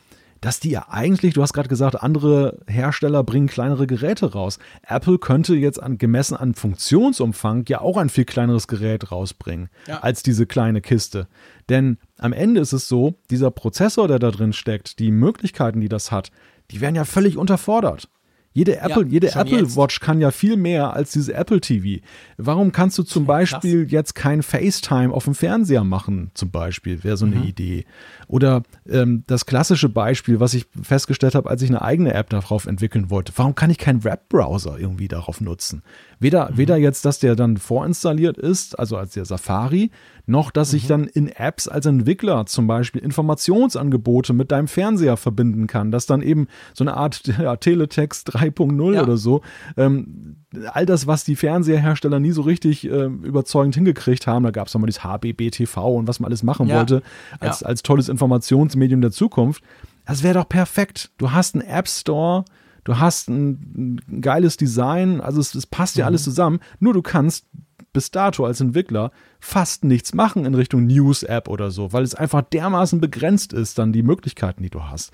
dass 0.42 0.60
die 0.60 0.70
ja 0.70 0.86
eigentlich, 0.90 1.34
du 1.34 1.42
hast 1.42 1.54
gerade 1.54 1.68
gesagt, 1.68 2.02
andere 2.02 2.60
Hersteller 2.68 3.24
bringen 3.24 3.48
kleinere 3.48 3.88
Geräte 3.88 4.34
raus. 4.34 4.60
Apple 4.88 5.18
könnte 5.18 5.56
jetzt 5.56 5.82
an, 5.82 5.98
gemessen 5.98 6.36
an 6.36 6.54
Funktionsumfang 6.54 7.66
ja 7.68 7.82
auch 7.82 7.98
ein 7.98 8.10
viel 8.10 8.26
kleineres 8.26 8.68
Gerät 8.68 9.12
rausbringen 9.12 9.70
ja. 9.88 10.00
als 10.00 10.24
diese 10.24 10.46
kleine 10.46 10.82
Kiste. 10.82 11.28
Denn 11.70 11.98
am 12.18 12.34
Ende 12.34 12.62
ist 12.62 12.74
es 12.74 12.88
so, 12.88 13.16
dieser 13.30 13.52
Prozessor, 13.52 14.08
der 14.08 14.20
da 14.20 14.32
drin 14.32 14.54
steckt, 14.54 15.00
die 15.00 15.12
Möglichkeiten, 15.12 15.82
die 15.82 15.90
das 15.90 16.12
hat, 16.12 16.32
die 16.72 16.82
werden 16.82 16.96
ja 16.96 17.06
völlig 17.06 17.38
unterfordert. 17.38 18.10
Jede 18.58 18.78
Apple, 18.82 19.04
ja, 19.04 19.10
jede 19.10 19.36
Apple 19.36 19.60
jetzt. 19.60 19.78
Watch 19.78 20.00
kann 20.00 20.20
ja 20.20 20.32
viel 20.32 20.58
mehr 20.58 20.92
als 20.92 21.12
diese 21.12 21.32
Apple 21.36 21.62
TV. 21.62 22.04
Warum 22.38 22.72
kannst 22.72 22.98
du 22.98 23.04
zum 23.04 23.28
Beispiel 23.28 23.84
Krass. 23.84 23.92
jetzt 23.92 24.16
kein 24.16 24.42
FaceTime 24.42 25.14
auf 25.14 25.26
dem 25.26 25.36
Fernseher 25.36 25.84
machen? 25.84 26.32
Zum 26.34 26.50
Beispiel 26.50 27.04
wäre 27.04 27.18
so 27.18 27.28
eine 27.28 27.36
mhm. 27.36 27.44
Idee. 27.44 27.86
Oder 28.28 28.64
ähm, 28.88 29.24
das 29.28 29.46
klassische 29.46 29.88
Beispiel, 29.88 30.40
was 30.40 30.54
ich 30.54 30.68
festgestellt 30.82 31.34
habe, 31.34 31.50
als 31.50 31.62
ich 31.62 31.70
eine 31.70 31.82
eigene 31.82 32.14
App 32.14 32.30
darauf 32.30 32.66
entwickeln 32.66 33.10
wollte. 33.10 33.32
Warum 33.38 33.56
kann 33.56 33.70
ich 33.70 33.78
keinen 33.78 34.04
Webbrowser 34.04 34.78
irgendwie 34.78 35.08
darauf 35.08 35.40
nutzen? 35.40 35.82
Weder, 36.20 36.52
mhm. 36.52 36.58
weder 36.58 36.78
jetzt, 36.78 37.06
dass 37.06 37.20
der 37.20 37.36
dann 37.36 37.58
vorinstalliert 37.58 38.38
ist, 38.38 38.78
also 38.78 38.98
als 38.98 39.14
der 39.14 39.24
Safari, 39.24 39.92
noch, 40.26 40.52
dass 40.52 40.74
mhm. 40.74 40.78
ich 40.78 40.88
dann 40.88 41.04
in 41.06 41.30
Apps 41.30 41.70
als 41.70 41.86
Entwickler 41.86 42.46
zum 42.48 42.68
Beispiel 42.68 43.02
Informationsangebote 43.02 44.34
mit 44.34 44.52
deinem 44.52 44.68
Fernseher 44.68 45.16
verbinden 45.16 45.68
kann, 45.68 45.92
dass 45.92 46.06
dann 46.06 46.22
eben 46.22 46.48
so 46.74 46.84
eine 46.84 46.96
Art 46.96 47.22
ja, 47.40 47.56
Teletext 47.56 48.36
3.0 48.36 48.94
ja. 48.94 49.04
oder 49.04 49.16
so, 49.16 49.42
ähm, 49.78 50.44
all 50.74 50.86
das, 50.86 51.08
was 51.08 51.24
die 51.24 51.36
Fernseherhersteller 51.36 52.20
nie 52.20 52.32
so 52.32 52.42
richtig 52.42 52.86
äh, 52.86 53.06
überzeugend 53.06 53.76
hingekriegt 53.76 54.28
haben, 54.28 54.44
da 54.44 54.52
gab 54.52 54.68
es 54.68 54.74
nochmal 54.74 54.88
dieses 54.88 55.04
HBBTV 55.04 55.78
und 55.78 56.08
was 56.08 56.20
man 56.20 56.30
alles 56.30 56.44
machen 56.44 56.68
ja. 56.68 56.78
wollte, 56.78 57.02
als, 57.40 57.64
als 57.64 57.84
tolles 57.84 58.10
Informationsmedium 58.10 59.02
der 59.02 59.12
Zukunft. 59.12 59.64
Das 60.06 60.24
wäre 60.24 60.36
doch 60.36 60.50
perfekt. 60.50 61.12
Du 61.18 61.32
hast 61.32 61.56
einen 61.56 61.68
App 61.68 61.88
Store, 61.88 62.46
du 62.84 62.98
hast 62.98 63.30
ein, 63.30 64.00
ein 64.08 64.22
geiles 64.22 64.58
Design, 64.58 65.22
also 65.22 65.40
es, 65.42 65.54
es 65.54 65.66
passt 65.66 65.98
ja 65.98 66.06
mhm. 66.06 66.08
alles 66.08 66.24
zusammen, 66.24 66.60
nur 66.80 66.94
du 66.94 67.02
kannst 67.02 67.46
bis 67.94 68.12
dato 68.12 68.46
als 68.46 68.62
Entwickler 68.62 69.12
fast 69.40 69.84
nichts 69.84 70.14
machen 70.14 70.46
in 70.46 70.54
Richtung 70.54 70.86
News-App 70.86 71.50
oder 71.50 71.72
so, 71.72 71.94
weil 71.94 72.04
es 72.04 72.16
einfach 72.16 72.42
dermaßen 72.42 73.02
begrenzt 73.02 73.54
ist, 73.54 73.78
dann 73.80 73.92
die 73.92 74.04
Möglichkeiten, 74.04 74.64
die 74.64 74.70
du 74.70 74.84
hast. 74.84 75.12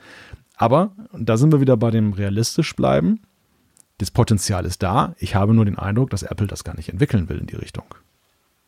Aber, 0.58 0.92
und 1.12 1.28
da 1.30 1.38
sind 1.38 1.52
wir 1.52 1.62
wieder 1.62 1.78
bei 1.78 1.92
dem 1.92 2.14
realistisch 2.14 2.76
bleiben, 2.76 3.22
das 3.98 4.12
Potenzial 4.12 4.66
ist 4.66 4.84
da. 4.84 5.16
Ich 5.18 5.36
habe 5.36 5.54
nur 5.54 5.66
den 5.66 5.78
Eindruck, 5.78 6.10
dass 6.10 6.24
Apple 6.24 6.48
das 6.48 6.64
gar 6.64 6.76
nicht 6.76 6.90
entwickeln 6.90 7.30
will 7.30 7.38
in 7.38 7.48
die 7.48 7.56
Richtung. 7.56 7.86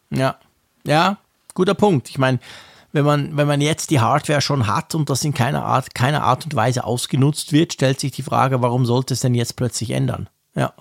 Ja, 0.09 0.37
ja, 0.85 1.17
guter 1.53 1.73
Punkt. 1.73 2.09
Ich 2.09 2.17
meine, 2.17 2.39
wenn 2.91 3.05
man, 3.05 3.35
wenn 3.35 3.47
man 3.47 3.59
jetzt 3.59 3.89
die 3.89 3.99
Hardware 3.99 4.41
schon 4.41 4.67
hat 4.67 4.95
und 4.95 5.09
das 5.09 5.23
in 5.25 5.33
keiner 5.33 5.65
Art, 5.65 5.93
keiner 5.93 6.23
Art 6.23 6.45
und 6.45 6.55
Weise 6.55 6.85
ausgenutzt 6.85 7.51
wird, 7.51 7.73
stellt 7.73 7.99
sich 7.99 8.11
die 8.11 8.21
Frage, 8.21 8.61
warum 8.61 8.85
sollte 8.85 9.13
es 9.13 9.19
denn 9.19 9.35
jetzt 9.35 9.55
plötzlich 9.57 9.91
ändern? 9.91 10.29
Ja. 10.55 10.73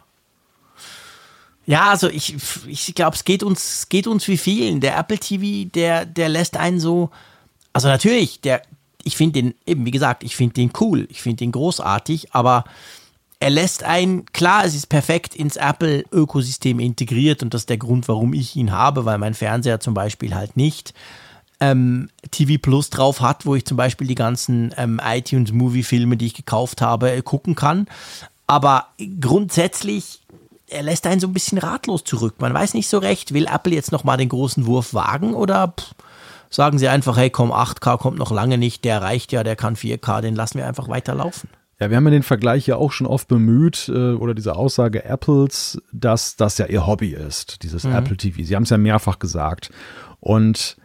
Ja, 1.67 1.91
also 1.91 2.09
ich, 2.09 2.37
ich 2.67 2.95
glaube, 2.95 3.17
es 3.17 3.25
geht 3.25 3.43
uns, 3.43 3.89
geht 3.89 4.07
uns 4.07 4.29
wie 4.29 4.37
vielen. 4.37 4.81
Der 4.81 4.99
Apple 4.99 5.19
TV, 5.19 5.69
der, 5.71 6.05
der 6.05 6.29
lässt 6.29 6.57
einen 6.57 6.79
so, 6.79 7.11
also 7.73 7.89
natürlich, 7.89 8.41
der, 8.43 8.63
ich 9.03 9.17
finde 9.17 9.43
den, 9.43 9.55
eben 9.67 9.87
wie 9.87 9.91
gesagt, 9.91 10.23
ich 10.23 10.37
finde 10.37 10.55
den 10.55 10.73
cool, 10.81 11.07
ich 11.11 11.23
finde 11.23 11.39
den 11.39 11.53
großartig, 11.53 12.35
aber 12.35 12.65
er 13.45 13.51
lässt 13.51 13.83
einen, 13.83 14.25
klar, 14.33 14.65
es 14.65 14.75
ist 14.75 14.87
perfekt 14.87 15.35
ins 15.35 15.57
Apple-Ökosystem 15.57 16.81
integriert 16.81 17.43
und 17.43 17.53
das 17.53 17.63
ist 17.63 17.69
der 17.69 17.77
Grund, 17.77 18.09
warum 18.09 18.33
ich 18.33 18.57
ihn 18.57 18.73
habe, 18.73 19.05
weil 19.05 19.19
mein 19.19 19.35
Fernseher 19.35 19.81
zum 19.81 19.93
Beispiel 19.93 20.35
halt 20.35 20.57
nicht 20.57 20.95
ähm, 21.61 22.09
TV 22.31 22.55
Plus 22.59 22.89
drauf 22.89 23.21
hat, 23.21 23.45
wo 23.45 23.55
ich 23.55 23.67
zum 23.67 23.77
Beispiel 23.77 24.07
die 24.07 24.15
ganzen 24.15 24.75
ähm, 24.79 24.99
iTunes-Movie-Filme, 25.05 26.17
die 26.17 26.25
ich 26.25 26.33
gekauft 26.33 26.81
habe, 26.81 27.13
äh, 27.13 27.21
gucken 27.21 27.55
kann. 27.55 27.87
Aber 28.47 28.87
grundsätzlich, 29.21 30.23
er 30.67 30.83
lässt 30.83 31.07
einen 31.07 31.21
so 31.21 31.27
ein 31.27 31.35
bisschen 31.35 31.59
ratlos 31.59 32.03
zurück. 32.03 32.37
Man 32.39 32.55
weiß 32.55 32.73
nicht 32.73 32.89
so 32.89 32.97
recht, 32.97 33.35
will 33.35 33.47
Apple 33.47 33.75
jetzt 33.75 33.93
nochmal 33.93 34.17
den 34.17 34.31
großen 34.31 34.65
Wurf 34.65 34.95
wagen 34.95 35.35
oder 35.35 35.69
pff, 35.69 35.95
sagen 36.49 36.79
sie 36.79 36.89
einfach, 36.89 37.19
hey 37.19 37.29
komm, 37.29 37.53
8K 37.53 37.99
kommt 37.99 38.17
noch 38.19 38.31
lange 38.31 38.57
nicht, 38.57 38.87
der 38.87 39.03
reicht 39.03 39.33
ja, 39.33 39.45
der 39.45 39.55
kann 39.55 39.77
4K, 39.77 40.23
den 40.23 40.35
lassen 40.35 40.57
wir 40.57 40.67
einfach 40.67 40.89
weiterlaufen. 40.89 41.51
Ja, 41.81 41.91
wir 41.91 41.97
haben 41.97 42.05
ja 42.05 42.11
den 42.11 42.23
Vergleich 42.23 42.67
ja 42.67 42.77
auch 42.77 42.93
schon 42.93 43.07
oft 43.07 43.29
bemüht, 43.29 43.89
äh, 43.89 44.13
oder 44.13 44.35
diese 44.35 44.57
Aussage 44.57 45.05
Apples, 45.05 45.81
dass 45.93 46.37
das 46.37 46.59
ja 46.59 46.67
ihr 46.67 46.87
Hobby 46.87 47.11
ist, 47.11 47.63
dieses 47.63 47.85
mhm. 47.85 47.95
Apple 47.95 48.17
TV. 48.17 48.43
Sie 48.43 48.55
haben 48.55 48.63
es 48.63 48.71
ja 48.71 48.79
mehrfach 48.79 49.19
gesagt. 49.19 49.71
Und 50.21 50.77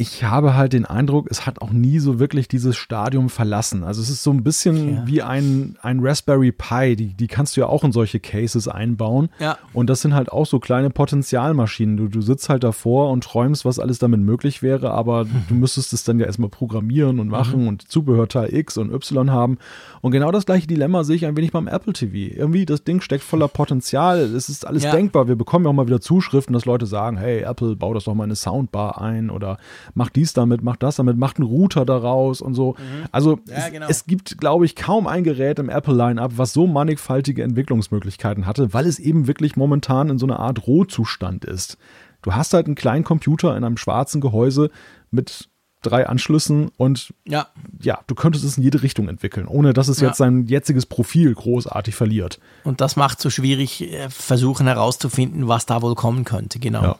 ich 0.00 0.22
habe 0.22 0.54
halt 0.54 0.74
den 0.74 0.84
Eindruck, 0.84 1.26
es 1.28 1.44
hat 1.44 1.60
auch 1.60 1.72
nie 1.72 1.98
so 1.98 2.20
wirklich 2.20 2.46
dieses 2.46 2.76
Stadium 2.76 3.28
verlassen. 3.28 3.82
Also 3.82 4.00
es 4.00 4.08
ist 4.08 4.22
so 4.22 4.30
ein 4.30 4.44
bisschen 4.44 4.94
ja. 4.94 5.06
wie 5.08 5.22
ein, 5.22 5.76
ein 5.82 5.98
Raspberry 6.00 6.52
Pi, 6.52 6.94
die, 6.94 7.14
die 7.14 7.26
kannst 7.26 7.56
du 7.56 7.62
ja 7.62 7.66
auch 7.66 7.82
in 7.82 7.90
solche 7.90 8.20
Cases 8.20 8.68
einbauen. 8.68 9.28
Ja. 9.40 9.58
Und 9.72 9.90
das 9.90 10.00
sind 10.00 10.14
halt 10.14 10.30
auch 10.30 10.46
so 10.46 10.60
kleine 10.60 10.90
Potenzialmaschinen. 10.90 11.96
Du, 11.96 12.06
du 12.06 12.20
sitzt 12.20 12.48
halt 12.48 12.62
davor 12.62 13.10
und 13.10 13.24
träumst, 13.24 13.64
was 13.64 13.80
alles 13.80 13.98
damit 13.98 14.20
möglich 14.20 14.62
wäre, 14.62 14.92
aber 14.92 15.24
mhm. 15.24 15.30
du 15.48 15.54
müsstest 15.56 15.92
es 15.92 16.04
dann 16.04 16.20
ja 16.20 16.26
erstmal 16.26 16.48
programmieren 16.48 17.18
und 17.18 17.26
machen 17.26 17.62
mhm. 17.62 17.68
und 17.68 17.90
Zubehörteil 17.90 18.54
X 18.54 18.76
und 18.78 18.92
Y 18.92 19.32
haben. 19.32 19.58
Und 20.00 20.12
genau 20.12 20.30
das 20.30 20.46
gleiche 20.46 20.68
Dilemma 20.68 21.02
sehe 21.02 21.16
ich 21.16 21.26
ein 21.26 21.36
wenig 21.36 21.50
beim 21.50 21.66
Apple 21.66 21.92
TV. 21.92 22.36
Irgendwie, 22.36 22.66
das 22.66 22.84
Ding 22.84 23.00
steckt 23.00 23.24
voller 23.24 23.48
Potenzial. 23.48 24.20
Es 24.20 24.48
ist 24.48 24.64
alles 24.64 24.84
ja. 24.84 24.92
denkbar. 24.92 25.26
Wir 25.26 25.34
bekommen 25.34 25.64
ja 25.64 25.72
auch 25.72 25.74
mal 25.74 25.88
wieder 25.88 26.00
Zuschriften, 26.00 26.52
dass 26.52 26.66
Leute 26.66 26.86
sagen, 26.86 27.16
hey, 27.16 27.40
Apple, 27.40 27.74
bau 27.74 27.94
das 27.94 28.04
doch 28.04 28.14
mal 28.14 28.22
eine 28.22 28.36
Soundbar 28.36 29.00
ein 29.02 29.30
oder 29.30 29.58
macht 29.94 30.16
dies 30.16 30.32
damit, 30.32 30.62
macht 30.62 30.82
das 30.82 30.96
damit, 30.96 31.16
macht 31.16 31.38
einen 31.38 31.46
Router 31.46 31.84
daraus 31.84 32.40
und 32.40 32.54
so. 32.54 32.72
Mhm. 32.78 33.06
Also 33.12 33.40
ja, 33.46 33.54
es, 33.54 33.72
genau. 33.72 33.86
es, 33.88 34.06
gibt, 34.06 34.38
glaube 34.38 34.64
ich, 34.64 34.76
kaum 34.76 35.06
ein 35.06 35.24
Gerät 35.24 35.58
im 35.58 35.68
Apple-Line-Up, 35.68 36.32
was 36.36 36.52
so 36.52 36.66
mannigfaltige 36.66 37.42
Entwicklungsmöglichkeiten 37.42 38.46
hatte, 38.46 38.72
weil 38.72 38.86
es 38.86 38.98
eben 38.98 39.26
wirklich 39.26 39.56
momentan 39.56 40.10
in 40.10 40.18
so 40.18 40.26
einer 40.26 40.40
Art 40.40 40.66
Rohzustand 40.66 41.44
ist. 41.44 41.78
Du 42.22 42.34
hast 42.34 42.52
halt 42.52 42.66
einen 42.66 42.74
kleinen 42.74 43.04
Computer 43.04 43.56
in 43.56 43.64
einem 43.64 43.76
schwarzen 43.76 44.20
Gehäuse 44.20 44.70
mit 45.10 45.48
drei 45.82 46.06
Anschlüssen 46.06 46.70
und 46.76 47.14
ja. 47.26 47.46
ja, 47.80 48.00
du 48.06 48.14
könntest 48.14 48.44
es 48.44 48.56
in 48.56 48.64
jede 48.64 48.82
Richtung 48.82 49.08
entwickeln, 49.08 49.46
ohne 49.46 49.72
dass 49.72 49.88
es 49.88 50.00
ja. 50.00 50.08
jetzt 50.08 50.18
sein 50.18 50.46
jetziges 50.46 50.86
Profil 50.86 51.32
großartig 51.34 51.94
verliert. 51.94 52.40
Und 52.64 52.80
das 52.80 52.96
macht 52.96 53.20
so 53.20 53.30
schwierig, 53.30 53.92
äh, 53.92 54.10
versuchen 54.10 54.66
herauszufinden, 54.66 55.46
was 55.46 55.66
da 55.66 55.80
wohl 55.82 55.94
kommen 55.94 56.24
könnte, 56.24 56.58
genau. 56.58 56.82
Ja. 56.82 56.98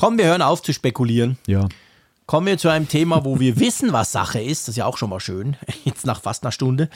Komm, 0.00 0.16
wir 0.16 0.24
hören 0.24 0.40
auf 0.40 0.62
zu 0.62 0.72
spekulieren. 0.72 1.36
Ja. 1.46 1.68
Kommen 2.24 2.46
wir 2.46 2.56
zu 2.56 2.70
einem 2.70 2.88
Thema, 2.88 3.26
wo 3.26 3.38
wir 3.38 3.60
wissen, 3.60 3.92
was 3.92 4.12
Sache 4.12 4.40
ist. 4.40 4.62
Das 4.62 4.70
ist 4.70 4.76
ja 4.76 4.86
auch 4.86 4.96
schon 4.96 5.10
mal 5.10 5.20
schön. 5.20 5.58
Jetzt 5.84 6.06
nach 6.06 6.22
fast 6.22 6.42
einer 6.42 6.52
Stunde. 6.52 6.88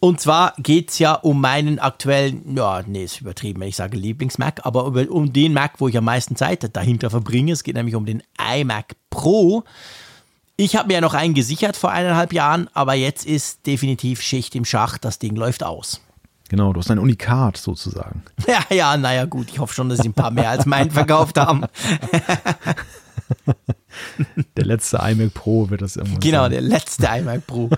Und 0.00 0.20
zwar 0.20 0.52
geht 0.58 0.90
es 0.90 0.98
ja 0.98 1.14
um 1.14 1.40
meinen 1.40 1.78
aktuellen, 1.78 2.54
ja, 2.54 2.82
nee, 2.86 3.04
ist 3.04 3.22
übertrieben, 3.22 3.58
wenn 3.60 3.68
ich 3.68 3.76
sage 3.76 3.96
Lieblings-Mac, 3.96 4.66
aber 4.66 4.84
um 4.84 5.32
den 5.32 5.54
Mac, 5.54 5.76
wo 5.78 5.88
ich 5.88 5.96
am 5.96 6.04
meisten 6.04 6.36
Zeit 6.36 6.76
dahinter 6.76 7.08
verbringe. 7.08 7.52
Es 7.52 7.64
geht 7.64 7.74
nämlich 7.74 7.94
um 7.94 8.04
den 8.04 8.22
iMac 8.38 8.96
Pro. 9.08 9.64
Ich 10.58 10.76
habe 10.76 10.88
mir 10.88 10.94
ja 10.94 11.00
noch 11.00 11.14
einen 11.14 11.32
gesichert 11.32 11.78
vor 11.78 11.90
eineinhalb 11.90 12.34
Jahren, 12.34 12.68
aber 12.74 12.92
jetzt 12.92 13.24
ist 13.24 13.66
definitiv 13.66 14.20
Schicht 14.20 14.54
im 14.54 14.66
Schacht. 14.66 15.06
Das 15.06 15.18
Ding 15.18 15.36
läuft 15.36 15.64
aus. 15.64 16.02
Genau, 16.52 16.74
du 16.74 16.80
hast 16.80 16.90
ein 16.90 16.98
Unikat 16.98 17.56
sozusagen. 17.56 18.22
Ja, 18.46 18.60
ja, 18.68 18.96
naja, 18.98 19.24
gut. 19.24 19.48
Ich 19.50 19.58
hoffe 19.58 19.72
schon, 19.72 19.88
dass 19.88 20.00
sie 20.00 20.10
ein 20.10 20.12
paar 20.12 20.30
mehr 20.30 20.50
als 20.50 20.66
meinen 20.66 20.90
verkauft 20.90 21.38
haben. 21.38 21.64
Der 24.56 24.64
letzte 24.64 24.98
iMac 24.98 25.32
Pro 25.32 25.70
wird 25.70 25.80
das 25.80 25.96
irgendwann 25.96 26.20
Genau, 26.20 26.42
sein. 26.42 26.50
der 26.50 26.60
letzte 26.60 27.06
iMac 27.06 27.46
Pro. 27.46 27.70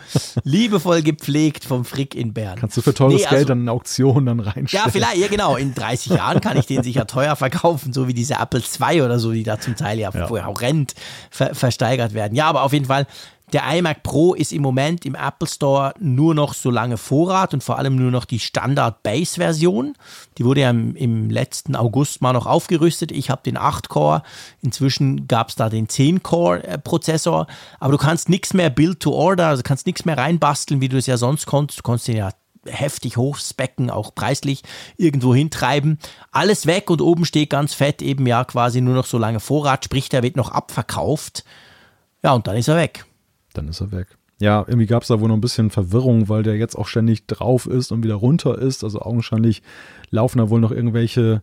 Liebevoll 0.42 1.02
gepflegt 1.02 1.64
vom 1.64 1.84
Frick 1.84 2.14
in 2.16 2.32
Bern. 2.32 2.58
Kannst 2.58 2.76
du 2.76 2.82
für 2.82 2.94
teures 2.94 3.14
nee, 3.14 3.24
also, 3.24 3.36
Geld 3.36 3.48
dann 3.50 3.60
in 3.60 3.68
Auktion 3.68 4.26
dann 4.26 4.40
reinstellen? 4.40 4.86
Ja, 4.86 4.90
vielleicht, 4.90 5.18
ja 5.18 5.28
genau. 5.28 5.56
In 5.56 5.74
30 5.74 6.12
Jahren 6.12 6.40
kann 6.40 6.56
ich 6.56 6.66
den 6.66 6.82
sicher 6.82 7.06
teuer 7.06 7.36
verkaufen, 7.36 7.92
so 7.92 8.08
wie 8.08 8.14
diese 8.14 8.34
Apple 8.34 8.60
II 8.60 9.02
oder 9.02 9.20
so, 9.20 9.30
die 9.32 9.44
da 9.44 9.60
zum 9.60 9.76
Teil 9.76 9.98
ja, 10.00 10.10
ja. 10.12 10.26
vorher 10.26 10.46
horrend 10.46 10.94
ver 11.30 11.54
versteigert 11.54 12.14
werden. 12.14 12.34
Ja, 12.34 12.46
aber 12.46 12.62
auf 12.62 12.72
jeden 12.72 12.86
Fall, 12.86 13.06
der 13.54 13.62
iMac 13.72 14.02
Pro 14.02 14.34
ist 14.34 14.52
im 14.52 14.62
Moment 14.62 15.06
im 15.06 15.14
Apple 15.14 15.46
Store 15.46 15.94
nur 16.00 16.34
noch 16.34 16.54
so 16.54 16.70
lange 16.70 16.96
Vorrat 16.96 17.54
und 17.54 17.62
vor 17.62 17.78
allem 17.78 17.94
nur 17.94 18.10
noch 18.10 18.24
die 18.24 18.40
Standard 18.40 19.04
Base 19.04 19.36
Version. 19.36 19.94
Die 20.36 20.44
wurde 20.44 20.62
ja 20.62 20.70
im, 20.70 20.96
im 20.96 21.30
letzten 21.30 21.76
August 21.76 22.20
mal 22.20 22.32
noch 22.32 22.46
aufgerüstet. 22.46 23.12
Ich 23.12 23.30
habe 23.30 23.42
den 23.44 23.56
8-Core. 23.56 24.24
Inzwischen 24.60 25.28
gab 25.28 25.50
es 25.50 25.54
da 25.54 25.68
den 25.68 25.86
10-Core-Prozessor. 25.86 27.46
Aber 27.78 27.92
du 27.92 27.98
kannst 27.98 28.28
nichts 28.28 28.54
mehr 28.54 28.70
Build 28.70 28.98
to 28.98 29.12
Order, 29.12 29.46
also 29.46 29.62
kannst 29.62 29.86
nichts 29.86 30.04
mehr 30.04 30.18
reinbasteln, 30.18 30.80
wie 30.80 30.88
du 30.88 30.96
es 30.96 31.06
ja 31.06 31.16
sonst 31.16 31.46
konntest. 31.46 31.78
Du 31.78 31.82
konntest 31.84 32.08
den 32.08 32.16
ja 32.16 32.30
heftig 32.66 33.16
hochspecken, 33.16 33.88
auch 33.88 34.16
preislich 34.16 34.62
irgendwo 34.96 35.32
hintreiben. 35.32 36.00
Alles 36.32 36.66
weg 36.66 36.90
und 36.90 37.00
oben 37.00 37.24
steht 37.24 37.50
ganz 37.50 37.72
fett 37.72 38.02
eben 38.02 38.26
ja 38.26 38.44
quasi 38.44 38.80
nur 38.80 38.94
noch 38.94 39.06
so 39.06 39.16
lange 39.16 39.38
Vorrat, 39.38 39.84
sprich, 39.84 40.08
der 40.08 40.24
wird 40.24 40.34
noch 40.34 40.50
abverkauft. 40.50 41.44
Ja, 42.24 42.32
und 42.32 42.48
dann 42.48 42.56
ist 42.56 42.66
er 42.66 42.76
weg 42.76 43.04
dann 43.56 43.68
ist 43.68 43.80
er 43.80 43.92
weg. 43.92 44.16
Ja, 44.40 44.64
irgendwie 44.66 44.86
gab 44.86 45.02
es 45.02 45.08
da 45.08 45.20
wohl 45.20 45.28
noch 45.28 45.36
ein 45.36 45.40
bisschen 45.40 45.70
Verwirrung, 45.70 46.28
weil 46.28 46.42
der 46.42 46.56
jetzt 46.56 46.76
auch 46.76 46.88
ständig 46.88 47.26
drauf 47.26 47.66
ist 47.66 47.92
und 47.92 48.02
wieder 48.02 48.16
runter 48.16 48.58
ist. 48.58 48.82
Also 48.82 49.00
augenscheinlich 49.00 49.62
laufen 50.10 50.38
da 50.38 50.50
wohl 50.50 50.60
noch 50.60 50.72
irgendwelche 50.72 51.42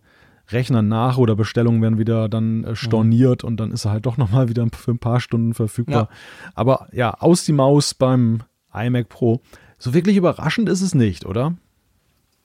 Rechner 0.49 0.81
nach 0.81 1.17
oder 1.17 1.35
Bestellungen 1.35 1.81
werden 1.81 1.97
wieder 1.97 2.27
dann 2.27 2.63
äh, 2.63 2.75
storniert 2.75 3.43
mhm. 3.43 3.47
und 3.47 3.57
dann 3.57 3.71
ist 3.71 3.85
er 3.85 3.91
halt 3.91 4.05
doch 4.05 4.17
nochmal 4.17 4.49
wieder 4.49 4.67
für 4.75 4.91
ein 4.91 4.99
paar 4.99 5.19
Stunden 5.19 5.53
verfügbar. 5.53 6.09
Ja. 6.11 6.17
Aber 6.53 6.87
ja, 6.91 7.13
aus 7.13 7.45
die 7.45 7.53
Maus 7.53 7.93
beim 7.93 8.43
iMac 8.73 9.09
Pro. 9.09 9.41
So 9.77 9.93
wirklich 9.93 10.17
überraschend 10.17 10.69
ist 10.69 10.81
es 10.81 10.93
nicht, 10.93 11.25
oder? 11.25 11.55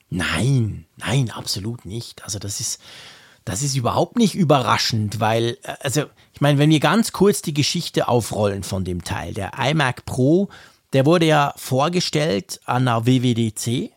Nein, 0.09 0.87
nein, 0.97 1.31
absolut 1.31 1.85
nicht. 1.85 2.25
Also 2.25 2.39
das 2.39 2.61
ist, 2.61 2.81
das 3.47 3.63
ist 3.63 3.77
überhaupt 3.77 4.19
nicht 4.19 4.35
überraschend, 4.35 5.21
weil, 5.21 5.57
äh, 5.63 5.77
also 5.81 6.03
ich 6.35 6.43
meine, 6.43 6.59
wenn 6.59 6.69
wir 6.69 6.81
ganz 6.81 7.13
kurz 7.13 7.41
die 7.41 7.55
Geschichte 7.55 8.09
aufrollen 8.09 8.63
von 8.63 8.85
dem 8.85 9.05
Teil, 9.05 9.33
der 9.33 9.53
iMac 9.59 10.05
Pro, 10.05 10.51
der 10.93 11.07
wurde 11.07 11.27
ja 11.27 11.55
vorgestellt 11.57 12.61
an 12.67 12.85
der 12.85 13.07
WWDC 13.07 13.93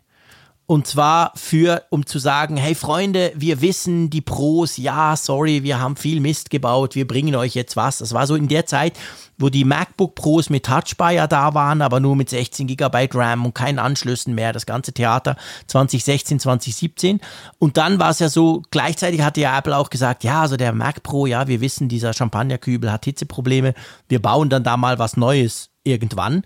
und 0.69 0.85
zwar 0.85 1.31
für, 1.33 1.81
um 1.89 2.05
zu 2.05 2.19
sagen, 2.19 2.55
hey 2.55 2.75
Freunde, 2.75 3.31
wir 3.33 3.59
wissen, 3.59 4.11
die 4.11 4.21
Pros, 4.21 4.77
ja, 4.77 5.15
sorry, 5.15 5.63
wir 5.63 5.79
haben 5.79 5.95
viel 5.95 6.19
Mist 6.19 6.51
gebaut, 6.51 6.93
wir 6.93 7.07
bringen 7.07 7.33
euch 7.33 7.55
jetzt 7.55 7.75
was. 7.75 7.97
Das 7.97 8.13
war 8.13 8.27
so 8.27 8.35
in 8.35 8.47
der 8.47 8.67
Zeit, 8.67 8.93
wo 9.39 9.49
die 9.49 9.65
MacBook 9.65 10.13
Pros 10.13 10.51
mit 10.51 10.67
Touchbar 10.67 11.09
ja 11.09 11.25
da 11.25 11.55
waren, 11.55 11.81
aber 11.81 11.99
nur 11.99 12.15
mit 12.15 12.29
16 12.29 12.67
GB 12.67 13.09
RAM 13.15 13.47
und 13.47 13.55
keinen 13.55 13.79
Anschlüssen 13.79 14.35
mehr, 14.35 14.53
das 14.53 14.67
ganze 14.67 14.93
Theater 14.93 15.37
2016, 15.65 16.39
2017. 16.39 17.19
Und 17.57 17.77
dann 17.77 17.97
war 17.97 18.11
es 18.11 18.19
ja 18.19 18.29
so, 18.29 18.61
gleichzeitig 18.69 19.21
hatte 19.21 19.41
ja 19.41 19.57
Apple 19.57 19.75
auch 19.75 19.89
gesagt, 19.89 20.23
ja, 20.23 20.43
also 20.43 20.55
der 20.55 20.73
Mac 20.73 21.01
Pro, 21.01 21.25
ja, 21.25 21.47
wir 21.47 21.61
wissen, 21.61 21.89
dieser 21.89 22.13
Champagnerkübel 22.13 22.91
hat 22.91 23.05
Hitzeprobleme, 23.05 23.73
wir 24.07 24.21
bauen 24.21 24.51
dann 24.51 24.63
da 24.63 24.77
mal 24.77 24.99
was 24.99 25.17
Neues 25.17 25.71
irgendwann. 25.83 26.43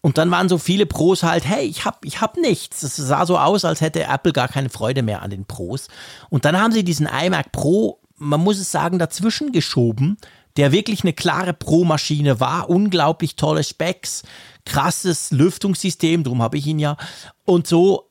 Und 0.00 0.16
dann 0.16 0.30
waren 0.30 0.48
so 0.48 0.58
viele 0.58 0.86
Pros 0.86 1.22
halt, 1.22 1.44
hey, 1.44 1.66
ich 1.66 1.84
hab, 1.84 2.04
ich 2.04 2.20
hab 2.20 2.36
nichts. 2.36 2.82
Es 2.82 2.96
sah 2.96 3.26
so 3.26 3.36
aus, 3.38 3.64
als 3.64 3.80
hätte 3.80 4.04
Apple 4.04 4.32
gar 4.32 4.48
keine 4.48 4.68
Freude 4.68 5.02
mehr 5.02 5.22
an 5.22 5.30
den 5.30 5.44
Pros. 5.44 5.88
Und 6.30 6.44
dann 6.44 6.58
haben 6.60 6.72
sie 6.72 6.84
diesen 6.84 7.06
iMac 7.06 7.50
Pro, 7.52 8.00
man 8.16 8.40
muss 8.40 8.58
es 8.58 8.70
sagen, 8.70 8.98
dazwischen 8.98 9.52
geschoben, 9.52 10.16
der 10.56 10.72
wirklich 10.72 11.02
eine 11.02 11.12
klare 11.12 11.52
Pro-Maschine 11.52 12.40
war, 12.40 12.68
unglaublich 12.68 13.36
tolle 13.36 13.62
Specs, 13.64 14.22
krasses 14.64 15.30
Lüftungssystem, 15.30 16.24
darum 16.24 16.42
habe 16.42 16.58
ich 16.58 16.66
ihn 16.66 16.78
ja. 16.78 16.96
Und 17.44 17.66
so 17.66 18.07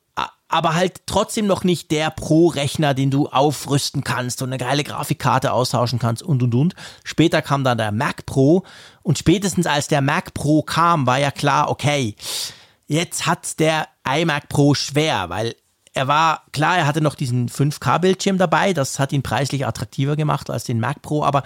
aber 0.48 0.74
halt 0.74 1.02
trotzdem 1.06 1.46
noch 1.46 1.62
nicht 1.62 1.90
der 1.90 2.10
Pro-Rechner, 2.10 2.94
den 2.94 3.10
du 3.10 3.28
aufrüsten 3.28 4.02
kannst 4.02 4.42
und 4.42 4.48
eine 4.48 4.58
geile 4.58 4.82
Grafikkarte 4.82 5.52
austauschen 5.52 5.98
kannst 5.98 6.22
und 6.22 6.42
und 6.42 6.54
und. 6.54 6.74
Später 7.04 7.42
kam 7.42 7.64
dann 7.64 7.78
der 7.78 7.92
Mac 7.92 8.24
Pro 8.24 8.64
und 9.02 9.18
spätestens 9.18 9.66
als 9.66 9.88
der 9.88 10.00
Mac 10.00 10.34
Pro 10.34 10.62
kam, 10.62 11.06
war 11.06 11.18
ja 11.18 11.30
klar, 11.30 11.70
okay, 11.70 12.16
jetzt 12.86 13.26
hat 13.26 13.58
der 13.60 13.88
iMac 14.08 14.48
Pro 14.48 14.74
schwer, 14.74 15.28
weil 15.28 15.54
er 15.92 16.08
war, 16.08 16.44
klar, 16.52 16.78
er 16.78 16.86
hatte 16.86 17.00
noch 17.00 17.14
diesen 17.14 17.48
5K-Bildschirm 17.48 18.38
dabei, 18.38 18.72
das 18.72 18.98
hat 18.98 19.12
ihn 19.12 19.22
preislich 19.22 19.66
attraktiver 19.66 20.16
gemacht 20.16 20.48
als 20.48 20.64
den 20.64 20.80
Mac 20.80 21.02
Pro, 21.02 21.24
aber 21.24 21.42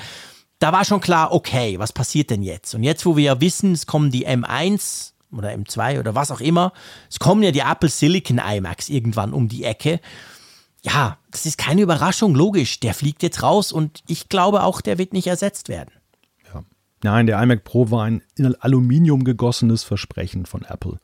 da 0.59 0.73
war 0.73 0.85
schon 0.85 1.01
klar, 1.01 1.33
okay, 1.33 1.79
was 1.81 1.93
passiert 1.93 2.31
denn 2.31 2.43
jetzt? 2.43 2.75
Und 2.75 2.85
jetzt, 2.85 3.05
wo 3.05 3.17
wir 3.17 3.25
ja 3.25 3.41
wissen, 3.41 3.73
es 3.73 3.87
kommen 3.87 4.13
die 4.13 4.29
M1 4.29 5.12
oder 5.33 5.51
M2 5.51 5.99
oder 6.01 6.15
was 6.15 6.31
auch 6.31 6.41
immer, 6.41 6.73
es 7.11 7.19
kommen 7.19 7.43
ja 7.43 7.51
die 7.51 7.61
Apple 7.61 7.89
Silicon 7.89 8.39
iMacs 8.39 8.89
irgendwann 8.89 9.33
um 9.33 9.49
die 9.49 9.65
Ecke. 9.65 10.01
Ja, 10.83 11.19
das 11.31 11.47
ist 11.47 11.59
keine 11.59 11.83
Überraschung, 11.83 12.35
logisch. 12.35 12.81
Der 12.81 12.95
fliegt 12.95 13.23
jetzt 13.23 13.43
raus 13.43 13.73
und 13.73 14.03
ich 14.07 14.29
glaube 14.29 14.63
auch, 14.65 14.81
der 14.81 14.99
wird 14.99 15.13
nicht 15.13 15.29
ersetzt 15.29 15.69
werden. 15.69 15.93
Ja. 16.53 16.65
Nein, 17.05 17.27
der 17.27 17.41
iMac 17.41 17.65
Pro 17.65 17.91
war 17.91 18.05
ein 18.05 18.23
in 18.37 18.55
Aluminium 18.57 19.25
gegossenes 19.25 19.85
Versprechen 19.85 20.47
von 20.47 20.63
Apple. 20.63 20.99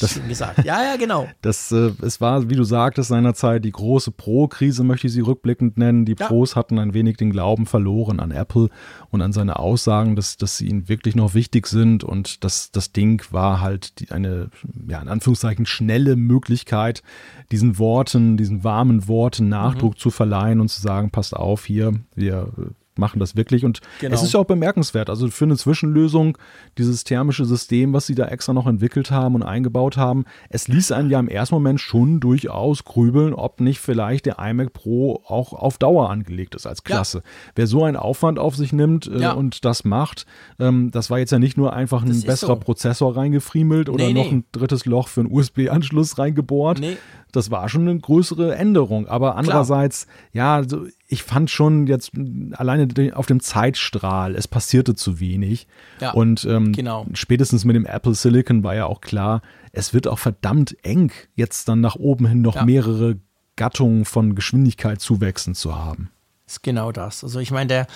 Das, 0.00 0.12
Schön 0.12 0.28
gesagt. 0.28 0.64
Ja, 0.64 0.82
ja, 0.82 0.96
genau. 0.96 1.28
Das, 1.42 1.72
äh, 1.72 1.92
es 2.02 2.20
war, 2.20 2.50
wie 2.50 2.56
du 2.56 2.64
sagtest, 2.64 3.08
seinerzeit 3.08 3.64
die 3.64 3.70
große 3.70 4.10
Pro-Krise, 4.10 4.84
möchte 4.84 5.06
ich 5.06 5.12
sie 5.12 5.20
rückblickend 5.20 5.78
nennen. 5.78 6.04
Die 6.04 6.16
ja. 6.18 6.26
Pros 6.26 6.56
hatten 6.56 6.78
ein 6.78 6.94
wenig 6.94 7.16
den 7.16 7.30
Glauben 7.30 7.66
verloren 7.66 8.20
an 8.20 8.30
Apple 8.30 8.68
und 9.10 9.22
an 9.22 9.32
seine 9.32 9.58
Aussagen, 9.58 10.16
dass, 10.16 10.36
dass 10.36 10.58
sie 10.58 10.68
ihnen 10.68 10.88
wirklich 10.88 11.16
noch 11.16 11.34
wichtig 11.34 11.66
sind. 11.66 12.04
Und 12.04 12.44
das, 12.44 12.70
das 12.70 12.92
Ding 12.92 13.22
war 13.30 13.60
halt 13.60 14.00
die, 14.00 14.10
eine, 14.10 14.50
ja, 14.88 15.00
in 15.00 15.08
Anführungszeichen, 15.08 15.66
schnelle 15.66 16.16
Möglichkeit, 16.16 17.02
diesen 17.50 17.78
Worten, 17.78 18.36
diesen 18.36 18.64
warmen 18.64 19.08
Worten 19.08 19.48
Nachdruck 19.48 19.94
mhm. 19.94 19.98
zu 19.98 20.10
verleihen 20.10 20.60
und 20.60 20.68
zu 20.68 20.80
sagen, 20.80 21.10
passt 21.10 21.34
auf 21.34 21.64
hier, 21.64 21.94
wir 22.14 22.52
machen 22.98 23.20
das 23.20 23.36
wirklich. 23.36 23.64
Und 23.64 23.80
genau. 24.00 24.14
es 24.14 24.22
ist 24.22 24.32
ja 24.32 24.40
auch 24.40 24.44
bemerkenswert. 24.44 25.10
Also 25.10 25.28
für 25.28 25.44
eine 25.44 25.56
Zwischenlösung, 25.56 26.36
dieses 26.76 27.04
thermische 27.04 27.44
System, 27.44 27.92
was 27.92 28.06
sie 28.06 28.14
da 28.14 28.26
extra 28.26 28.52
noch 28.52 28.66
entwickelt 28.66 29.10
haben 29.10 29.34
und 29.34 29.42
eingebaut 29.42 29.96
haben, 29.96 30.24
es 30.50 30.68
ließ 30.68 30.92
einen 30.92 31.10
ja 31.10 31.18
im 31.20 31.28
ersten 31.28 31.54
Moment 31.54 31.80
schon 31.80 32.20
durchaus 32.20 32.84
grübeln, 32.84 33.34
ob 33.34 33.60
nicht 33.60 33.80
vielleicht 33.80 34.26
der 34.26 34.38
iMac 34.38 34.72
Pro 34.72 35.22
auch 35.26 35.52
auf 35.52 35.78
Dauer 35.78 36.10
angelegt 36.10 36.54
ist 36.54 36.66
als 36.66 36.84
Klasse. 36.84 37.18
Ja. 37.18 37.24
Wer 37.54 37.66
so 37.66 37.84
einen 37.84 37.96
Aufwand 37.96 38.38
auf 38.38 38.56
sich 38.56 38.72
nimmt 38.72 39.06
äh, 39.06 39.20
ja. 39.20 39.32
und 39.32 39.64
das 39.64 39.84
macht, 39.84 40.26
ähm, 40.58 40.90
das 40.90 41.10
war 41.10 41.18
jetzt 41.18 41.30
ja 41.30 41.38
nicht 41.38 41.56
nur 41.56 41.72
einfach 41.72 42.02
ein 42.02 42.22
besserer 42.22 42.54
so. 42.54 42.60
Prozessor 42.60 43.16
reingefriemelt 43.16 43.88
oder 43.88 44.06
nee, 44.06 44.12
noch 44.12 44.24
nee. 44.24 44.38
ein 44.38 44.44
drittes 44.52 44.86
Loch 44.86 45.08
für 45.08 45.20
einen 45.20 45.32
USB-Anschluss 45.32 46.18
reingebohrt. 46.18 46.80
Nee 46.80 46.96
das 47.32 47.50
war 47.50 47.68
schon 47.68 47.88
eine 47.88 47.98
größere 47.98 48.54
Änderung. 48.54 49.06
Aber 49.06 49.36
andererseits, 49.36 50.06
Klar. 50.32 50.62
ja, 50.62 50.78
ich 51.06 51.22
fand 51.22 51.50
schon 51.50 51.86
jetzt 51.86 52.12
alleine 52.52 52.88
auf 53.14 53.26
dem 53.26 53.40
Zeitstrahl, 53.40 54.34
es 54.34 54.48
passierte 54.48 54.94
zu 54.94 55.20
wenig. 55.20 55.66
Ja, 56.00 56.12
und 56.12 56.44
ähm, 56.44 56.72
genau. 56.72 57.06
spätestens 57.12 57.64
mit 57.64 57.76
dem 57.76 57.86
Apple 57.86 58.14
Silicon 58.14 58.64
war 58.64 58.74
ja 58.74 58.86
auch 58.86 59.00
klar, 59.00 59.42
es 59.72 59.92
wird 59.94 60.06
auch 60.06 60.18
verdammt 60.18 60.76
eng, 60.82 61.12
jetzt 61.34 61.68
dann 61.68 61.80
nach 61.80 61.96
oben 61.96 62.26
hin 62.26 62.42
noch 62.42 62.56
ja. 62.56 62.64
mehrere 62.64 63.18
Gattungen 63.56 64.04
von 64.04 64.34
Geschwindigkeitszuwächsen 64.34 65.54
zu 65.54 65.76
haben. 65.76 66.10
Ist 66.46 66.62
genau 66.62 66.92
das. 66.92 67.22
Also 67.24 67.40
ich 67.40 67.50
meine, 67.50 67.66
der, 67.66 67.86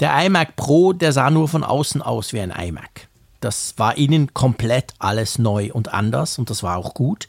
der 0.00 0.26
iMac 0.26 0.56
Pro, 0.56 0.92
der 0.92 1.12
sah 1.12 1.30
nur 1.30 1.48
von 1.48 1.64
außen 1.64 2.02
aus 2.02 2.34
wie 2.34 2.40
ein 2.40 2.50
iMac. 2.50 3.08
Das 3.40 3.74
war 3.78 3.96
innen 3.96 4.34
komplett 4.34 4.92
alles 4.98 5.38
neu 5.38 5.70
und 5.72 5.92
anders 5.92 6.38
und 6.38 6.50
das 6.50 6.62
war 6.62 6.76
auch 6.76 6.94
gut. 6.94 7.26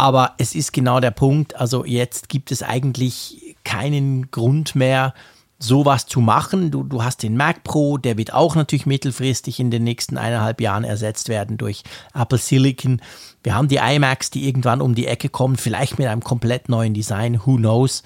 Aber 0.00 0.32
es 0.38 0.54
ist 0.54 0.72
genau 0.72 0.98
der 0.98 1.10
Punkt. 1.10 1.56
Also 1.56 1.84
jetzt 1.84 2.30
gibt 2.30 2.52
es 2.52 2.62
eigentlich 2.62 3.54
keinen 3.64 4.30
Grund 4.30 4.74
mehr, 4.74 5.12
sowas 5.58 6.06
zu 6.06 6.22
machen. 6.22 6.70
Du, 6.70 6.84
du 6.84 7.04
hast 7.04 7.22
den 7.22 7.36
Mac 7.36 7.64
Pro, 7.64 7.98
der 7.98 8.16
wird 8.16 8.32
auch 8.32 8.54
natürlich 8.56 8.86
mittelfristig 8.86 9.60
in 9.60 9.70
den 9.70 9.84
nächsten 9.84 10.16
eineinhalb 10.16 10.62
Jahren 10.62 10.84
ersetzt 10.84 11.28
werden 11.28 11.58
durch 11.58 11.82
Apple 12.14 12.38
Silicon. 12.38 13.02
Wir 13.42 13.54
haben 13.54 13.68
die 13.68 13.76
iMacs, 13.76 14.30
die 14.30 14.48
irgendwann 14.48 14.80
um 14.80 14.94
die 14.94 15.06
Ecke 15.06 15.28
kommen, 15.28 15.56
vielleicht 15.56 15.98
mit 15.98 16.08
einem 16.08 16.24
komplett 16.24 16.70
neuen 16.70 16.94
Design, 16.94 17.38
who 17.44 17.56
knows. 17.56 18.02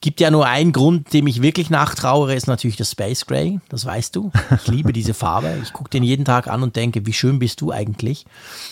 Gibt 0.00 0.20
ja 0.20 0.30
nur 0.30 0.46
einen 0.46 0.72
Grund, 0.72 1.12
dem 1.12 1.26
ich 1.26 1.42
wirklich 1.42 1.70
nachtrauere, 1.70 2.34
ist 2.34 2.46
natürlich 2.46 2.76
das 2.76 2.92
Space 2.92 3.26
Gray. 3.26 3.58
Das 3.68 3.84
weißt 3.84 4.14
du. 4.14 4.30
Ich 4.54 4.68
liebe 4.68 4.92
diese 4.92 5.12
Farbe. 5.12 5.58
Ich 5.62 5.72
gucke 5.72 5.90
den 5.90 6.04
jeden 6.04 6.24
Tag 6.24 6.46
an 6.46 6.62
und 6.62 6.76
denke, 6.76 7.04
wie 7.04 7.12
schön 7.12 7.40
bist 7.40 7.60
du 7.60 7.72
eigentlich. 7.72 8.24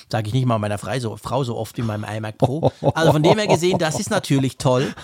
Sage 0.09 0.29
ich 0.29 0.35
nicht 0.35 0.47
mal 0.47 0.59
meiner 0.59 0.79
Frau 0.79 1.45
so 1.45 1.57
oft 1.57 1.77
wie 1.79 1.83
meinem 1.83 2.05
iMac 2.05 2.39
Pro. 2.39 2.71
Also 2.95 3.13
von 3.13 3.23
dem 3.23 3.39
her 3.39 3.49
gesehen, 3.49 3.79
das 3.79 3.99
ist 3.99 4.11
natürlich 4.11 4.57
toll. 4.57 4.95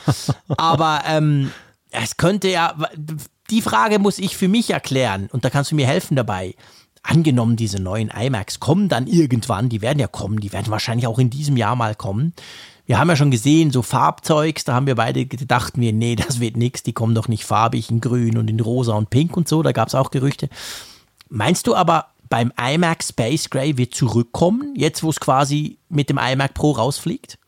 Aber 0.56 1.02
ähm, 1.06 1.50
es 1.90 2.16
könnte 2.16 2.48
ja, 2.48 2.76
die 3.50 3.62
Frage 3.62 3.98
muss 3.98 4.18
ich 4.18 4.36
für 4.36 4.48
mich 4.48 4.70
erklären 4.70 5.28
und 5.32 5.44
da 5.44 5.50
kannst 5.50 5.72
du 5.72 5.74
mir 5.74 5.86
helfen 5.86 6.16
dabei. 6.16 6.54
Angenommen, 7.02 7.56
diese 7.56 7.82
neuen 7.82 8.10
iMacs 8.10 8.60
kommen 8.60 8.88
dann 8.88 9.08
irgendwann, 9.08 9.68
die 9.68 9.82
werden 9.82 9.98
ja 9.98 10.06
kommen, 10.06 10.38
die 10.38 10.52
werden 10.52 10.70
wahrscheinlich 10.70 11.08
auch 11.08 11.18
in 11.18 11.30
diesem 11.30 11.56
Jahr 11.56 11.74
mal 11.74 11.96
kommen 11.96 12.32
wir 12.86 12.98
haben 12.98 13.08
ja 13.08 13.16
schon 13.16 13.30
gesehen, 13.30 13.70
so 13.70 13.82
Farbzeugs, 13.82 14.64
da 14.64 14.74
haben 14.74 14.86
wir 14.86 14.96
beide 14.96 15.24
gedacht, 15.24 15.74
wir, 15.76 15.92
nee, 15.92 16.16
das 16.16 16.40
wird 16.40 16.56
nichts, 16.56 16.82
die 16.82 16.92
kommen 16.92 17.14
doch 17.14 17.28
nicht 17.28 17.44
farbig 17.44 17.90
in 17.90 18.00
grün 18.00 18.38
und 18.38 18.48
in 18.48 18.60
rosa 18.60 18.94
und 18.94 19.10
pink 19.10 19.36
und 19.36 19.48
so, 19.48 19.62
da 19.62 19.72
gab 19.72 19.88
es 19.88 19.94
auch 19.94 20.10
Gerüchte. 20.10 20.48
Meinst 21.28 21.66
du 21.66 21.74
aber, 21.74 22.06
beim 22.28 22.50
iMac 22.58 23.02
Space 23.04 23.50
Gray 23.50 23.76
wird 23.76 23.94
zurückkommen, 23.94 24.74
jetzt 24.74 25.02
wo 25.02 25.10
es 25.10 25.20
quasi 25.20 25.78
mit 25.88 26.08
dem 26.08 26.18
iMac 26.18 26.54
Pro 26.54 26.72
rausfliegt? 26.72 27.38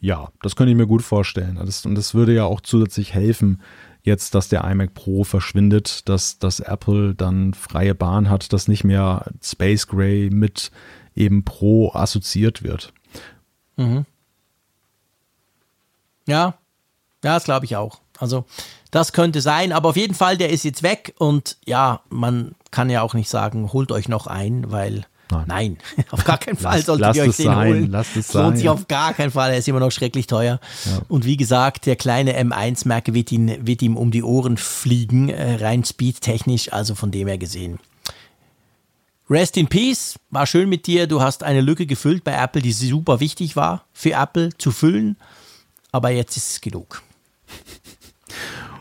Ja, 0.00 0.28
das 0.42 0.56
könnte 0.56 0.72
ich 0.72 0.76
mir 0.76 0.86
gut 0.86 1.02
vorstellen. 1.02 1.58
Das, 1.64 1.86
und 1.86 1.94
das 1.94 2.14
würde 2.14 2.34
ja 2.34 2.44
auch 2.44 2.60
zusätzlich 2.60 3.14
helfen, 3.14 3.62
jetzt, 4.02 4.34
dass 4.34 4.48
der 4.48 4.64
iMac 4.64 4.94
Pro 4.94 5.24
verschwindet, 5.24 6.08
dass, 6.08 6.38
dass 6.38 6.60
Apple 6.60 7.14
dann 7.14 7.54
freie 7.54 7.94
Bahn 7.94 8.28
hat, 8.28 8.52
dass 8.52 8.68
nicht 8.68 8.84
mehr 8.84 9.26
Space 9.42 9.86
Gray 9.86 10.30
mit 10.30 10.70
eben 11.14 11.44
Pro 11.44 11.92
assoziiert 11.92 12.62
wird. 12.62 12.92
Mhm. 13.76 14.04
Ja, 16.28 16.54
ja, 17.24 17.34
das 17.34 17.44
glaube 17.44 17.64
ich 17.64 17.76
auch. 17.76 17.98
Also 18.18 18.44
das 18.90 19.12
könnte 19.12 19.40
sein, 19.40 19.72
aber 19.72 19.90
auf 19.90 19.96
jeden 19.96 20.14
Fall, 20.14 20.36
der 20.36 20.50
ist 20.50 20.64
jetzt 20.64 20.82
weg 20.82 21.14
und 21.18 21.56
ja, 21.66 22.00
man 22.10 22.54
kann 22.70 22.90
ja 22.90 23.02
auch 23.02 23.14
nicht 23.14 23.28
sagen, 23.28 23.72
holt 23.72 23.92
euch 23.92 24.08
noch 24.08 24.26
ein, 24.26 24.70
weil 24.70 25.06
Nein, 25.30 25.44
Nein 25.46 25.78
auf 26.10 26.24
gar 26.24 26.38
keinen 26.38 26.56
Fall 26.56 26.82
solltet 26.82 27.16
ihr 27.16 27.22
euch 27.24 27.36
den 27.36 27.46
sein, 27.46 27.68
holen. 27.68 27.90
Lasst 27.90 28.16
es 28.16 28.28
sein. 28.28 28.44
Lohnt 28.44 28.56
sich 28.56 28.68
auf 28.68 28.88
gar 28.88 29.12
keinen 29.12 29.30
Fall, 29.30 29.50
er 29.50 29.58
ist 29.58 29.68
immer 29.68 29.80
noch 29.80 29.90
schrecklich 29.90 30.26
teuer. 30.26 30.58
Ja. 30.86 31.00
Und 31.08 31.26
wie 31.26 31.36
gesagt, 31.36 31.84
der 31.84 31.96
kleine 31.96 32.38
M1 32.40 32.88
Mac 32.88 33.12
wird, 33.12 33.30
ihn, 33.30 33.66
wird 33.66 33.82
ihm 33.82 33.96
um 33.96 34.10
die 34.10 34.22
Ohren 34.22 34.56
fliegen, 34.56 35.28
äh, 35.28 35.56
rein 35.56 35.84
speedtechnisch, 35.84 36.72
also 36.72 36.94
von 36.94 37.10
dem 37.10 37.28
her 37.28 37.36
gesehen. 37.36 37.78
Rest 39.28 39.58
in 39.58 39.68
Peace, 39.68 40.18
war 40.30 40.46
schön 40.46 40.70
mit 40.70 40.86
dir. 40.86 41.06
Du 41.06 41.20
hast 41.20 41.42
eine 41.42 41.60
Lücke 41.60 41.84
gefüllt 41.84 42.24
bei 42.24 42.32
Apple, 42.32 42.62
die 42.62 42.72
super 42.72 43.20
wichtig 43.20 43.56
war 43.56 43.84
für 43.92 44.12
Apple 44.12 44.48
zu 44.56 44.70
füllen 44.70 45.18
aber 45.92 46.10
jetzt 46.10 46.36
ist 46.36 46.50
es 46.50 46.60
genug. 46.60 47.02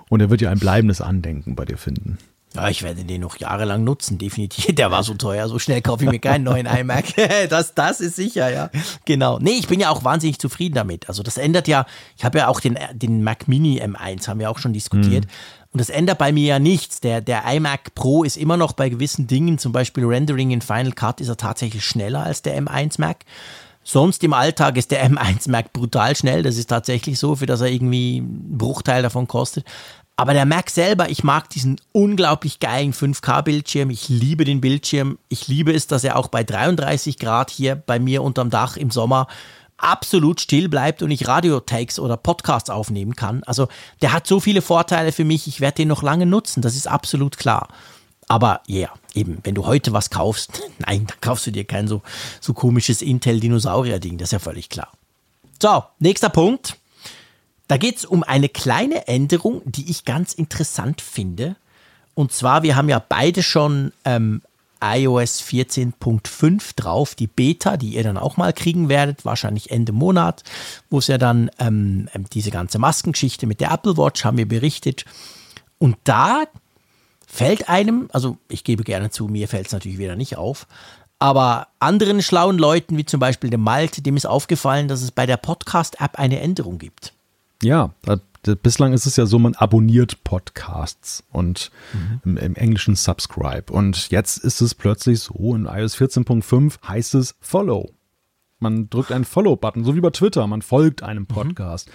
Und 0.10 0.22
er 0.22 0.30
wird 0.30 0.42
ja 0.42 0.50
ein 0.50 0.60
bleibendes 0.60 1.02
Andenken 1.02 1.56
bei 1.56 1.66
dir 1.66 1.78
finden. 1.78 2.18
Ja, 2.56 2.70
ich 2.70 2.82
werde 2.82 3.04
den 3.04 3.22
noch 3.22 3.38
jahrelang 3.38 3.84
nutzen, 3.84 4.18
definitiv. 4.18 4.66
Der 4.76 4.90
war 4.90 5.04
so 5.04 5.14
teuer, 5.14 5.48
so 5.48 5.60
schnell 5.60 5.82
kaufe 5.82 6.06
ich 6.06 6.10
mir 6.10 6.20
keinen 6.20 6.44
neuen 6.44 6.66
iMac. 6.66 7.06
Das, 7.50 7.76
das 7.76 8.00
ist 8.02 8.16
sicher, 8.16 8.52
ja. 8.52 8.70
Genau. 9.06 9.38
Nee, 9.40 9.52
ich 9.52 9.68
bin 9.68 9.80
ja 9.80 9.90
auch 9.90 10.04
wahnsinnig 10.04 10.40
zufrieden 10.40 10.76
damit. 10.76 11.08
Also 11.08 11.24
das 11.24 11.38
ändert 11.38 11.68
ja, 11.68 11.86
ich 12.18 12.26
habe 12.26 12.40
ja 12.40 12.48
auch 12.48 12.60
den, 12.60 12.78
den 12.94 13.24
Mac 13.24 13.48
Mini 13.48 13.82
M1, 13.82 14.28
haben 14.28 14.40
wir 14.40 14.50
auch 14.50 14.58
schon 14.58 14.74
diskutiert. 14.74 15.26
Mhm. 15.26 15.32
Und 15.72 15.82
das 15.82 15.90
ändert 15.90 16.18
bei 16.18 16.32
mir 16.32 16.48
ja 16.48 16.60
nichts. 16.60 17.02
Der, 17.02 17.22
der 17.22 17.44
iMac 17.46 17.94
Pro 17.94 18.24
ist 18.24 18.38
immer 18.38 18.58
noch 18.58 18.74
bei 18.74 18.90
gewissen 18.90 19.28
Dingen, 19.28 19.60
zum 19.60 19.72
Beispiel 19.72 20.06
Rendering 20.06 20.52
in 20.52 20.62
Final 20.62 20.94
Cut, 20.94 21.22
ist 21.22 21.28
er 21.28 21.38
tatsächlich 21.38 21.86
schneller 21.86 22.24
als 22.24 22.42
der 22.42 22.60
M1 22.60 23.00
Mac. 23.00 23.18
Sonst 23.90 24.22
im 24.26 24.34
Alltag 24.34 24.76
ist 24.76 24.92
der 24.92 25.10
M1 25.10 25.50
Mac 25.50 25.72
brutal 25.72 26.14
schnell. 26.14 26.44
Das 26.44 26.58
ist 26.58 26.68
tatsächlich 26.68 27.18
so, 27.18 27.38
für 27.38 27.46
das 27.46 27.62
er 27.62 27.68
irgendwie 27.68 28.18
einen 28.18 28.58
Bruchteil 28.58 29.02
davon 29.02 29.30
kostet. 29.30 29.64
Aber 30.18 30.34
der 30.34 30.46
Mac 30.46 30.70
selber, 30.70 31.10
ich 31.10 31.24
mag 31.24 31.50
diesen 31.52 31.80
unglaublich 31.94 32.60
geilen 32.60 32.92
5K-Bildschirm. 32.92 33.90
Ich 33.90 34.10
liebe 34.10 34.44
den 34.44 34.60
Bildschirm. 34.60 35.18
Ich 35.30 35.48
liebe 35.48 35.72
es, 35.72 35.88
dass 35.88 36.04
er 36.04 36.18
auch 36.18 36.28
bei 36.28 36.44
33 36.44 37.18
Grad 37.18 37.50
hier 37.50 37.78
bei 37.78 37.98
mir 37.98 38.24
unterm 38.24 38.50
Dach 38.50 38.76
im 38.76 38.92
Sommer 38.92 39.28
absolut 39.78 40.42
still 40.42 40.68
bleibt 40.68 41.02
und 41.02 41.10
ich 41.10 41.26
Radiotakes 41.26 41.98
oder 41.98 42.18
Podcasts 42.18 42.70
aufnehmen 42.70 43.16
kann. 43.16 43.42
Also 43.46 43.70
der 44.02 44.12
hat 44.12 44.28
so 44.28 44.42
viele 44.42 44.62
Vorteile 44.62 45.14
für 45.14 45.24
mich. 45.24 45.48
Ich 45.48 45.62
werde 45.62 45.76
den 45.76 45.88
noch 45.88 46.04
lange 46.04 46.26
nutzen. 46.26 46.62
Das 46.62 46.76
ist 46.76 46.90
absolut 46.90 47.38
klar. 47.38 47.70
Aber 48.28 48.60
ja, 48.68 48.80
yeah, 48.80 48.94
eben, 49.18 49.40
wenn 49.44 49.56
du 49.56 49.66
heute 49.66 49.92
was 49.94 50.10
kaufst, 50.10 50.62
nein, 50.80 51.06
dann 51.08 51.18
kaufst 51.22 51.48
du 51.48 51.52
dir 51.52 51.66
kein 51.66 51.88
so, 51.88 52.02
so 52.40 52.54
komisches 52.54 53.02
Intel-Dinosaurier-Ding, 53.02 54.18
das 54.18 54.30
ist 54.30 54.34
ja 54.34 54.40
völlig 54.40 54.70
klar. 54.70 54.92
So, 55.62 55.84
nächster 56.00 56.30
Punkt. 56.30 56.78
Da 57.68 57.78
geht 57.78 57.98
es 57.98 58.06
um 58.06 58.24
eine 58.24 58.48
kleine 58.48 59.08
Änderung, 59.08 59.62
die 59.66 59.90
ich 59.90 60.06
ganz 60.06 60.34
interessant 60.34 61.02
finde. 61.02 61.58
Und 62.14 62.32
zwar, 62.32 62.64
wir 62.64 62.76
haben 62.76 62.88
ja 62.88 63.04
beide 63.06 63.44
schon 63.44 63.92
ähm, 64.06 64.42
iOS 64.82 65.42
14.5 65.42 66.76
drauf, 66.76 67.16
die 67.16 67.28
Beta, 67.28 67.78
die 67.78 67.96
ihr 67.96 68.04
dann 68.04 68.18
auch 68.18 68.38
mal 68.38 68.54
kriegen 68.54 68.90
werdet, 68.90 69.26
wahrscheinlich 69.26 69.72
Ende 69.72 69.92
Monat, 69.92 70.44
wo 70.90 71.00
es 71.00 71.08
ja 71.08 71.18
dann 71.18 71.52
ähm, 71.60 72.08
diese 72.34 72.52
ganze 72.52 72.80
Maskengeschichte 72.80 73.48
mit 73.48 73.60
der 73.60 73.72
Apple 73.72 73.98
Watch 73.98 74.24
haben 74.24 74.38
wir 74.38 74.48
berichtet. 74.48 75.06
Und 75.80 75.98
da 76.04 76.44
fällt 77.28 77.70
einem, 77.70 78.10
also 78.14 78.38
ich 78.48 78.64
gebe 78.64 78.84
gerne 78.84 79.12
zu, 79.12 79.28
mir 79.28 79.48
fällt 79.48 79.68
es 79.68 79.74
natürlich 79.74 80.00
wieder 80.00 80.16
nicht 80.16 80.38
auf, 80.38 80.66
aber 81.20 81.68
anderen 81.80 82.22
schlauen 82.22 82.58
Leuten, 82.58 82.98
wie 82.98 83.06
zum 83.06 83.20
Beispiel 83.20 83.50
dem 83.50 83.62
Malte, 83.62 84.02
dem 84.02 84.18
ist 84.18 84.26
aufgefallen, 84.26 84.88
dass 84.88 85.02
es 85.02 85.12
bei 85.12 85.26
der 85.26 85.38
Podcast-App 85.38 86.18
eine 86.18 86.40
Änderung 86.40 86.78
gibt. 86.78 87.14
Ja, 87.62 87.92
bislang 88.56 88.94
ist 88.94 89.06
es 89.06 89.16
ja 89.18 89.26
so, 89.26 89.40
man 89.40 89.56
abonniert 89.56 90.24
Podcasts 90.24 91.24
und 91.32 91.72
mhm. 91.94 92.22
im, 92.24 92.38
im, 92.38 92.56
Englischen 92.56 92.96
Subscribe. 92.96 93.74
Und 93.74 94.10
jetzt 94.10 94.38
ist 94.38 94.62
es 94.62 94.74
plötzlich 94.74 95.20
so, 95.20 95.56
in 95.56 95.66
iOS 95.66 95.98
14.5 95.98 96.88
heißt 96.88 97.16
es 97.16 97.36
Follow. 97.42 97.92
Man 98.60 98.90
drückt 98.90 99.12
einen 99.12 99.26
Follow-Button, 99.26 99.84
so 99.84 99.96
wie 99.96 100.02
bei 100.02 100.12
Twitter, 100.12 100.46
man 100.48 100.62
folgt 100.62 101.04
einem 101.04 101.24
mhm. 101.24 101.28
Podcast. 101.28 101.90
Mhm. 101.90 101.94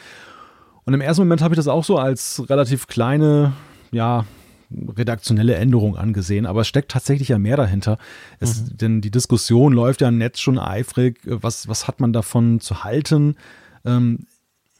Und 0.85 0.95
im 0.95 1.01
ersten 1.01 1.23
Moment 1.23 1.43
habe 1.43 1.55
ich 1.55 1.57
das 1.57 1.69
auch 1.69 1.85
so 1.85 1.97
als 1.97 2.43
relativ 2.51 2.89
kleine, 2.89 3.53
ja, 3.93 4.25
redaktionelle 4.97 5.55
Änderung 5.55 5.97
angesehen, 5.97 6.47
aber 6.47 6.63
es 6.63 6.69
steckt 6.69 6.91
tatsächlich 6.91 7.29
ja 7.29 7.39
mehr 7.39 7.57
dahinter. 7.57 7.99
Es, 8.41 8.61
mhm. 8.61 8.77
Denn 8.77 9.01
die 9.01 9.11
Diskussion 9.11 9.73
läuft 9.73 10.01
ja 10.01 10.09
im 10.09 10.19
Netz 10.19 10.41
schon 10.41 10.59
eifrig. 10.59 11.21
Was, 11.25 11.69
was 11.69 11.89
hat 11.89 12.01
man 12.01 12.13
davon 12.13 12.61
zu 12.61 12.85
halten? 12.85 13.37
Ähm, 13.85 14.27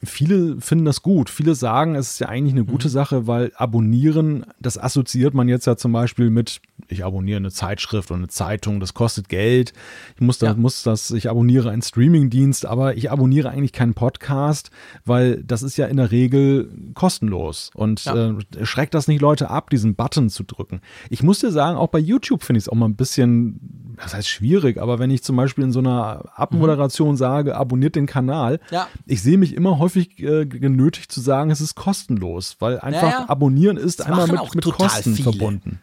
viele 0.03 0.59
finden 0.61 0.85
das 0.85 1.01
gut. 1.01 1.29
Viele 1.29 1.55
sagen, 1.55 1.95
es 1.95 2.11
ist 2.11 2.19
ja 2.19 2.29
eigentlich 2.29 2.53
eine 2.53 2.65
gute 2.65 2.87
mhm. 2.87 2.91
Sache, 2.91 3.27
weil 3.27 3.51
abonnieren, 3.55 4.45
das 4.59 4.77
assoziiert 4.77 5.33
man 5.33 5.47
jetzt 5.47 5.65
ja 5.65 5.75
zum 5.75 5.91
Beispiel 5.91 6.29
mit, 6.29 6.61
ich 6.87 7.03
abonniere 7.05 7.37
eine 7.37 7.51
Zeitschrift 7.51 8.11
oder 8.11 8.19
eine 8.19 8.27
Zeitung, 8.27 8.79
das 8.79 8.93
kostet 8.93 9.29
Geld. 9.29 9.73
Ich 10.15 10.21
muss, 10.21 10.37
da, 10.37 10.47
ja. 10.47 10.53
muss 10.55 10.83
das, 10.83 11.11
ich 11.11 11.29
abonniere 11.29 11.69
einen 11.69 11.81
Streamingdienst, 11.81 12.65
aber 12.65 12.95
ich 12.97 13.11
abonniere 13.11 13.49
eigentlich 13.49 13.73
keinen 13.73 13.93
Podcast, 13.93 14.71
weil 15.05 15.43
das 15.43 15.63
ist 15.63 15.77
ja 15.77 15.87
in 15.87 15.97
der 15.97 16.11
Regel 16.11 16.69
kostenlos. 16.93 17.71
Und 17.73 18.05
ja. 18.05 18.31
äh, 18.31 18.65
schreckt 18.65 18.93
das 18.93 19.07
nicht 19.07 19.21
Leute 19.21 19.49
ab, 19.49 19.69
diesen 19.69 19.95
Button 19.95 20.29
zu 20.29 20.43
drücken. 20.43 20.81
Ich 21.09 21.23
muss 21.23 21.39
dir 21.39 21.51
sagen, 21.51 21.77
auch 21.77 21.87
bei 21.87 21.99
YouTube 21.99 22.43
finde 22.43 22.57
ich 22.57 22.65
es 22.65 22.69
auch 22.69 22.75
mal 22.75 22.87
ein 22.87 22.95
bisschen, 22.95 23.95
das 24.01 24.13
heißt 24.13 24.27
schwierig, 24.27 24.77
aber 24.77 24.99
wenn 24.99 25.11
ich 25.11 25.23
zum 25.23 25.35
Beispiel 25.35 25.63
in 25.63 25.71
so 25.71 25.79
einer 25.79 26.25
Abmoderation 26.35 27.11
mhm. 27.11 27.17
sage, 27.17 27.55
abonniert 27.55 27.95
den 27.95 28.05
Kanal, 28.05 28.59
ja. 28.71 28.87
ich 29.05 29.21
sehe 29.21 29.37
mich 29.37 29.55
immer 29.55 29.79
häufig 29.79 29.92
häufig 29.93 30.19
äh, 30.19 30.45
genötigt 30.45 31.11
zu 31.11 31.21
sagen, 31.21 31.51
es 31.51 31.61
ist 31.61 31.75
kostenlos, 31.75 32.57
weil 32.59 32.79
einfach 32.79 33.03
ja, 33.03 33.19
ja. 33.21 33.29
abonnieren 33.29 33.77
ist 33.77 33.99
das 33.99 34.07
einmal 34.07 34.27
mit, 34.27 34.55
mit 34.55 34.63
Kosten 34.65 35.15
viele. 35.15 35.31
verbunden. 35.31 35.81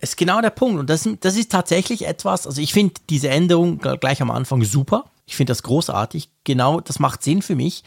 Ist 0.00 0.16
genau 0.16 0.40
der 0.40 0.50
Punkt. 0.50 0.80
Und 0.80 0.88
das, 0.88 1.08
das 1.20 1.36
ist 1.36 1.52
tatsächlich 1.52 2.06
etwas, 2.06 2.46
also 2.46 2.60
ich 2.60 2.72
finde 2.72 2.94
diese 3.10 3.28
Änderung 3.28 3.78
gleich 3.78 4.22
am 4.22 4.30
Anfang 4.30 4.64
super. 4.64 5.04
Ich 5.26 5.36
finde 5.36 5.50
das 5.50 5.62
großartig. 5.62 6.30
Genau, 6.44 6.80
das 6.80 6.98
macht 6.98 7.22
Sinn 7.22 7.42
für 7.42 7.54
mich. 7.54 7.84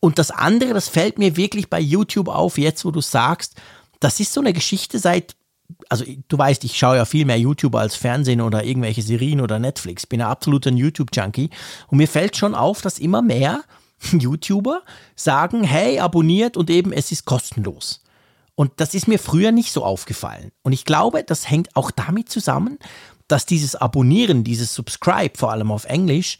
Und 0.00 0.18
das 0.18 0.30
andere, 0.30 0.72
das 0.72 0.88
fällt 0.88 1.18
mir 1.18 1.36
wirklich 1.36 1.68
bei 1.68 1.78
YouTube 1.78 2.28
auf, 2.28 2.56
jetzt 2.56 2.84
wo 2.86 2.90
du 2.90 3.02
sagst, 3.02 3.56
das 4.00 4.18
ist 4.18 4.32
so 4.32 4.40
eine 4.40 4.54
Geschichte 4.54 4.98
seit, 4.98 5.36
also 5.90 6.06
du 6.28 6.38
weißt, 6.38 6.64
ich 6.64 6.78
schaue 6.78 6.96
ja 6.96 7.04
viel 7.04 7.26
mehr 7.26 7.38
YouTube 7.38 7.74
als 7.74 7.94
Fernsehen 7.94 8.40
oder 8.40 8.64
irgendwelche 8.64 9.02
Serien 9.02 9.42
oder 9.42 9.58
Netflix. 9.58 10.06
Bin 10.06 10.22
ein 10.22 10.28
absoluter 10.28 10.70
YouTube-Junkie. 10.70 11.50
Und 11.88 11.98
mir 11.98 12.08
fällt 12.08 12.38
schon 12.38 12.54
auf, 12.54 12.80
dass 12.80 12.98
immer 12.98 13.20
mehr 13.20 13.62
YouTuber 14.12 14.82
sagen, 15.14 15.64
hey, 15.64 16.00
abonniert 16.00 16.56
und 16.56 16.70
eben 16.70 16.92
es 16.92 17.12
ist 17.12 17.24
kostenlos. 17.24 18.02
Und 18.54 18.72
das 18.76 18.94
ist 18.94 19.08
mir 19.08 19.18
früher 19.18 19.52
nicht 19.52 19.72
so 19.72 19.84
aufgefallen. 19.84 20.52
Und 20.62 20.72
ich 20.72 20.84
glaube, 20.84 21.24
das 21.24 21.48
hängt 21.48 21.74
auch 21.76 21.90
damit 21.90 22.28
zusammen, 22.28 22.78
dass 23.26 23.46
dieses 23.46 23.76
Abonnieren, 23.76 24.44
dieses 24.44 24.74
Subscribe, 24.74 25.38
vor 25.38 25.52
allem 25.52 25.70
auf 25.70 25.84
Englisch, 25.84 26.38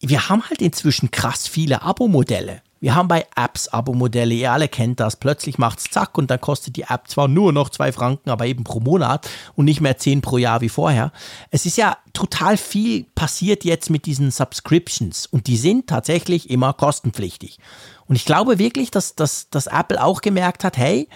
wir 0.00 0.28
haben 0.28 0.42
halt 0.48 0.60
inzwischen 0.60 1.10
krass 1.10 1.46
viele 1.46 1.82
Abo-Modelle. 1.82 2.62
Wir 2.82 2.96
haben 2.96 3.06
bei 3.06 3.24
Apps 3.36 3.68
Abo-Modelle, 3.68 4.34
ihr 4.34 4.50
alle 4.50 4.66
kennt 4.66 4.98
das. 4.98 5.14
Plötzlich 5.14 5.56
macht's 5.56 5.84
zack 5.84 6.18
und 6.18 6.32
dann 6.32 6.40
kostet 6.40 6.74
die 6.74 6.82
App 6.82 7.06
zwar 7.06 7.28
nur 7.28 7.52
noch 7.52 7.70
zwei 7.70 7.92
Franken, 7.92 8.28
aber 8.28 8.46
eben 8.46 8.64
pro 8.64 8.80
Monat 8.80 9.30
und 9.54 9.66
nicht 9.66 9.80
mehr 9.80 9.98
zehn 9.98 10.20
pro 10.20 10.36
Jahr 10.36 10.62
wie 10.62 10.68
vorher. 10.68 11.12
Es 11.52 11.64
ist 11.64 11.76
ja 11.76 11.96
total 12.12 12.56
viel 12.56 13.04
passiert 13.14 13.62
jetzt 13.64 13.88
mit 13.88 14.04
diesen 14.04 14.32
Subscriptions 14.32 15.26
und 15.26 15.46
die 15.46 15.58
sind 15.58 15.86
tatsächlich 15.86 16.50
immer 16.50 16.72
kostenpflichtig. 16.72 17.60
Und 18.08 18.16
ich 18.16 18.24
glaube 18.24 18.58
wirklich, 18.58 18.90
dass, 18.90 19.14
dass, 19.14 19.48
dass 19.48 19.68
Apple 19.68 20.02
auch 20.02 20.20
gemerkt 20.20 20.64
hat, 20.64 20.76
hey, 20.76 21.08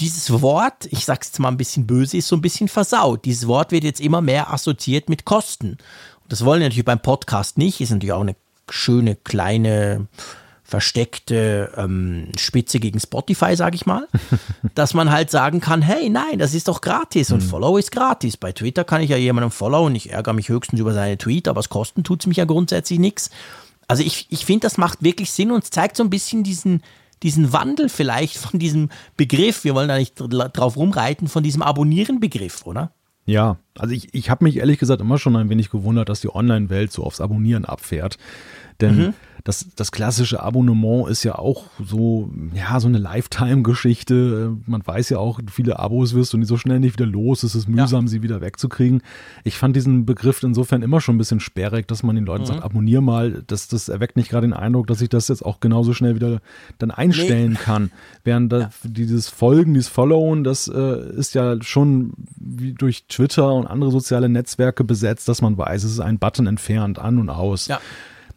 dieses 0.00 0.40
Wort, 0.40 0.86
ich 0.88 1.04
sag's 1.04 1.26
jetzt 1.26 1.40
mal 1.40 1.48
ein 1.48 1.58
bisschen 1.58 1.86
böse, 1.86 2.16
ist 2.16 2.28
so 2.28 2.36
ein 2.36 2.40
bisschen 2.40 2.68
versaut. 2.68 3.26
Dieses 3.26 3.46
Wort 3.46 3.70
wird 3.70 3.84
jetzt 3.84 4.00
immer 4.00 4.22
mehr 4.22 4.50
assoziiert 4.50 5.10
mit 5.10 5.26
Kosten. 5.26 5.72
Und 6.22 6.32
das 6.32 6.42
wollen 6.42 6.60
wir 6.60 6.68
natürlich 6.68 6.86
beim 6.86 7.02
Podcast 7.02 7.58
nicht, 7.58 7.82
ist 7.82 7.90
natürlich 7.90 8.14
auch 8.14 8.22
eine 8.22 8.36
schöne 8.70 9.14
kleine 9.14 10.08
versteckte 10.72 11.70
ähm, 11.76 12.28
Spitze 12.38 12.80
gegen 12.80 12.98
Spotify, 12.98 13.56
sage 13.56 13.76
ich 13.76 13.84
mal, 13.84 14.08
dass 14.74 14.94
man 14.94 15.10
halt 15.10 15.30
sagen 15.30 15.60
kann, 15.60 15.82
hey, 15.82 16.08
nein, 16.08 16.38
das 16.38 16.54
ist 16.54 16.66
doch 16.66 16.80
gratis 16.80 17.30
und 17.30 17.42
mhm. 17.42 17.46
Follow 17.46 17.76
ist 17.76 17.92
gratis. 17.92 18.38
Bei 18.38 18.52
Twitter 18.52 18.82
kann 18.82 19.02
ich 19.02 19.10
ja 19.10 19.18
jemanden 19.18 19.50
followen 19.50 19.88
und 19.88 19.96
ich 19.96 20.12
ärgere 20.12 20.32
mich 20.32 20.48
höchstens 20.48 20.80
über 20.80 20.94
seine 20.94 21.18
Tweet, 21.18 21.46
aber 21.46 21.60
es 21.60 21.68
kosten 21.68 22.04
tut 22.04 22.22
es 22.22 22.26
mich 22.26 22.38
ja 22.38 22.46
grundsätzlich 22.46 22.98
nichts. 22.98 23.28
Also 23.86 24.02
ich, 24.02 24.28
ich 24.30 24.46
finde, 24.46 24.60
das 24.60 24.78
macht 24.78 25.02
wirklich 25.02 25.30
Sinn 25.30 25.50
und 25.50 25.62
es 25.62 25.68
zeigt 25.68 25.94
so 25.94 26.04
ein 26.04 26.08
bisschen 26.08 26.42
diesen, 26.42 26.82
diesen 27.22 27.52
Wandel 27.52 27.90
vielleicht 27.90 28.38
von 28.38 28.58
diesem 28.58 28.88
Begriff, 29.18 29.64
wir 29.64 29.74
wollen 29.74 29.88
da 29.88 29.98
nicht 29.98 30.14
drauf 30.16 30.78
rumreiten, 30.78 31.28
von 31.28 31.42
diesem 31.42 31.60
Abonnieren-Begriff, 31.60 32.64
oder? 32.64 32.92
Ja, 33.26 33.58
also 33.76 33.92
ich, 33.92 34.14
ich 34.14 34.30
habe 34.30 34.44
mich 34.44 34.56
ehrlich 34.56 34.78
gesagt 34.78 35.02
immer 35.02 35.18
schon 35.18 35.36
ein 35.36 35.50
wenig 35.50 35.68
gewundert, 35.68 36.08
dass 36.08 36.22
die 36.22 36.34
Online-Welt 36.34 36.92
so 36.92 37.04
aufs 37.04 37.20
Abonnieren 37.20 37.66
abfährt. 37.66 38.16
Denn 38.80 38.96
mhm 38.96 39.14
das, 39.44 39.66
das 39.74 39.90
klassische 39.90 40.42
Abonnement 40.42 41.08
ist 41.08 41.24
ja 41.24 41.34
auch 41.34 41.64
so, 41.84 42.30
ja, 42.54 42.78
so 42.78 42.86
eine 42.86 42.98
Lifetime-Geschichte. 42.98 44.56
Man 44.66 44.86
weiß 44.86 45.08
ja 45.08 45.18
auch, 45.18 45.40
viele 45.50 45.80
Abos 45.80 46.14
wirst 46.14 46.32
du 46.32 46.38
nicht 46.38 46.48
so 46.48 46.56
schnell 46.56 46.78
nicht 46.78 46.98
wieder 46.98 47.10
los. 47.10 47.42
Es 47.42 47.56
ist 47.56 47.68
mühsam, 47.68 48.04
ja. 48.04 48.08
sie 48.08 48.22
wieder 48.22 48.40
wegzukriegen. 48.40 49.02
Ich 49.42 49.58
fand 49.58 49.74
diesen 49.74 50.06
Begriff 50.06 50.42
insofern 50.44 50.82
immer 50.82 51.00
schon 51.00 51.16
ein 51.16 51.18
bisschen 51.18 51.40
sperrig, 51.40 51.88
dass 51.88 52.04
man 52.04 52.14
den 52.14 52.24
Leuten 52.24 52.44
mhm. 52.44 52.48
sagt, 52.48 52.62
abonnier 52.62 53.00
mal. 53.00 53.42
Das, 53.46 53.66
das 53.66 53.88
erweckt 53.88 54.16
nicht 54.16 54.30
gerade 54.30 54.46
den 54.46 54.54
Eindruck, 54.54 54.86
dass 54.86 55.00
ich 55.00 55.08
das 55.08 55.26
jetzt 55.26 55.44
auch 55.44 55.58
genauso 55.58 55.92
schnell 55.92 56.14
wieder 56.14 56.40
dann 56.78 56.92
einstellen 56.92 57.52
nee. 57.52 57.58
kann. 57.58 57.90
Während 58.22 58.52
ja. 58.52 58.70
dieses 58.84 59.28
Folgen, 59.28 59.74
dieses 59.74 59.88
Followen, 59.88 60.44
das 60.44 60.68
äh, 60.68 61.16
ist 61.16 61.34
ja 61.34 61.60
schon 61.62 62.12
wie 62.36 62.74
durch 62.74 63.06
Twitter 63.08 63.52
und 63.52 63.66
andere 63.66 63.90
soziale 63.90 64.28
Netzwerke 64.28 64.84
besetzt, 64.84 65.28
dass 65.28 65.42
man 65.42 65.58
weiß, 65.58 65.82
es 65.82 65.92
ist 65.92 66.00
ein 66.00 66.20
Button 66.20 66.46
entfernt, 66.46 67.00
an 67.00 67.18
und 67.18 67.28
aus. 67.28 67.66
Ja. 67.66 67.80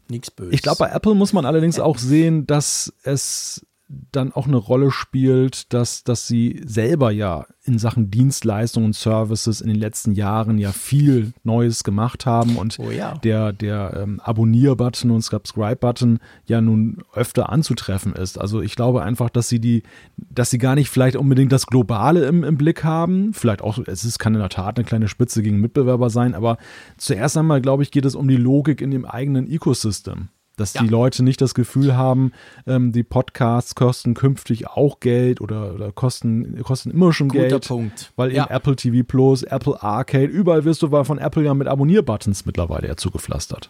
Nichts 0.07 0.31
Böses. 0.31 0.53
Ich 0.53 0.61
glaube, 0.61 0.77
bei 0.79 0.89
Apple 0.89 1.15
muss 1.15 1.33
man 1.33 1.45
allerdings 1.45 1.79
auch 1.79 1.97
sehen, 1.97 2.45
dass 2.45 2.93
es 3.03 3.65
dann 3.87 4.31
auch 4.31 4.47
eine 4.47 4.57
Rolle 4.57 4.89
spielt, 4.89 5.71
dass, 5.71 6.03
dass 6.03 6.27
sie 6.27 6.61
selber 6.65 7.11
ja 7.11 7.45
in 7.63 7.77
Sachen 7.77 8.09
Dienstleistungen 8.09 8.87
und 8.87 8.93
Services 8.93 9.61
in 9.61 9.67
den 9.67 9.77
letzten 9.77 10.13
Jahren 10.13 10.57
ja 10.57 10.71
viel 10.71 11.33
Neues 11.43 11.83
gemacht 11.83 12.25
haben 12.25 12.57
und 12.57 12.77
oh 12.79 12.89
ja. 12.89 13.15
der, 13.23 13.53
der 13.53 13.97
ähm, 14.01 14.19
Abonnier-Button 14.21 15.11
und 15.11 15.21
Subscribe-Button 15.21 16.19
ja 16.45 16.61
nun 16.61 17.03
öfter 17.13 17.49
anzutreffen 17.49 18.13
ist. 18.13 18.39
Also 18.39 18.61
ich 18.61 18.75
glaube 18.75 19.03
einfach, 19.03 19.29
dass 19.29 19.49
sie 19.49 19.59
die, 19.59 19.83
dass 20.17 20.49
sie 20.49 20.57
gar 20.57 20.73
nicht 20.73 20.89
vielleicht 20.89 21.15
unbedingt 21.15 21.51
das 21.51 21.67
Globale 21.67 22.25
im, 22.25 22.43
im 22.43 22.57
Blick 22.57 22.83
haben. 22.83 23.33
Vielleicht 23.33 23.61
auch, 23.61 23.77
es 23.85 24.03
ist, 24.03 24.17
kann 24.17 24.33
in 24.33 24.39
der 24.39 24.49
Tat 24.49 24.77
eine 24.77 24.85
kleine 24.85 25.07
Spitze 25.07 25.43
gegen 25.43 25.61
Mitbewerber 25.61 26.09
sein, 26.09 26.33
aber 26.33 26.57
zuerst 26.97 27.37
einmal, 27.37 27.61
glaube 27.61 27.83
ich, 27.83 27.91
geht 27.91 28.05
es 28.05 28.15
um 28.15 28.27
die 28.27 28.37
Logik 28.37 28.81
in 28.81 28.89
dem 28.89 29.05
eigenen 29.05 29.49
Ecosystem. 29.49 30.29
Dass 30.57 30.73
ja. 30.73 30.81
die 30.81 30.87
Leute 30.87 31.23
nicht 31.23 31.41
das 31.41 31.53
Gefühl 31.53 31.97
haben, 31.97 32.31
ähm, 32.65 32.91
die 32.91 33.03
Podcasts 33.03 33.75
kosten 33.75 34.13
künftig 34.13 34.67
auch 34.67 34.99
Geld 34.99 35.41
oder, 35.41 35.73
oder 35.73 35.91
kosten, 35.91 36.61
kosten 36.63 36.91
immer 36.91 37.11
schon 37.11 37.29
Guter 37.29 37.47
Geld. 37.47 37.67
Punkt. 37.67 38.11
Weil 38.15 38.31
ja. 38.31 38.45
in 38.45 38.55
Apple 38.55 38.75
TV 38.75 39.05
Plus, 39.05 39.43
Apple 39.43 39.81
Arcade, 39.81 40.25
überall 40.25 40.63
wirst 40.63 40.81
du 40.81 41.03
von 41.03 41.17
Apple 41.17 41.43
ja 41.43 41.53
mit 41.53 41.67
Abonnierbuttons 41.67 42.45
mittlerweile 42.45 42.87
ja 42.87 42.95
zugepflastert. 42.95 43.69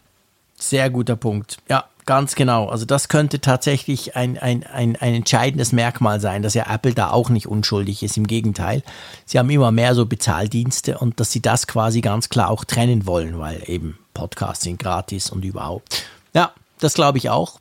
Sehr 0.58 0.90
guter 0.90 1.16
Punkt. 1.16 1.58
Ja, 1.70 1.86
ganz 2.06 2.36
genau. 2.36 2.68
Also 2.68 2.86
das 2.86 3.10
könnte 3.10 3.42
tatsächlich 3.42 4.16
ein, 4.16 4.38
ein, 4.38 4.64
ein, 4.64 4.96
ein 4.96 5.14
entscheidendes 5.14 5.74
Merkmal 5.74 6.20
sein, 6.20 6.44
dass 6.44 6.54
ja 6.54 6.66
Apple 6.74 6.94
da 6.94 7.12
auch 7.12 7.30
nicht 7.30 7.48
unschuldig 7.48 8.04
ist. 8.04 8.16
Im 8.18 8.28
Gegenteil, 8.28 8.84
sie 9.26 9.38
haben 9.38 9.50
immer 9.50 9.72
mehr 9.72 9.96
so 9.96 10.06
Bezahldienste 10.06 10.98
und 10.98 11.20
dass 11.20 11.32
sie 11.32 11.42
das 11.42 11.68
quasi 11.68 12.02
ganz 12.02 12.30
klar 12.30 12.50
auch 12.50 12.64
trennen 12.64 13.06
wollen, 13.06 13.38
weil 13.38 13.64
eben 13.66 13.98
Podcasts 14.14 14.64
sind 14.64 14.80
gratis 14.80 15.30
und 15.30 15.44
überhaupt. 15.44 16.04
Ja, 16.34 16.54
das 16.80 16.94
glaube 16.94 17.18
ich 17.18 17.30
auch. 17.30 17.60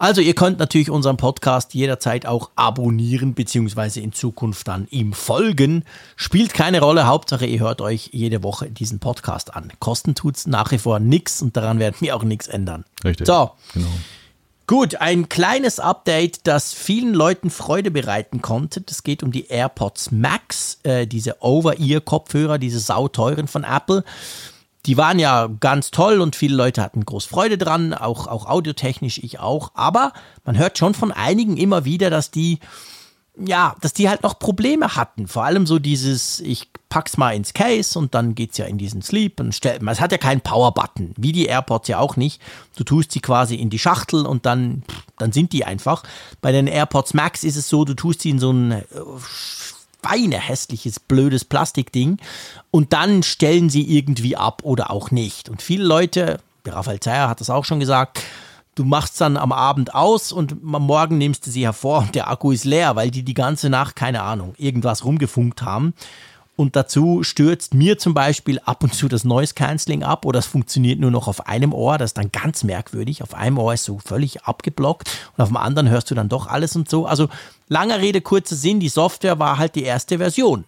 Also 0.00 0.20
ihr 0.20 0.34
könnt 0.34 0.60
natürlich 0.60 0.90
unseren 0.90 1.16
Podcast 1.16 1.74
jederzeit 1.74 2.24
auch 2.24 2.50
abonnieren, 2.54 3.34
beziehungsweise 3.34 4.00
in 4.00 4.12
Zukunft 4.12 4.68
dann 4.68 4.86
ihm 4.90 5.12
folgen. 5.12 5.84
Spielt 6.14 6.54
keine 6.54 6.80
Rolle, 6.80 7.08
Hauptsache 7.08 7.46
ihr 7.46 7.58
hört 7.58 7.80
euch 7.80 8.10
jede 8.12 8.44
Woche 8.44 8.70
diesen 8.70 9.00
Podcast 9.00 9.56
an. 9.56 9.72
Kosten 9.80 10.14
tut 10.14 10.36
es 10.36 10.46
nach 10.46 10.70
wie 10.70 10.78
vor 10.78 11.00
nichts 11.00 11.42
und 11.42 11.56
daran 11.56 11.80
werden 11.80 11.96
wir 11.98 12.14
auch 12.14 12.22
nichts 12.22 12.46
ändern. 12.46 12.84
Richtig. 13.02 13.26
So. 13.26 13.50
Genau. 13.74 13.88
Gut, 14.68 14.96
ein 14.96 15.30
kleines 15.30 15.80
Update, 15.80 16.46
das 16.46 16.74
vielen 16.74 17.14
Leuten 17.14 17.48
Freude 17.48 17.90
bereiten 17.90 18.42
konnte. 18.42 18.82
Das 18.82 19.02
geht 19.02 19.22
um 19.22 19.32
die 19.32 19.46
AirPods 19.46 20.10
Max, 20.12 20.78
äh, 20.82 21.06
diese 21.06 21.42
Over-Ear-Kopfhörer, 21.42 22.58
diese 22.58 22.78
sauteuren 22.78 23.48
von 23.48 23.64
Apple 23.64 24.04
die 24.88 24.96
waren 24.96 25.18
ja 25.18 25.50
ganz 25.60 25.90
toll 25.90 26.22
und 26.22 26.34
viele 26.34 26.56
Leute 26.56 26.82
hatten 26.82 27.04
groß 27.04 27.26
Freude 27.26 27.58
dran, 27.58 27.92
auch, 27.92 28.26
auch 28.26 28.46
audiotechnisch, 28.46 29.18
ich 29.18 29.38
auch. 29.38 29.70
Aber 29.74 30.14
man 30.46 30.56
hört 30.56 30.78
schon 30.78 30.94
von 30.94 31.12
einigen 31.12 31.58
immer 31.58 31.84
wieder, 31.84 32.08
dass 32.08 32.30
die 32.30 32.58
ja, 33.40 33.76
dass 33.82 33.92
die 33.92 34.08
halt 34.08 34.24
noch 34.24 34.40
Probleme 34.40 34.96
hatten. 34.96 35.28
Vor 35.28 35.44
allem 35.44 35.64
so 35.64 35.78
dieses, 35.78 36.40
ich 36.40 36.70
pack's 36.88 37.16
mal 37.16 37.36
ins 37.36 37.52
Case 37.54 37.96
und 37.96 38.14
dann 38.14 38.34
geht's 38.34 38.58
ja 38.58 38.64
in 38.64 38.78
diesen 38.78 39.00
Sleep 39.00 39.38
und 39.38 39.54
stellt, 39.54 39.80
es 39.80 40.00
hat 40.00 40.10
ja 40.10 40.18
keinen 40.18 40.40
Power-Button, 40.40 41.14
wie 41.16 41.30
die 41.30 41.46
AirPods 41.46 41.86
ja 41.86 41.98
auch 41.98 42.16
nicht. 42.16 42.40
Du 42.74 42.82
tust 42.82 43.12
sie 43.12 43.20
quasi 43.20 43.54
in 43.54 43.70
die 43.70 43.78
Schachtel 43.78 44.26
und 44.26 44.44
dann, 44.44 44.82
dann 45.18 45.30
sind 45.30 45.52
die 45.52 45.64
einfach. 45.64 46.02
Bei 46.40 46.50
den 46.50 46.66
AirPods 46.66 47.14
Max 47.14 47.44
ist 47.44 47.56
es 47.56 47.68
so, 47.68 47.84
du 47.84 47.94
tust 47.94 48.22
sie 48.22 48.30
in 48.30 48.40
so 48.40 48.50
ein 48.50 48.82
feine, 50.02 50.36
äh, 50.36 50.40
hässliches, 50.40 51.00
blödes 51.00 51.44
Plastikding 51.44 52.18
und 52.70 52.92
dann 52.92 53.22
stellen 53.22 53.70
sie 53.70 53.96
irgendwie 53.96 54.36
ab 54.36 54.62
oder 54.64 54.90
auch 54.90 55.10
nicht. 55.10 55.48
Und 55.48 55.62
viele 55.62 55.84
Leute, 55.84 56.40
Raphael 56.66 57.00
Zeyer 57.00 57.28
hat 57.28 57.40
das 57.40 57.50
auch 57.50 57.64
schon 57.64 57.80
gesagt, 57.80 58.22
du 58.74 58.84
machst 58.84 59.20
dann 59.20 59.36
am 59.36 59.52
Abend 59.52 59.94
aus 59.94 60.32
und 60.32 60.52
am 60.52 60.86
Morgen 60.86 61.18
nimmst 61.18 61.46
du 61.46 61.50
sie 61.50 61.64
hervor 61.64 62.00
und 62.00 62.14
der 62.14 62.30
Akku 62.30 62.52
ist 62.52 62.64
leer, 62.64 62.96
weil 62.96 63.10
die 63.10 63.22
die 63.22 63.34
ganze 63.34 63.70
Nacht, 63.70 63.96
keine 63.96 64.22
Ahnung, 64.22 64.54
irgendwas 64.56 65.04
rumgefunkt 65.04 65.62
haben. 65.62 65.94
Und 66.58 66.74
dazu 66.74 67.22
stürzt 67.22 67.72
mir 67.72 67.98
zum 67.98 68.14
Beispiel 68.14 68.58
ab 68.64 68.82
und 68.82 68.92
zu 68.92 69.06
das 69.06 69.22
Noise 69.22 69.54
Cancelling 69.54 70.02
ab 70.02 70.26
oder 70.26 70.40
es 70.40 70.46
funktioniert 70.46 70.98
nur 70.98 71.12
noch 71.12 71.28
auf 71.28 71.46
einem 71.46 71.72
Ohr. 71.72 71.98
Das 71.98 72.10
ist 72.10 72.18
dann 72.18 72.32
ganz 72.32 72.64
merkwürdig. 72.64 73.22
Auf 73.22 73.32
einem 73.34 73.58
Ohr 73.58 73.74
ist 73.74 73.84
so 73.84 74.00
völlig 74.04 74.42
abgeblockt 74.42 75.08
und 75.36 75.40
auf 75.40 75.50
dem 75.50 75.56
anderen 75.56 75.88
hörst 75.88 76.10
du 76.10 76.16
dann 76.16 76.28
doch 76.28 76.48
alles 76.48 76.74
und 76.74 76.90
so. 76.90 77.06
Also 77.06 77.28
langer 77.68 78.00
Rede, 78.00 78.20
kurzer 78.20 78.56
Sinn, 78.56 78.80
die 78.80 78.88
Software 78.88 79.38
war 79.38 79.56
halt 79.56 79.76
die 79.76 79.84
erste 79.84 80.18
Version. 80.18 80.64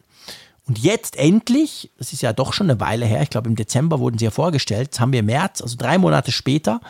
Und 0.68 0.78
jetzt 0.78 1.16
endlich, 1.16 1.90
das 1.98 2.12
ist 2.12 2.22
ja 2.22 2.32
doch 2.32 2.52
schon 2.52 2.70
eine 2.70 2.78
Weile 2.78 3.04
her, 3.04 3.22
ich 3.22 3.30
glaube 3.30 3.48
im 3.48 3.56
Dezember 3.56 3.98
wurden 3.98 4.16
sie 4.16 4.26
ja 4.26 4.30
vorgestellt, 4.30 4.90
jetzt 4.92 5.00
haben 5.00 5.12
wir 5.12 5.24
März, 5.24 5.60
also 5.60 5.76
drei 5.76 5.98
Monate 5.98 6.30
später, 6.30 6.80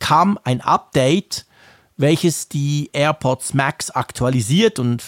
kam 0.00 0.36
ein 0.42 0.62
Update, 0.62 1.46
welches 1.96 2.48
die 2.48 2.90
AirPods 2.92 3.54
Max 3.54 3.90
aktualisiert 3.90 4.80
und, 4.80 5.04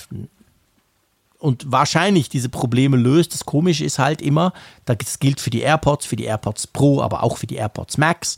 und 1.45 1.71
wahrscheinlich 1.71 2.31
diese 2.31 2.49
Probleme 2.49 2.97
löst. 2.97 3.35
Das 3.35 3.45
Komische 3.45 3.85
ist 3.85 3.99
halt 3.99 4.23
immer, 4.23 4.55
das 4.87 5.19
gilt 5.19 5.43
für 5.43 5.51
die 5.51 5.61
AirPods, 5.61 6.07
für 6.07 6.17
die 6.17 6.25
AirPods 6.25 6.69
Pro, 6.69 7.03
aber 7.03 7.23
auch 7.23 7.37
für 7.37 7.47
die 7.47 7.57
AirPods 7.57 7.99
Max. 7.99 8.37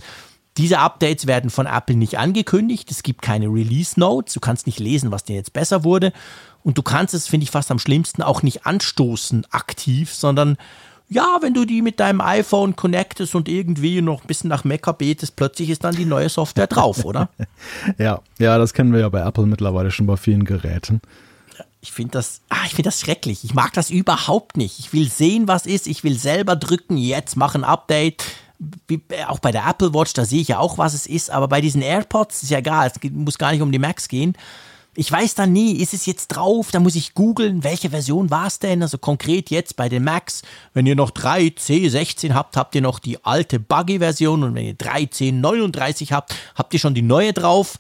Diese 0.57 0.81
Updates 0.81 1.29
werden 1.29 1.51
von 1.51 1.67
Apple 1.67 1.95
nicht 1.95 2.19
angekündigt. 2.19 2.91
Es 2.91 3.05
gibt 3.05 3.23
keine 3.23 3.47
Release 3.47 3.99
Notes. 4.01 4.35
Du 4.35 4.41
kannst 4.41 4.67
nicht 4.67 4.81
lesen, 4.81 5.13
was 5.13 5.23
denn 5.23 5.37
jetzt 5.37 5.53
besser 5.53 5.85
wurde. 5.85 6.13
Und 6.65 6.79
du 6.79 6.83
kannst 6.83 7.15
es, 7.15 7.29
finde 7.29 7.45
ich, 7.45 7.53
fast 7.53 7.71
am 7.71 7.79
schlimmsten 7.79 8.23
auch 8.23 8.43
nicht 8.43 8.67
anstoßen 8.67 9.47
aktiv, 9.53 10.13
sondern 10.13 10.57
ja, 11.09 11.39
wenn 11.43 11.55
du 11.55 11.65
die 11.65 11.83
mit 11.83 12.01
deinem 12.01 12.21
iPhone 12.21 12.75
connectest 12.75 13.37
und 13.37 13.49
irgendwie 13.49 14.03
noch 14.03 14.23
ein 14.23 14.27
bisschen 14.27 14.51
nach 14.51 14.65
Mecca 14.65 14.91
betest, 14.91 15.37
plötzlich 15.37 15.71
ist 15.71 15.85
dann 15.85 15.95
die 15.95 16.07
neue 16.07 16.29
Software 16.29 16.67
drauf, 16.67 17.05
oder? 17.05 17.29
ja, 17.99 18.21
ja, 18.41 18.59
das 18.59 18.75
kennen 18.75 18.93
wir 18.93 18.99
ja 18.99 19.09
bei 19.09 19.21
Apple 19.21 19.47
mittlerweile 19.47 19.93
schon 19.93 20.09
bei 20.09 20.17
vielen 20.17 20.45
Geräten. 20.45 21.01
Ich 21.87 21.93
finde 21.93 22.13
das, 22.13 22.41
ah, 22.49 22.65
ich 22.67 22.73
finde 22.73 22.89
das 22.89 23.01
schrecklich. 23.01 23.45
Ich 23.45 23.55
mag 23.55 23.73
das 23.73 23.91
überhaupt 23.91 24.57
nicht. 24.57 24.79
Ich 24.79 24.93
will 24.93 25.09
sehen, 25.09 25.49
was 25.49 25.67
ist. 25.67 25.87
Ich 25.87 26.05
will 26.05 26.19
selber 26.19 26.57
drücken. 26.57 26.97
Jetzt 26.97 27.37
mach 27.37 27.55
ein 27.55 27.65
Update. 27.65 28.25
Wie, 28.89 29.01
auch 29.29 29.39
bei 29.39 29.53
der 29.53 29.67
Apple 29.67 29.95
Watch, 29.95 30.13
da 30.15 30.25
sehe 30.25 30.41
ich 30.41 30.49
ja 30.49 30.59
auch, 30.59 30.79
was 30.79 30.95
es 30.95 31.07
ist. 31.07 31.31
Aber 31.31 31.49
bei 31.49 31.61
diesen 31.61 31.83
AirPods 31.83 32.43
ist 32.43 32.51
ja 32.51 32.59
egal. 32.59 32.91
Es 32.93 33.11
muss 33.11 33.39
gar 33.39 33.53
nicht 33.53 33.63
um 33.63 33.73
die 33.73 33.79
Max 33.79 34.09
gehen 34.09 34.37
ich 34.97 35.13
weiß 35.13 35.35
dann 35.35 35.53
nie, 35.53 35.75
ist 35.75 35.95
es 35.95 36.07
jetzt 36.07 36.29
drauf, 36.29 36.71
da 36.73 36.81
muss 36.81 36.95
ich 36.95 37.15
googeln, 37.15 37.63
welche 37.63 37.91
Version 37.91 38.31
war 38.31 38.47
es 38.47 38.59
denn? 38.59 38.83
Also 38.83 38.97
konkret 38.99 39.51
jetzt 39.51 39.77
bei 39.77 39.89
den 39.89 40.03
Macs, 40.03 40.43
wenn 40.73 40.87
ihr 40.87 40.97
noch 40.97 41.11
3C16 41.11 42.33
habt, 42.33 42.57
habt 42.57 42.75
ihr 42.75 42.81
noch 42.81 42.99
die 42.99 43.23
alte 43.25 43.61
Buggy-Version 43.61 44.43
und 44.43 44.55
wenn 44.55 44.65
ihr 44.65 44.77
3C39 44.77 46.13
habt, 46.13 46.35
habt 46.55 46.73
ihr 46.73 46.81
schon 46.81 46.95
die 46.95 47.03
neue 47.03 47.35
drauf. 47.35 47.79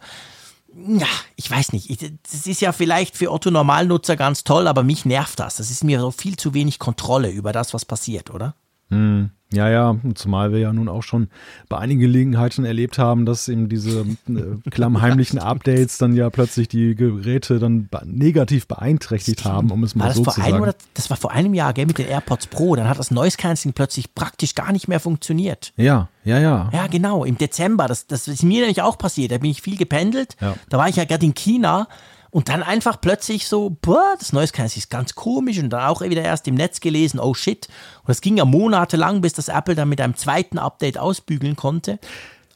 Ja, 0.78 1.06
ich 1.36 1.50
weiß 1.50 1.72
nicht. 1.72 1.90
Das 2.30 2.46
ist 2.46 2.60
ja 2.60 2.72
vielleicht 2.72 3.16
für 3.16 3.32
Otto 3.32 3.50
Normalnutzer 3.50 4.16
ganz 4.16 4.44
toll, 4.44 4.68
aber 4.68 4.82
mich 4.82 5.04
nervt 5.04 5.40
das. 5.40 5.56
Das 5.56 5.70
ist 5.70 5.84
mir 5.84 6.00
so 6.00 6.10
viel 6.10 6.36
zu 6.36 6.52
wenig 6.52 6.78
Kontrolle 6.78 7.30
über 7.30 7.52
das, 7.52 7.72
was 7.72 7.84
passiert, 7.84 8.30
oder? 8.30 8.54
Hm. 8.90 9.30
Ja, 9.52 9.68
ja, 9.70 9.96
zumal 10.16 10.50
wir 10.50 10.58
ja 10.58 10.72
nun 10.72 10.88
auch 10.88 11.04
schon 11.04 11.28
bei 11.68 11.78
einigen 11.78 12.00
Gelegenheiten 12.00 12.64
erlebt 12.64 12.98
haben, 12.98 13.26
dass 13.26 13.46
eben 13.46 13.68
diese 13.68 14.00
äh, 14.00 14.70
klammheimlichen 14.70 15.38
Updates 15.38 15.98
dann 15.98 16.16
ja 16.16 16.30
plötzlich 16.30 16.66
die 16.66 16.96
Geräte 16.96 17.60
dann 17.60 17.88
negativ 18.04 18.66
beeinträchtigt 18.66 19.44
haben, 19.44 19.70
um 19.70 19.84
es 19.84 19.94
mal 19.94 20.12
so 20.12 20.24
zu 20.24 20.30
sagen. 20.30 20.60
Oder, 20.60 20.74
das 20.94 21.10
war 21.10 21.16
vor 21.16 21.30
einem 21.30 21.54
Jahr, 21.54 21.72
gell, 21.74 21.86
mit 21.86 21.98
den 21.98 22.08
AirPods 22.08 22.48
Pro, 22.48 22.74
dann 22.74 22.88
hat 22.88 22.98
das 22.98 23.12
Noise 23.12 23.36
Cancelling 23.36 23.72
plötzlich 23.72 24.16
praktisch 24.16 24.56
gar 24.56 24.72
nicht 24.72 24.88
mehr 24.88 24.98
funktioniert. 24.98 25.72
Ja, 25.76 26.08
ja, 26.24 26.40
ja. 26.40 26.68
Ja, 26.72 26.88
genau, 26.88 27.24
im 27.24 27.38
Dezember, 27.38 27.86
das, 27.86 28.08
das 28.08 28.26
ist 28.26 28.42
mir 28.42 28.62
nämlich 28.62 28.82
auch 28.82 28.98
passiert, 28.98 29.30
da 29.30 29.38
bin 29.38 29.52
ich 29.52 29.62
viel 29.62 29.76
gependelt, 29.76 30.36
ja. 30.40 30.56
da 30.70 30.78
war 30.78 30.88
ich 30.88 30.96
ja 30.96 31.04
gerade 31.04 31.24
in 31.24 31.34
China 31.34 31.86
und 32.30 32.48
dann 32.48 32.62
einfach 32.62 33.00
plötzlich 33.00 33.48
so, 33.48 33.76
boah, 33.80 34.14
das 34.18 34.32
Neues 34.32 34.52
Canvas 34.52 34.76
ist 34.76 34.90
ganz 34.90 35.14
komisch 35.14 35.58
und 35.58 35.70
dann 35.70 35.86
auch 35.86 36.00
wieder 36.00 36.22
erst 36.22 36.48
im 36.48 36.54
Netz 36.54 36.80
gelesen, 36.80 37.20
oh 37.20 37.34
shit. 37.34 37.68
Und 38.04 38.10
es 38.10 38.20
ging 38.20 38.36
ja 38.36 38.44
monatelang, 38.44 39.20
bis 39.20 39.32
das 39.32 39.48
Apple 39.48 39.74
dann 39.74 39.88
mit 39.88 40.00
einem 40.00 40.16
zweiten 40.16 40.58
Update 40.58 40.98
ausbügeln 40.98 41.56
konnte. 41.56 41.98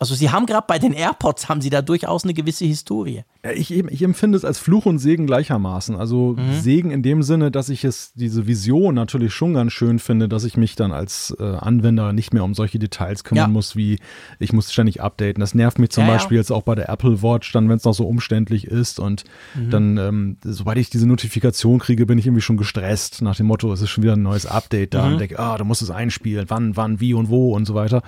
Also 0.01 0.15
sie 0.15 0.31
haben 0.31 0.47
gerade 0.47 0.65
bei 0.67 0.79
den 0.79 0.95
AirPods, 0.95 1.51
haben 1.51 1.61
sie 1.61 1.69
da 1.69 1.83
durchaus 1.83 2.25
eine 2.25 2.33
gewisse 2.33 2.65
Historie. 2.65 3.23
Ich, 3.55 3.71
ich, 3.71 4.03
empfinde 4.03 4.37
es 4.37 4.47
als 4.47 4.59
Fluch 4.59 4.87
und 4.87 4.99
Segen 4.99 5.27
gleichermaßen. 5.27 5.95
Also 5.95 6.37
mhm. 6.39 6.61
Segen 6.61 6.91
in 6.91 7.03
dem 7.03 7.23
Sinne, 7.23 7.51
dass 7.51 7.69
ich 7.69 7.85
es, 7.85 8.13
diese 8.15 8.47
Vision 8.47 8.95
natürlich 8.95 9.35
schon 9.35 9.55
ganz 9.55 9.73
schön 9.73 9.99
finde, 9.99 10.29
dass 10.29 10.45
ich 10.45 10.57
mich 10.59 10.75
dann 10.75 10.93
als 10.93 11.37
äh, 11.39 11.45
Anwender 11.45 12.13
nicht 12.13 12.35
mehr 12.35 12.45
um 12.45 12.55
solche 12.55 12.79
Details 12.79 13.25
kümmern 13.25 13.45
ja. 13.45 13.49
muss, 13.49 13.77
wie 13.77 13.99
ich 14.39 14.53
muss 14.53 14.73
ständig 14.73 15.03
updaten. 15.03 15.41
Das 15.41 15.55
nervt 15.55 15.79
mich 15.79 15.91
zum 15.91 16.07
ja, 16.07 16.13
Beispiel 16.13 16.37
ja. 16.37 16.41
jetzt 16.41 16.51
auch 16.51 16.63
bei 16.63 16.75
der 16.75 16.89
Apple 16.89 17.23
Watch, 17.23 17.53
dann 17.53 17.69
wenn 17.69 17.77
es 17.77 17.85
noch 17.85 17.95
so 17.95 18.07
umständlich 18.07 18.67
ist 18.67 19.01
und 19.01 19.25
mhm. 19.55 19.71
dann, 19.71 19.97
ähm, 19.99 20.37
sobald 20.45 20.79
ich 20.79 20.89
diese 20.89 21.07
Notifikation 21.07 21.79
kriege, 21.79 22.07
bin 22.07 22.19
ich 22.19 22.27
irgendwie 22.27 22.43
schon 22.43 22.57
gestresst 22.57 23.23
nach 23.23 23.37
dem 23.37 23.47
Motto, 23.47 23.73
es 23.73 23.83
ist 23.83 23.91
schon 23.91 24.05
wieder 24.05 24.15
ein 24.15 24.23
neues 24.23 24.47
Update 24.47 24.95
da 24.95 25.07
mhm. 25.07 25.13
und 25.13 25.19
denke, 25.19 25.39
ah, 25.39 25.59
du 25.59 25.65
musst 25.65 25.83
es 25.83 25.91
einspielen, 25.91 26.47
wann, 26.49 26.77
wann, 26.77 27.01
wie 27.01 27.13
und 27.13 27.29
wo 27.29 27.55
und 27.55 27.67
so 27.67 27.75
weiter. 27.75 28.03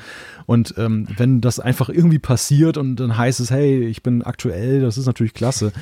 Und 0.46 0.74
ähm, 0.78 1.06
wenn 1.16 1.40
das 1.40 1.60
einfach 1.60 1.81
irgendwie 1.88 2.18
passiert 2.18 2.76
und 2.76 2.96
dann 2.96 3.16
heißt 3.16 3.40
es, 3.40 3.50
hey, 3.50 3.84
ich 3.86 4.02
bin 4.02 4.22
aktuell, 4.22 4.80
das 4.80 4.98
ist 4.98 5.06
natürlich 5.06 5.22
natürlich 5.22 5.34
klasse. 5.34 5.72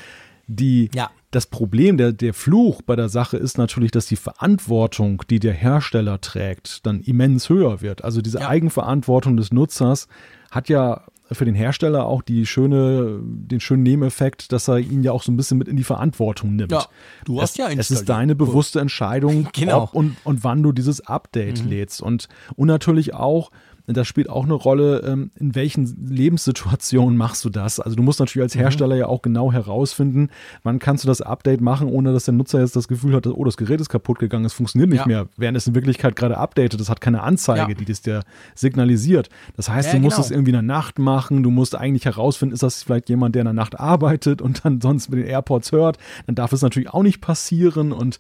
Die, 0.47 0.91
ja. 0.95 1.11
Das 1.31 1.47
Problem, 1.47 1.97
der, 1.97 2.13
der 2.13 2.35
Fluch 2.35 2.83
bei 2.83 2.97
der 2.97 3.09
Sache 3.09 3.37
ist 3.37 3.57
natürlich, 3.57 3.93
dass 3.93 4.07
die 4.07 4.17
Verantwortung, 4.17 5.23
die 5.31 5.39
der 5.39 5.53
Hersteller 5.53 6.21
trägt, 6.21 6.85
dann 6.87 7.03
immens 7.03 7.49
höher 7.49 7.83
wird. 7.83 8.03
Also 8.03 8.21
diese 8.21 8.41
ja. 8.41 8.49
Eigenverantwortung 8.49 9.37
des 9.37 9.53
Nutzers 9.53 10.09
hat 10.51 10.69
ja 10.69 11.05
für 11.31 11.45
den 11.45 11.55
Hersteller 11.55 12.07
auch 12.07 12.23
die 12.23 12.45
schöne, 12.47 13.21
den 13.23 13.61
schönen 13.61 13.85
Nebeneffekt, 13.85 14.51
dass 14.51 14.67
er 14.67 14.79
ihn 14.79 15.05
ja 15.05 15.13
auch 15.13 15.23
so 15.23 15.31
ein 15.31 15.37
bisschen 15.37 15.59
mit 15.59 15.69
in 15.69 15.77
die 15.77 15.85
Verantwortung 15.85 16.57
nimmt. 16.57 16.73
Ja, 16.73 16.87
du 17.25 17.41
hast 17.41 17.53
es, 17.53 17.57
ja 17.59 17.69
Es 17.71 17.93
ist 17.93 18.09
deine 18.09 18.35
bewusste 18.35 18.81
Entscheidung, 18.81 19.47
genau. 19.53 19.85
ob 19.85 19.95
und, 19.95 20.17
und 20.25 20.43
wann 20.43 20.65
du 20.65 20.73
dieses 20.73 21.07
Update 21.07 21.63
mhm. 21.63 21.71
lädst. 21.71 22.03
Und, 22.03 22.29
und 22.57 22.67
natürlich 22.67 23.15
auch, 23.15 23.53
das 23.87 24.07
spielt 24.07 24.29
auch 24.29 24.45
eine 24.45 24.55
Rolle, 24.55 25.03
ähm, 25.07 25.31
in 25.37 25.55
welchen 25.55 25.85
Lebenssituationen 26.09 27.17
machst 27.17 27.45
du 27.45 27.51
das. 27.51 27.81
Also 27.81 27.97
du 27.97 28.03
musst 28.03 28.21
natürlich 28.21 28.43
als 28.45 28.55
mhm. 28.55 28.61
Hersteller 28.61 28.97
ja 28.97 29.07
auch 29.07 29.23
genau 29.23 29.53
herausfinden, 29.53 30.31
wann 30.63 30.79
kannst 30.79 31.05
du 31.05 31.09
das 31.09 31.21
Update 31.21 31.61
machen, 31.61 31.89
ohne 31.89 32.13
dass 32.13 32.25
der 32.25 32.35
Nutzer 32.35 32.61
jetzt 32.61 32.77
das 32.77 32.89
Gefühl 32.89 33.15
hat, 33.15 33.27
oh, 33.27 33.45
das 33.45 33.57
Gerät 33.57 33.81
ist 33.81 33.89
kaputt 33.89 34.19
gegangen, 34.19 34.45
es 34.45 34.53
funktioniert 34.53 34.91
nicht 34.91 35.01
ja. 35.01 35.07
mehr, 35.07 35.29
während 35.37 35.57
es 35.57 35.67
in 35.67 35.75
Wirklichkeit 35.75 36.17
gerade 36.17 36.37
updatet. 36.37 36.81
Das 36.81 36.89
hat 36.89 37.01
keine 37.01 37.23
Anzeige, 37.23 37.73
ja. 37.73 37.75
die 37.75 37.85
das 37.85 38.03
dir 38.03 38.23
signalisiert. 38.55 39.29
Das 39.57 39.69
heißt, 39.69 39.89
ja, 39.89 39.95
du 39.95 40.01
musst 40.01 40.19
es 40.19 40.29
genau. 40.29 40.39
irgendwie 40.39 40.51
in 40.51 40.55
der 40.55 40.63
Nacht 40.63 40.99
machen, 40.99 41.43
du 41.43 41.51
musst 41.51 41.75
eigentlich 41.75 42.05
herausfinden, 42.05 42.55
ist 42.55 42.63
das 42.63 42.83
vielleicht 42.83 43.09
jemand, 43.09 43.35
der 43.35 43.43
in 43.43 43.47
der 43.47 43.55
Nacht 43.55 43.79
arbeitet 43.79 44.43
und 44.43 44.65
dann 44.65 44.81
sonst 44.81 45.11
mit 45.11 45.21
den 45.21 45.27
AirPods 45.27 45.73
hört. 45.73 45.99
Dann 46.27 46.35
darf 46.35 46.53
es 46.53 46.63
natürlich 46.63 46.91
auch 46.91 47.03
nicht 47.03 47.21
passieren 47.21 47.93
und 47.93 48.19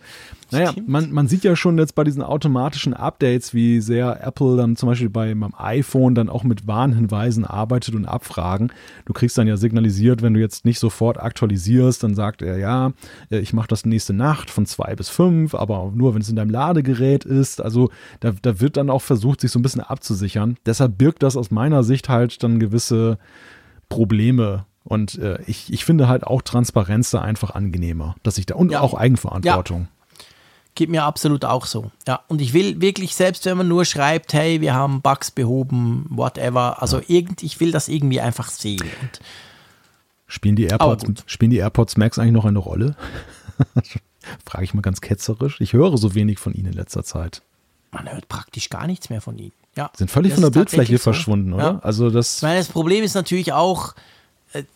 naja, 0.51 0.73
man, 0.87 1.13
man 1.13 1.29
sieht 1.29 1.45
ja 1.45 1.55
schon 1.55 1.79
jetzt 1.79 1.95
bei 1.95 2.05
diesen 2.05 2.23
automatischen 2.23 2.93
Updates, 2.95 3.55
wie 3.55 3.81
sehr 3.81 4.27
Apple 4.27 4.57
dann 4.57 4.77
zum 4.77 4.89
Beispiel 4.89 5.09
bei 5.11 5.35
meinem 5.51 5.65
iPhone 5.65 6.15
dann 6.15 6.29
auch 6.29 6.45
mit 6.45 6.67
Warnhinweisen 6.67 7.45
arbeitet 7.45 7.95
und 7.95 8.07
Abfragen. 8.07 8.73
Du 9.05 9.13
kriegst 9.13 9.37
dann 9.39 9.47
ja 9.47 9.57
signalisiert, 9.57 10.23
wenn 10.23 10.35
du 10.35 10.41
jetzt 10.41 10.65
nicht 10.65 10.79
sofort 10.79 11.21
aktualisierst, 11.21 12.03
dann 12.03 12.15
sagt 12.15 12.43
er, 12.43 12.59
ja, 12.59 12.93
äh, 13.31 13.39
ich 13.39 13.53
mache 13.53 13.69
das 13.69 13.85
nächste 13.85 14.13
Nacht 14.13 14.51
von 14.51 14.67
zwei 14.67 14.95
bis 14.95 15.09
fünf, 15.09 15.55
aber 15.55 15.93
nur 15.95 16.15
wenn 16.15 16.23
es 16.23 16.29
in 16.29 16.37
deinem 16.37 16.51
Ladegerät 16.51 17.25
ist. 17.25 17.61
Also 17.61 17.91
da, 18.21 18.33
da 18.43 18.61
wird 18.61 18.77
dann 18.77 18.91
auch 18.91 19.03
versucht, 19.03 19.41
sich 19.41 19.51
so 19.51 19.59
ein 19.59 19.63
bisschen 19.63 19.83
abzusichern. 19.83 20.57
Deshalb 20.67 20.99
birgt 20.99 21.23
das 21.23 21.37
aus 21.37 21.51
meiner 21.51 21.83
Sicht 21.83 22.09
halt 22.09 22.43
dann 22.43 22.61
gewisse 22.61 23.19
Probleme 23.89 24.67
und 24.85 25.19
äh, 25.19 25.39
ich, 25.47 25.73
ich 25.73 25.85
finde 25.85 26.09
halt 26.09 26.25
auch 26.25 26.43
Transparenz 26.43 27.11
da 27.11 27.21
einfach 27.21 27.55
angenehmer, 27.55 28.17
dass 28.23 28.39
ich 28.39 28.47
da 28.47 28.55
und 28.55 28.73
ja. 28.73 28.81
auch 28.81 28.95
Eigenverantwortung. 28.95 29.83
Ja. 29.83 30.00
Geht 30.81 30.89
mir 30.89 31.05
absolut 31.05 31.45
auch 31.45 31.67
so. 31.67 31.91
Ja, 32.09 32.21
und 32.29 32.41
ich 32.41 32.55
will 32.55 32.81
wirklich, 32.81 33.15
selbst 33.15 33.45
wenn 33.45 33.59
man 33.59 33.69
nur 33.69 33.85
schreibt, 33.85 34.33
hey, 34.33 34.63
wir 34.63 34.73
haben 34.73 35.03
Bugs 35.03 35.31
behoben, 35.31 36.07
whatever, 36.09 36.81
also 36.81 37.01
ja. 37.01 37.05
irgend, 37.09 37.43
ich 37.43 37.61
will 37.61 37.71
das 37.71 37.89
irgendwie 37.89 38.19
einfach 38.19 38.49
sehen. 38.49 38.81
Und 39.03 39.21
spielen, 40.27 40.57
die 40.57 40.65
AirPods, 40.65 41.05
spielen 41.27 41.51
die 41.51 41.59
AirPods 41.59 41.99
Max 41.99 42.19
eigentlich 42.19 42.33
noch 42.33 42.47
eine 42.47 42.61
Rolle? 42.61 42.97
Frage 44.47 44.65
ich 44.65 44.73
mal 44.73 44.81
ganz 44.81 45.03
ketzerisch. 45.03 45.61
Ich 45.61 45.75
höre 45.75 45.99
so 45.99 46.15
wenig 46.15 46.39
von 46.39 46.55
ihnen 46.55 46.69
in 46.69 46.73
letzter 46.73 47.05
Zeit. 47.05 47.43
Man 47.91 48.11
hört 48.11 48.31
praktisch 48.31 48.71
gar 48.71 48.87
nichts 48.87 49.11
mehr 49.11 49.21
von 49.21 49.37
ihnen. 49.37 49.53
Ja, 49.77 49.91
Sind 49.95 50.11
völlig 50.11 50.33
von 50.33 50.45
der 50.45 50.49
Bildfläche 50.49 50.99
verschwunden, 50.99 51.53
oder? 51.53 51.63
Ja. 51.63 51.79
Also 51.81 52.09
das. 52.09 52.37
Ich 52.37 52.43
meine, 52.43 52.57
das 52.57 52.69
Problem 52.69 53.05
ist 53.05 53.13
natürlich 53.13 53.53
auch, 53.53 53.95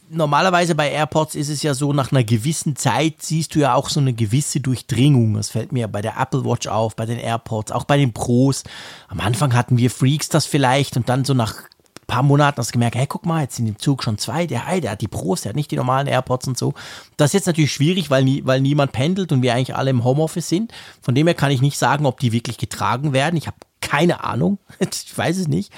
normalerweise 0.09 0.75
bei 0.75 0.91
AirPods 0.91 1.35
ist 1.35 1.49
es 1.49 1.63
ja 1.63 1.75
so, 1.75 1.93
nach 1.93 2.13
einer 2.13 2.25
gewissen 2.25 2.77
Zeit 2.77 3.23
siehst 3.23 3.55
du 3.55 3.61
ja 3.61 3.75
auch 3.75 3.89
so 3.89 4.01
eine 4.01 4.13
gewisse 4.13 4.61
Durchdringung. 4.61 5.35
Das 5.35 5.51
fällt 5.51 5.73
mir 5.73 5.89
bei 5.89 6.01
der 6.01 6.19
Apple 6.19 6.45
Watch 6.45 6.69
auf, 6.69 6.95
bei 6.95 7.07
den 7.07 7.19
AirPods, 7.19 7.73
auch 7.73 7.85
bei 7.85 7.97
den 7.97 8.13
Pros. 8.13 8.63
Am 9.09 9.21
Anfang 9.21 9.55
hatten 9.55 9.77
wir 9.77 9.91
Freaks 9.91 10.29
das 10.29 10.47
vielleicht 10.47 10.97
und 10.97 11.09
dann 11.09 11.25
so 11.25 11.35
nach 11.35 11.55
ein 11.55 12.07
paar 12.07 12.23
Monaten 12.23 12.59
hast 12.59 12.69
du 12.69 12.73
gemerkt, 12.73 12.97
hey, 12.97 13.07
guck 13.07 13.27
mal, 13.27 13.43
jetzt 13.43 13.57
sind 13.57 13.67
im 13.67 13.79
Zug 13.79 14.03
schon 14.03 14.19
zwei, 14.19 14.47
der, 14.47 14.63
der 14.81 14.93
hat 14.93 15.01
die 15.01 15.09
Pros, 15.09 15.41
der 15.41 15.51
hat 15.51 15.57
nicht 15.57 15.71
die 15.71 15.77
normalen 15.77 16.07
AirPods 16.07 16.47
und 16.47 16.59
so. 16.59 16.75
Das 17.17 17.31
ist 17.31 17.33
jetzt 17.33 17.47
natürlich 17.47 17.73
schwierig, 17.73 18.11
weil, 18.11 18.25
nie, 18.25 18.43
weil 18.45 18.61
niemand 18.61 18.93
pendelt 18.93 19.33
und 19.33 19.43
wir 19.43 19.55
eigentlich 19.55 19.75
alle 19.75 19.91
im 19.91 20.05
Homeoffice 20.05 20.49
sind. 20.49 20.73
Von 21.01 21.15
dem 21.15 21.27
her 21.27 21.35
kann 21.35 21.51
ich 21.51 21.63
nicht 21.63 21.79
sagen, 21.79 22.07
ob 22.07 22.21
die 22.21 22.33
wirklich 22.33 22.59
getragen 22.59 23.13
werden. 23.13 23.37
Ich 23.37 23.47
habe 23.47 23.57
keine 23.81 24.23
Ahnung. 24.23 24.59
ich 24.79 25.17
weiß 25.17 25.39
es 25.39 25.49
nicht. 25.49 25.73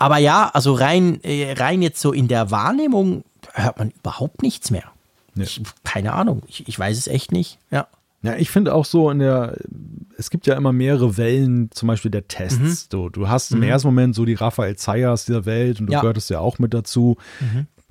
Aber 0.00 0.18
ja, 0.18 0.50
also 0.54 0.72
rein, 0.72 1.22
äh, 1.22 1.52
rein 1.52 1.82
jetzt 1.82 2.00
so 2.00 2.12
in 2.12 2.26
der 2.26 2.50
Wahrnehmung 2.50 3.22
hört 3.52 3.78
man 3.78 3.90
überhaupt 3.90 4.42
nichts 4.42 4.70
mehr. 4.70 4.84
Ja. 5.34 5.44
Ich, 5.44 5.60
keine 5.84 6.14
Ahnung. 6.14 6.42
Ich, 6.48 6.66
ich 6.66 6.78
weiß 6.78 6.96
es 6.98 7.06
echt 7.06 7.32
nicht. 7.32 7.58
Ja. 7.70 7.86
Ja, 8.22 8.34
ich 8.36 8.50
finde 8.50 8.74
auch 8.74 8.84
so 8.84 9.10
in 9.10 9.18
der, 9.18 9.56
es 10.18 10.28
gibt 10.30 10.46
ja 10.46 10.54
immer 10.54 10.72
mehrere 10.72 11.16
Wellen, 11.16 11.70
zum 11.72 11.86
Beispiel 11.86 12.10
der 12.10 12.28
Tests. 12.28 12.58
Mhm. 12.58 12.76
Du, 12.90 13.08
du 13.08 13.28
hast 13.28 13.50
im 13.52 13.62
ersten 13.62 13.88
Moment 13.88 14.14
so 14.14 14.24
die 14.26 14.34
Raphael 14.34 14.76
Zayas 14.76 15.24
dieser 15.24 15.46
Welt 15.46 15.80
und 15.80 15.86
du 15.86 15.92
Ja. 15.92 15.98
Mhm. 15.98 16.02
gehörtest 16.02 16.28
ja 16.30 16.38
auch 16.40 16.58
mit 16.58 16.74
dazu, 16.74 17.16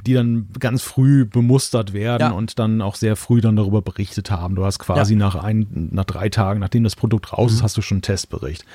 die 0.05 0.13
dann 0.13 0.47
ganz 0.59 0.81
früh 0.83 1.25
bemustert 1.25 1.93
werden 1.93 2.21
Ja. 2.21 2.29
und 2.31 2.57
dann 2.59 2.81
auch 2.81 2.95
sehr 2.95 3.15
früh 3.15 3.41
dann 3.41 3.55
darüber 3.55 3.81
berichtet 3.81 4.29
haben. 4.31 4.55
Du 4.55 4.65
hast 4.65 4.79
quasi 4.79 5.13
Ja. 5.13 5.15
Mhm. 5.15 5.19
nach 5.19 5.35
ein, 5.35 5.89
nach 5.93 6.05
drei 6.05 6.29
Tagen, 6.29 6.59
nachdem 6.59 6.83
das 6.83 6.95
Produkt 6.95 7.33
raus 7.33 7.51
ist, 7.53 7.63
hast 7.63 7.77
du 7.77 7.81
schon 7.81 7.97
einen 7.97 8.01
Testbericht. 8.03 8.65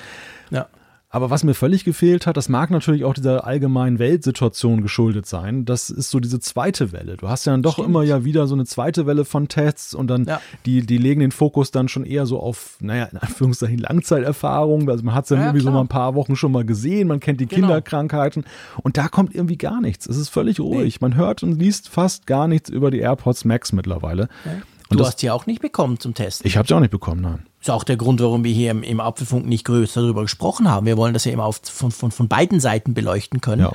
Ja. 0.51 0.67
Aber 1.15 1.29
was 1.29 1.45
mir 1.45 1.53
völlig 1.53 1.85
gefehlt 1.85 2.27
hat, 2.27 2.35
das 2.35 2.49
mag 2.49 2.71
natürlich 2.71 3.05
auch 3.05 3.13
dieser 3.13 3.45
allgemeinen 3.47 3.99
Weltsituation 3.99 4.81
geschuldet 4.81 5.25
sein. 5.25 5.63
Das 5.63 5.89
ist 5.89 6.09
so 6.09 6.19
diese 6.19 6.41
zweite 6.41 6.91
Welle. 6.91 7.15
Du 7.15 7.29
hast 7.29 7.45
ja 7.45 7.53
dann 7.53 7.63
doch 7.63 7.73
Stimmt. 7.75 7.87
immer 7.87 8.03
ja 8.03 8.25
wieder 8.25 8.47
so 8.47 8.53
eine 8.53 8.65
zweite 8.65 9.05
Welle 9.05 9.23
von 9.23 9.47
Tests 9.47 9.93
und 9.93 10.07
dann 10.07 10.25
Ja. 10.25 10.41
die, 10.65 10.85
die 10.85 10.97
legen 10.97 11.21
den 11.21 11.31
Fokus 11.31 11.71
dann 11.71 11.87
schon 11.87 12.03
eher 12.03 12.25
so 12.25 12.41
auf, 12.41 12.75
naja, 12.81 13.05
in 13.05 13.17
Anführungszeichen 13.17 13.77
Langzeiterfahrung. 13.77 14.89
Also 14.89 15.03
man 15.05 15.15
hat 15.15 15.23
es 15.23 15.29
ja, 15.29 15.37
Ja, 15.37 15.43
irgendwie 15.43 15.59
so 15.61 15.65
klar. 15.69 15.75
mal 15.75 15.81
ein 15.81 15.87
paar 15.87 16.15
Wochen 16.15 16.35
schon 16.35 16.51
mal 16.51 16.65
gesehen, 16.65 17.07
man 17.07 17.21
kennt 17.21 17.39
die 17.39 17.45
Genau. 17.45 17.67
Kinderkrankheiten 17.67 18.43
und 18.83 18.97
da 18.97 19.07
kommt 19.07 19.33
irgendwie 19.33 19.57
gar 19.57 19.79
nichts. 19.79 20.07
Es 20.07 20.17
ist 20.17 20.27
völlig 20.27 20.59
ruhig. 20.59 20.99
Man 20.99 21.15
hört 21.15 21.43
und 21.43 21.57
liest 21.57 21.87
fast 21.87 22.27
gar 22.27 22.49
nichts 22.49 22.69
über 22.69 22.91
die 22.91 22.99
AirPods 22.99 23.45
Max 23.45 23.71
mittlerweile. 23.71 24.23
Und 24.43 24.63
Du 24.91 24.97
das, 24.97 25.07
hast 25.07 25.21
die 25.21 25.31
auch 25.31 25.45
nicht 25.45 25.61
bekommen 25.61 25.97
zum 25.99 26.13
Testen. 26.13 26.45
ich 26.45 26.57
habe 26.57 26.67
sie 26.67 26.73
auch 26.75 26.79
nicht 26.81 26.91
bekommen, 26.91 27.21
nein. 27.21 27.45
Ist 27.65 27.71
auch 27.71 27.83
der 27.83 27.97
Grund, 27.97 28.21
warum 28.21 28.43
wir 28.43 28.53
hier 28.53 28.69
im, 28.69 28.83
im 28.83 28.99
Apfelfunk 28.99 29.47
nicht 29.47 29.65
größer 29.65 30.01
darüber 30.01 30.21
gesprochen 30.21 30.69
haben. 30.69 30.85
Wir 30.85 30.97
wollen 30.97 31.13
das 31.13 31.25
ja 31.25 31.31
immer 31.31 31.45
auf, 31.45 31.61
von, 31.63 31.91
von, 31.91 32.11
von 32.11 32.27
beiden 32.27 32.59
Seiten 32.59 32.93
beleuchten 32.93 33.41
können. 33.41 33.63
Ja. 33.63 33.71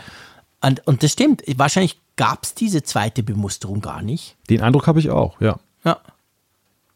Und, 0.62 0.86
und 0.86 1.02
das 1.02 1.10
stimmt. 1.10 1.42
Wahrscheinlich 1.56 2.00
gab 2.14 2.44
es 2.44 2.54
diese 2.54 2.84
zweite 2.84 3.24
Bemusterung 3.24 3.80
gar 3.80 4.02
nicht. 4.02 4.36
Den 4.48 4.62
Eindruck 4.62 4.86
habe 4.86 5.00
ich 5.00 5.10
auch, 5.10 5.40
ja. 5.40 5.58
Ja. 5.84 5.98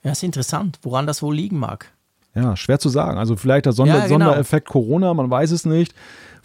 Ja, 0.05 0.13
ist 0.13 0.23
interessant, 0.23 0.79
woran 0.83 1.07
das 1.07 1.23
wohl 1.23 1.35
liegen 1.35 1.59
mag. 1.59 1.91
Ja, 2.35 2.57
schwer 2.57 2.79
zu 2.79 2.89
sagen. 2.89 3.19
Also 3.19 3.37
vielleicht 3.37 3.67
der 3.67 3.73
Sonder 3.73 3.95
Ja, 3.95 4.07
genau. 4.07 4.27
Sondereffekt 4.27 4.69
Corona, 4.69 5.15
man 5.15 5.31
weiß 5.31 5.51
es 5.51 5.65
nicht. 5.65 5.95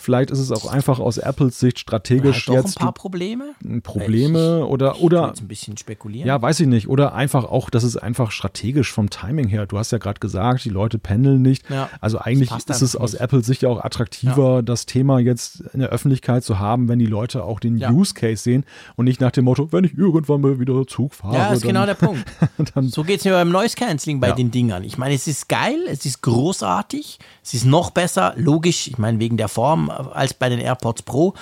Vielleicht 0.02 0.32
ist 0.32 0.40
es 0.40 0.52
auch 0.52 0.66
einfach 0.72 1.00
aus 1.00 1.18
Apples 1.18 1.60
Sicht 1.60 1.78
strategisch 1.80 2.48
Hat 2.48 2.48
doch 2.48 2.54
ein 2.56 2.64
jetzt 2.64 2.80
paar 2.80 2.94
Probleme. 2.94 3.54
Probleme 3.84 4.66
oder 4.66 4.96
Ich 4.96 5.02
oder 5.02 5.28
jetzt 5.28 5.42
ein 5.42 5.48
bisschen 5.48 5.78
spekulieren. 5.78 6.28
ja, 6.28 6.42
weiß 6.42 6.60
ich 6.62 6.68
nicht. 6.68 6.88
Oder 6.88 7.14
einfach 7.14 7.44
auch, 7.46 7.70
das 7.70 7.84
ist 7.84 7.98
einfach 7.98 8.32
strategisch 8.32 8.92
vom 8.92 9.10
Timing 9.10 9.48
her. 9.48 9.66
Du 9.66 9.78
hast 9.78 9.92
ja 9.92 9.98
gerade 9.98 10.20
gesagt, 10.20 10.64
die 10.66 10.70
Leute 10.70 11.00
pendeln 11.00 11.42
nicht. 11.42 11.70
Ja, 11.70 11.90
also 12.02 12.20
eigentlich 12.20 12.52
ist 12.52 12.70
es 12.70 12.82
einfach 12.96 13.04
aus 13.04 13.12
nicht. 13.14 13.22
Apples 13.22 13.46
Sicht 13.46 13.62
ja 13.64 13.70
auch 13.70 13.84
attraktiver, 13.84 14.64
das 14.64 14.86
Thema 14.86 15.20
jetzt 15.20 15.62
in 15.74 15.80
der 15.80 15.90
Öffentlichkeit 15.90 16.44
zu 16.44 16.60
haben, 16.60 16.88
wenn 16.88 17.00
die 17.00 17.06
Leute 17.06 17.44
auch 17.44 17.60
den 17.60 17.78
Ja. 17.78 17.92
Use 17.92 18.14
Case 18.14 18.42
sehen 18.44 18.66
und 18.96 19.06
nicht 19.06 19.22
nach 19.22 19.32
dem 19.32 19.46
Motto, 19.46 19.72
wenn 19.72 19.84
ich 19.84 19.98
irgendwann 19.98 20.42
mal 20.42 20.60
wieder 20.60 20.86
Zug 20.88 21.14
fahre. 21.14 21.36
Ja, 21.36 21.54
ist 21.54 21.64
dann, 21.64 21.68
genau 21.70 21.86
der 21.86 21.94
Punkt. 21.96 22.26
So 22.92 23.04
geht 23.04 23.20
es 23.20 23.26
mir 23.26 23.32
beim 23.32 23.50
Noise 23.50 23.76
Cancelling 23.76 24.20
bei 24.20 24.30
Ja. 24.30 24.36
den 24.36 24.52
Dingern. 24.52 24.84
Ich 24.84 24.98
meine, 24.98 25.14
es 25.16 25.28
ist 25.28 25.50
geil, 25.50 25.78
es 25.90 26.06
ist 26.06 26.22
großartig, 26.22 27.20
es 27.44 27.54
ist 27.54 27.66
noch 27.66 27.92
besser, 27.92 28.34
logisch, 28.38 28.88
ich 28.88 28.98
meine, 28.98 29.20
wegen 29.20 29.38
der 29.38 29.48
Form 29.50 29.89
als 29.90 30.34
bei 30.34 30.50
den 30.50 30.60
AirPods 30.60 31.04
Pro. 31.04 31.34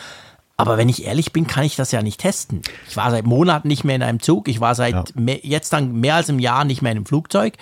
Aber 0.59 0.77
wenn 0.77 0.89
ich 0.89 1.05
ehrlich 1.05 1.33
bin, 1.33 1.45
kann 1.45 1.63
ich 1.63 1.75
das 1.75 1.91
ja 1.91 2.01
nicht 2.01 2.19
testen. 2.19 2.61
Ich 2.89 2.97
war 2.97 3.11
seit 3.11 3.25
Monaten 3.25 3.67
nicht 3.67 3.83
mehr 3.83 3.95
in 3.95 4.01
einem 4.03 4.19
Zug, 4.19 4.47
ich 4.47 4.59
war 4.59 4.73
seit 4.73 4.93
Ja. 4.95 5.03
mehr, 5.13 5.39
jetzt 5.43 5.71
dann 5.71 5.93
mehr 5.99 6.15
als 6.15 6.29
einem 6.29 6.39
Jahr 6.39 6.65
nicht 6.65 6.81
mehr 6.81 6.91
in 6.91 6.97
einem 6.97 7.05
Flugzeug. 7.05 7.53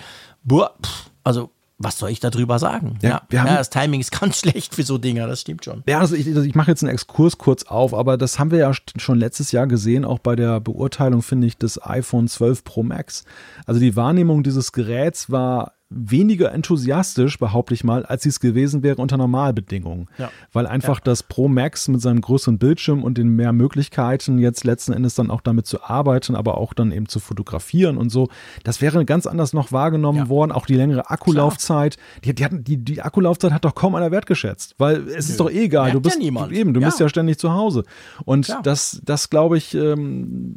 Boah, 0.44 0.74
pff, 0.82 1.10
also, 1.22 1.50
was 1.78 1.98
soll 1.98 2.08
ich 2.08 2.20
darüber 2.20 2.58
sagen? 2.58 2.98
Ja, 3.02 3.20
Ja, 3.30 3.44
ja, 3.44 3.56
das 3.56 3.68
Timing 3.68 4.00
ist 4.00 4.18
ganz 4.18 4.38
schlecht 4.40 4.74
für 4.74 4.82
so 4.82 4.96
Dinger, 4.96 5.26
das 5.26 5.42
stimmt 5.42 5.62
schon. 5.66 5.82
Ja, 5.86 5.98
also 6.00 6.14
ich, 6.14 6.26
also 6.28 6.40
ich 6.40 6.54
mache 6.54 6.70
jetzt 6.70 6.82
einen 6.82 6.90
Exkurs 6.94 7.36
kurz 7.36 7.64
auf, 7.64 7.92
aber 7.92 8.16
das 8.16 8.38
haben 8.38 8.50
wir 8.50 8.60
ja 8.60 8.72
schon 8.96 9.18
letztes 9.18 9.52
Jahr 9.52 9.66
gesehen, 9.66 10.06
auch 10.06 10.18
bei 10.18 10.34
der 10.34 10.58
Beurteilung, 10.60 11.20
finde 11.20 11.48
ich, 11.48 11.58
des 11.58 11.78
iPhone 11.84 12.28
12 12.28 12.64
Pro 12.64 12.82
Max. 12.82 13.26
Also 13.66 13.78
die 13.78 13.94
Wahrnehmung 13.94 14.42
dieses 14.42 14.72
Geräts 14.72 15.30
war 15.30 15.72
weniger 15.88 16.52
enthusiastisch, 16.52 17.38
behaupte 17.38 17.72
ich 17.72 17.84
mal, 17.84 18.04
als 18.04 18.24
sie 18.24 18.28
es 18.30 18.40
gewesen 18.40 18.82
wäre 18.82 18.96
unter 18.96 19.16
Normalbedingungen. 19.16 20.08
Ja. 20.18 20.30
Weil 20.52 20.66
einfach 20.66 20.98
das 20.98 21.22
Pro 21.22 21.46
Max 21.46 21.86
mit 21.86 22.00
seinem 22.02 22.20
größeren 22.20 22.58
Bildschirm 22.58 23.04
und 23.04 23.18
den 23.18 23.28
mehr 23.28 23.52
Möglichkeiten 23.52 24.38
jetzt 24.38 24.64
letzten 24.64 24.92
Endes 24.92 25.14
dann 25.14 25.30
auch 25.30 25.40
damit 25.40 25.66
zu 25.66 25.84
arbeiten, 25.84 26.34
aber 26.34 26.58
auch 26.58 26.74
dann 26.74 26.90
eben 26.90 27.06
zu 27.08 27.20
fotografieren 27.20 27.98
und 27.98 28.10
so, 28.10 28.28
das 28.64 28.80
wäre 28.80 29.04
ganz 29.04 29.26
anders 29.28 29.52
noch 29.52 29.70
wahrgenommen 29.70 30.18
Ja. 30.18 30.28
worden. 30.28 30.50
Auch 30.50 30.66
die 30.66 30.74
längere 30.74 31.08
Akkulaufzeit. 31.08 31.96
Die, 32.24 32.34
die, 32.34 32.46
die, 32.50 32.76
die 32.78 33.02
Akkulaufzeit 33.02 33.52
hat 33.52 33.64
doch 33.64 33.76
kaum 33.76 33.94
einer 33.94 34.10
wertgeschätzt, 34.10 34.74
weil 34.78 35.06
es 35.08 35.28
ist 35.30 35.38
doch 35.38 35.50
eh 35.50 35.64
egal. 35.66 35.92
Du 35.92 36.00
bist 36.00 36.18
ja 36.20 36.48
eben, 36.50 36.74
du 36.74 36.80
Ja. 36.80 36.88
bist 36.88 36.98
ja 36.98 37.08
ständig 37.08 37.38
zu 37.38 37.52
Hause. 37.52 37.84
Und 38.24 38.52
das, 38.64 39.00
das 39.04 39.30
glaube 39.30 39.56
ich, 39.56 39.72
ähm, 39.74 40.54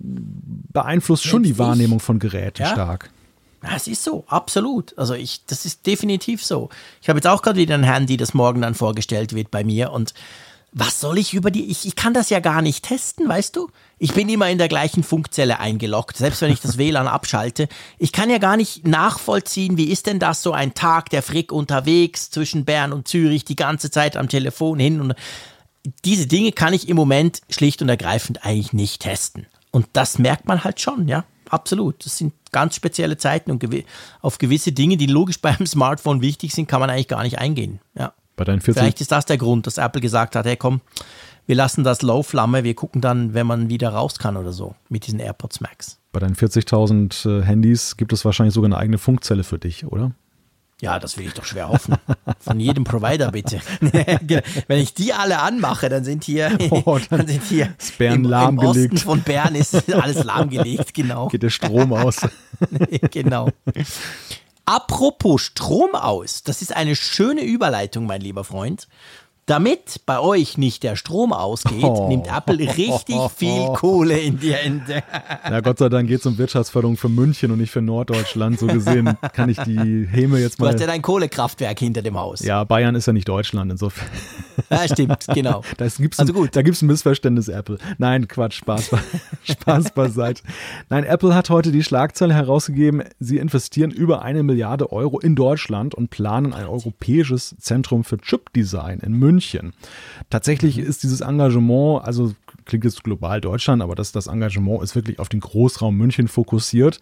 beeinflusst 0.74 1.26
schon 1.26 1.44
die 1.44 1.58
Wahrnehmung 1.60 2.00
von 2.00 2.18
Geräten 2.18 2.64
Ja. 2.64 2.70
stark. 2.70 3.12
Es 3.76 3.88
ist 3.88 4.04
so, 4.04 4.24
absolut. 4.28 4.98
Also 4.98 5.14
ich, 5.14 5.46
das 5.46 5.66
ist 5.66 5.86
definitiv 5.86 6.46
so. 6.46 6.70
Ich 7.02 7.10
habe 7.10 7.18
jetzt 7.18 7.28
auch 7.28 7.42
gerade 7.42 7.60
wieder 7.60 7.76
ein 7.76 7.84
Handy, 7.84 8.18
das 8.18 8.34
morgen 8.34 8.62
dann 8.62 8.76
vorgestellt 8.76 9.34
wird 9.34 9.52
bei 9.52 9.64
mir 9.64 9.92
und 9.92 10.14
was 10.72 11.00
soll 11.00 11.18
ich 11.18 11.34
über 11.34 11.50
die, 11.50 11.66
ich, 11.66 11.88
ich 11.88 11.96
kann 11.96 12.14
das 12.14 12.30
ja 12.30 12.40
gar 12.40 12.62
nicht 12.62 12.86
testen, 12.86 13.28
weißt 13.28 13.56
du? 13.56 13.70
Ich 13.98 14.14
bin 14.14 14.30
immer 14.30 14.50
in 14.50 14.60
der 14.60 14.68
gleichen 14.68 15.04
Funkzelle 15.04 15.60
eingeloggt, 15.60 16.16
selbst 16.16 16.42
wenn 16.42 16.52
ich 16.52 16.62
das 16.62 16.78
WLAN 16.78 17.08
abschalte. 17.08 17.68
Ich 17.98 18.12
kann 18.12 18.30
ja 18.30 18.38
gar 18.38 18.56
nicht 18.56 18.88
nachvollziehen, 18.88 19.78
wie 19.78 19.90
ist 19.90 20.06
denn 20.06 20.20
das 20.20 20.44
so 20.44 20.52
ein 20.52 20.76
Tag 20.76 21.10
der 21.10 21.24
Frick 21.24 21.52
unterwegs 21.52 22.30
zwischen 22.30 22.66
Bern 22.66 22.94
und 22.94 23.08
Zürich, 23.08 23.46
die 23.46 23.56
ganze 23.56 23.90
Zeit 23.90 24.16
am 24.16 24.30
Telefon 24.30 24.80
hin 24.80 25.02
und 25.02 25.16
diese 26.06 26.28
Dinge 26.28 26.52
kann 26.52 26.74
ich 26.74 26.90
im 26.90 26.98
Moment 26.98 27.42
schlicht 27.50 27.82
und 27.82 27.90
ergreifend 27.90 28.46
eigentlich 28.46 28.74
nicht 28.74 29.02
testen. 29.02 29.48
Und 29.72 29.88
das 29.94 30.20
merkt 30.20 30.46
man 30.46 30.64
halt 30.64 30.82
schon, 30.82 31.08
ja, 31.08 31.26
absolut. 31.50 32.06
Das 32.06 32.18
sind 32.18 32.34
ganz 32.52 32.76
spezielle 32.76 33.18
Zeiten 33.18 33.52
und 33.52 33.60
gewi 33.60 33.86
auf 34.22 34.38
gewisse 34.38 34.72
Dinge, 34.72 34.98
die 34.98 35.08
logisch 35.08 35.42
beim 35.42 35.66
Smartphone 35.66 36.22
wichtig 36.22 36.54
sind, 36.54 36.68
kann 36.68 36.80
man 36.80 36.90
eigentlich 36.90 37.08
gar 37.08 37.24
nicht 37.24 37.40
eingehen. 37.40 37.80
Ja. 37.96 38.14
Bei 38.36 38.46
deinen 38.46 38.62
40, 38.62 38.82
Vielleicht 38.82 39.02
ist 39.02 39.12
das 39.12 39.26
der 39.26 39.38
Grund, 39.38 39.68
dass 39.68 39.78
Apple 39.78 40.02
gesagt 40.02 40.36
hat, 40.36 40.46
hey 40.46 40.56
komm, 40.56 40.82
wir 41.46 41.56
lassen 41.56 41.84
das 41.84 42.02
Low-Flamme, 42.04 42.64
wir 42.64 42.74
gucken 42.74 43.02
dann, 43.02 43.34
wenn 43.34 43.48
man 43.48 43.70
wieder 43.70 43.90
raus 43.90 44.20
kann 44.20 44.38
oder 44.38 44.54
so, 44.54 44.76
mit 44.88 45.08
diesen 45.08 45.20
AirPods 45.20 45.62
Max. 45.62 46.00
bei 46.12 46.20
deinen 46.20 46.36
40.000 46.36 47.42
äh, 47.42 47.44
Handys 47.44 47.98
gibt 47.98 48.14
es 48.14 48.24
wahrscheinlich 48.24 48.54
sogar 48.54 48.68
eine 48.68 48.78
eigene 48.78 48.98
Funkzelle 48.98 49.44
für 49.44 49.60
dich, 49.60 49.86
oder? 49.86 50.12
Ja, 50.82 50.98
das 50.98 51.18
will 51.18 51.26
ich 51.28 51.34
doch 51.34 51.44
schwer 51.44 51.68
hoffen. 51.68 51.96
Von 52.40 52.60
jedem 52.60 52.84
Provider 52.84 53.32
bitte. 53.32 53.62
Genau. 54.22 54.42
Wenn 54.68 54.80
ich 54.80 54.94
die 54.94 55.14
alle 55.14 55.40
anmache, 55.40 55.90
dann 55.90 56.04
sind 56.04 56.24
hier, 56.24 56.58
Oh, 56.72 57.00
dann 57.10 57.20
dann 57.20 57.28
sind 57.28 57.44
hier 57.44 57.74
ist 57.78 57.98
Bern 57.98 58.16
im, 58.16 58.24
im 58.26 58.30
lahmgelegt. 58.30 58.94
Osten 58.94 58.98
von 58.98 59.22
Bern 59.22 59.56
ist 59.56 59.94
alles 59.94 60.24
lahmgelegt, 60.24 60.94
genau. 60.94 61.28
Geht 61.28 61.44
der 61.44 61.50
Strom 61.50 61.94
aus? 61.94 62.18
genau. 63.12 63.50
Apropos 64.66 65.42
Strom 65.42 65.96
aus, 65.96 66.44
das 66.44 66.62
ist 66.62 66.76
eine 66.76 66.96
schöne 66.96 67.44
Überleitung, 67.44 68.06
mein 68.06 68.22
lieber 68.22 68.44
Freund. 68.44 68.88
Damit 69.50 70.02
bei 70.06 70.20
euch 70.20 70.60
nicht 70.60 70.84
der 70.84 70.96
Strom 70.96 71.34
ausgeht, 71.34 71.84
Oh. 71.84 72.08
nimmt 72.08 72.28
Apple 72.28 72.60
richtig 72.60 73.16
viel 73.36 73.66
Kohle 73.74 74.20
in 74.20 74.40
die 74.40 74.54
Hände. 74.54 75.02
Na 75.50 75.60
Gott 75.62 75.80
sei 75.80 75.90
Dank 75.90 76.08
geht 76.08 76.20
es 76.20 76.26
um 76.28 76.38
Wirtschaftsförderung 76.38 76.98
für 76.98 77.10
München 77.10 77.50
und 77.50 77.58
nicht 77.58 77.72
für 77.72 77.82
Norddeutschland. 77.82 78.60
So 78.60 78.68
gesehen 78.68 79.18
kann 79.34 79.50
ich 79.50 79.58
die 79.58 80.08
Häme 80.08 80.38
jetzt 80.40 80.60
Du 80.62 80.68
hast 80.68 80.76
ja 80.80 80.86
mal. 80.86 80.94
dein 80.94 81.02
Kohlekraftwerk 81.02 81.80
hinter 81.80 82.04
dem 82.04 82.16
Haus. 82.16 82.42
Ja, 82.46 82.64
Bayern 82.64 82.94
ist 82.94 83.08
ja 83.08 83.14
nicht 83.14 83.28
Deutschland, 83.28 83.72
insofern. 83.72 84.08
Ja, 84.70 84.88
stimmt, 84.88 85.26
genau. 85.34 85.64
Da 85.78 85.88
gibt's 85.88 86.20
Also 86.20 86.32
ein, 86.34 86.36
gut. 86.36 86.56
Da 86.56 86.62
gibt 86.62 86.76
es 86.76 86.84
ein 86.84 86.88
Missverständnis, 86.88 87.48
Apple. 87.48 87.80
Nein, 87.98 88.28
Quatsch, 88.28 88.58
Spaß, 88.58 88.92
Spaß 89.44 89.92
beiseite. 89.92 90.44
Nein, 90.90 91.06
Apple 91.06 91.34
hat 91.34 91.50
heute 91.50 91.72
die 91.72 91.82
Schlagzeile 91.84 92.36
herausgegeben, 92.36 93.02
sie 93.20 93.38
investieren 93.40 93.90
über 93.90 94.22
eine 94.22 94.44
Milliarde 94.44 94.92
Euro 94.92 95.18
in 95.20 95.36
Deutschland 95.36 95.96
und 95.96 96.12
planen 96.12 96.54
ein 96.54 96.68
europäisches 96.68 97.56
Zentrum 97.60 98.04
für 98.04 98.20
Chip-Design 98.20 99.00
in 99.00 99.14
München. 99.14 99.39
Tatsächlich 100.30 100.78
Mhm. 100.78 100.84
ist 100.84 101.04
dieses 101.04 101.22
Engagement, 101.22 102.04
also 102.04 102.34
klingt 102.66 102.84
jetzt 102.84 103.04
global 103.04 103.42
Deutschland, 103.42 103.82
aber 103.82 103.96
das, 103.96 104.12
das 104.12 104.28
Engagement 104.28 104.84
ist 104.84 104.96
wirklich 104.96 105.20
auf 105.20 105.30
den 105.30 105.40
Großraum 105.40 105.96
München 105.96 106.28
fokussiert 106.28 107.00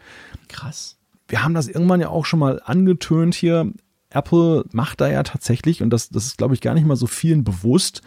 Krass. 0.48 0.98
wir 1.28 1.44
haben 1.44 1.54
das 1.54 1.68
irgendwann 1.68 2.02
ja 2.02 2.10
auch 2.10 2.26
schon 2.26 2.40
mal 2.40 2.62
angetönt 2.64 3.36
hier. 3.36 3.72
Apple 4.10 4.64
macht 4.72 5.02
da 5.02 5.10
ja 5.10 5.24
tatsächlich, 5.24 5.82
und 5.84 5.90
das, 5.90 6.10
das 6.10 6.26
ist, 6.26 6.38
glaube 6.38 6.54
ich, 6.54 6.62
gar 6.62 6.74
nicht 6.74 6.88
mal 6.88 6.96
so 6.96 7.08
vielen 7.08 7.44
bewusst, 7.44 8.02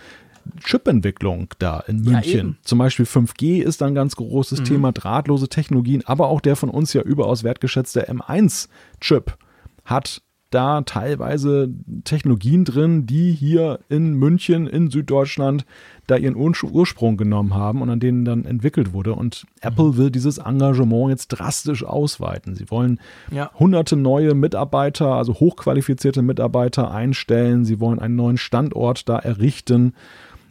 Chipentwicklung 0.64 1.48
da 1.58 1.80
in 1.80 2.02
München. 2.02 2.48
Ja, 2.48 2.54
Zum 2.64 2.78
Beispiel 2.78 3.04
5G 3.04 3.62
ist 3.62 3.82
ein 3.82 3.94
ganz 3.94 4.16
großes 4.16 4.60
mhm. 4.60 4.64
Thema, 4.64 4.92
drahtlose 4.92 5.48
Technologien, 5.48 6.02
aber 6.06 6.28
auch 6.28 6.40
der 6.40 6.56
von 6.56 6.70
uns 6.70 6.92
ja 6.92 7.02
überaus 7.02 7.44
wertgeschätzte 7.44 8.08
M1-Chip 8.10 9.36
hat 9.84 10.22
da 10.50 10.82
teilweise 10.82 11.72
Technologien 12.04 12.64
drin, 12.64 13.06
die 13.06 13.32
hier 13.32 13.80
in 13.88 14.14
München, 14.14 14.66
in 14.66 14.90
Süddeutschland, 14.90 15.64
da 16.06 16.16
ihren 16.16 16.34
Ursprung 16.36 17.16
genommen 17.16 17.54
haben 17.54 17.82
und 17.82 17.90
an 17.90 18.00
denen 18.00 18.24
dann 18.24 18.44
entwickelt 18.44 18.92
wurde. 18.92 19.14
Und 19.14 19.46
Apple 19.60 19.86
mhm. 19.86 19.96
will 19.96 20.10
dieses 20.10 20.38
Engagement 20.38 21.10
jetzt 21.10 21.28
drastisch 21.28 21.84
ausweiten. 21.84 22.56
Sie 22.56 22.70
wollen 22.70 23.00
ja. 23.30 23.50
hunderte 23.54 23.96
neue 23.96 24.34
Mitarbeiter, 24.34 25.14
also 25.14 25.34
hochqualifizierte 25.34 26.22
Mitarbeiter 26.22 26.90
einstellen. 26.90 27.64
Sie 27.64 27.78
wollen 27.78 28.00
einen 28.00 28.16
neuen 28.16 28.38
Standort 28.38 29.08
da 29.08 29.18
errichten 29.18 29.94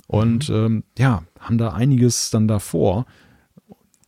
und 0.07 0.49
mhm. 0.49 0.55
ähm, 0.55 0.83
ja, 0.97 1.23
haben 1.39 1.57
da 1.57 1.73
einiges 1.73 2.29
dann 2.31 2.47
davor. 2.47 3.05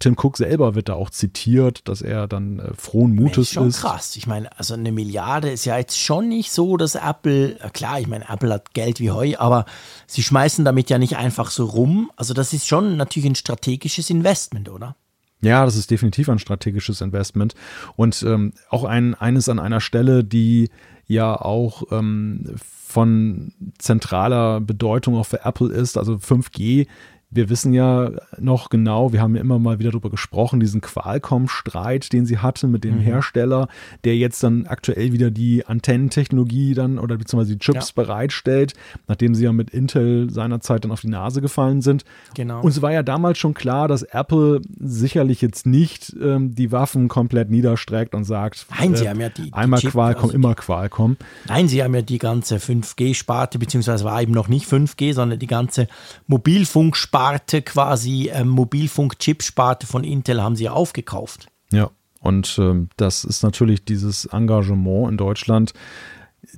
Tim 0.02 0.16
Cook 0.18 0.38
selber 0.38 0.76
wird 0.76 0.90
da 0.90 0.96
auch 0.96 1.10
zitiert, 1.10 1.88
dass 1.88 2.02
er 2.02 2.28
dann 2.28 2.60
äh, 2.60 2.74
frohen 2.74 3.16
Mutes 3.16 3.48
ist. 3.48 3.54
Schon 3.54 3.68
ist. 3.70 3.82
krass. 3.82 4.16
Ich 4.16 4.28
meine, 4.28 4.58
also 4.58 4.74
eine 4.74 4.92
Milliarde 4.92 5.50
ist 5.50 5.66
ja 5.66 5.78
jetzt 5.78 5.98
schon 5.98 6.28
nicht 6.28 6.52
so, 6.52 6.76
dass 6.76 6.96
Apple, 6.96 7.56
klar, 7.74 8.00
ich 8.00 8.08
meine, 8.08 8.28
Apple 8.28 8.52
hat 8.52 8.74
Geld 8.74 9.00
wie 9.00 9.12
Heu, 9.12 9.36
aber 9.38 9.66
sie 10.08 10.24
schmeißen 10.24 10.66
damit 10.66 10.90
ja 10.90 10.98
nicht 10.98 11.18
einfach 11.18 11.52
so 11.52 11.66
rum. 11.66 12.12
Also 12.16 12.34
das 12.34 12.52
ist 12.52 12.68
schon 12.68 12.98
natürlich 12.98 13.30
ein 13.30 13.36
strategisches 13.36 14.10
Investment, 14.10 14.70
oder? 14.70 14.96
Ja, 15.42 15.66
das 15.66 15.76
ist 15.76 15.90
definitiv 15.90 16.30
ein 16.30 16.40
strategisches 16.40 17.02
Investment 17.02 17.56
und 17.96 18.22
ähm, 18.24 18.54
auch 18.70 18.84
ein, 18.84 19.16
eines 19.16 19.50
an 19.50 19.60
einer 19.60 19.82
Stelle, 19.82 20.24
die 20.24 20.70
ja 21.08 21.36
auch 21.36 21.84
ähm, 21.92 22.56
von 22.58 23.54
zentraler 23.78 24.62
Bedeutung 24.62 25.16
auch 25.16 25.26
für 25.26 25.46
Apple 25.46 25.72
ist. 25.72 25.98
Also 25.98 26.14
5G 26.14 26.88
wir 27.32 27.50
wissen 27.50 27.74
ja 27.74 28.12
noch 28.38 28.70
genau, 28.70 29.14
wir 29.14 29.22
haben 29.22 29.36
ja 29.36 29.42
immer 29.42 29.58
mal 29.58 29.80
wieder 29.80 29.92
darüber 29.92 30.10
gesprochen, 30.10 30.60
diesen 30.60 30.82
Qualcomm-Streit, 30.82 32.12
den 32.12 32.26
sie 32.26 32.40
hatten 32.40 32.72
mit 32.72 32.84
dem 32.84 32.96
mhm. 32.96 33.02
Hersteller, 33.02 33.70
der 34.04 34.18
jetzt 34.18 34.44
dann 34.44 34.68
aktuell 34.68 35.14
wieder 35.14 35.32
die 35.32 35.66
Antennentechnologie 35.66 36.74
dann 36.74 37.00
oder 37.00 37.18
beziehungsweise 37.18 37.54
die 37.54 37.60
Chips 37.60 37.94
ja. 37.96 38.04
bereitstellt, 38.04 38.74
nachdem 39.08 39.34
sie 39.34 39.46
ja 39.46 39.54
mit 39.54 39.70
Intel 39.70 40.30
seinerzeit 40.30 40.84
dann 40.84 40.92
auf 40.92 41.02
die 41.02 41.08
Nase 41.08 41.42
gefallen 41.42 41.82
sind. 41.82 42.04
Genau. 42.36 42.62
Und 42.62 42.70
es 42.70 42.82
war 42.82 42.92
ja 42.92 43.02
damals 43.02 43.38
schon 43.38 43.54
klar, 43.54 43.88
dass 43.88 44.04
Apple 44.04 44.62
sicherlich 44.80 45.42
jetzt 45.42 45.66
nicht 45.66 46.14
ähm, 46.22 46.54
die 46.54 46.74
Waffen 46.74 47.08
komplett 47.08 47.50
niederstreckt 47.50 48.14
und 48.14 48.26
sagt, 48.26 48.66
Nein, 48.78 48.94
äh, 48.94 48.98
sie 48.98 49.10
haben 49.10 49.22
ja 49.22 49.30
die, 49.30 49.54
einmal 49.54 49.80
die 49.80 49.86
Chip, 49.86 49.94
Qualcomm, 49.94 50.24
also 50.24 50.36
immer 50.36 50.56
Qualcomm. 50.56 51.16
Nein, 51.48 51.70
sie 51.70 51.82
haben 51.82 51.96
ja 51.96 52.02
die 52.02 52.18
ganze 52.18 52.58
5G-Sparte, 52.58 53.58
beziehungsweise 53.58 54.04
war 54.04 54.22
eben 54.22 54.34
noch 54.34 54.50
nicht 54.50 54.70
5G, 54.70 55.14
sondern 55.14 55.40
die 55.40 55.48
ganze 55.48 55.88
Mobilfunksparte 56.28 57.21
Sparte 57.22 57.62
quasi, 57.62 58.32
ähm, 58.34 58.50
Mobilfunk-Chip-Sparte 58.50 59.86
von 59.86 60.04
Intel 60.04 60.42
haben 60.42 60.56
sie 60.56 60.70
aufgekauft. 60.70 61.48
Ja, 61.72 61.92
und 62.20 62.58
ähm, 62.60 62.90
das 62.98 63.24
ist 63.24 63.44
natürlich 63.44 63.86
dieses 63.86 64.26
Engagement 64.26 65.12
in 65.12 65.18
Deutschland 65.18 65.74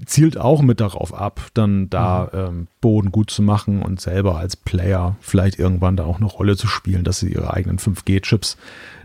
zielt 0.05 0.37
auch 0.37 0.61
mit 0.61 0.79
darauf 0.79 1.13
ab, 1.13 1.41
dann 1.53 1.89
da 1.89 2.29
mhm. 2.31 2.39
ähm, 2.39 2.67
Boden 2.81 3.11
gut 3.11 3.29
zu 3.29 3.41
machen 3.41 3.81
und 3.81 3.99
selber 3.99 4.37
als 4.37 4.55
Player 4.55 5.17
vielleicht 5.19 5.59
irgendwann 5.59 5.97
da 5.97 6.05
auch 6.05 6.17
eine 6.17 6.25
Rolle 6.25 6.55
zu 6.55 6.67
spielen, 6.67 7.03
dass 7.03 7.19
sie 7.19 7.33
ihre 7.33 7.53
eigenen 7.53 7.79
5G-Chips 7.79 8.57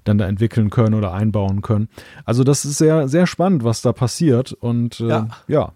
dann 0.04 0.18
da 0.18 0.26
entwickeln 0.26 0.70
können 0.70 0.94
oder 0.94 1.12
einbauen 1.12 1.62
können. 1.62 1.88
Also 2.24 2.44
das 2.44 2.64
ist 2.64 2.78
sehr, 2.78 3.08
sehr 3.08 3.26
spannend, 3.26 3.64
was 3.64 3.82
da 3.82 3.92
passiert 3.92 4.52
und 4.52 5.00
äh, 5.00 5.08
ja. 5.08 5.28
ja 5.48 5.72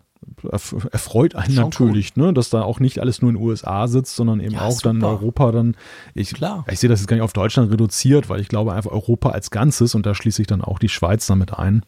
erfreut 0.50 1.34
einen 1.34 1.54
Schon 1.54 1.64
natürlich, 1.64 2.12
cool. 2.16 2.26
ne, 2.26 2.32
dass 2.32 2.50
da 2.50 2.62
auch 2.62 2.80
nicht 2.80 2.98
alles 2.98 3.22
nur 3.22 3.30
in 3.30 3.36
den 3.36 3.44
USA 3.44 3.86
sitzt, 3.86 4.16
sondern 4.16 4.40
eben 4.40 4.54
ja, 4.54 4.62
auch 4.62 4.72
super. 4.72 4.88
dann 4.88 4.96
in 4.96 5.04
Europa 5.04 5.52
dann. 5.52 5.76
Ich, 6.14 6.34
Klar. 6.34 6.64
ich 6.70 6.80
sehe 6.80 6.88
das 6.88 7.00
jetzt 7.00 7.08
gar 7.08 7.16
nicht 7.16 7.24
auf 7.24 7.32
Deutschland 7.32 7.70
reduziert, 7.70 8.28
weil 8.28 8.40
ich 8.40 8.48
glaube 8.48 8.72
einfach 8.72 8.90
Europa 8.90 9.30
als 9.30 9.50
Ganzes 9.50 9.94
und 9.94 10.06
da 10.06 10.14
schließe 10.14 10.42
ich 10.42 10.48
dann 10.48 10.62
auch 10.62 10.78
die 10.78 10.88
Schweiz 10.88 11.26
damit 11.26 11.54
ein. 11.54 11.84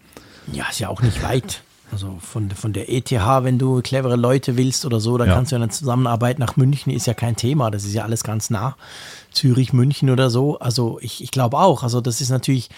Ja, 0.52 0.64
ist 0.70 0.80
ja 0.80 0.88
auch 0.88 1.02
nicht 1.02 1.22
weit. 1.22 1.62
Also 1.92 2.18
von, 2.20 2.50
von 2.50 2.72
der 2.72 2.90
ETH, 2.90 3.12
wenn 3.12 3.58
du 3.58 3.80
clevere 3.80 4.16
Leute 4.16 4.56
willst 4.56 4.84
oder 4.84 4.98
so, 4.98 5.16
da 5.16 5.26
ja. 5.26 5.34
kannst 5.34 5.52
du 5.52 5.56
ja 5.56 5.62
eine 5.62 5.70
Zusammenarbeit 5.70 6.38
nach 6.38 6.56
München, 6.56 6.92
ist 6.92 7.06
ja 7.06 7.14
kein 7.14 7.36
Thema. 7.36 7.70
Das 7.70 7.84
ist 7.84 7.94
ja 7.94 8.02
alles 8.02 8.24
ganz 8.24 8.50
nah. 8.50 8.76
Zürich, 9.30 9.72
München 9.72 10.10
oder 10.10 10.28
so. 10.28 10.58
Also 10.58 10.98
ich, 11.02 11.22
ich 11.22 11.30
glaube 11.30 11.58
auch. 11.58 11.82
Also 11.82 12.00
das 12.00 12.20
ist 12.20 12.30
natürlich 12.30 12.68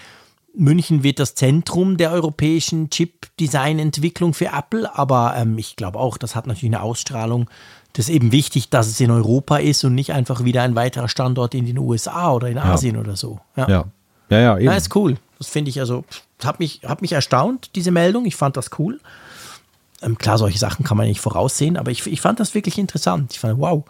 München 0.53 1.03
wird 1.03 1.19
das 1.19 1.35
Zentrum 1.35 1.97
der 1.97 2.11
europäischen 2.11 2.89
Chip-Design-Entwicklung 2.89 4.33
für 4.33 4.47
Apple, 4.47 4.97
aber 4.97 5.35
ähm, 5.37 5.57
ich 5.57 5.75
glaube 5.75 5.99
auch, 5.99 6.17
das 6.17 6.35
hat 6.35 6.47
natürlich 6.47 6.73
eine 6.73 6.81
Ausstrahlung. 6.81 7.49
Das 7.93 8.09
ist 8.09 8.15
eben 8.15 8.31
wichtig, 8.31 8.69
dass 8.69 8.87
es 8.87 8.99
in 8.99 9.11
Europa 9.11 9.57
ist 9.57 9.83
und 9.83 9.95
nicht 9.95 10.13
einfach 10.13 10.43
wieder 10.43 10.63
ein 10.63 10.75
weiterer 10.75 11.09
Standort 11.09 11.53
in 11.53 11.65
den 11.65 11.77
USA 11.77 12.31
oder 12.31 12.49
in 12.49 12.57
Asien 12.57 12.95
ja. 12.95 13.01
oder 13.01 13.15
so. 13.15 13.39
Ja, 13.55 13.69
ja, 13.69 13.85
ja, 14.29 14.39
ja 14.39 14.55
eben. 14.57 14.65
Ja, 14.65 14.73
ist 14.73 14.95
cool. 14.95 15.17
Das 15.37 15.47
finde 15.47 15.69
ich 15.69 15.79
also, 15.79 16.03
hat 16.43 16.59
mich, 16.59 16.81
hat 16.85 17.01
mich 17.01 17.11
erstaunt, 17.11 17.71
diese 17.75 17.91
Meldung. 17.91 18.25
Ich 18.25 18.35
fand 18.35 18.57
das 18.57 18.71
cool. 18.79 18.99
Ähm, 20.01 20.17
klar, 20.17 20.37
solche 20.37 20.59
Sachen 20.59 20.85
kann 20.85 20.97
man 20.97 21.07
nicht 21.07 21.21
voraussehen, 21.21 21.77
aber 21.77 21.91
ich, 21.91 22.05
ich 22.05 22.21
fand 22.21 22.39
das 22.39 22.53
wirklich 22.53 22.77
interessant. 22.77 23.33
Ich 23.33 23.39
fand, 23.39 23.59
wow. 23.59 23.83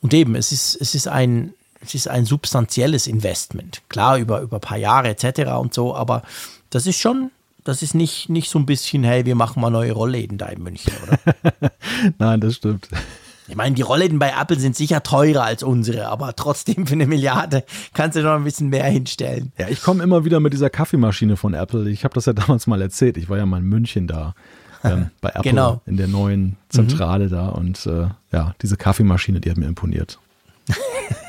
Und 0.00 0.14
eben, 0.14 0.34
es 0.34 0.52
ist, 0.52 0.80
es 0.80 0.94
ist 0.94 1.08
ein, 1.08 1.54
es 1.80 1.94
ist 1.94 2.08
ein 2.08 2.24
substanzielles 2.24 3.06
Investment. 3.06 3.82
Klar, 3.88 4.18
über, 4.18 4.40
über 4.40 4.58
ein 4.58 4.60
paar 4.60 4.78
Jahre 4.78 5.08
etc. 5.08 5.52
und 5.58 5.74
so, 5.74 5.94
aber 5.94 6.22
das 6.70 6.86
ist 6.86 6.98
schon, 6.98 7.30
das 7.64 7.82
ist 7.82 7.94
nicht, 7.94 8.28
nicht 8.28 8.50
so 8.50 8.58
ein 8.58 8.66
bisschen, 8.66 9.04
hey, 9.04 9.26
wir 9.26 9.34
machen 9.34 9.60
mal 9.60 9.70
neue 9.70 9.92
Rollläden 9.92 10.38
da 10.38 10.46
in 10.46 10.62
München, 10.62 10.92
oder? 11.06 11.70
Nein, 12.18 12.40
das 12.40 12.56
stimmt. 12.56 12.88
Ich 13.48 13.56
meine, 13.56 13.74
die 13.74 13.82
Rollläden 13.82 14.18
bei 14.18 14.34
Apple 14.38 14.58
sind 14.58 14.76
sicher 14.76 15.02
teurer 15.02 15.44
als 15.44 15.62
unsere, 15.62 16.08
aber 16.08 16.36
trotzdem 16.36 16.86
für 16.86 16.92
eine 16.92 17.06
Milliarde 17.06 17.64
kannst 17.94 18.16
du 18.16 18.22
noch 18.22 18.34
ein 18.34 18.44
bisschen 18.44 18.68
mehr 18.68 18.84
hinstellen. 18.84 19.52
Ja, 19.56 19.68
ich 19.68 19.82
komme 19.82 20.02
immer 20.02 20.24
wieder 20.26 20.38
mit 20.38 20.52
dieser 20.52 20.68
Kaffeemaschine 20.68 21.36
von 21.36 21.54
Apple. 21.54 21.88
Ich 21.90 22.04
habe 22.04 22.14
das 22.14 22.26
ja 22.26 22.34
damals 22.34 22.66
mal 22.66 22.82
erzählt. 22.82 23.16
Ich 23.16 23.30
war 23.30 23.38
ja 23.38 23.46
mal 23.46 23.58
in 23.58 23.64
München 23.64 24.06
da. 24.06 24.34
Ähm, 24.84 25.10
bei 25.22 25.30
Apple 25.30 25.42
genau. 25.42 25.80
in 25.86 25.96
der 25.96 26.08
neuen 26.08 26.56
Zentrale 26.68 27.26
mhm. 27.26 27.30
da 27.30 27.48
und 27.48 27.86
äh, 27.86 28.08
ja, 28.32 28.54
diese 28.60 28.76
Kaffeemaschine, 28.76 29.40
die 29.40 29.50
hat 29.50 29.56
mir 29.56 29.66
imponiert. 29.66 30.18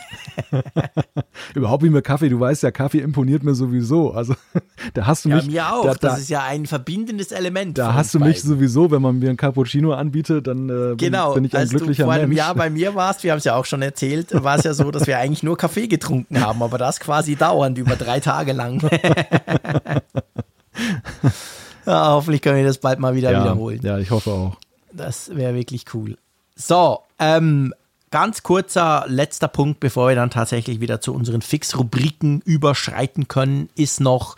Überhaupt 1.55 1.83
wie 1.83 1.89
mit 1.89 2.03
Kaffee. 2.03 2.29
Du 2.29 2.39
weißt 2.39 2.63
ja, 2.63 2.71
Kaffee 2.71 2.99
imponiert 2.99 3.43
mir 3.43 3.55
sowieso. 3.55 4.11
Also 4.11 4.35
da 4.93 5.07
hast 5.07 5.25
du 5.25 5.29
ja, 5.29 5.37
mich. 5.37 5.47
Mir 5.47 5.73
auch. 5.73 5.83
Da, 5.83 5.93
das 5.93 5.99
da, 5.99 6.15
ist 6.17 6.29
ja 6.29 6.43
ein 6.43 6.65
verbindendes 6.65 7.31
Element. 7.31 7.77
Da 7.77 7.93
hast 7.93 8.13
du 8.13 8.19
mich 8.19 8.41
sowieso, 8.41 8.91
wenn 8.91 9.01
man 9.01 9.19
mir 9.19 9.29
ein 9.29 9.37
Cappuccino 9.37 9.93
anbietet, 9.93 10.47
dann 10.47 10.69
äh, 10.69 10.95
genau, 10.95 11.33
bin, 11.33 11.45
ich 11.45 11.55
ein 11.55 11.67
glücklicher 11.67 11.85
Mensch. 11.85 11.89
Genau. 11.89 11.93
Als 11.93 11.95
du 11.95 12.03
vor 12.03 12.13
einem 12.13 12.29
Mensch. 12.29 12.37
Jahr 12.37 12.55
bei 12.55 12.69
mir 12.69 12.95
warst, 12.95 13.23
wir 13.23 13.31
haben 13.31 13.39
es 13.39 13.45
ja 13.45 13.55
auch 13.55 13.65
schon 13.65 13.81
erzählt, 13.81 14.27
war 14.43 14.57
es 14.57 14.63
ja 14.63 14.73
so, 14.73 14.91
dass 14.91 15.07
wir 15.07 15.17
eigentlich 15.17 15.43
nur 15.43 15.57
Kaffee 15.57 15.87
getrunken 15.87 16.41
haben, 16.41 16.61
aber 16.63 16.77
das 16.77 16.99
quasi 16.99 17.35
dauernd 17.35 17.77
über 17.77 17.95
drei 17.95 18.19
Tage 18.19 18.53
lang. 18.53 18.81
ja, 21.85 22.11
hoffentlich 22.11 22.41
können 22.41 22.57
wir 22.57 22.65
das 22.65 22.77
bald 22.79 22.99
mal 22.99 23.15
wieder 23.15 23.31
ja, 23.31 23.41
wiederholen. 23.41 23.79
Ja, 23.83 23.97
ich 23.97 24.11
hoffe 24.11 24.31
auch. 24.31 24.57
Das 24.91 25.35
wäre 25.35 25.53
wirklich 25.53 25.85
cool. 25.93 26.17
So, 26.55 26.99
ähm, 27.19 27.73
Ganz 28.11 28.41
kurzer 28.41 29.05
letzter 29.07 29.47
Punkt, 29.47 29.79
bevor 29.79 30.07
wir 30.07 30.15
dann 30.15 30.31
tatsächlich 30.31 30.79
wieder 30.79 30.99
zu 30.99 31.13
unseren 31.13 31.43
Fix-Rubriken 31.43 32.41
überschreiten 32.43 33.27
können, 33.27 33.69
ist 33.75 34.01
noch, 34.01 34.35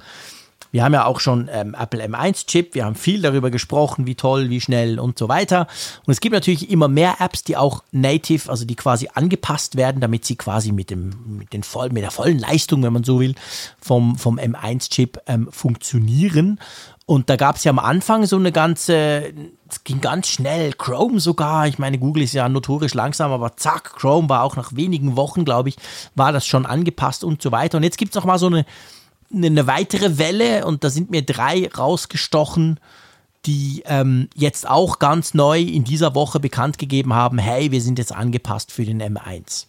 wir 0.74 0.84
haben 0.84 0.94
ja 0.94 1.06
auch 1.06 1.22
schon 1.22 1.50
ähm, 1.50 1.74
Apple 1.80 2.04
M1-Chip, 2.04 2.76
wir 2.76 2.84
haben 2.84 2.96
viel 2.96 3.22
darüber 3.22 3.50
gesprochen, 3.50 4.06
wie 4.06 4.16
toll, 4.16 4.50
wie 4.50 4.60
schnell 4.60 5.00
und 5.00 5.18
so 5.18 5.30
weiter. 5.30 5.68
Und 6.06 6.12
es 6.12 6.20
gibt 6.20 6.34
natürlich 6.34 6.70
immer 6.70 6.90
mehr 6.90 7.22
Apps, 7.22 7.46
die 7.46 7.56
auch 7.56 7.82
native, 7.94 8.50
also 8.50 8.66
die 8.66 8.76
quasi 8.76 9.08
angepasst 9.14 9.78
werden, 9.78 10.02
damit 10.02 10.26
sie 10.26 10.36
quasi 10.36 10.74
mit, 10.74 10.90
dem, 10.90 11.38
mit, 11.38 11.54
den 11.54 11.64
voll, 11.64 11.92
mit 11.92 12.04
der 12.04 12.12
vollen 12.12 12.40
Leistung, 12.40 12.84
wenn 12.84 12.92
man 12.92 13.06
so 13.06 13.22
will, 13.22 13.36
vom, 13.80 14.18
vom 14.18 14.38
M1-Chip 14.38 15.18
ähm, 15.28 15.48
funktionieren. 15.50 16.60
Und 17.12 17.30
da 17.30 17.36
gab 17.36 17.58
es 17.58 17.66
ja 17.66 17.72
am 17.72 17.80
Anfang 17.80 18.26
so 18.26 18.38
eine 18.38 18.54
ganze, 18.54 19.34
es 19.70 19.84
ging 19.84 20.00
ganz 20.00 20.30
schnell, 20.30 20.72
Chrome 20.72 21.20
sogar, 21.20 21.68
ich 21.68 21.78
meine, 21.78 22.00
Google 22.00 22.24
ist 22.24 22.32
ja 22.32 22.48
notorisch 22.48 22.94
langsam, 22.94 23.34
aber 23.34 23.58
zack, 23.58 23.98
Chrome 23.98 24.30
war 24.30 24.44
auch 24.44 24.56
nach 24.56 24.78
wenigen 24.78 25.18
Wochen, 25.18 25.44
glaube 25.44 25.68
ich, 25.68 25.76
war 26.16 26.32
das 26.32 26.48
schon 26.48 26.66
angepasst 26.66 27.26
und 27.26 27.42
so 27.42 27.52
weiter. 27.52 27.80
Und 27.80 27.84
jetzt 27.84 27.98
gibt 27.98 28.16
es 28.16 28.24
mal 28.24 28.40
so 28.40 28.48
eine, 28.48 28.66
eine 29.30 29.68
weitere 29.68 30.20
Welle 30.20 30.66
und 30.66 30.86
da 30.86 30.90
sind 30.90 31.12
mir 31.12 31.22
drei 31.22 31.68
rausgestochen, 31.68 32.80
die 33.46 33.84
ähm, 33.88 34.30
jetzt 34.34 34.70
auch 34.70 34.98
ganz 34.98 35.34
neu 35.34 35.60
in 35.60 35.84
dieser 35.84 36.16
Woche 36.16 36.40
bekannt 36.40 36.78
gegeben 36.78 37.14
haben, 37.14 37.40
hey, 37.40 37.74
wir 37.74 37.82
sind 37.82 38.00
jetzt 38.00 38.16
angepasst 38.16 38.72
für 38.72 38.86
den 38.86 39.04
M1. 39.04 39.66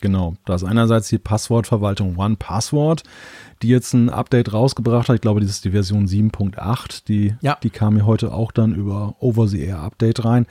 Genau, 0.00 0.36
da 0.46 0.54
ist 0.54 0.64
einerseits 0.64 1.08
die 1.08 1.18
Passwortverwaltung 1.18 2.16
One 2.16 2.36
Password 2.36 3.02
die 3.62 3.68
jetzt 3.68 3.92
ein 3.92 4.10
Update 4.10 4.52
rausgebracht 4.52 5.08
hat. 5.08 5.16
Ich 5.16 5.20
glaube, 5.20 5.40
das 5.40 5.50
ist 5.50 5.64
die 5.64 5.70
Version 5.70 6.06
7.8. 6.06 7.04
Die, 7.06 7.34
ja. 7.40 7.58
die 7.62 7.70
kam 7.70 7.94
mir 7.94 8.06
heute 8.06 8.32
auch 8.32 8.52
dann 8.52 8.74
über 8.74 9.16
Over-the-Air 9.20 9.78
Update 9.80 10.24
rein. 10.24 10.46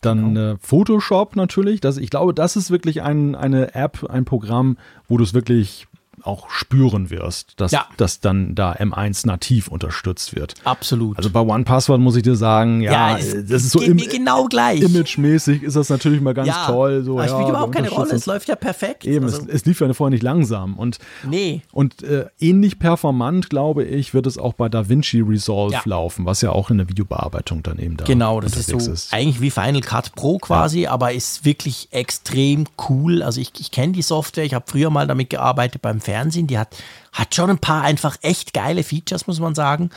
Dann 0.00 0.34
genau. 0.34 0.52
äh, 0.52 0.56
Photoshop 0.60 1.36
natürlich. 1.36 1.80
Das, 1.80 1.96
ich 1.96 2.10
glaube, 2.10 2.34
das 2.34 2.56
ist 2.56 2.70
wirklich 2.70 3.02
ein, 3.02 3.34
eine 3.34 3.74
App, 3.74 4.04
ein 4.08 4.24
Programm, 4.24 4.76
wo 5.08 5.16
du 5.16 5.24
es 5.24 5.34
wirklich 5.34 5.86
auch 6.22 6.50
spüren 6.50 7.08
wirst, 7.08 7.54
dass, 7.60 7.72
Ja. 7.72 7.86
dass 7.96 8.20
dann 8.20 8.54
da 8.54 8.72
M1 8.72 9.26
nativ 9.26 9.68
unterstützt 9.68 10.36
wird. 10.36 10.54
Absolut. 10.64 11.16
Also 11.16 11.30
bei 11.30 11.40
OnePassword 11.40 11.98
muss 12.00 12.14
ich 12.16 12.22
dir 12.22 12.36
sagen, 12.36 12.82
ja, 12.82 13.16
es 13.16 13.32
äh, 13.32 13.42
das 13.44 13.62
ist 13.64 13.70
so 13.70 13.78
geht 13.78 13.88
im, 13.88 13.96
mir 13.96 14.06
genau 14.08 14.44
gleich. 14.46 14.82
imagemäßig 14.82 15.62
ist 15.62 15.76
das 15.76 15.88
natürlich 15.88 16.20
mal 16.20 16.34
ganz 16.34 16.48
ja, 16.48 16.66
toll. 16.66 17.02
So, 17.04 17.12
aber 17.18 17.26
ja, 17.26 17.32
spielt 17.34 17.48
überhaupt 17.48 17.74
keine 17.74 17.88
Rolle. 17.88 18.14
Es 18.14 18.26
läuft 18.26 18.48
ja 18.48 18.56
perfekt. 18.56 19.06
Eben, 19.06 19.24
Also, 19.24 19.42
es, 19.42 19.46
es 19.48 19.64
lief 19.64 19.80
ja 19.80 19.90
vorher 19.94 20.10
nicht 20.10 20.22
langsam 20.22 20.74
und 20.78 20.98
nee. 21.26 21.62
und 21.72 22.02
äh, 22.02 22.26
ähnlich 22.38 22.78
performant, 22.78 23.48
glaube 23.48 23.84
ich, 23.84 24.12
wird 24.12 24.26
es 24.26 24.36
auch 24.36 24.52
bei 24.52 24.68
DaVinci 24.68 25.20
Resolve 25.22 25.72
Ja. 25.72 25.80
laufen, 25.86 26.26
was 26.26 26.42
ja 26.42 26.50
auch 26.52 26.70
in 26.70 26.76
der 26.78 26.88
Videobearbeitung 26.90 27.62
dann 27.62 27.78
eben 27.78 27.96
da 27.96 28.04
Genau, 28.04 28.40
das 28.42 28.56
ist 28.56 28.68
so 28.68 28.76
ist. 28.76 29.12
eigentlich 29.14 29.40
wie 29.40 29.50
Final 29.50 29.80
Cut 29.80 30.14
Pro 30.14 30.36
quasi, 30.38 30.86
aber 30.86 31.12
ist 31.12 31.46
wirklich 31.46 31.88
extrem 31.92 32.66
cool. 32.90 33.22
Also 33.22 33.40
ich, 33.40 33.52
ich 33.58 33.70
kenne 33.70 33.94
die 33.94 34.02
Software, 34.02 34.44
ich 34.44 34.52
habe 34.52 34.66
früher 34.68 34.90
mal 34.90 35.06
damit 35.06 35.30
gearbeitet 35.30 35.80
beim 35.80 36.00
Fernsehen, 36.00 36.09
die 36.46 36.58
hat, 36.58 36.76
hat 37.12 37.34
schon 37.34 37.50
ein 37.50 37.58
paar 37.58 37.82
einfach 37.82 38.16
echt 38.22 38.52
geile 38.52 38.82
Features, 38.82 39.26
muss 39.26 39.40
man 39.40 39.54
sagen. 39.54 39.90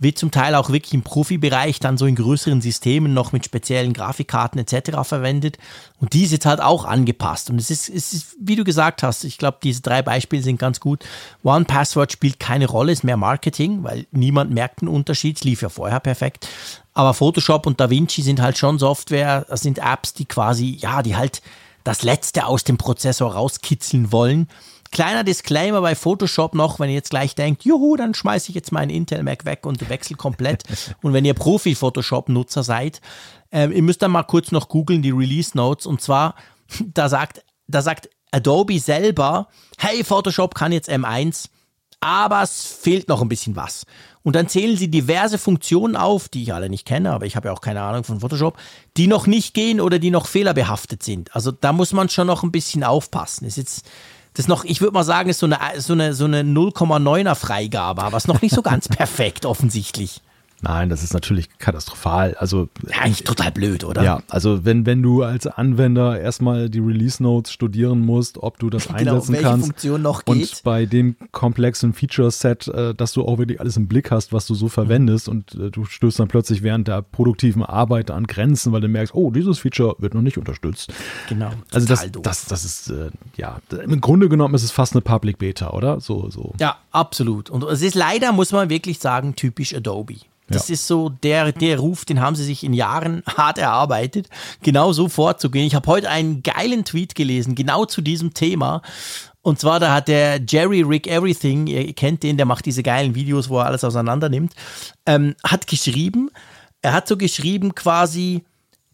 Wird 0.00 0.18
zum 0.18 0.30
Teil 0.30 0.54
auch 0.54 0.70
wirklich 0.70 0.94
im 0.94 1.02
Profibereich 1.02 1.80
dann 1.80 1.98
so 1.98 2.06
in 2.06 2.14
größeren 2.14 2.60
Systemen 2.60 3.14
noch 3.14 3.32
mit 3.32 3.44
speziellen 3.44 3.92
Grafikkarten 3.92 4.60
etc. 4.60 4.98
verwendet. 5.02 5.58
Und 6.00 6.12
die 6.12 6.24
ist 6.24 6.30
jetzt 6.30 6.46
halt 6.46 6.60
auch 6.60 6.84
angepasst. 6.84 7.50
Und 7.50 7.58
es 7.58 7.70
ist, 7.70 7.88
es 7.88 8.12
ist, 8.12 8.36
wie 8.40 8.54
du 8.54 8.62
gesagt 8.62 9.02
hast, 9.02 9.24
ich 9.24 9.38
glaube, 9.38 9.58
diese 9.62 9.82
drei 9.82 10.02
Beispiele 10.02 10.42
sind 10.42 10.58
ganz 10.58 10.78
gut. 10.78 11.04
One 11.42 11.64
Password 11.64 12.12
spielt 12.12 12.38
keine 12.38 12.66
Rolle, 12.66 12.92
ist 12.92 13.02
mehr 13.02 13.16
Marketing, 13.16 13.82
weil 13.82 14.06
niemand 14.12 14.52
merkt 14.52 14.82
einen 14.82 14.88
Unterschied. 14.88 15.38
Es 15.38 15.44
lief 15.44 15.62
ja 15.62 15.68
vorher 15.68 16.00
perfekt. 16.00 16.48
Aber 16.94 17.14
Photoshop 17.14 17.66
und 17.66 17.80
DaVinci 17.80 18.22
sind 18.22 18.40
halt 18.40 18.58
schon 18.58 18.78
Software, 18.78 19.46
das 19.48 19.60
sind 19.60 19.78
Apps, 19.78 20.14
die 20.14 20.24
quasi, 20.24 20.78
ja, 20.80 21.02
die 21.02 21.16
halt 21.16 21.42
das 21.84 22.02
Letzte 22.02 22.46
aus 22.46 22.64
dem 22.64 22.76
Prozessor 22.76 23.32
rauskitzeln 23.32 24.12
wollen. 24.12 24.48
Kleiner 24.90 25.24
Disclaimer 25.24 25.80
bei 25.80 25.94
Photoshop 25.94 26.54
noch, 26.54 26.80
wenn 26.80 26.88
ihr 26.88 26.96
jetzt 26.96 27.10
gleich 27.10 27.34
denkt, 27.34 27.64
juhu, 27.64 27.96
dann 27.96 28.14
schmeiße 28.14 28.48
ich 28.50 28.54
jetzt 28.54 28.72
meinen 28.72 28.90
Intel 28.90 29.22
Mac 29.22 29.44
weg 29.44 29.66
und 29.66 29.88
wechsle 29.88 30.16
komplett. 30.16 30.64
und 31.02 31.12
wenn 31.12 31.24
ihr 31.24 31.34
Profi-Photoshop-Nutzer 31.34 32.62
seid, 32.62 33.00
ähm, 33.52 33.72
ihr 33.72 33.82
müsst 33.82 34.02
dann 34.02 34.10
mal 34.10 34.24
kurz 34.24 34.52
noch 34.52 34.68
googeln, 34.68 35.02
die 35.02 35.10
Release 35.10 35.56
Notes. 35.56 35.86
Und 35.86 36.00
zwar, 36.00 36.34
da 36.80 37.08
sagt, 37.08 37.44
da 37.66 37.82
sagt 37.82 38.08
Adobe 38.30 38.78
selber, 38.78 39.48
hey, 39.78 40.04
Photoshop 40.04 40.54
kann 40.54 40.72
jetzt 40.72 40.90
M1, 40.90 41.48
aber 42.00 42.42
es 42.42 42.64
fehlt 42.64 43.08
noch 43.08 43.22
ein 43.22 43.28
bisschen 43.28 43.56
was. 43.56 43.84
Und 44.22 44.36
dann 44.36 44.48
zählen 44.48 44.76
sie 44.76 44.90
diverse 44.90 45.38
Funktionen 45.38 45.96
auf, 45.96 46.28
die 46.28 46.42
ich 46.42 46.52
alle 46.52 46.68
nicht 46.68 46.86
kenne, 46.86 47.12
aber 47.12 47.26
ich 47.26 47.36
habe 47.36 47.48
ja 47.48 47.54
auch 47.54 47.60
keine 47.60 47.82
Ahnung 47.82 48.04
von 48.04 48.20
Photoshop, 48.20 48.58
die 48.96 49.06
noch 49.06 49.26
nicht 49.26 49.54
gehen 49.54 49.80
oder 49.80 49.98
die 49.98 50.10
noch 50.10 50.26
fehlerbehaftet 50.26 51.02
sind. 51.02 51.34
Also 51.34 51.50
da 51.50 51.72
muss 51.72 51.92
man 51.92 52.08
schon 52.08 52.26
noch 52.26 52.42
ein 52.42 52.52
bisschen 52.52 52.84
aufpassen. 52.84 53.46
Ist 53.46 53.56
jetzt 53.56 53.86
das 54.38 54.46
noch, 54.46 54.64
ich 54.64 54.80
würde 54.80 54.94
mal 54.94 55.04
sagen, 55.04 55.28
ist 55.28 55.40
so 55.40 55.46
eine, 55.46 55.58
so 55.80 55.92
eine, 55.94 56.14
so 56.14 56.24
eine 56.24 56.42
0,9er 56.42 57.34
Freigabe, 57.34 58.02
aber 58.02 58.16
ist 58.16 58.28
noch 58.28 58.40
nicht 58.40 58.54
so 58.54 58.62
ganz 58.62 58.88
perfekt 58.88 59.44
offensichtlich. 59.44 60.20
Nein, 60.60 60.88
das 60.88 61.04
ist 61.04 61.14
natürlich 61.14 61.48
katastrophal. 61.58 62.34
Also 62.38 62.68
Eigentlich 63.00 63.22
total 63.22 63.52
blöd, 63.52 63.84
oder? 63.84 64.02
Ja, 64.02 64.22
also 64.28 64.64
wenn, 64.64 64.86
wenn 64.86 65.02
du 65.02 65.22
als 65.22 65.46
Anwender 65.46 66.20
erstmal 66.20 66.68
die 66.68 66.80
Release 66.80 67.22
Notes 67.22 67.52
studieren 67.52 68.00
musst, 68.00 68.38
ob 68.38 68.58
du 68.58 68.68
das 68.68 68.88
Genau, 68.98 69.16
einsetzen 69.16 69.42
kannst. 69.42 69.66
Funktion 69.66 70.02
noch 70.02 70.22
und 70.26 70.38
geht. 70.38 70.62
bei 70.64 70.84
dem 70.86 71.14
komplexen 71.30 71.92
Feature-Set, 71.92 72.68
äh, 72.68 72.94
dass 72.94 73.12
du 73.12 73.24
auch 73.24 73.38
wirklich 73.38 73.60
alles 73.60 73.76
im 73.76 73.86
Blick 73.86 74.10
hast, 74.10 74.32
was 74.32 74.46
du 74.46 74.54
so 74.54 74.68
verwendest 74.68 75.28
und 75.28 75.54
äh, 75.54 75.70
du 75.70 75.84
stößt 75.84 76.18
dann 76.18 76.28
plötzlich 76.28 76.62
während 76.62 76.88
der 76.88 77.02
produktiven 77.02 77.62
Arbeit 77.62 78.10
an 78.10 78.26
Grenzen, 78.26 78.72
weil 78.72 78.80
du 78.80 78.88
merkst, 78.88 79.14
oh, 79.14 79.30
dieses 79.30 79.60
Feature 79.60 79.94
wird 79.98 80.14
noch 80.14 80.22
nicht 80.22 80.38
unterstützt. 80.38 80.92
Genau. 81.28 81.50
Also 81.72 81.86
das, 81.86 82.10
doof. 82.10 82.22
das, 82.22 82.46
das 82.46 82.64
ist, 82.64 82.90
äh, 82.90 83.10
ja, 83.36 83.60
im 83.82 84.00
Grunde 84.00 84.28
genommen 84.28 84.54
ist 84.54 84.64
es 84.64 84.72
fast 84.72 84.94
eine 84.94 85.02
Public 85.02 85.38
Beta, 85.38 85.70
oder? 85.70 86.00
So, 86.00 86.30
so. 86.30 86.54
Ja, 86.58 86.78
absolut. 86.90 87.48
Und 87.50 87.62
es 87.64 87.82
ist 87.82 87.94
leider, 87.94 88.32
muss 88.32 88.50
man 88.50 88.70
wirklich 88.70 88.98
sagen, 88.98 89.36
typisch 89.36 89.74
Adobe. 89.74 90.16
Das 90.48 90.68
Ja. 90.68 90.74
ist 90.74 90.86
so 90.86 91.08
der, 91.10 91.52
der 91.52 91.78
Ruf, 91.78 92.04
den 92.04 92.20
haben 92.20 92.34
sie 92.36 92.44
sich 92.44 92.64
in 92.64 92.72
Jahren 92.72 93.22
hart 93.36 93.58
erarbeitet, 93.58 94.28
genau 94.62 94.92
so 94.92 95.08
vorzugehen. 95.08 95.66
Ich 95.66 95.74
habe 95.74 95.86
heute 95.88 96.08
einen 96.10 96.42
geilen 96.42 96.84
Tweet 96.84 97.14
gelesen, 97.14 97.54
genau 97.54 97.84
zu 97.84 98.00
diesem 98.00 98.34
Thema. 98.34 98.82
Und 99.42 99.60
zwar, 99.60 99.78
da 99.80 99.94
hat 99.94 100.08
der 100.08 100.40
Jerry 100.46 100.82
Rick 100.82 101.06
Everything, 101.06 101.66
ihr 101.66 101.92
kennt 101.94 102.22
den, 102.22 102.36
der 102.36 102.46
macht 102.46 102.66
diese 102.66 102.82
geilen 102.82 103.14
Videos, 103.14 103.48
wo 103.48 103.58
er 103.58 103.66
alles 103.66 103.84
auseinander 103.84 104.28
nimmt, 104.28 104.52
ähm, 105.06 105.34
hat 105.44 105.66
geschrieben, 105.66 106.30
er 106.82 106.92
hat 106.92 107.08
so 107.08 107.16
geschrieben 107.16 107.74
quasi 107.74 108.44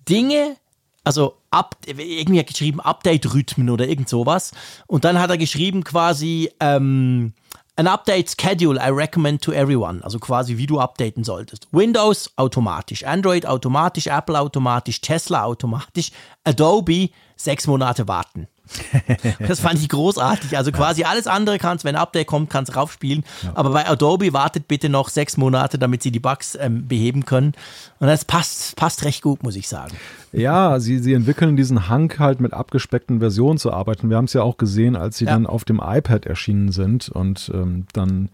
Dinge, 0.08 0.56
also 1.02 1.36
up, 1.50 1.76
irgendwie 1.86 2.38
hat 2.38 2.46
er 2.46 2.52
geschrieben 2.52 2.80
Update-Rhythmen 2.80 3.68
oder 3.70 3.86
irgend 3.88 4.08
sowas. 4.08 4.52
Und 4.86 5.04
dann 5.04 5.18
hat 5.20 5.30
er 5.30 5.38
geschrieben 5.38 5.84
quasi 5.84 6.50
ähm, 6.60 7.32
An 7.76 7.88
Update 7.88 8.28
Schedule 8.28 8.78
I 8.78 8.90
recommend 8.90 9.42
to 9.42 9.52
everyone. 9.52 10.00
Also 10.04 10.20
quasi 10.20 10.58
wie 10.58 10.66
du 10.66 10.78
updaten 10.78 11.24
solltest. 11.24 11.66
Windows 11.72 12.30
automatisch, 12.36 13.04
Android 13.04 13.46
automatisch, 13.46 14.06
Apple 14.06 14.38
automatisch, 14.38 15.00
Tesla 15.00 15.42
automatisch, 15.42 16.12
Adobe 16.44 17.10
sechs 17.34 17.66
Monate 17.66 18.06
warten. 18.06 18.46
Das 19.46 19.60
fand 19.60 19.78
ich 19.78 19.88
großartig. 19.88 20.56
Also 20.56 20.72
quasi 20.72 21.04
alles 21.04 21.26
andere 21.26 21.58
kannst, 21.58 21.84
wenn 21.84 21.94
ein 21.96 22.00
Update 22.00 22.26
kommt, 22.26 22.50
kannst 22.50 22.72
du 22.72 22.76
raufspielen. 22.76 23.24
Aber 23.54 23.70
bei 23.70 23.86
Adobe 23.88 24.32
wartet 24.32 24.68
bitte 24.68 24.88
noch 24.88 25.08
sechs 25.08 25.36
Monate, 25.36 25.78
damit 25.78 26.02
sie 26.02 26.10
die 26.10 26.20
Bugs 26.20 26.56
ähm, 26.60 26.86
beheben 26.88 27.24
können. 27.24 27.52
Und 28.00 28.06
das 28.08 28.24
passt, 28.24 28.76
passt 28.76 29.04
recht 29.04 29.22
gut, 29.22 29.42
muss 29.42 29.56
ich 29.56 29.68
sagen. 29.68 29.94
Ja, 30.32 30.80
sie, 30.80 30.98
sie 30.98 31.12
entwickeln 31.12 31.56
diesen 31.56 31.88
Hang 31.88 32.12
halt 32.18 32.40
mit 32.40 32.52
abgespeckten 32.52 33.20
Versionen 33.20 33.58
zu 33.58 33.72
arbeiten. 33.72 34.10
Wir 34.10 34.16
haben 34.16 34.24
es 34.24 34.32
ja 34.32 34.42
auch 34.42 34.56
gesehen, 34.56 34.96
als 34.96 35.18
sie 35.18 35.26
Ja. 35.26 35.32
dann 35.32 35.46
auf 35.46 35.64
dem 35.64 35.80
iPad 35.84 36.26
erschienen 36.26 36.72
sind 36.72 37.08
und 37.08 37.50
ähm, 37.54 37.86
dann 37.92 38.30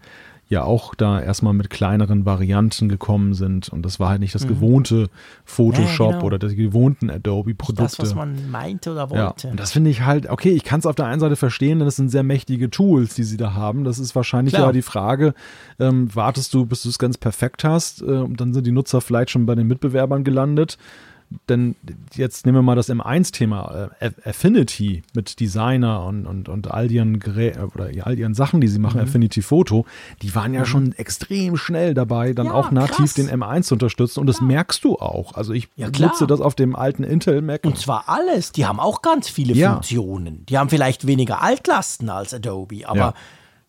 ja 0.51 0.63
auch 0.63 0.93
da 0.95 1.19
erstmal 1.21 1.53
mit 1.53 1.69
kleineren 1.69 2.25
Varianten 2.25 2.89
gekommen 2.89 3.33
sind. 3.33 3.69
Und 3.69 3.83
das 3.83 3.99
war 4.01 4.09
halt 4.09 4.19
nicht 4.19 4.35
das 4.35 4.47
gewohnte 4.47 5.09
Photoshop 5.45 6.07
Mhm. 6.07 6.11
Ja, 6.11 6.17
genau. 6.19 6.25
oder 6.25 6.37
die 6.39 6.55
gewohnten 6.57 7.07
Das, 7.07 7.15
Adobe-Produkte. 7.15 7.97
was 8.03 8.13
man 8.13 8.51
meinte 8.51 8.91
oder 8.91 9.07
Ja, 9.13 9.27
wollte. 9.27 9.47
und 9.47 9.59
das 9.59 9.71
finde 9.71 9.89
ich 9.89 10.01
halt, 10.01 10.29
okay, 10.29 10.49
ich 10.51 10.63
kann 10.65 10.79
es 10.81 10.85
auf 10.85 10.95
der 10.95 11.05
einen 11.05 11.21
Seite 11.21 11.37
verstehen, 11.37 11.79
denn 11.79 11.85
das 11.87 11.95
sind 11.95 12.09
sehr 12.09 12.23
mächtige 12.23 12.69
Tools, 12.69 13.15
die 13.15 13.23
sie 13.23 13.37
da 13.37 13.53
haben. 13.53 13.85
Das 13.85 13.97
ist 13.97 14.13
wahrscheinlich 14.13 14.53
Klar. 14.53 14.67
ja 14.67 14.71
die 14.73 14.81
Frage, 14.81 15.33
ähm, 15.79 16.13
wartest 16.13 16.53
du, 16.53 16.65
bis 16.65 16.83
du 16.83 16.89
es 16.89 16.99
ganz 16.99 17.17
perfekt 17.17 17.63
hast, 17.63 18.01
äh, 18.01 18.05
und 18.05 18.41
dann 18.41 18.53
sind 18.53 18.67
die 18.67 18.71
Nutzer 18.71 18.99
vielleicht 18.99 19.29
schon 19.31 19.45
bei 19.45 19.55
den 19.55 19.67
Mitbewerbern 19.67 20.23
gelandet. 20.25 20.77
Denn 21.47 21.75
jetzt 22.13 22.45
nehmen 22.45 22.57
wir 22.57 22.61
mal 22.61 22.75
das 22.75 22.89
M1-Thema, 22.89 23.89
äh, 24.01 24.05
Aff- 24.05 24.25
Affinity 24.27 25.01
mit 25.13 25.39
Designer 25.39 26.03
und, 26.05 26.25
und, 26.25 26.49
und 26.49 26.69
all 26.71 26.91
ihren 26.91 27.19
Gerä 27.19 27.53
oder 27.73 27.89
all 28.05 28.19
ihren 28.19 28.33
Sachen, 28.33 28.59
die 28.59 28.67
sie 28.67 28.79
machen, 28.79 28.97
Mhm. 28.99 29.07
Affinity 29.07 29.41
Photo, 29.41 29.85
die 30.21 30.35
waren 30.35 30.53
ja 30.53 30.65
schon 30.65 30.91
extrem 30.93 31.55
schnell 31.55 31.93
dabei, 31.93 32.33
dann 32.33 32.47
Ja, 32.47 32.53
auch 32.53 32.71
nativ 32.71 32.95
krass. 32.97 33.13
den 33.13 33.29
M1 33.29 33.63
zu 33.63 33.75
unterstützen. 33.75 34.19
Und 34.19 34.27
das 34.27 34.41
merkst 34.41 34.83
du 34.83 34.97
auch. 34.97 35.33
Also 35.35 35.53
ich 35.53 35.69
Ja, 35.77 35.87
nutze 35.87 36.27
das 36.27 36.41
auf 36.41 36.55
dem 36.55 36.75
alten 36.75 37.03
Intel 37.03 37.41
Mac. 37.41 37.63
Und 37.65 37.77
zwar 37.77 38.09
alles. 38.09 38.51
Die 38.51 38.65
haben 38.65 38.79
auch 38.79 39.01
ganz 39.01 39.29
viele. 39.29 39.55
Funktionen. 39.55 40.45
Die 40.47 40.57
haben 40.57 40.69
vielleicht 40.69 41.07
weniger 41.07 41.41
Altlasten 41.41 42.09
als 42.09 42.33
Adobe, 42.33 42.87
aber 42.89 43.13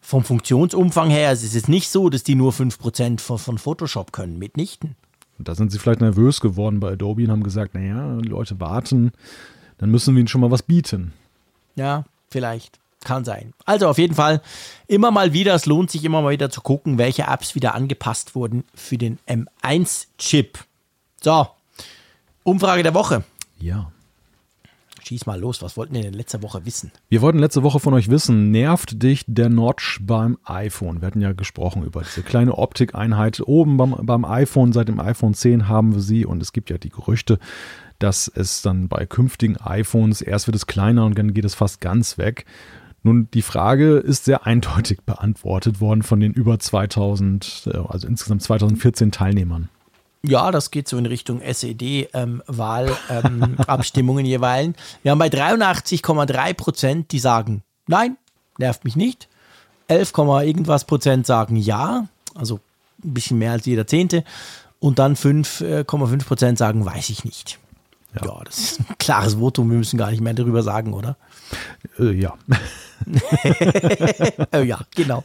vom 0.01 0.25
Funktionsumfang 0.25 1.11
her 1.11 1.31
ist 1.33 1.55
es 1.55 1.69
nicht 1.69 1.89
so, 1.91 2.09
dass 2.09 2.25
die 2.25 2.35
nur 2.35 2.53
5% 2.53 3.21
von, 3.21 3.39
von 3.39 3.59
Photoshop 3.59 4.13
können. 4.13 4.39
Mitnichten. 4.39 4.97
Und 5.39 5.49
Da 5.49 5.55
sind 5.55 5.73
sie 5.73 5.79
vielleicht 5.79 6.01
nervös 6.01 6.41
geworden 6.41 6.81
bei 6.81 6.93
Adobe 6.93 7.25
und 7.25 7.31
haben 7.31 7.43
gesagt, 7.43 7.75
naja, 7.75 8.19
die 8.21 8.29
Leute 8.29 8.61
warten, 8.61 9.13
dann 9.79 9.91
müssen 9.91 10.15
wir 10.15 10.21
ihnen 10.21 10.29
schon 10.29 10.41
mal 10.41 10.51
was 10.51 10.63
bieten. 10.63 11.13
Ja, 11.75 12.05
vielleicht. 12.31 12.79
Kann 13.05 13.25
sein. 13.25 13.53
Also 13.65 13.89
auf 13.89 13.99
jeden 13.99 14.15
Fall 14.15 14.41
immer 14.87 15.11
mal 15.11 15.33
wieder, 15.33 15.55
es 15.55 15.67
lohnt 15.67 15.91
sich 15.91 16.05
immer 16.05 16.23
mal 16.23 16.31
wieder 16.31 16.51
zu 16.51 16.61
gucken, 16.61 16.99
welche 16.99 17.25
Apps 17.25 17.57
wieder 17.57 17.75
angepasst 17.75 18.37
wurden 18.37 18.63
für 18.75 18.97
den 18.97 19.19
M1-Chip. 19.27 20.59
So, 21.21 21.49
Umfrage 22.45 22.85
der 22.85 22.95
Woche. 22.95 23.25
Ja. 23.59 23.91
Schieß 25.05 25.27
mal 25.27 25.41
los, 25.41 25.62
was 25.62 25.77
wollten 25.77 25.95
wir 25.95 26.03
denn 26.03 26.15
letzte 26.15 26.43
Woche 26.43 26.65
wissen? 26.65 26.93
Wir 27.09 27.23
wollten 27.23 27.39
letzte 27.39 27.62
Woche 27.62 27.81
von 27.81 27.93
euch 27.95 28.09
wissen, 28.09 28.51
nervt 28.51 29.03
dich 29.03 29.24
der 29.27 29.49
Notch 29.49 30.01
beim 30.03 30.39
iPhone? 30.45 31.01
Wir 31.01 31.09
hatten 31.09 31.20
ja 31.20 31.33
gesprochen 31.33 31.83
über 31.83 32.03
diese 32.03 32.23
kleine 32.23 32.57
Optikeinheit 32.57 33.43
oben 33.45 33.77
beim, 33.77 33.97
beim 34.03 34.24
iPhone. 34.24 34.73
Seit 34.73 34.89
dem 34.89 35.01
iPhone 35.01 35.35
10 35.35 35.66
haben 35.69 35.95
wir 35.95 36.01
sie 36.01 36.24
und 36.24 36.41
es 36.41 36.53
gibt 36.53 36.70
ja 36.70 36.79
die 36.79 36.91
Gerüchte, 36.91 37.39
dass 37.99 38.31
es 38.33 38.62
dann 38.62 38.89
bei 38.89 39.07
künftigen 39.07 39.57
iPhones 39.57 40.23
erst 40.23 40.47
wird 40.47 40.57
es 40.57 40.66
kleiner 40.66 41.05
und 41.05 41.19
dann 41.19 41.35
geht 41.35 41.45
es 41.45 41.55
fast 41.55 41.81
ganz 41.81 42.16
weg. 42.19 42.45
Nun, 43.03 43.29
die 43.35 43.43
Frage 43.43 43.97
ist 43.97 44.24
sehr 44.24 44.47
eindeutig 44.47 45.03
beantwortet 45.03 45.81
worden 45.81 46.03
von 46.03 46.20
den 46.20 46.33
über 46.33 46.59
2000, 46.59 47.70
äh, 47.73 47.79
also 47.89 48.07
insgesamt 48.07 48.43
2014 48.43 49.11
Teilnehmern. 49.11 49.69
Ja, 50.24 50.53
das 50.53 50.70
geht 50.70 50.89
so 50.89 50.97
in 50.99 51.07
Richtung 51.07 51.40
SED-Wahlabstimmungen 51.40 53.55
ähm, 53.55 53.61
Abstimmungen 53.66 54.24
jeweils. 54.24 54.77
Wir 55.03 55.11
haben 55.11 55.19
bei 55.19 55.27
83,3 55.28 56.55
Prozent, 56.55 57.11
die 57.12 57.19
sagen, 57.19 57.65
nein, 57.89 58.16
nervt 58.59 58.85
mich 58.85 58.94
nicht. 58.94 59.28
11, 59.89 60.12
irgendwas 60.44 60.85
Prozent 60.85 61.27
sagen 61.27 61.57
ja, 61.57 62.07
also 62.35 62.61
ein 63.05 63.15
bisschen 63.15 63.39
mehr 63.39 63.53
als 63.53 63.66
jeder 63.66 63.86
Zehnte. 63.86 64.24
Und 64.78 64.99
dann 64.99 65.16
5,5 65.16 66.24
Prozent 66.24 66.59
sagen, 66.59 66.85
weiß 66.85 67.11
ich 67.11 67.24
nicht. 67.24 67.59
Ja. 68.15 68.27
ja. 68.27 68.40
das 68.44 68.59
ist 68.59 68.81
ein 68.81 68.86
klares 68.99 69.35
Votum. 69.35 69.70
Wir 69.70 69.78
müssen 69.78 69.99
gar 69.99 70.11
nicht 70.11 70.20
mehr 70.20 70.35
darüber 70.35 70.62
sagen, 70.62 70.93
oder? 70.93 71.16
Äh, 71.99 72.12
ja. 72.12 72.35
Äh, 74.53 74.62
ja, 74.62 74.78
genau. 74.94 75.24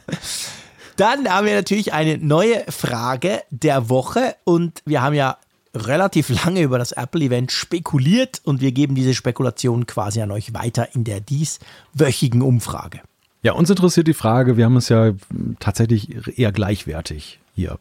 Dann 0.98 1.28
haben 1.28 1.46
wir 1.46 1.54
natürlich 1.54 1.92
eine 1.92 2.18
neue 2.18 2.64
Frage 2.70 3.42
der 3.50 3.88
Woche 3.88 4.34
und 4.42 4.82
wir 4.84 5.00
haben 5.00 5.14
ja 5.14 5.36
relativ 5.72 6.28
lange 6.44 6.60
über 6.60 6.76
das 6.76 6.90
Apple-Event 6.90 7.52
spekuliert 7.52 8.40
und 8.42 8.60
wir 8.60 8.72
geben 8.72 8.96
diese 8.96 9.14
Spekulation 9.14 9.86
quasi 9.86 10.20
an 10.22 10.32
euch 10.32 10.54
weiter 10.54 10.88
in 10.96 11.04
der 11.04 11.20
dieswöchigen 11.20 12.42
Umfrage. 12.42 13.00
Ja, 13.44 13.52
uns 13.52 13.70
interessiert 13.70 14.08
die 14.08 14.14
Frage, 14.14 14.56
wir 14.56 14.64
haben 14.64 14.76
es 14.76 14.88
ja 14.88 15.12
tatsächlich 15.60 16.36
eher 16.36 16.50
gleichwertig 16.50 17.38
hier 17.54 17.78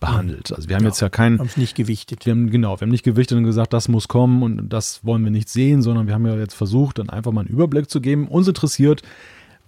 behandelt. 0.00 0.52
Also 0.52 0.68
wir 0.68 0.74
haben 0.74 0.82
ja, 0.82 0.88
jetzt 0.88 1.00
ja 1.00 1.08
keinen. 1.08 1.38
Haben 1.38 1.46
es 1.46 1.56
nicht 1.56 1.76
gewichtet. 1.76 2.26
Wir 2.26 2.32
haben, 2.32 2.50
genau, 2.50 2.80
wir 2.80 2.86
haben 2.86 2.90
nicht 2.90 3.04
gewichtet 3.04 3.38
und 3.38 3.44
gesagt, 3.44 3.72
das 3.72 3.86
muss 3.86 4.08
kommen 4.08 4.42
und 4.42 4.68
das 4.68 5.04
wollen 5.04 5.22
wir 5.22 5.30
nicht 5.30 5.48
sehen, 5.48 5.80
sondern 5.80 6.08
wir 6.08 6.14
haben 6.14 6.26
ja 6.26 6.34
jetzt 6.34 6.54
versucht, 6.54 6.98
dann 6.98 7.08
einfach 7.08 7.30
mal 7.30 7.42
einen 7.42 7.50
Überblick 7.50 7.88
zu 7.88 8.00
geben. 8.00 8.26
Uns 8.26 8.48
interessiert, 8.48 9.02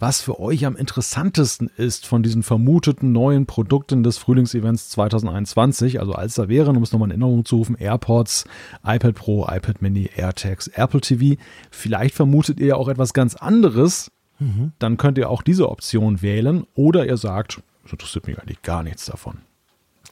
was 0.05 0.21
für 0.21 0.39
euch 0.39 0.67
am 0.67 0.77
interessantesten 0.77 1.71
ist 1.79 2.05
von 2.05 2.23
diesen 2.23 2.43
vermuteten 2.43 3.13
neuen 3.13 3.47
Produkten 3.47 4.03
des 4.03 4.19
Frühlingsevents 4.19 4.91
2021. 4.91 5.99
Also 5.99 6.13
als 6.13 6.35
da 6.35 6.47
wären, 6.47 6.77
um 6.77 6.83
es 6.83 6.93
nochmal 6.93 7.07
in 7.07 7.13
Erinnerung 7.13 7.47
zu 7.47 7.57
rufen, 7.57 7.75
AirPods, 7.75 8.45
iPad 8.85 9.15
Pro, 9.15 9.47
iPad 9.51 9.81
Mini, 9.81 10.11
AirTags, 10.15 10.67
Apple 10.69 11.01
TV. 11.01 11.41
Vielleicht 11.71 12.15
vermutet 12.15 12.61
ihr 12.61 12.67
ja 12.67 12.77
auch 12.77 12.89
etwas 12.89 13.15
ganz 13.15 13.35
anderes. 13.35 14.11
Mhm. 14.41 14.73
Dann 14.79 14.99
könnt 14.99 15.17
ihr 15.17 15.31
auch 15.31 15.41
diese 15.41 15.71
Option 15.71 16.21
wählen. 16.21 16.67
Oder 16.75 17.07
ihr 17.07 17.17
sagt, 17.17 17.63
es 17.87 17.93
interessiert 17.93 18.27
mich 18.27 18.39
eigentlich 18.39 18.61
gar 18.61 18.83
nichts 18.83 19.07
davon. 19.07 19.39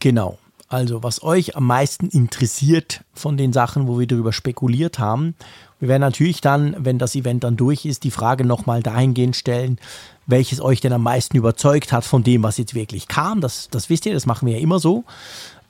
Genau. 0.00 0.38
Also, 0.68 1.02
was 1.02 1.22
euch 1.22 1.54
am 1.54 1.66
meisten 1.66 2.08
interessiert 2.08 3.04
von 3.12 3.36
den 3.36 3.52
Sachen, 3.52 3.88
wo 3.88 4.00
wir 4.00 4.06
darüber 4.06 4.32
spekuliert 4.32 4.98
haben. 4.98 5.34
Wir 5.82 5.88
werden 5.88 6.02
natürlich 6.02 6.40
dann, 6.40 6.76
wenn 6.78 7.00
das 7.00 7.16
Event 7.16 7.42
dann 7.42 7.56
durch 7.56 7.86
ist, 7.86 8.04
die 8.04 8.12
Frage 8.12 8.44
nochmal 8.44 8.84
dahingehend 8.84 9.34
stellen, 9.34 9.80
welches 10.26 10.60
euch 10.60 10.80
denn 10.80 10.92
am 10.92 11.02
meisten 11.02 11.36
überzeugt 11.36 11.90
hat 11.90 12.04
von 12.04 12.22
dem, 12.22 12.44
was 12.44 12.56
jetzt 12.56 12.76
wirklich 12.76 13.08
kam. 13.08 13.40
Das, 13.40 13.68
das 13.68 13.90
wisst 13.90 14.06
ihr, 14.06 14.14
das 14.14 14.24
machen 14.24 14.46
wir 14.46 14.54
ja 14.54 14.60
immer 14.60 14.78
so. 14.78 15.02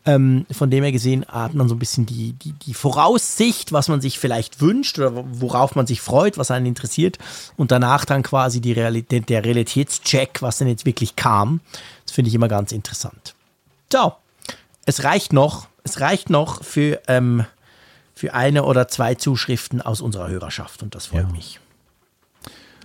Ähm, 0.05 0.45
von 0.51 0.71
dem 0.71 0.83
her 0.83 0.93
gesehen 0.93 1.25
hat 1.27 1.55
man 1.55 1.67
so 1.67 1.75
ein 1.75 1.79
bisschen 1.79 2.05
die, 2.05 2.35
die, 2.35 2.53
die 2.53 2.75
Voraussicht, 2.75 3.73
was 3.73 3.89
man 3.89 4.03
sich 4.03 4.19
vielleicht 4.19 4.61
wünscht 4.61 4.99
oder 4.99 5.13
worauf 5.15 5.77
man 5.77 5.87
sich 5.87 6.03
freut, 6.03 6.37
was 6.37 6.51
einen 6.51 6.67
interessiert. 6.67 7.17
Und 7.57 7.71
danach 7.71 8.05
dann 8.05 8.23
quasi 8.23 8.61
die 8.61 8.73
Realität, 8.73 9.31
der 9.31 9.43
Realitätscheck, 9.43 10.43
was 10.43 10.59
denn 10.59 10.69
jetzt 10.69 10.85
wirklich 10.85 11.17
kam. 11.17 11.61
Das 12.05 12.15
finde 12.15 12.29
ich 12.29 12.35
immer 12.35 12.49
ganz 12.49 12.73
interessant. 12.73 13.35
So, 13.91 14.13
es 14.85 15.05
reicht 15.05 15.33
noch, 15.33 15.69
es 15.85 16.01
reicht 16.01 16.29
noch 16.29 16.63
für, 16.63 17.01
ähm, 17.09 17.47
für 18.23 18.35
eine 18.35 18.63
oder 18.63 18.87
zwei 18.87 19.17
Zuschriften 19.17 19.83
aus 19.83 20.01
unserer 20.01 20.29
Hörerschaft 20.29 20.85
und 20.85 20.95
das 20.95 21.07
freut 21.07 21.27
ja. 21.27 21.33
mich. 21.33 21.59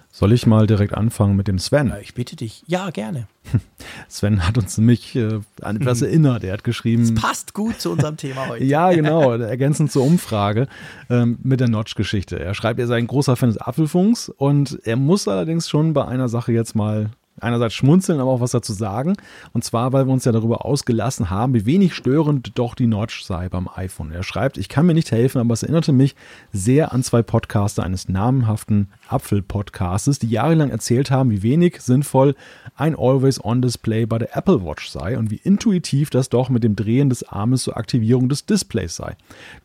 Soll 0.10 0.34
ich 0.34 0.48
mal 0.48 0.66
direkt 0.66 0.96
anfangen 0.96 1.36
mit 1.36 1.48
dem 1.48 1.60
Sven? 1.60 1.90
Ja, 1.90 2.00
ich 2.00 2.16
bitte 2.16 2.36
dich. 2.36 2.64
Ja, 2.66 2.90
gerne. 2.90 3.28
Sven 4.10 4.48
hat 4.48 4.58
uns 4.58 4.80
nämlich 4.80 5.16
äh, 5.16 5.42
an 5.62 5.76
etwas 5.76 6.02
erinnert. 6.02 6.44
Er 6.44 6.54
hat 6.54 6.64
geschrieben. 6.64 7.04
Es 7.04 7.14
passt 7.14 7.54
gut 7.54 7.80
zu 7.80 7.92
unserem 7.92 8.18
Thema 8.18 8.48
heute. 8.48 8.64
ja, 8.64 8.92
genau. 8.94 9.32
Ergänzend 9.34 9.92
zur 9.92 10.06
Umfrage 10.06 10.68
ähm, 11.12 11.38
mit 11.44 11.60
der 11.60 11.70
Notch-Geschichte. 11.70 12.40
Er 12.40 12.56
schreibt, 12.56 12.80
er 12.80 12.88
sei 12.88 12.98
ein 12.98 13.06
großer 13.06 13.36
Fan 13.36 13.50
des 13.50 13.62
Apfelfunks 13.62 14.30
und 14.30 14.80
er 14.86 14.96
muss 14.96 15.28
allerdings 15.28 15.70
schon 15.70 15.94
bei 15.94 16.08
einer 16.08 16.30
Sache 16.30 16.52
jetzt 16.52 16.74
mal 16.76 17.12
einerseits 17.42 17.74
schmunzeln, 17.74 18.20
aber 18.20 18.32
auch 18.32 18.42
was 18.42 18.52
dazu 18.52 18.74
sagen. 18.74 19.16
Und 19.54 19.64
zwar, 19.64 19.94
weil 19.94 20.06
wir 20.06 20.14
uns 20.14 20.26
ja 20.26 20.32
darüber 20.32 20.66
ausgelassen 20.66 21.30
haben, 21.30 21.54
wie 21.54 21.66
wenig 21.66 21.94
störend 21.94 22.58
doch 22.58 22.76
die 22.76 22.88
Notch 22.88 23.24
sei 23.24 23.50
beim 23.50 23.70
iPhone. 23.76 24.12
Er 24.12 24.24
schreibt, 24.24 24.58
ich 24.58 24.70
kann 24.70 24.86
mir 24.86 24.94
nicht 24.94 25.12
helfen, 25.12 25.40
aber 25.40 25.54
es 25.54 25.64
erinnerte 25.64 25.92
mich 25.92 26.16
sehr 26.52 26.94
an 26.94 27.04
zwei 27.04 27.22
Podcaster 27.22 27.84
eines 27.84 28.10
namenhaften 28.10 28.90
Apfel-Podcastes, 29.10 30.20
die 30.20 30.30
jahrelang 30.30 30.70
erzählt 30.70 31.12
haben, 31.12 31.32
wie 31.32 31.44
wenig 31.44 31.82
sinnvoll 31.82 32.36
ein 32.76 32.96
Always-On-Display 32.96 34.06
bei 34.06 34.18
der 34.18 34.36
Apple 34.36 34.64
Watch 34.64 34.90
sei 34.90 35.18
und 35.18 35.32
wie 35.32 35.40
intuitiv 35.44 36.10
das 36.10 36.30
doch 36.30 36.50
mit 36.50 36.64
dem 36.64 36.76
Drehen 36.76 37.10
des 37.10 37.28
Armes 37.28 37.64
zur 37.64 37.78
Aktivierung 37.78 38.30
des 38.30 38.46
Displays 38.46 38.96
sei. 38.96 39.16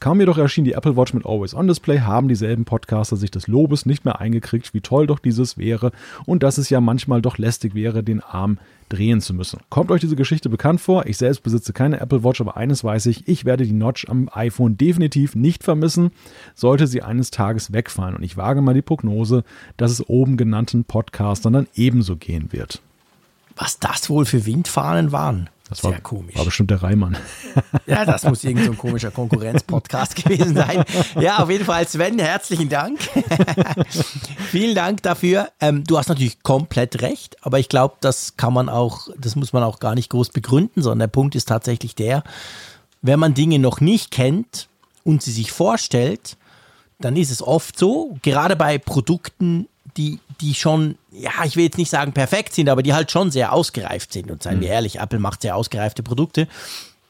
Kaum 0.01 0.20
jedoch 0.20 0.39
erschien 0.39 0.65
die 0.65 0.73
Apple 0.73 0.97
Watch 0.97 1.15
mit 1.15 1.27
Always-On-Display, 1.27 2.01
haben 2.01 2.28
dieselben 2.28 2.65
Podcaster 2.65 3.16
sich 3.16 3.31
des 3.31 3.47
Lobes 3.49 3.86
nicht 3.86 4.05
mehr 4.05 4.20
eingekriegt, 4.20 4.74
wie 4.74 4.81
toll 4.81 5.07
doch 5.07 5.19
dieses 5.19 5.59
wäre 5.59 5.93
und 6.27 6.43
dass 6.43 6.59
es 6.59 6.70
ja 6.70 6.81
manchmal 6.81 7.23
doch 7.23 7.39
lästig 7.62 7.74
wäre, 7.74 8.02
den 8.02 8.20
Arm 8.20 8.59
drehen 8.89 9.20
zu 9.20 9.32
müssen. 9.32 9.60
Kommt 9.70 9.90
euch 9.90 10.01
diese 10.01 10.16
Geschichte 10.16 10.51
bekannt 10.51 10.80
vor? 10.80 11.06
Ich 11.06 11.16
selbst 11.16 11.43
besitze 11.43 11.72
keine 11.72 12.01
Apple 12.01 12.24
Watch, 12.24 12.40
aber 12.40 12.56
eines 12.56 12.84
weiß 12.84 13.06
ich, 13.06 13.26
ich 13.26 13.44
werde 13.44 13.64
die 13.64 13.72
Notch 13.72 14.06
am 14.09 14.28
iPhone 14.32 14.76
definitiv 14.76 15.34
nicht 15.34 15.64
vermissen, 15.64 16.10
sollte 16.55 16.86
sie 16.86 17.02
eines 17.02 17.30
Tages 17.30 17.72
wegfallen. 17.72 18.16
Und 18.16 18.22
ich 18.22 18.36
wage 18.36 18.60
mal 18.60 18.74
die 18.74 18.82
Prognose, 18.82 19.44
dass 19.76 19.93
es 19.93 20.06
oben 20.09 20.36
genannten 20.36 20.84
Podcastern 20.84 21.55
dann 21.55 21.68
ebenso 21.74 22.16
gehen 22.16 22.52
wird. 22.52 22.82
Was 23.56 23.78
das 23.78 24.10
wohl 24.10 24.26
für 24.26 24.44
Windfahnen 24.44 25.12
waren? 25.12 25.48
Das 25.73 25.81
Sehr 25.81 25.93
war, 25.93 26.01
komisch. 26.01 26.36
War 26.36 26.44
bestimmt 26.44 26.70
der 26.70 26.82
Reimann. 26.82 27.16
Ja, 27.86 28.05
das 28.05 28.23
muss 28.24 28.44
irgendein 28.44 28.73
so 28.73 28.78
komischer 28.78 29.11
Konkurrenz-Podcast 29.11 30.15
gewesen 30.24 30.55
sein. 30.55 30.85
Ja, 31.19 31.39
auf 31.39 31.51
jeden 31.51 31.65
Fall, 31.65 31.86
Sven, 31.89 32.19
herzlichen 32.19 32.69
Dank. 32.69 33.01
Vielen 34.51 34.74
Dank 34.74 35.03
dafür. 35.03 35.49
Ähm, 35.61 35.82
du 35.85 35.99
hast 35.99 36.09
natürlich 36.09 36.43
komplett 36.43 37.03
recht, 37.03 37.36
aber 37.43 37.59
ich 37.59 37.69
glaube, 37.69 37.97
das 38.01 38.36
kann 38.36 38.53
man 38.53 38.69
auch, 38.69 39.09
das 39.19 39.36
muss 39.36 39.53
man 39.53 39.62
auch 39.62 39.81
gar 39.81 39.94
nicht 39.94 40.11
groß 40.11 40.31
begründen, 40.31 40.81
sondern 40.82 41.01
der 41.01 41.07
Punkt 41.09 41.35
ist 41.35 41.49
tatsächlich 41.49 41.94
der, 41.94 42.23
wenn 43.01 43.19
man 43.19 43.35
Dinge 43.35 43.59
noch 43.59 43.81
nicht 43.81 44.11
kennt 44.11 44.69
und 45.05 45.23
sie 45.23 45.32
sich 45.32 45.51
vorstellt, 45.51 46.36
dann 47.01 47.16
ist 47.16 47.31
es 47.31 47.43
oft 47.43 47.78
so, 47.78 48.16
gerade 48.23 48.55
bei 48.57 48.78
Produkten, 48.78 49.66
die, 49.97 50.20
die 50.43 50.55
schon, 50.55 50.98
ja, 51.12 51.31
ich 51.44 51.56
will 51.56 51.64
jetzt 51.64 51.78
nicht 51.78 51.90
sagen 51.90 52.12
perfekt 52.12 52.52
sind, 52.52 52.69
aber 52.69 52.82
die 52.82 52.93
halt 52.93 53.10
schon 53.10 53.31
sehr 53.31 53.52
ausgereift 53.52 54.12
sind. 54.12 54.31
Und 54.31 54.43
seien 54.43 54.60
wir 54.60 54.69
mhm. 54.69 54.74
ehrlich, 54.74 54.98
Apple 54.98 55.20
macht 55.20 55.43
sehr 55.43 55.56
ausgereifte 55.56 56.02
Produkte. 56.02 56.48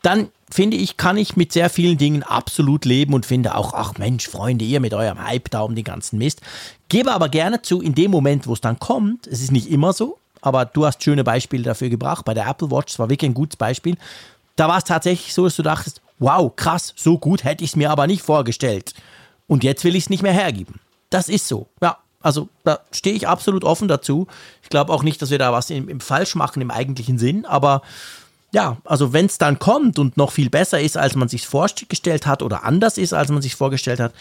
Dann 0.02 0.28
finde 0.50 0.76
ich, 0.76 0.96
kann 0.96 1.16
ich 1.16 1.36
mit 1.36 1.52
sehr 1.52 1.70
vielen 1.70 1.96
Dingen 1.96 2.22
absolut 2.22 2.84
leben 2.84 3.14
und 3.14 3.24
finde 3.24 3.54
auch, 3.54 3.72
ach 3.72 3.94
Mensch, 3.98 4.28
Freunde, 4.28 4.64
ihr 4.64 4.80
mit 4.80 4.94
eurem 4.94 5.24
Hype 5.24 5.50
da 5.50 5.62
um 5.62 5.74
den 5.74 5.84
ganzen 5.84 6.18
Mist. 6.18 6.42
Gebe 6.88 7.12
aber 7.12 7.28
gerne 7.28 7.62
zu, 7.62 7.80
in 7.80 7.94
dem 7.94 8.10
Moment, 8.10 8.46
wo 8.46 8.52
es 8.52 8.60
dann 8.60 8.78
kommt, 8.78 9.26
es 9.26 9.40
ist 9.40 9.52
nicht 9.52 9.70
immer 9.70 9.92
so, 9.92 10.18
aber 10.42 10.64
du 10.66 10.84
hast 10.84 11.02
schöne 11.02 11.24
Beispiele 11.24 11.62
dafür 11.62 11.88
gebracht. 11.88 12.24
Bei 12.24 12.34
der 12.34 12.46
Apple 12.46 12.70
Watch, 12.70 12.92
das 12.92 12.98
war 12.98 13.08
wirklich 13.08 13.30
ein 13.30 13.34
gutes 13.34 13.56
Beispiel. 13.56 13.96
Da 14.56 14.68
war 14.68 14.78
es 14.78 14.84
tatsächlich 14.84 15.32
so, 15.32 15.44
dass 15.44 15.56
du 15.56 15.62
dachtest, 15.62 16.02
wow, 16.18 16.54
krass, 16.54 16.92
so 16.96 17.16
gut 17.16 17.44
hätte 17.44 17.64
ich 17.64 17.70
es 17.70 17.76
mir 17.76 17.90
aber 17.90 18.06
nicht 18.06 18.22
vorgestellt. 18.22 18.94
Und 19.46 19.64
jetzt 19.64 19.84
will 19.84 19.96
ich 19.96 20.04
es 20.04 20.10
nicht 20.10 20.22
mehr 20.22 20.32
hergeben. 20.32 20.80
Das 21.10 21.28
ist 21.28 21.48
so. 21.48 21.68
Ja, 21.80 21.98
also 22.22 22.48
da 22.64 22.80
stehe 22.92 23.16
ich 23.16 23.28
absolut 23.28 23.64
offen 23.64 23.88
dazu. 23.88 24.26
Ich 24.62 24.68
glaube 24.68 24.92
auch 24.92 25.02
nicht, 25.02 25.20
dass 25.22 25.30
wir 25.30 25.38
da 25.38 25.52
was 25.52 25.70
im, 25.70 25.88
im 25.88 26.00
falsch 26.00 26.34
machen 26.34 26.62
im 26.62 26.70
eigentlichen 26.70 27.18
Sinn, 27.18 27.44
aber 27.44 27.82
ja, 28.52 28.76
also 28.84 29.12
wenn 29.12 29.26
es 29.26 29.38
dann 29.38 29.58
kommt 29.58 29.98
und 29.98 30.16
noch 30.16 30.30
viel 30.30 30.50
besser 30.50 30.80
ist, 30.80 30.96
als 30.96 31.16
man 31.16 31.28
sich 31.28 31.46
vorgestellt 31.46 32.26
hat 32.26 32.42
oder 32.42 32.64
anders 32.64 32.98
ist, 32.98 33.14
als 33.14 33.30
man 33.30 33.40
sich 33.40 33.54
vorgestellt 33.54 33.98
hat, 33.98 34.12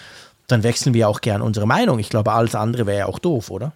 dann 0.48 0.64
wechseln 0.64 0.94
wir 0.94 1.10
auch 1.10 1.22
gern 1.22 1.41
unsere 1.41 1.68
Meinung. 1.68 1.99
Ich 1.99 2.10
glaube, 2.10 2.32
alles 2.32 2.56
andere 2.56 2.86
wäre 2.86 2.99
ja 2.99 3.06
auch 3.07 3.19
doof, 3.19 3.49
oder? 3.49 3.73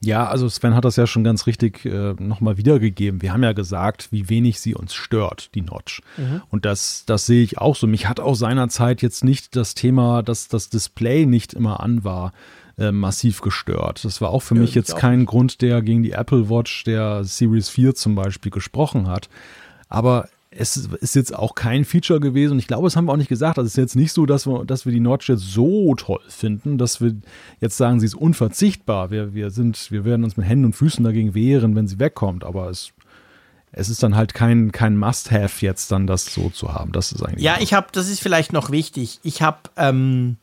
Ja, 0.00 0.28
also 0.28 0.48
Sven 0.48 0.74
hat 0.74 0.84
das 0.84 0.96
ja 0.96 1.06
schon 1.06 1.24
ganz 1.24 1.46
richtig 1.46 1.84
äh, 1.84 2.14
nochmal 2.18 2.56
wiedergegeben. 2.56 3.20
Wir 3.20 3.32
haben 3.32 3.42
ja 3.42 3.52
gesagt, 3.52 4.08
wie 4.12 4.28
wenig 4.28 4.60
sie 4.60 4.74
uns 4.74 4.94
stört, 4.94 5.54
die 5.54 5.62
Notch. 5.62 6.02
Mhm. 6.16 6.42
Und 6.50 6.64
das, 6.64 7.02
das 7.06 7.26
sehe 7.26 7.42
ich 7.42 7.58
auch 7.58 7.74
so. 7.74 7.86
Mich 7.88 8.08
hat 8.08 8.20
auch 8.20 8.34
seinerzeit 8.34 9.02
jetzt 9.02 9.24
nicht 9.24 9.56
das 9.56 9.74
Thema, 9.74 10.22
dass 10.22 10.46
das 10.46 10.68
Display 10.68 11.26
nicht 11.26 11.52
immer 11.52 11.80
an 11.80 12.04
war, 12.04 12.32
äh, 12.78 12.92
massiv 12.92 13.40
gestört. 13.40 14.04
Das 14.04 14.20
war 14.20 14.30
auch 14.30 14.42
für 14.42 14.54
ja, 14.54 14.60
mich 14.60 14.74
jetzt 14.74 14.96
kein 14.96 15.26
Grund, 15.26 15.62
der 15.62 15.82
gegen 15.82 16.02
die 16.02 16.12
Apple 16.12 16.48
Watch 16.48 16.84
der 16.84 17.24
Series 17.24 17.68
4 17.68 17.94
zum 17.94 18.14
Beispiel 18.14 18.50
gesprochen 18.50 19.08
hat. 19.08 19.28
Aber 19.88 20.28
es 20.50 20.76
ist 20.76 21.14
jetzt 21.14 21.34
auch 21.34 21.54
kein 21.54 21.84
Feature 21.84 22.20
gewesen 22.20 22.52
und 22.52 22.58
ich 22.58 22.66
glaube, 22.66 22.86
das 22.86 22.96
haben 22.96 23.04
wir 23.04 23.12
auch 23.12 23.18
nicht 23.18 23.28
gesagt. 23.28 23.58
Also 23.58 23.66
es 23.66 23.72
ist 23.72 23.76
jetzt 23.76 23.96
nicht 23.96 24.12
so, 24.12 24.26
dass 24.26 24.46
wir, 24.46 24.64
dass 24.64 24.86
wir 24.86 24.92
die 24.92 25.00
Notch 25.00 25.28
jetzt 25.28 25.42
so 25.42 25.94
toll 25.94 26.20
finden, 26.28 26.78
dass 26.78 27.00
wir 27.00 27.16
jetzt 27.60 27.76
sagen, 27.76 28.00
sie 28.00 28.06
ist 28.06 28.14
unverzichtbar. 28.14 29.10
Wir, 29.10 29.34
wir, 29.34 29.50
sind, 29.50 29.90
wir 29.90 30.04
werden 30.04 30.24
uns 30.24 30.36
mit 30.36 30.46
Händen 30.46 30.66
und 30.66 30.72
Füßen 30.74 31.04
dagegen 31.04 31.34
wehren, 31.34 31.76
wenn 31.76 31.86
sie 31.86 31.98
wegkommt. 31.98 32.44
Aber 32.44 32.70
es, 32.70 32.92
es 33.72 33.90
ist 33.90 34.02
dann 34.02 34.16
halt 34.16 34.32
kein, 34.32 34.72
kein 34.72 34.96
Must-Have 34.96 35.64
jetzt 35.64 35.92
dann 35.92 36.06
das 36.06 36.24
so 36.26 36.48
zu 36.48 36.72
haben. 36.72 36.92
Das 36.92 37.12
ist 37.12 37.22
eigentlich. 37.22 37.44
Ja, 37.44 37.58
ich 37.60 37.74
habe, 37.74 37.88
das 37.92 38.08
ist 38.08 38.20
vielleicht 38.20 38.52
noch 38.52 38.70
wichtig. 38.70 39.20
Ich 39.22 39.42
habe 39.42 39.58
ähm, 39.76 40.38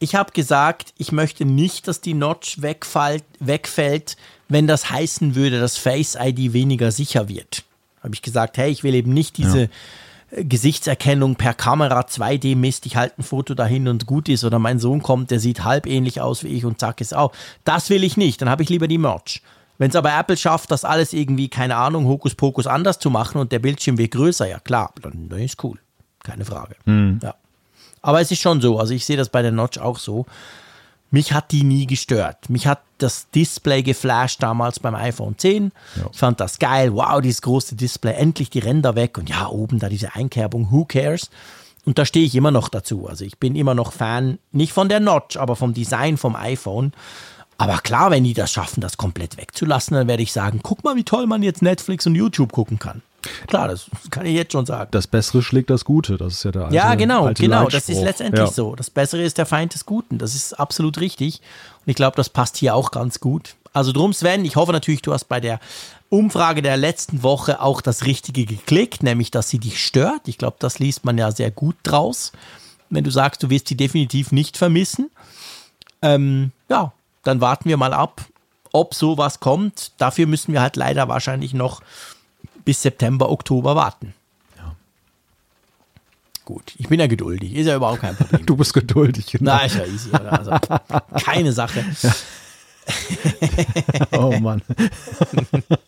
ich 0.00 0.14
habe 0.14 0.32
gesagt, 0.32 0.94
ich 0.98 1.12
möchte 1.12 1.44
nicht, 1.44 1.86
dass 1.86 2.00
die 2.00 2.14
Notch 2.14 2.62
wegfällt, 2.62 3.22
wegfällt, 3.38 4.16
wenn 4.48 4.66
das 4.66 4.90
heißen 4.90 5.34
würde, 5.34 5.60
dass 5.60 5.76
Face 5.76 6.16
ID 6.20 6.54
weniger 6.54 6.90
sicher 6.90 7.28
wird. 7.28 7.64
Habe 8.02 8.14
ich 8.14 8.22
gesagt, 8.22 8.56
hey, 8.56 8.70
ich 8.70 8.82
will 8.82 8.94
eben 8.94 9.12
nicht 9.12 9.36
diese 9.36 9.60
ja. 9.60 9.68
Äh, 10.30 10.44
Gesichtserkennung 10.44 11.36
per 11.36 11.52
Kamera 11.54 12.00
2D 12.00 12.56
Mist, 12.56 12.86
ich 12.86 12.96
halte 12.96 13.18
ein 13.18 13.24
Foto 13.24 13.54
dahin 13.54 13.88
und 13.88 14.06
gut 14.06 14.28
ist 14.28 14.42
oder 14.42 14.58
mein 14.58 14.78
Sohn 14.78 15.02
kommt, 15.02 15.30
der 15.30 15.38
sieht 15.38 15.64
halb 15.64 15.86
ähnlich 15.86 16.20
aus 16.20 16.44
wie 16.44 16.48
ich 16.48 16.64
und 16.64 16.80
zack 16.80 17.00
ist 17.00 17.14
auch. 17.14 17.32
Das 17.64 17.90
will 17.90 18.02
ich 18.02 18.16
nicht, 18.16 18.40
dann 18.40 18.48
habe 18.48 18.62
ich 18.62 18.70
lieber 18.70 18.88
die 18.88 18.98
Merch. 18.98 19.42
Wenn 19.76 19.90
es 19.90 19.96
aber 19.96 20.18
Apple 20.18 20.36
schafft, 20.36 20.70
das 20.70 20.84
alles 20.84 21.12
irgendwie, 21.12 21.48
keine 21.48 21.76
Ahnung, 21.76 22.06
Hokuspokus 22.06 22.66
anders 22.66 22.98
zu 22.98 23.10
machen 23.10 23.40
und 23.40 23.52
der 23.52 23.58
Bildschirm 23.58 23.98
wird 23.98 24.12
größer, 24.12 24.48
ja 24.48 24.60
klar, 24.60 24.92
dann, 25.02 25.28
dann 25.28 25.40
ist 25.40 25.62
cool. 25.62 25.78
Keine 26.22 26.44
Frage. 26.44 26.76
Mhm. 26.84 27.18
Ja. 27.22 27.34
Aber 28.02 28.20
es 28.20 28.30
ist 28.30 28.40
schon 28.40 28.60
so, 28.60 28.78
also 28.78 28.94
ich 28.94 29.04
sehe 29.04 29.16
das 29.16 29.28
bei 29.28 29.42
der 29.42 29.52
Notch 29.52 29.78
auch 29.78 29.98
so. 29.98 30.26
Mich 31.10 31.32
hat 31.32 31.50
die 31.50 31.64
nie 31.64 31.86
gestört. 31.86 32.48
Mich 32.48 32.66
hat 32.66 32.82
das 32.98 33.28
Display 33.30 33.82
geflasht 33.82 34.42
damals 34.42 34.78
beim 34.78 34.94
iPhone 34.94 35.36
10. 35.36 35.72
Ja. 35.96 36.08
Ich 36.12 36.18
fand 36.18 36.38
das 36.38 36.58
geil. 36.58 36.94
Wow, 36.94 37.20
dieses 37.20 37.42
große 37.42 37.74
Display, 37.74 38.14
endlich 38.14 38.48
die 38.50 38.60
Ränder 38.60 38.94
weg 38.94 39.18
und 39.18 39.28
ja, 39.28 39.48
oben 39.48 39.80
da 39.80 39.88
diese 39.88 40.14
Einkerbung, 40.14 40.70
who 40.70 40.84
cares? 40.84 41.30
Und 41.84 41.98
da 41.98 42.04
stehe 42.04 42.26
ich 42.26 42.34
immer 42.34 42.50
noch 42.52 42.68
dazu. 42.68 43.08
Also 43.08 43.24
ich 43.24 43.38
bin 43.38 43.56
immer 43.56 43.74
noch 43.74 43.92
Fan, 43.92 44.38
nicht 44.52 44.72
von 44.72 44.88
der 44.88 45.00
Notch, 45.00 45.36
aber 45.36 45.56
vom 45.56 45.74
Design 45.74 46.16
vom 46.16 46.36
iPhone. 46.36 46.92
Aber 47.58 47.78
klar, 47.78 48.10
wenn 48.10 48.24
die 48.24 48.34
das 48.34 48.52
schaffen, 48.52 48.80
das 48.80 48.96
komplett 48.96 49.36
wegzulassen, 49.36 49.96
dann 49.96 50.08
werde 50.08 50.22
ich 50.22 50.32
sagen, 50.32 50.60
guck 50.62 50.84
mal, 50.84 50.96
wie 50.96 51.04
toll 51.04 51.26
man 51.26 51.42
jetzt 51.42 51.62
Netflix 51.62 52.06
und 52.06 52.14
YouTube 52.14 52.52
gucken 52.52 52.78
kann. 52.78 53.02
Klar, 53.46 53.68
das 53.68 53.86
kann 54.10 54.26
ich 54.26 54.34
jetzt 54.34 54.52
schon 54.52 54.66
sagen. 54.66 54.88
Das 54.92 55.06
Bessere 55.06 55.42
schlägt 55.42 55.70
das 55.70 55.84
Gute, 55.84 56.16
das 56.16 56.34
ist 56.34 56.44
ja 56.44 56.50
der 56.52 56.62
alte 56.64 56.74
Ja, 56.74 56.94
genau, 56.94 57.26
alte 57.26 57.42
genau, 57.42 57.62
Leitspruch. 57.62 57.80
das 57.80 57.88
ist 57.88 58.02
letztendlich 58.02 58.46
ja. 58.46 58.52
so. 58.52 58.74
Das 58.74 58.90
Bessere 58.90 59.22
ist 59.22 59.38
der 59.38 59.46
Feind 59.46 59.74
des 59.74 59.86
Guten, 59.86 60.18
das 60.18 60.34
ist 60.34 60.58
absolut 60.58 60.98
richtig. 61.00 61.40
Und 61.84 61.90
ich 61.90 61.96
glaube, 61.96 62.16
das 62.16 62.28
passt 62.28 62.56
hier 62.56 62.74
auch 62.74 62.90
ganz 62.90 63.20
gut. 63.20 63.54
Also 63.72 63.92
drum, 63.92 64.12
Sven, 64.12 64.44
ich 64.44 64.56
hoffe 64.56 64.72
natürlich, 64.72 65.02
du 65.02 65.12
hast 65.12 65.24
bei 65.24 65.40
der 65.40 65.60
Umfrage 66.08 66.60
der 66.60 66.76
letzten 66.76 67.22
Woche 67.22 67.60
auch 67.60 67.80
das 67.80 68.04
Richtige 68.04 68.44
geklickt, 68.44 69.02
nämlich, 69.02 69.30
dass 69.30 69.48
sie 69.48 69.60
dich 69.60 69.84
stört. 69.84 70.26
Ich 70.26 70.38
glaube, 70.38 70.56
das 70.58 70.80
liest 70.80 71.04
man 71.04 71.16
ja 71.16 71.30
sehr 71.30 71.52
gut 71.52 71.76
draus. 71.84 72.32
Wenn 72.88 73.04
du 73.04 73.10
sagst, 73.10 73.42
du 73.44 73.50
wirst 73.50 73.68
sie 73.68 73.76
definitiv 73.76 74.32
nicht 74.32 74.56
vermissen. 74.56 75.10
Ähm, 76.02 76.50
ja, 76.68 76.92
dann 77.22 77.40
warten 77.40 77.68
wir 77.68 77.76
mal 77.76 77.92
ab, 77.92 78.22
ob 78.72 78.94
sowas 78.94 79.38
kommt. 79.38 79.92
Dafür 79.98 80.26
müssen 80.26 80.52
wir 80.52 80.60
halt 80.60 80.74
leider 80.74 81.06
wahrscheinlich 81.06 81.54
noch 81.54 81.80
bis 82.70 82.82
September, 82.82 83.28
Oktober 83.30 83.74
warten. 83.74 84.14
Ja. 84.56 84.76
Gut, 86.44 86.72
ich 86.78 86.86
bin 86.86 87.00
ja 87.00 87.08
geduldig, 87.08 87.52
ist 87.52 87.66
ja 87.66 87.74
überhaupt 87.74 88.00
kein 88.00 88.14
Problem. 88.14 88.46
Du 88.46 88.56
bist 88.56 88.72
geduldig, 88.72 89.26
genau. 89.26 89.56
Na, 89.56 89.64
ist 89.64 89.74
ja 89.74 89.86
easy? 89.86 90.12
Also, 90.12 90.52
keine 91.24 91.52
Sache. 91.52 91.84
Oh 94.12 94.38
Mann. 94.38 94.62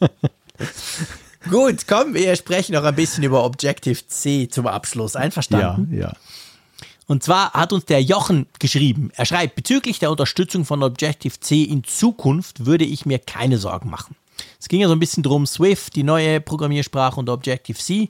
Gut, 1.48 1.86
komm, 1.86 2.14
wir 2.14 2.34
sprechen 2.34 2.72
noch 2.74 2.82
ein 2.82 2.96
bisschen 2.96 3.22
über 3.22 3.44
Objective-C 3.44 4.48
zum 4.48 4.66
Abschluss. 4.66 5.14
Ja, 5.14 5.20
Einverstanden? 5.20 5.96
ja. 5.96 6.12
Und 7.06 7.22
zwar 7.22 7.52
hat 7.52 7.72
uns 7.72 7.84
der 7.84 8.02
Jochen 8.02 8.46
geschrieben. 8.58 9.12
Er 9.14 9.24
schreibt, 9.26 9.54
bezüglich 9.54 10.00
der 10.00 10.10
Unterstützung 10.10 10.64
von 10.64 10.82
Objective-C 10.82 11.62
in 11.62 11.84
Zukunft 11.84 12.66
würde 12.66 12.84
ich 12.84 13.06
mir 13.06 13.20
keine 13.20 13.58
Sorgen 13.58 13.88
machen. 13.88 14.16
Es 14.60 14.68
ging 14.68 14.80
ja 14.80 14.88
so 14.88 14.94
ein 14.94 15.00
bisschen 15.00 15.22
drum, 15.22 15.46
Swift, 15.46 15.96
die 15.96 16.02
neue 16.02 16.40
Programmiersprache 16.40 17.18
und 17.18 17.28
Objective-C. 17.28 18.08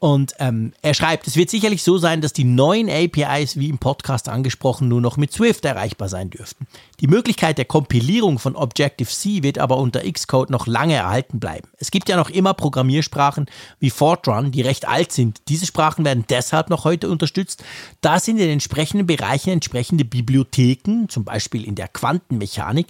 Und 0.00 0.34
ähm, 0.38 0.72
er 0.80 0.94
schreibt, 0.94 1.26
es 1.26 1.34
wird 1.34 1.50
sicherlich 1.50 1.82
so 1.82 1.98
sein, 1.98 2.20
dass 2.20 2.32
die 2.32 2.44
neuen 2.44 2.88
APIs, 2.88 3.56
wie 3.56 3.68
im 3.68 3.78
Podcast 3.78 4.28
angesprochen, 4.28 4.86
nur 4.86 5.00
noch 5.00 5.16
mit 5.16 5.32
Swift 5.32 5.64
erreichbar 5.64 6.08
sein 6.08 6.30
dürften. 6.30 6.68
Die 7.00 7.08
Möglichkeit 7.08 7.58
der 7.58 7.64
Kompilierung 7.64 8.38
von 8.38 8.54
Objective-C 8.54 9.42
wird 9.42 9.58
aber 9.58 9.76
unter 9.76 10.00
Xcode 10.00 10.50
noch 10.50 10.68
lange 10.68 10.94
erhalten 10.94 11.40
bleiben. 11.40 11.68
Es 11.78 11.90
gibt 11.90 12.08
ja 12.08 12.16
noch 12.16 12.30
immer 12.30 12.54
Programmiersprachen 12.54 13.46
wie 13.80 13.90
Fortran, 13.90 14.52
die 14.52 14.62
recht 14.62 14.86
alt 14.86 15.10
sind. 15.10 15.40
Diese 15.48 15.66
Sprachen 15.66 16.04
werden 16.04 16.24
deshalb 16.28 16.70
noch 16.70 16.84
heute 16.84 17.10
unterstützt, 17.10 17.64
da 18.00 18.16
es 18.16 18.28
in 18.28 18.36
den 18.36 18.50
entsprechenden 18.50 19.06
Bereichen 19.06 19.50
entsprechende 19.50 20.04
Bibliotheken, 20.04 21.08
zum 21.08 21.24
Beispiel 21.24 21.64
in 21.64 21.74
der 21.74 21.88
Quantenmechanik, 21.88 22.86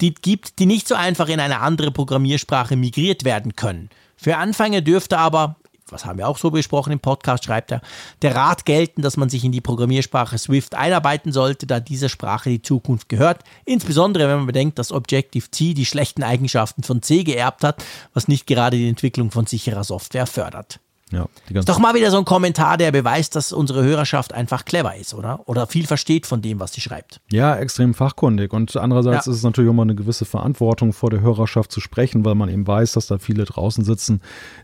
die 0.00 0.12
gibt, 0.12 0.58
die 0.58 0.66
nicht 0.66 0.88
so 0.88 0.96
einfach 0.96 1.28
in 1.28 1.38
eine 1.38 1.60
andere 1.60 1.92
Programmiersprache 1.92 2.74
migriert 2.74 3.24
werden 3.24 3.54
können. 3.54 3.90
Für 4.20 4.36
Anfänger 4.36 4.80
dürfte 4.80 5.16
aber, 5.16 5.54
was 5.92 6.04
haben 6.04 6.18
wir 6.18 6.28
auch 6.28 6.38
so 6.38 6.50
besprochen 6.50 6.92
im 6.92 7.00
Podcast, 7.00 7.44
schreibt 7.44 7.72
er, 7.72 7.80
der 8.22 8.34
Rat 8.34 8.64
gelten, 8.64 9.02
dass 9.02 9.16
man 9.16 9.28
sich 9.28 9.44
in 9.44 9.52
die 9.52 9.60
Programmiersprache 9.60 10.38
Swift 10.38 10.74
einarbeiten 10.74 11.32
sollte, 11.32 11.66
da 11.66 11.80
diese 11.80 12.08
Sprache 12.08 12.50
die 12.50 12.62
Zukunft 12.62 13.08
gehört. 13.08 13.42
Insbesondere, 13.64 14.28
wenn 14.28 14.38
man 14.38 14.46
bedenkt, 14.46 14.78
dass 14.78 14.92
Objective-C 14.92 15.74
die 15.74 15.86
schlechten 15.86 16.22
Eigenschaften 16.22 16.82
von 16.82 17.02
C 17.02 17.24
geerbt 17.24 17.64
hat, 17.64 17.84
was 18.14 18.28
nicht 18.28 18.46
gerade 18.46 18.76
die 18.76 18.88
Entwicklung 18.88 19.30
von 19.30 19.46
sicherer 19.46 19.84
Software 19.84 20.26
fördert. 20.26 20.80
Ja 21.12 21.26
ganze 21.52 21.66
Doch 21.66 21.78
mal 21.78 21.94
wieder 21.94 22.10
so 22.10 22.18
ein 22.18 22.24
Kommentar, 22.24 22.76
der 22.76 22.92
beweist, 22.92 23.34
dass 23.36 23.52
unsere 23.52 23.82
Hörerschaft 23.82 24.32
einfach 24.32 24.64
clever 24.64 24.96
ist, 24.96 25.14
oder? 25.14 25.40
Oder 25.46 25.66
viel 25.66 25.86
versteht 25.86 26.26
von 26.26 26.42
dem, 26.42 26.60
was 26.60 26.72
sie 26.72 26.80
schreibt. 26.80 27.20
Ja, 27.30 27.56
extrem 27.56 27.94
fachkundig. 27.94 28.52
Und 28.52 28.76
andererseits 28.76 29.26
Ja. 29.26 29.32
ist 29.32 29.38
es 29.38 29.44
natürlich 29.44 29.70
auch 29.70 29.74
mal 29.74 29.82
eine 29.82 29.94
gewisse 29.94 30.24
Verantwortung 30.24 30.92
vor 30.92 31.10
der 31.10 31.20
Hörerschaft 31.20 31.72
zu 31.72 31.80
sprechen, 31.80 32.24
weil 32.24 32.34
man 32.34 32.48
eben 32.48 32.66
weiß, 32.66 32.92
dass 32.92 33.06
da 33.06 33.18
viele 33.18 33.44
draußen 33.44 33.84
sitzen, 33.84 34.20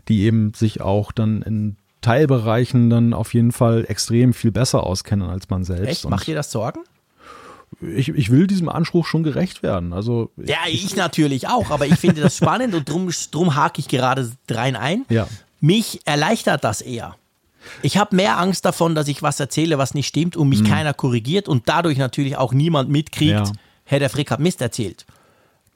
die 0.07 0.23
eben 0.23 0.53
sich 0.53 0.81
auch 0.81 1.11
dann 1.11 1.41
in 1.41 1.77
Teilbereichen 2.01 2.89
dann 2.89 3.13
auf 3.13 3.33
jeden 3.33 3.51
Fall 3.51 3.85
extrem 3.87 4.33
viel 4.33 4.51
besser 4.51 4.83
auskennen 4.83 5.27
als 5.29 5.49
man 5.49 5.63
selbst. 5.63 5.87
Echt? 5.89 6.09
Macht 6.09 6.27
dir 6.27 6.35
das 6.35 6.51
Sorgen? 6.51 6.81
ich, 7.81 8.09
ich 8.09 8.31
will 8.31 8.47
diesem 8.47 8.69
Anspruch 8.69 9.05
schon 9.05 9.23
gerecht 9.23 9.63
werden. 9.63 9.93
Also 9.93 10.31
Ja, 10.37 10.57
ich 10.67 10.95
natürlich 10.95 11.47
auch, 11.47 11.71
aber 11.71 11.87
ich 11.87 11.95
finde 11.95 12.21
das 12.21 12.37
spannend 12.37 12.73
und 12.73 12.87
drum, 12.87 13.09
drum 13.31 13.55
hake 13.55 13.79
ich 13.79 13.87
gerade 13.87 14.31
rein 14.49 14.75
ein. 14.75 15.05
Ja. 15.09 15.27
Mich 15.65 16.01
erleichtert 16.05 16.63
das 16.63 16.81
eher. 16.81 17.15
Ich 17.81 17.97
habe 17.97 18.15
mehr 18.15 18.37
Angst 18.37 18.65
davon, 18.65 18.93
dass 18.93 19.07
ich 19.07 19.23
was 19.23 19.39
erzähle, 19.39 19.79
was 19.79 19.95
nicht 19.95 20.05
stimmt 20.05 20.37
und 20.37 20.49
mich 20.49 20.63
keiner 20.63 20.93
korrigiert 20.93 21.47
und 21.47 21.67
dadurch 21.67 21.97
natürlich 21.97 22.37
auch 22.37 22.53
niemand 22.53 22.91
mitkriegt, 22.91 23.31
Ja. 23.31 23.51
Herr 23.83 23.97
der 23.97 24.11
Frick 24.11 24.29
hat 24.29 24.39
Mist 24.39 24.61
erzählt. 24.61 25.07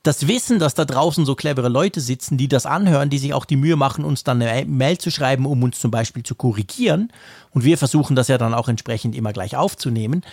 Das 0.04 0.28
Wissen, 0.28 0.60
dass 0.60 0.76
da 0.76 0.86
draußen 0.86 1.26
so 1.26 1.34
clevere 1.34 1.70
Leute 1.70 2.02
sitzen, 2.02 2.38
die 2.38 2.48
das 2.48 2.68
anhören, 2.68 3.10
die 3.10 3.18
sich 3.18 3.34
auch 3.34 3.46
die 3.46 3.56
Mühe 3.56 3.78
machen, 3.78 4.06
uns 4.06 4.24
dann 4.24 4.40
eine 4.44 4.66
Mail 4.68 5.00
zu 5.00 5.10
schreiben, 5.10 5.48
um 5.48 5.64
uns 5.64 5.80
zum 5.80 5.90
Beispiel 5.90 6.22
zu 6.22 6.36
korrigieren. 6.36 7.12
Und 7.50 7.64
wir 7.64 7.78
versuchen 7.80 8.16
das 8.16 8.28
ja 8.28 8.38
dann 8.38 8.54
auch 8.54 8.70
entsprechend 8.70 9.16
immer 9.16 9.34
gleich 9.34 9.58
aufzunehmen. 9.58 10.24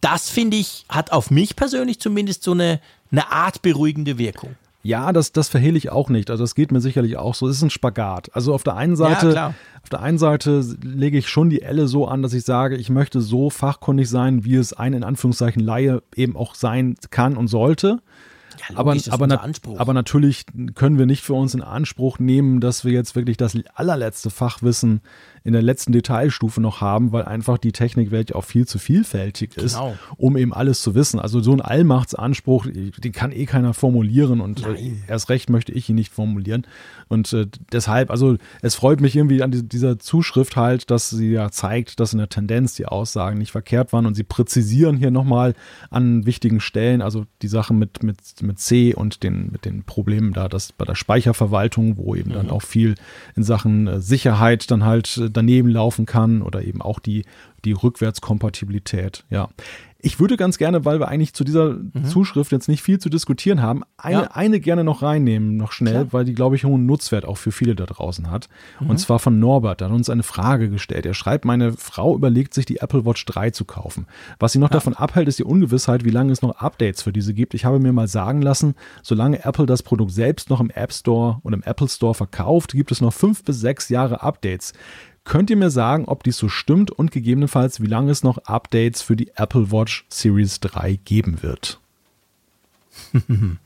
Das 0.00 0.30
finde 0.30 0.56
ich, 0.56 0.84
hat 0.88 1.10
auf 1.10 1.30
mich 1.32 1.56
persönlich 1.56 1.98
zumindest 1.98 2.44
so 2.44 2.52
eine, 2.52 2.80
eine 3.10 3.32
Art 3.32 3.62
beruhigende 3.62 4.16
Wirkung. 4.16 4.54
Ja, 4.82 5.12
das, 5.12 5.32
das 5.32 5.48
verhehle 5.48 5.78
ich 5.78 5.90
auch 5.90 6.08
nicht. 6.08 6.30
Also 6.30 6.42
es 6.42 6.54
geht 6.54 6.72
mir 6.72 6.80
sicherlich 6.80 7.16
auch 7.16 7.34
so. 7.34 7.46
Es 7.46 7.56
ist 7.56 7.62
ein 7.62 7.70
Spagat. 7.70 8.34
Also 8.34 8.52
auf 8.52 8.64
der 8.64 8.76
einen 8.76 8.96
Seite, 8.96 9.30
klar. 9.30 9.54
auf 9.82 9.88
der 9.88 10.00
einen 10.02 10.18
Seite 10.18 10.64
lege 10.82 11.18
ich 11.18 11.28
schon 11.28 11.50
die 11.50 11.62
Elle 11.62 11.86
so 11.86 12.06
an, 12.08 12.22
dass 12.22 12.32
ich 12.32 12.44
sage, 12.44 12.76
ich 12.76 12.90
möchte 12.90 13.20
so 13.20 13.48
fachkundig 13.48 14.08
sein, 14.08 14.44
wie 14.44 14.56
es 14.56 14.72
ein 14.72 14.92
in 14.92 15.04
Anführungszeichen 15.04 15.62
Laie 15.62 16.02
eben 16.16 16.36
auch 16.36 16.54
sein 16.56 16.96
kann 17.10 17.36
und 17.36 17.46
sollte. 17.48 18.00
Ja, 18.68 18.76
Aber, 18.76 18.94
das 18.94 19.08
aber, 19.08 19.42
Anspruch. 19.42 19.78
aber 19.80 19.94
natürlich 19.94 20.44
können 20.74 20.98
wir 20.98 21.06
nicht 21.06 21.22
für 21.22 21.34
uns 21.34 21.54
in 21.54 21.62
Anspruch 21.62 22.18
nehmen, 22.18 22.60
dass 22.60 22.84
wir 22.84 22.92
jetzt 22.92 23.16
wirklich 23.16 23.36
das 23.36 23.56
allerletzte 23.74 24.30
Fachwissen 24.30 25.00
in 25.44 25.52
der 25.52 25.62
letzten 25.62 25.92
Detailstufe 25.92 26.60
noch 26.60 26.80
haben, 26.80 27.12
weil 27.12 27.24
einfach 27.24 27.58
die 27.58 27.72
Technikwelt 27.72 28.34
auch 28.34 28.44
viel 28.44 28.66
zu 28.66 28.78
vielfältig 28.78 29.56
ist, 29.56 29.74
Genau. 29.74 29.96
um 30.16 30.36
eben 30.36 30.52
alles 30.52 30.82
zu 30.82 30.94
wissen. 30.94 31.18
Also 31.18 31.40
so 31.40 31.52
ein 31.52 31.60
Allmachtsanspruch, 31.60 32.66
den 32.66 33.12
kann 33.12 33.32
eh 33.32 33.46
keiner 33.46 33.74
formulieren 33.74 34.40
und 34.40 34.64
äh, 34.66 34.92
erst 35.08 35.28
recht 35.30 35.50
möchte 35.50 35.72
ich 35.72 35.88
ihn 35.88 35.96
nicht 35.96 36.12
formulieren. 36.12 36.66
Und 37.08 37.32
äh, 37.32 37.46
deshalb, 37.72 38.10
also 38.10 38.36
es 38.62 38.74
freut 38.74 39.00
mich 39.00 39.16
irgendwie 39.16 39.42
an 39.42 39.50
die- 39.50 39.68
dieser 39.68 39.98
Zuschrift 39.98 40.56
halt, 40.56 40.90
dass 40.90 41.10
sie 41.10 41.30
ja 41.32 41.50
zeigt, 41.50 42.00
dass 42.00 42.12
in 42.12 42.18
der 42.18 42.28
Tendenz 42.28 42.74
die 42.74 42.86
Aussagen 42.86 43.38
nicht 43.38 43.52
verkehrt 43.52 43.92
waren 43.92 44.06
und 44.06 44.14
sie 44.14 44.22
präzisieren 44.24 44.96
hier 44.96 45.10
nochmal 45.10 45.54
an 45.90 46.24
wichtigen 46.26 46.60
Stellen, 46.60 47.02
also 47.02 47.26
die 47.42 47.48
Sache 47.48 47.74
mit, 47.74 48.02
mit, 48.02 48.18
mit 48.42 48.58
C 48.58 48.94
und 48.94 49.22
den, 49.22 49.50
mit 49.52 49.64
den 49.64 49.82
Problemen 49.84 50.32
da, 50.32 50.48
das 50.48 50.72
bei 50.72 50.84
der 50.84 50.94
Speicherverwaltung, 50.94 51.96
wo 51.96 52.14
eben 52.14 52.32
dann 52.32 52.50
auch 52.50 52.62
viel 52.62 52.94
in 53.36 53.42
Sachen 53.42 53.86
äh, 53.86 54.00
Sicherheit 54.00 54.70
dann 54.70 54.84
halt 54.84 55.20
daneben 55.32 55.68
laufen 55.68 56.06
kann 56.06 56.42
oder 56.42 56.62
eben 56.62 56.80
auch 56.82 56.98
die, 57.00 57.24
die 57.64 57.72
Rückwärtskompatibilität, 57.72 59.24
ja. 59.30 59.48
Ich 60.04 60.18
würde 60.18 60.36
ganz 60.36 60.58
gerne, 60.58 60.84
weil 60.84 60.98
wir 60.98 61.06
eigentlich 61.06 61.32
zu 61.32 61.44
dieser 61.44 61.76
Zuschrift 62.10 62.50
jetzt 62.50 62.66
nicht 62.68 62.82
viel 62.82 62.98
zu 62.98 63.08
diskutieren 63.08 63.62
haben, 63.62 63.82
eine, 63.96 64.14
Ja. 64.22 64.30
eine 64.32 64.58
gerne 64.58 64.82
noch 64.82 65.00
reinnehmen, 65.00 65.56
noch 65.56 65.70
schnell, 65.70 65.92
Klar. 65.92 66.06
weil 66.10 66.24
die, 66.24 66.34
glaube 66.34 66.56
ich, 66.56 66.64
hohen 66.64 66.86
Nutzwert 66.86 67.24
auch 67.24 67.36
für 67.36 67.52
viele 67.52 67.76
da 67.76 67.86
draußen 67.86 68.28
hat. 68.28 68.48
Und 68.80 68.98
zwar 68.98 69.20
von 69.20 69.38
Norbert, 69.38 69.80
der 69.80 69.88
hat 69.90 69.94
uns 69.94 70.10
eine 70.10 70.24
Frage 70.24 70.70
gestellt. 70.70 71.06
Er 71.06 71.14
schreibt, 71.14 71.44
meine 71.44 71.74
Frau 71.74 72.16
überlegt 72.16 72.52
sich, 72.52 72.66
die 72.66 72.78
Apple 72.78 73.04
Watch 73.06 73.24
3 73.26 73.50
zu 73.50 73.64
kaufen. 73.64 74.06
Was 74.40 74.50
sie 74.50 74.58
noch 74.58 74.70
davon 74.70 74.94
abhält, 74.94 75.28
ist 75.28 75.38
die 75.38 75.44
Ungewissheit, 75.44 76.04
wie 76.04 76.10
lange 76.10 76.32
es 76.32 76.42
noch 76.42 76.56
Updates 76.56 77.02
für 77.02 77.12
diese 77.12 77.32
gibt. 77.32 77.54
Ich 77.54 77.64
habe 77.64 77.78
mir 77.78 77.92
mal 77.92 78.08
sagen 78.08 78.42
lassen, 78.42 78.74
solange 79.04 79.44
Apple 79.44 79.66
das 79.66 79.84
Produkt 79.84 80.10
selbst 80.10 80.50
noch 80.50 80.58
im 80.60 80.70
App 80.70 80.92
Store 80.92 81.38
und 81.44 81.52
im 81.52 81.62
Apple 81.62 81.88
Store 81.88 82.14
verkauft, 82.14 82.72
gibt 82.72 82.90
es 82.90 83.00
noch 83.00 83.12
fünf 83.12 83.44
bis 83.44 83.60
sechs 83.60 83.88
Jahre 83.88 84.20
Updates. 84.24 84.72
Könnt 85.24 85.50
ihr 85.50 85.56
mir 85.56 85.70
sagen, 85.70 86.06
ob 86.06 86.24
dies 86.24 86.36
so 86.36 86.48
stimmt 86.48 86.90
und 86.90 87.12
gegebenenfalls, 87.12 87.80
wie 87.80 87.86
lange 87.86 88.10
es 88.10 88.22
noch 88.22 88.38
Updates 88.38 89.02
für 89.02 89.16
die 89.16 89.30
Apple 89.36 89.70
Watch 89.70 90.04
Series 90.08 90.60
3 90.60 90.98
geben 91.04 91.42
wird? 91.42 91.78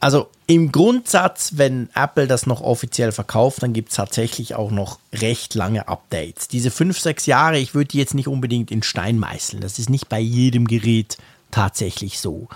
Also 0.00 0.28
im 0.46 0.70
Grundsatz, 0.70 1.52
wenn 1.56 1.88
Apple 1.94 2.28
das 2.28 2.46
noch 2.46 2.60
offiziell 2.60 3.10
verkauft, 3.10 3.62
dann 3.62 3.72
gibt 3.72 3.88
es 3.90 3.96
tatsächlich 3.96 4.54
auch 4.54 4.70
noch 4.70 5.00
recht 5.12 5.54
lange 5.54 5.88
Updates. 5.88 6.46
Diese 6.46 6.70
fünf, 6.70 7.00
sechs 7.00 7.26
Jahre, 7.26 7.58
ich 7.58 7.74
würde 7.74 7.88
die 7.88 7.98
jetzt 7.98 8.14
nicht 8.14 8.28
unbedingt 8.28 8.70
in 8.70 8.82
Stein 8.82 9.18
meißeln. 9.18 9.60
Das 9.60 9.78
ist 9.78 9.90
nicht 9.90 10.08
bei 10.08 10.20
jedem 10.20 10.68
Gerät 10.68 11.18
tatsächlich 11.50 12.20
so. 12.20 12.48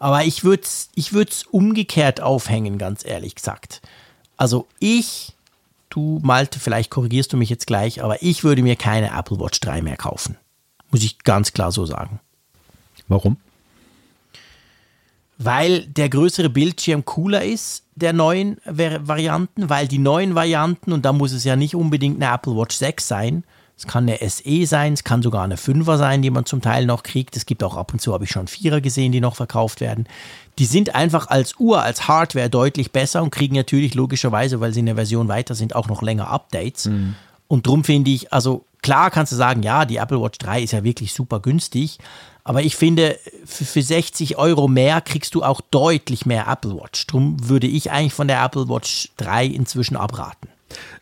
Aber 0.00 0.24
ich 0.24 0.42
würde 0.42 0.64
es 0.64 0.88
ich 0.94 1.12
umgekehrt 1.50 2.20
aufhängen, 2.20 2.78
ganz 2.78 3.04
ehrlich 3.04 3.36
gesagt. 3.36 3.80
Also 4.36 4.66
ich, 4.80 5.34
du 5.90 6.20
Malte, 6.22 6.60
vielleicht 6.60 6.90
korrigierst 6.90 7.32
du 7.32 7.36
mich 7.36 7.50
jetzt 7.50 7.66
gleich, 7.66 8.02
aber 8.02 8.22
ich 8.22 8.44
würde 8.44 8.62
mir 8.62 8.76
keine 8.76 9.16
Apple 9.16 9.38
Watch 9.40 9.60
3 9.60 9.82
mehr 9.82 9.96
kaufen. 9.96 10.36
Muss 10.90 11.02
ich 11.02 11.18
ganz 11.18 11.52
klar 11.52 11.72
so 11.72 11.86
sagen. 11.86 12.20
Warum? 13.08 13.36
Weil 15.38 15.86
der 15.86 16.08
größere 16.08 16.50
Bildschirm 16.50 17.04
cooler 17.04 17.44
ist, 17.44 17.84
der 17.94 18.12
neuen 18.12 18.58
Varianten, 18.64 19.70
weil 19.70 19.86
die 19.86 19.98
neuen 19.98 20.34
Varianten, 20.34 20.92
und 20.92 21.04
da 21.04 21.12
muss 21.12 21.32
es 21.32 21.44
ja 21.44 21.56
nicht 21.56 21.74
unbedingt 21.74 22.22
eine 22.22 22.34
Apple 22.34 22.56
Watch 22.56 22.76
6 22.76 23.06
sein, 23.06 23.44
es 23.76 23.86
kann 23.86 24.08
eine 24.08 24.18
SE 24.28 24.66
sein, 24.66 24.94
es 24.94 25.04
kann 25.04 25.22
sogar 25.22 25.44
eine 25.44 25.54
5er 25.54 25.98
sein, 25.98 26.20
die 26.20 26.30
man 26.30 26.44
zum 26.44 26.60
Teil 26.60 26.84
noch 26.84 27.04
kriegt. 27.04 27.36
Es 27.36 27.46
gibt 27.46 27.62
auch 27.62 27.76
ab 27.76 27.92
und 27.92 28.00
zu, 28.00 28.12
habe 28.12 28.24
ich 28.24 28.30
schon 28.30 28.48
Vierer 28.48 28.80
gesehen, 28.80 29.12
die 29.12 29.20
noch 29.20 29.36
verkauft 29.36 29.80
werden. 29.80 30.08
Die 30.58 30.66
sind 30.66 30.94
einfach 30.94 31.28
als 31.28 31.54
Uhr, 31.58 31.82
als 31.82 32.08
Hardware 32.08 32.50
deutlich 32.50 32.92
besser 32.92 33.22
und 33.22 33.30
kriegen 33.30 33.54
natürlich 33.54 33.94
logischerweise, 33.94 34.60
weil 34.60 34.72
sie 34.72 34.80
in 34.80 34.86
der 34.86 34.96
Version 34.96 35.28
weiter 35.28 35.54
sind, 35.54 35.74
auch 35.74 35.88
noch 35.88 36.02
länger 36.02 36.28
Updates. 36.28 36.86
Mhm. 36.86 37.14
Und 37.46 37.66
drum 37.66 37.84
finde 37.84 38.10
ich, 38.10 38.32
also 38.32 38.64
klar 38.82 39.10
kannst 39.10 39.32
du 39.32 39.36
sagen, 39.36 39.62
ja, 39.62 39.84
die 39.84 39.96
Apple 39.96 40.20
Watch 40.20 40.38
3 40.38 40.62
ist 40.62 40.72
ja 40.72 40.84
wirklich 40.84 41.14
super 41.14 41.40
günstig, 41.40 41.98
aber 42.44 42.62
ich 42.62 42.76
finde, 42.76 43.18
für, 43.44 43.64
für 43.64 43.82
60 43.82 44.38
Euro 44.38 44.68
mehr 44.68 45.00
kriegst 45.00 45.34
du 45.34 45.42
auch 45.42 45.60
deutlich 45.60 46.24
mehr 46.26 46.46
Apple 46.48 46.76
Watch. 46.76 47.06
Drum 47.06 47.48
würde 47.48 47.66
ich 47.66 47.90
eigentlich 47.90 48.14
von 48.14 48.26
der 48.26 48.42
Apple 48.42 48.68
Watch 48.68 49.10
3 49.18 49.46
inzwischen 49.46 49.96
abraten. 49.96 50.48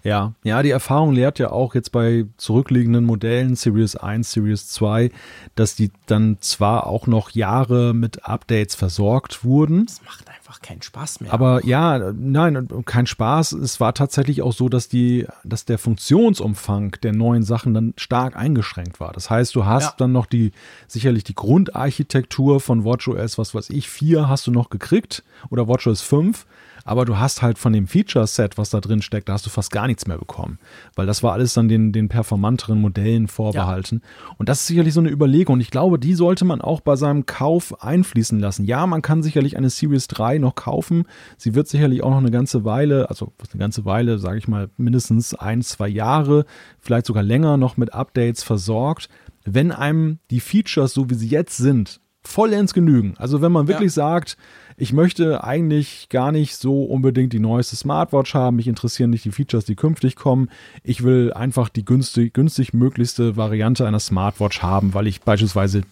Ja, 0.02 0.34
ja, 0.44 0.62
die 0.62 0.70
Erfahrung 0.70 1.12
lehrt 1.12 1.38
ja 1.38 1.50
auch 1.50 1.74
jetzt 1.74 1.90
bei 1.92 2.26
zurückliegenden 2.36 3.04
Modellen, 3.04 3.56
Series 3.56 3.96
1, 3.96 4.30
Series 4.30 4.68
2, 4.68 5.10
dass 5.54 5.74
die 5.74 5.90
dann 6.06 6.38
zwar 6.40 6.86
auch 6.86 7.06
noch 7.06 7.30
Jahre 7.30 7.92
mit 7.94 8.24
Updates 8.24 8.74
versorgt 8.74 9.44
wurden. 9.44 9.86
Das 9.86 10.02
macht 10.04 10.28
einfach 10.28 10.60
keinen 10.62 10.82
Spaß 10.82 11.20
mehr. 11.20 11.32
Aber 11.32 11.56
auch. 11.56 11.64
ja, 11.64 12.12
nein, 12.12 12.68
kein 12.84 13.06
Spaß. 13.06 13.52
Es 13.52 13.80
war 13.80 13.94
tatsächlich 13.94 14.42
auch 14.42 14.52
so, 14.52 14.68
dass 14.68 14.88
die, 14.88 15.26
dass 15.44 15.64
der 15.64 15.78
Funktionsumfang 15.78 16.96
der 17.02 17.12
neuen 17.12 17.42
Sachen 17.42 17.74
dann 17.74 17.94
stark 17.96 18.36
eingeschränkt 18.36 19.00
war. 19.00 19.12
Das 19.12 19.28
heißt, 19.30 19.54
du 19.54 19.64
hast 19.64 19.84
ja. 19.84 19.94
dann 19.98 20.12
noch 20.12 20.26
die, 20.26 20.52
sicherlich 20.86 21.24
die 21.24 21.34
Grundarchitektur 21.34 22.60
von 22.60 22.84
WatchOS, 22.84 23.38
was 23.38 23.54
weiß 23.54 23.70
ich, 23.70 23.88
4 23.88 24.28
hast 24.28 24.46
du 24.46 24.52
noch 24.52 24.70
gekriegt 24.70 25.24
oder 25.50 25.66
WatchOS 25.66 26.02
5 26.02 26.46
aber 26.86 27.04
du 27.04 27.18
hast 27.18 27.42
halt 27.42 27.58
von 27.58 27.72
dem 27.72 27.88
Feature-Set, 27.88 28.56
was 28.56 28.70
da 28.70 28.80
drin 28.80 29.02
steckt, 29.02 29.28
da 29.28 29.32
hast 29.32 29.44
du 29.44 29.50
fast 29.50 29.72
gar 29.72 29.88
nichts 29.88 30.06
mehr 30.06 30.18
bekommen. 30.18 30.58
Weil 30.94 31.06
das 31.06 31.22
war 31.22 31.32
alles 31.32 31.52
dann 31.52 31.68
den, 31.68 31.92
den 31.92 32.08
performanteren 32.08 32.80
Modellen 32.80 33.26
vorbehalten. 33.26 34.02
Ja. 34.02 34.34
Und 34.38 34.48
das 34.48 34.60
ist 34.60 34.68
sicherlich 34.68 34.94
so 34.94 35.00
eine 35.00 35.10
Überlegung. 35.10 35.54
Und 35.54 35.60
ich 35.60 35.72
glaube, 35.72 35.98
die 35.98 36.14
sollte 36.14 36.44
man 36.44 36.60
auch 36.60 36.80
bei 36.80 36.94
seinem 36.94 37.26
Kauf 37.26 37.82
einfließen 37.82 38.38
lassen. 38.38 38.64
Ja, 38.64 38.86
man 38.86 39.02
kann 39.02 39.24
sicherlich 39.24 39.56
eine 39.56 39.68
Series 39.68 40.06
3 40.06 40.38
noch 40.38 40.54
kaufen. 40.54 41.06
Sie 41.36 41.56
wird 41.56 41.66
sicherlich 41.66 42.04
auch 42.04 42.10
noch 42.10 42.18
eine 42.18 42.30
ganze 42.30 42.64
Weile, 42.64 43.10
also 43.10 43.32
eine 43.52 43.58
ganze 43.58 43.84
Weile, 43.84 44.18
sage 44.18 44.38
ich 44.38 44.46
mal, 44.46 44.70
mindestens 44.76 45.34
ein, 45.34 45.62
zwei 45.62 45.88
Jahre, 45.88 46.46
vielleicht 46.78 47.06
sogar 47.06 47.24
länger 47.24 47.56
noch 47.56 47.76
mit 47.76 47.94
Updates 47.94 48.44
versorgt. 48.44 49.08
Wenn 49.44 49.72
einem 49.72 50.20
die 50.30 50.40
Features, 50.40 50.94
so 50.94 51.10
wie 51.10 51.14
sie 51.14 51.28
jetzt 51.28 51.56
sind, 51.56 52.00
vollends 52.26 52.74
genügen. 52.74 53.14
Also 53.18 53.42
wenn 53.42 53.52
man 53.52 53.68
wirklich 53.68 53.94
ja. 53.94 54.02
sagt, 54.02 54.36
ich 54.76 54.92
möchte 54.92 55.42
eigentlich 55.42 56.08
gar 56.10 56.32
nicht 56.32 56.56
so 56.56 56.84
unbedingt 56.84 57.32
die 57.32 57.38
neueste 57.38 57.76
Smartwatch 57.76 58.34
haben. 58.34 58.56
Mich 58.56 58.68
interessieren 58.68 59.10
nicht 59.10 59.24
die 59.24 59.32
Features, 59.32 59.64
die 59.64 59.74
künftig 59.74 60.16
kommen. 60.16 60.50
Ich 60.82 61.02
will 61.02 61.32
einfach 61.32 61.68
die 61.70 61.84
günstig, 61.84 62.34
günstig 62.34 62.74
möglichste 62.74 63.36
Variante 63.36 63.86
einer 63.86 64.00
Smartwatch 64.00 64.62
haben, 64.62 64.92
weil 64.92 65.06
ich 65.06 65.22
beispielsweise 65.22 65.82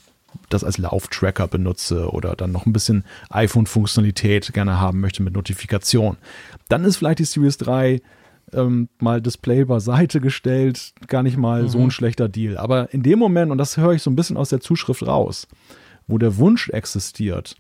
das 0.49 0.65
als 0.65 0.79
Lauftracker 0.79 1.49
benutze 1.49 2.11
oder 2.11 2.35
dann 2.37 2.53
noch 2.53 2.67
ein 2.67 2.73
bisschen 2.73 3.05
iPhone-Funktionalität 3.31 4.53
gerne 4.53 4.81
haben 4.81 5.01
möchte 5.01 5.23
mit 5.23 5.35
Notifikation. 5.35 6.17
Dann 6.69 6.85
ist 6.85 6.97
vielleicht 6.97 7.21
die 7.21 7.25
Series 7.25 7.57
3 7.59 8.03
ähm, 8.53 8.89
mal 8.99 9.21
Display 9.23 9.65
beiseite 9.65 10.21
gestellt, 10.21 10.93
gar 11.07 11.23
nicht 11.23 11.37
mal 11.37 11.63
mhm. 11.63 11.69
so 11.69 11.79
ein 11.79 11.91
schlechter 11.91 12.29
Deal. 12.29 12.59
Aber 12.59 12.93
in 12.93 13.03
dem 13.03 13.19
Moment, 13.19 13.51
und 13.51 13.59
das 13.59 13.77
höre 13.77 13.93
ich 13.93 14.03
so 14.03 14.11
ein 14.11 14.17
bisschen 14.17 14.37
aus 14.37 14.49
der 14.49 14.61
Zuschrift 14.61 15.07
raus, 15.07 15.47
wo 16.07 16.19
der 16.19 16.37
Wunsch 16.37 16.69
existiert, 16.71 17.57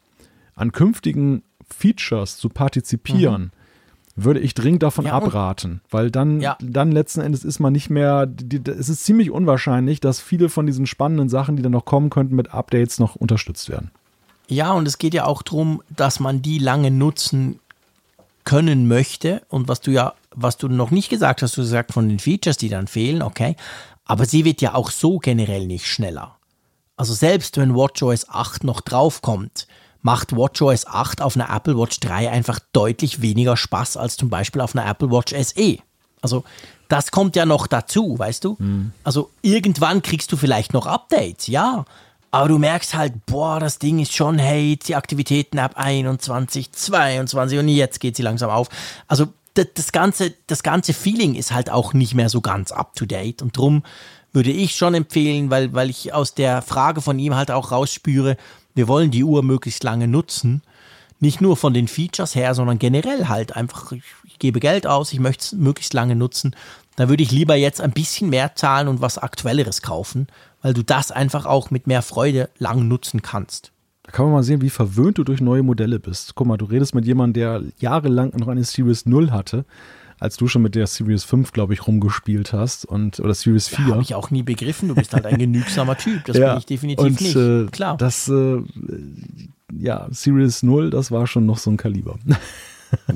an 0.54 0.72
künftigen 0.72 1.42
Features 1.68 2.36
zu 2.36 2.48
partizipieren, 2.48 3.42
mhm. 3.42 4.24
würde 4.24 4.40
ich 4.40 4.54
dringend 4.54 4.82
davon 4.82 5.06
ja, 5.06 5.12
abraten, 5.12 5.80
weil 5.90 6.10
dann, 6.10 6.40
ja. 6.40 6.56
dann 6.60 6.92
letzten 6.92 7.20
Endes 7.20 7.44
ist 7.44 7.58
man 7.58 7.72
nicht 7.72 7.90
mehr, 7.90 8.26
die, 8.26 8.60
es 8.70 8.88
ist 8.88 9.04
ziemlich 9.04 9.30
unwahrscheinlich, 9.30 10.00
dass 10.00 10.20
viele 10.20 10.48
von 10.48 10.66
diesen 10.66 10.86
spannenden 10.86 11.28
Sachen, 11.28 11.56
die 11.56 11.62
dann 11.62 11.72
noch 11.72 11.84
kommen 11.84 12.10
könnten, 12.10 12.36
mit 12.36 12.52
Updates 12.52 12.98
noch 12.98 13.16
unterstützt 13.16 13.68
werden. 13.68 13.90
Ja, 14.46 14.72
und 14.72 14.86
es 14.86 14.98
geht 14.98 15.14
ja 15.14 15.24
auch 15.24 15.42
darum, 15.42 15.82
dass 15.88 16.20
man 16.20 16.42
die 16.42 16.58
lange 16.58 16.90
nutzen 16.90 17.60
können 18.44 18.86
möchte. 18.86 19.42
Und 19.48 19.68
was 19.68 19.80
du 19.80 19.90
ja, 19.90 20.14
was 20.30 20.56
du 20.56 20.68
noch 20.68 20.90
nicht 20.90 21.08
gesagt 21.08 21.42
hast, 21.42 21.56
du 21.56 21.62
hast 21.62 21.68
gesagt 21.68 21.92
von 21.92 22.08
den 22.08 22.18
Features, 22.18 22.58
die 22.58 22.68
dann 22.68 22.86
fehlen, 22.86 23.22
okay. 23.22 23.56
Aber 24.04 24.26
sie 24.26 24.44
wird 24.44 24.60
ja 24.60 24.74
auch 24.74 24.90
so 24.90 25.18
generell 25.18 25.66
nicht 25.66 25.86
schneller. 25.86 26.36
Also 26.96 27.14
selbst 27.14 27.56
wenn 27.56 27.74
WatchOS 27.74 28.28
8 28.28 28.64
noch 28.64 28.80
draufkommt, 28.80 29.66
macht 30.02 30.36
WatchOS 30.36 30.86
8 30.86 31.22
auf 31.22 31.34
einer 31.34 31.48
Apple 31.48 31.78
Watch 31.78 31.98
3 32.00 32.30
einfach 32.30 32.60
deutlich 32.72 33.22
weniger 33.22 33.56
Spaß 33.56 33.96
als 33.96 34.16
zum 34.16 34.28
Beispiel 34.28 34.60
auf 34.60 34.76
einer 34.76 34.86
Apple 34.86 35.10
Watch 35.10 35.34
SE. 35.34 35.78
Also 36.20 36.44
das 36.88 37.10
kommt 37.10 37.36
ja 37.36 37.46
noch 37.46 37.66
dazu, 37.66 38.18
weißt 38.18 38.44
du? 38.44 38.56
Mhm. 38.58 38.92
Also 39.02 39.30
irgendwann 39.42 40.02
kriegst 40.02 40.30
du 40.30 40.36
vielleicht 40.36 40.72
noch 40.72 40.86
Updates, 40.86 41.46
ja. 41.46 41.84
Aber 42.30 42.48
du 42.48 42.58
merkst 42.58 42.94
halt, 42.94 43.26
boah, 43.26 43.60
das 43.60 43.78
Ding 43.78 43.98
ist 44.00 44.14
schon, 44.14 44.38
hey, 44.38 44.76
die 44.76 44.94
Aktivitäten-App 44.94 45.76
21, 45.76 46.72
22 46.72 47.58
und 47.58 47.68
jetzt 47.68 48.00
geht 48.00 48.16
sie 48.16 48.22
langsam 48.22 48.50
auf. 48.50 48.68
Also 49.06 49.28
das, 49.54 49.68
das, 49.74 49.92
ganze, 49.92 50.34
das 50.46 50.62
ganze 50.62 50.92
Feeling 50.92 51.34
ist 51.34 51.52
halt 51.52 51.70
auch 51.70 51.94
nicht 51.94 52.14
mehr 52.14 52.28
so 52.28 52.40
ganz 52.40 52.72
up-to-date 52.72 53.40
und 53.40 53.56
drum 53.56 53.84
würde 54.34 54.50
ich 54.50 54.74
schon 54.74 54.94
empfehlen, 54.94 55.48
weil, 55.48 55.72
weil 55.72 55.88
ich 55.88 56.12
aus 56.12 56.34
der 56.34 56.60
Frage 56.60 57.00
von 57.00 57.18
ihm 57.18 57.36
halt 57.36 57.50
auch 57.50 57.70
rausspüre, 57.70 58.36
wir 58.74 58.88
wollen 58.88 59.12
die 59.12 59.24
Uhr 59.24 59.42
möglichst 59.42 59.84
lange 59.84 60.08
nutzen. 60.08 60.62
Nicht 61.20 61.40
nur 61.40 61.56
von 61.56 61.72
den 61.72 61.88
Features 61.88 62.34
her, 62.34 62.54
sondern 62.54 62.80
generell 62.80 63.28
halt 63.28 63.56
einfach, 63.56 63.92
ich, 63.92 64.02
ich 64.24 64.38
gebe 64.40 64.58
Geld 64.58 64.86
aus, 64.86 65.12
ich 65.12 65.20
möchte 65.20 65.44
es 65.44 65.52
möglichst 65.52 65.94
lange 65.94 66.16
nutzen. 66.16 66.54
Da 66.96 67.08
würde 67.08 67.22
ich 67.22 67.30
lieber 67.30 67.54
jetzt 67.54 67.80
ein 67.80 67.92
bisschen 67.92 68.28
mehr 68.28 68.56
zahlen 68.56 68.88
und 68.88 69.00
was 69.00 69.18
Aktuelleres 69.18 69.80
kaufen, 69.80 70.26
weil 70.60 70.74
du 70.74 70.82
das 70.82 71.12
einfach 71.12 71.46
auch 71.46 71.70
mit 71.70 71.86
mehr 71.86 72.02
Freude 72.02 72.50
lang 72.58 72.88
nutzen 72.88 73.22
kannst. 73.22 73.70
Da 74.02 74.10
kann 74.10 74.26
man 74.26 74.34
mal 74.34 74.42
sehen, 74.42 74.60
wie 74.60 74.70
verwöhnt 74.70 75.16
du 75.16 75.24
durch 75.24 75.40
neue 75.40 75.62
Modelle 75.62 76.00
bist. 76.00 76.34
Guck 76.34 76.48
mal, 76.48 76.58
du 76.58 76.66
redest 76.66 76.94
mit 76.94 77.06
jemandem, 77.06 77.34
der 77.34 77.62
jahrelang 77.78 78.32
noch 78.36 78.48
eine 78.48 78.64
Series 78.64 79.06
0 79.06 79.30
hatte 79.30 79.64
als 80.24 80.36
du 80.36 80.48
schon 80.48 80.62
mit 80.62 80.74
der 80.74 80.86
Series 80.86 81.22
5, 81.22 81.52
glaube 81.52 81.74
ich, 81.74 81.86
rumgespielt 81.86 82.52
hast 82.52 82.86
und 82.86 83.20
oder 83.20 83.34
Series 83.34 83.68
4. 83.68 83.78
Ja, 83.80 83.90
habe 83.92 84.02
ich 84.02 84.14
auch 84.14 84.30
nie 84.30 84.42
begriffen. 84.42 84.88
Du 84.88 84.94
bist 84.94 85.12
halt 85.12 85.26
ein 85.26 85.38
genügsamer 85.38 85.96
Typ. 85.96 86.24
Das 86.24 86.36
ja, 86.36 86.50
bin 86.50 86.58
ich 86.58 86.66
definitiv 86.66 87.04
und, 87.04 87.20
nicht. 87.20 87.36
Äh, 87.36 87.66
Klar. 87.66 87.96
Das, 87.98 88.28
äh, 88.28 88.62
ja, 89.78 90.08
Series 90.10 90.62
0, 90.62 90.90
das 90.90 91.10
war 91.10 91.26
schon 91.26 91.46
noch 91.46 91.58
so 91.58 91.70
ein 91.70 91.76
Kaliber. 91.76 92.18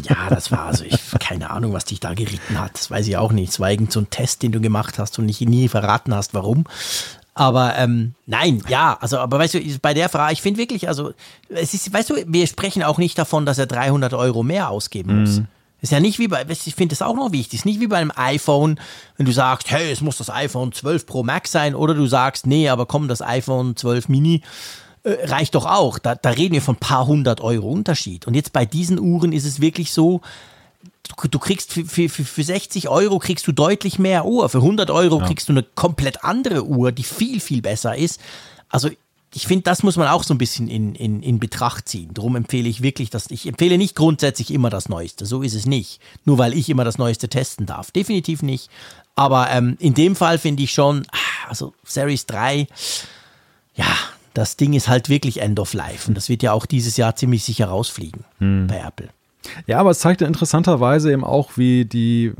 Ja, 0.08 0.28
das 0.28 0.50
war 0.50 0.64
also, 0.64 0.82
ich 0.82 0.98
keine 1.20 1.50
Ahnung, 1.50 1.72
was 1.72 1.84
dich 1.84 2.00
da 2.00 2.12
geritten 2.12 2.60
hat. 2.60 2.74
Das 2.74 2.90
weiß 2.90 3.06
ich 3.06 3.16
auch 3.16 3.30
nicht. 3.30 3.50
Es 3.50 3.60
war 3.60 3.70
irgend 3.70 3.92
so 3.92 4.00
ein 4.00 4.10
Test, 4.10 4.42
den 4.42 4.50
du 4.50 4.60
gemacht 4.60 4.98
hast 4.98 5.20
und 5.20 5.26
nicht 5.26 5.40
nie 5.40 5.68
verraten 5.68 6.12
hast, 6.12 6.34
warum. 6.34 6.64
Aber 7.34 7.76
ähm, 7.76 8.14
nein, 8.26 8.60
ja, 8.68 8.98
also, 9.00 9.18
aber 9.18 9.38
weißt 9.38 9.54
du, 9.54 9.60
bei 9.80 9.94
der 9.94 10.08
Frage, 10.08 10.32
ich 10.32 10.42
finde 10.42 10.58
wirklich, 10.58 10.88
also, 10.88 11.12
es 11.48 11.74
ist, 11.74 11.92
weißt 11.92 12.10
du, 12.10 12.16
wir 12.26 12.48
sprechen 12.48 12.82
auch 12.82 12.98
nicht 12.98 13.16
davon, 13.16 13.46
dass 13.46 13.58
er 13.58 13.66
300 13.66 14.14
Euro 14.14 14.42
mehr 14.42 14.68
ausgeben 14.70 15.20
muss. 15.20 15.38
Mhm. 15.38 15.46
Ist 15.80 15.92
ja 15.92 16.00
nicht 16.00 16.18
wie 16.18 16.26
bei, 16.26 16.44
ich 16.48 16.74
finde 16.74 16.92
das 16.94 17.02
auch 17.02 17.14
noch 17.14 17.30
wichtig, 17.30 17.60
ist 17.60 17.64
nicht 17.64 17.80
wie 17.80 17.86
bei 17.86 17.98
einem 17.98 18.12
iPhone, 18.14 18.80
wenn 19.16 19.26
du 19.26 19.32
sagst, 19.32 19.70
hey, 19.70 19.92
es 19.92 20.00
muss 20.00 20.18
das 20.18 20.28
iPhone 20.28 20.72
12 20.72 21.06
Pro 21.06 21.22
Max 21.22 21.52
sein, 21.52 21.74
oder 21.74 21.94
du 21.94 22.06
sagst, 22.06 22.46
nee, 22.46 22.68
aber 22.68 22.86
komm, 22.86 23.06
das 23.06 23.22
iPhone 23.22 23.76
12 23.76 24.08
Mini 24.08 24.42
äh, 25.04 25.26
reicht 25.26 25.54
doch 25.54 25.66
auch. 25.66 26.00
Da, 26.00 26.16
da 26.16 26.30
reden 26.30 26.54
wir 26.54 26.62
von 26.62 26.74
ein 26.74 26.80
paar 26.80 27.06
hundert 27.06 27.40
Euro 27.40 27.68
Unterschied. 27.68 28.26
Und 28.26 28.34
jetzt 28.34 28.52
bei 28.52 28.66
diesen 28.66 28.98
Uhren 28.98 29.32
ist 29.32 29.44
es 29.44 29.60
wirklich 29.60 29.92
so, 29.92 30.20
du, 31.08 31.28
du 31.28 31.38
kriegst 31.38 31.72
für, 31.72 31.84
für, 31.84 32.08
für 32.08 32.42
60 32.42 32.88
Euro 32.88 33.20
kriegst 33.20 33.46
du 33.46 33.52
deutlich 33.52 34.00
mehr 34.00 34.24
Uhr, 34.24 34.48
für 34.48 34.58
100 34.58 34.90
Euro 34.90 35.20
ja. 35.20 35.26
kriegst 35.26 35.48
du 35.48 35.52
eine 35.52 35.62
komplett 35.62 36.24
andere 36.24 36.64
Uhr, 36.64 36.90
die 36.90 37.04
viel, 37.04 37.40
viel 37.40 37.62
besser 37.62 37.96
ist. 37.96 38.20
Also 38.68 38.90
ich 39.34 39.46
finde, 39.46 39.64
das 39.64 39.82
muss 39.82 39.96
man 39.96 40.08
auch 40.08 40.24
so 40.24 40.32
ein 40.32 40.38
bisschen 40.38 40.68
in, 40.68 40.94
in, 40.94 41.22
in 41.22 41.38
Betracht 41.38 41.88
ziehen. 41.88 42.14
Darum 42.14 42.34
empfehle 42.34 42.68
ich 42.68 42.82
wirklich, 42.82 43.10
dass 43.10 43.30
ich 43.30 43.46
empfehle 43.46 43.76
nicht 43.76 43.94
grundsätzlich 43.94 44.52
immer 44.52 44.70
das 44.70 44.88
Neueste. 44.88 45.26
So 45.26 45.42
ist 45.42 45.54
es 45.54 45.66
nicht. 45.66 46.00
Nur 46.24 46.38
weil 46.38 46.54
ich 46.54 46.70
immer 46.70 46.84
das 46.84 46.98
Neueste 46.98 47.28
testen 47.28 47.66
darf. 47.66 47.90
Definitiv 47.90 48.42
nicht. 48.42 48.70
Aber 49.16 49.50
ähm, 49.50 49.76
in 49.80 49.94
dem 49.94 50.16
Fall 50.16 50.38
finde 50.38 50.62
ich 50.62 50.72
schon, 50.72 51.06
ah, 51.12 51.48
also 51.48 51.74
Series 51.84 52.24
3, 52.26 52.68
ja, 53.74 53.86
das 54.32 54.56
Ding 54.56 54.72
ist 54.72 54.88
halt 54.88 55.08
wirklich 55.08 55.42
End 55.42 55.60
of 55.60 55.74
Life. 55.74 56.08
Und 56.08 56.14
das 56.14 56.28
wird 56.28 56.42
ja 56.42 56.52
auch 56.52 56.64
dieses 56.64 56.96
Jahr 56.96 57.14
ziemlich 57.16 57.44
sicher 57.44 57.66
rausfliegen 57.66 58.24
hm. 58.38 58.66
bei 58.66 58.78
Apple. 58.78 59.08
Ja, 59.66 59.78
aber 59.78 59.90
es 59.90 59.98
zeigt 59.98 60.20
ja 60.20 60.26
interessanterweise 60.26 61.12
eben 61.12 61.24
auch, 61.24 61.56
wie 61.56 61.84
die 61.84 62.32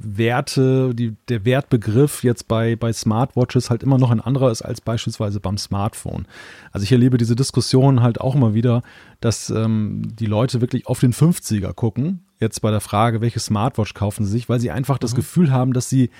Werte, 0.00 0.94
die, 0.94 1.16
der 1.28 1.44
Wertbegriff 1.44 2.22
jetzt 2.22 2.48
bei, 2.48 2.76
bei 2.76 2.92
Smartwatches 2.92 3.70
halt 3.70 3.82
immer 3.82 3.98
noch 3.98 4.10
ein 4.10 4.20
anderer 4.20 4.50
ist 4.50 4.62
als 4.62 4.80
beispielsweise 4.80 5.40
beim 5.40 5.58
Smartphone. 5.58 6.26
Also 6.72 6.84
ich 6.84 6.92
erlebe 6.92 7.18
diese 7.18 7.36
Diskussion 7.36 8.02
halt 8.02 8.20
auch 8.20 8.34
immer 8.34 8.54
wieder, 8.54 8.82
dass 9.20 9.50
ähm, 9.50 10.02
die 10.18 10.26
Leute 10.26 10.60
wirklich 10.60 10.86
auf 10.86 11.00
den 11.00 11.12
50er 11.12 11.72
gucken, 11.72 12.24
jetzt 12.38 12.60
bei 12.60 12.70
der 12.70 12.80
Frage, 12.80 13.20
welche 13.20 13.40
Smartwatch 13.40 13.94
kaufen 13.94 14.24
sie 14.24 14.32
sich, 14.32 14.48
weil 14.48 14.60
sie 14.60 14.70
einfach 14.70 14.98
das 14.98 15.12
mhm. 15.12 15.16
Gefühl 15.16 15.52
haben, 15.52 15.72
dass 15.72 15.90
sie 15.90 16.10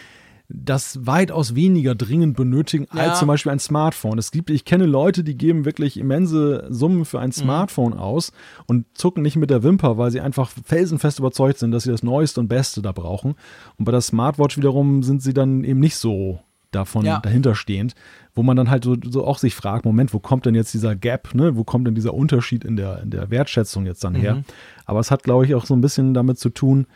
das 0.51 1.07
weitaus 1.07 1.55
weniger 1.55 1.95
dringend 1.95 2.35
benötigen 2.37 2.87
Ja. 2.95 3.03
als 3.05 3.19
zum 3.19 3.29
Beispiel 3.29 3.53
ein 3.53 3.59
Smartphone. 3.59 4.19
Es 4.19 4.31
gibt, 4.31 4.49
ich 4.49 4.65
kenne 4.65 4.87
Leute, 4.87 5.23
die 5.23 5.37
geben 5.37 5.67
wirklich 5.67 5.99
immense 5.99 6.67
Summen 6.71 7.05
für 7.05 7.19
Mhm. 7.19 7.23
ein 7.25 7.33
Smartphone 7.33 7.93
aus 7.93 8.33
und 8.67 8.87
zucken 8.95 9.23
nicht 9.23 9.37
mit 9.37 9.51
der 9.51 9.63
Wimper, 9.63 9.99
weil 9.99 10.11
sie 10.11 10.23
einfach 10.23 10.51
felsenfest 10.65 11.19
überzeugt 11.19 11.59
sind, 11.59 11.71
dass 11.73 11.83
sie 11.83 11.91
das 11.91 12.03
Neueste 12.03 12.41
und 12.41 12.49
Beste 12.49 12.81
da 12.81 12.93
brauchen. 12.93 13.35
Und 13.77 13.85
bei 13.85 13.93
der 13.93 14.01
Smartwatch 14.01 14.57
wiederum 14.57 15.03
sind 15.03 15.23
sie 15.23 15.35
dann 15.35 15.65
eben 15.65 15.81
nicht 15.81 15.97
so 15.97 16.41
davon 16.71 17.05
Ja. 17.05 17.21
dahinterstehend, 17.21 17.95
wo 18.35 18.43
man 18.43 18.57
dann 18.57 18.69
halt 18.71 18.85
so, 18.85 18.95
so 19.03 19.27
auch 19.27 19.39
sich 19.39 19.55
fragt, 19.55 19.85
Moment, 19.87 20.13
wo 20.15 20.19
kommt 20.19 20.45
denn 20.47 20.55
jetzt 20.55 20.73
dieser 20.75 20.95
Gap, 20.97 21.35
ne? 21.35 21.57
Wo 21.57 21.65
kommt 21.65 21.87
denn 21.87 21.95
dieser 21.95 22.13
Unterschied 22.15 22.63
in 22.65 22.77
der, 22.77 23.03
in 23.03 23.11
der 23.11 23.31
Wertschätzung 23.31 23.87
jetzt 23.87 24.05
dann 24.05 24.15
her? 24.15 24.43
Aber 24.87 25.01
es 25.01 25.11
hat, 25.11 25.23
glaube 25.23 25.45
ich, 25.47 25.55
auch 25.55 25.65
so 25.67 25.75
ein 25.75 25.81
bisschen 25.81 26.13
damit 26.15 26.39
zu 26.39 26.51
tun, 26.51 26.87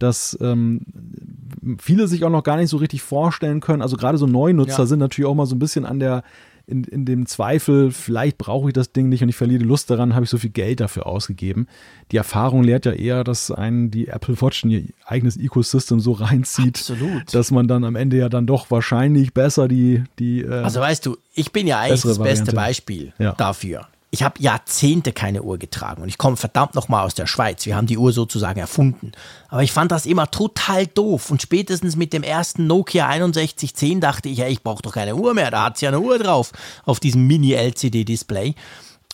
dass 0.00 0.36
ähm, 0.40 0.80
viele 1.78 2.08
sich 2.08 2.24
auch 2.24 2.30
noch 2.30 2.42
gar 2.42 2.56
nicht 2.56 2.70
so 2.70 2.76
richtig 2.78 3.02
vorstellen 3.02 3.60
können. 3.60 3.82
Also 3.82 3.96
gerade 3.96 4.18
so 4.18 4.26
Neunutzer 4.26 4.80
Ja. 4.80 4.86
sind 4.86 4.98
natürlich 4.98 5.28
auch 5.28 5.34
mal 5.34 5.46
so 5.46 5.54
ein 5.54 5.58
bisschen 5.60 5.84
an 5.86 6.00
der, 6.00 6.22
in, 6.66 6.84
in 6.84 7.04
dem 7.04 7.26
Zweifel, 7.26 7.90
vielleicht 7.90 8.38
brauche 8.38 8.68
ich 8.68 8.72
das 8.74 8.92
Ding 8.92 9.08
nicht 9.08 9.22
und 9.22 9.28
ich 9.28 9.34
verliere 9.36 9.64
Lust 9.64 9.90
daran, 9.90 10.14
habe 10.14 10.24
ich 10.24 10.30
so 10.30 10.38
viel 10.38 10.50
Geld 10.50 10.78
dafür 10.80 11.06
ausgegeben. 11.06 11.66
Die 12.12 12.16
Erfahrung 12.16 12.62
lehrt 12.62 12.86
ja 12.86 12.92
eher, 12.92 13.24
dass 13.24 13.50
einen 13.50 13.90
die 13.90 14.06
Apple 14.08 14.40
Watch 14.40 14.62
in 14.64 14.70
ihr 14.70 14.84
eigenes 15.04 15.36
Ecosystem 15.36 15.98
so 16.00 16.12
reinzieht, 16.12 16.76
Absolut. 16.78 17.34
dass 17.34 17.50
man 17.50 17.66
dann 17.66 17.82
am 17.84 17.96
Ende 17.96 18.18
ja 18.18 18.28
dann 18.28 18.46
doch 18.46 18.70
wahrscheinlich 18.70 19.34
besser 19.34 19.66
die, 19.68 20.04
die 20.18 20.42
äh, 20.42 20.48
Also 20.62 20.80
weißt 20.80 21.04
du, 21.06 21.16
ich 21.34 21.50
bin 21.52 21.66
ja 21.66 21.80
eigentlich 21.80 22.02
das 22.02 22.18
beste 22.18 22.20
Variante. 22.20 22.52
Beispiel 22.54 23.12
Ja. 23.18 23.32
dafür. 23.32 23.86
Ich 24.12 24.24
habe 24.24 24.42
Jahrzehnte 24.42 25.12
keine 25.12 25.42
Uhr 25.42 25.56
getragen 25.56 26.02
und 26.02 26.08
ich 26.08 26.18
komme 26.18 26.36
verdammt 26.36 26.74
nochmal 26.74 27.06
aus 27.06 27.14
der 27.14 27.28
Schweiz. 27.28 27.64
Wir 27.64 27.76
haben 27.76 27.86
die 27.86 27.96
Uhr 27.96 28.12
sozusagen 28.12 28.58
erfunden. 28.58 29.12
Aber 29.48 29.62
ich 29.62 29.70
fand 29.70 29.92
das 29.92 30.04
immer 30.04 30.30
total 30.30 30.88
doof 30.88 31.30
und 31.30 31.40
spätestens 31.40 31.94
mit 31.94 32.12
dem 32.12 32.24
ersten 32.24 32.66
Nokia 32.66 33.08
6110 33.08 34.00
dachte 34.00 34.28
ich, 34.28 34.38
ja, 34.38 34.48
ich 34.48 34.64
brauche 34.64 34.82
doch 34.82 34.94
keine 34.94 35.14
Uhr 35.14 35.32
mehr. 35.34 35.52
Da 35.52 35.64
hat's 35.64 35.80
ja 35.80 35.90
eine 35.90 36.00
Uhr 36.00 36.18
drauf 36.18 36.50
auf 36.84 36.98
diesem 36.98 37.26
Mini-LCD-Display. 37.28 38.56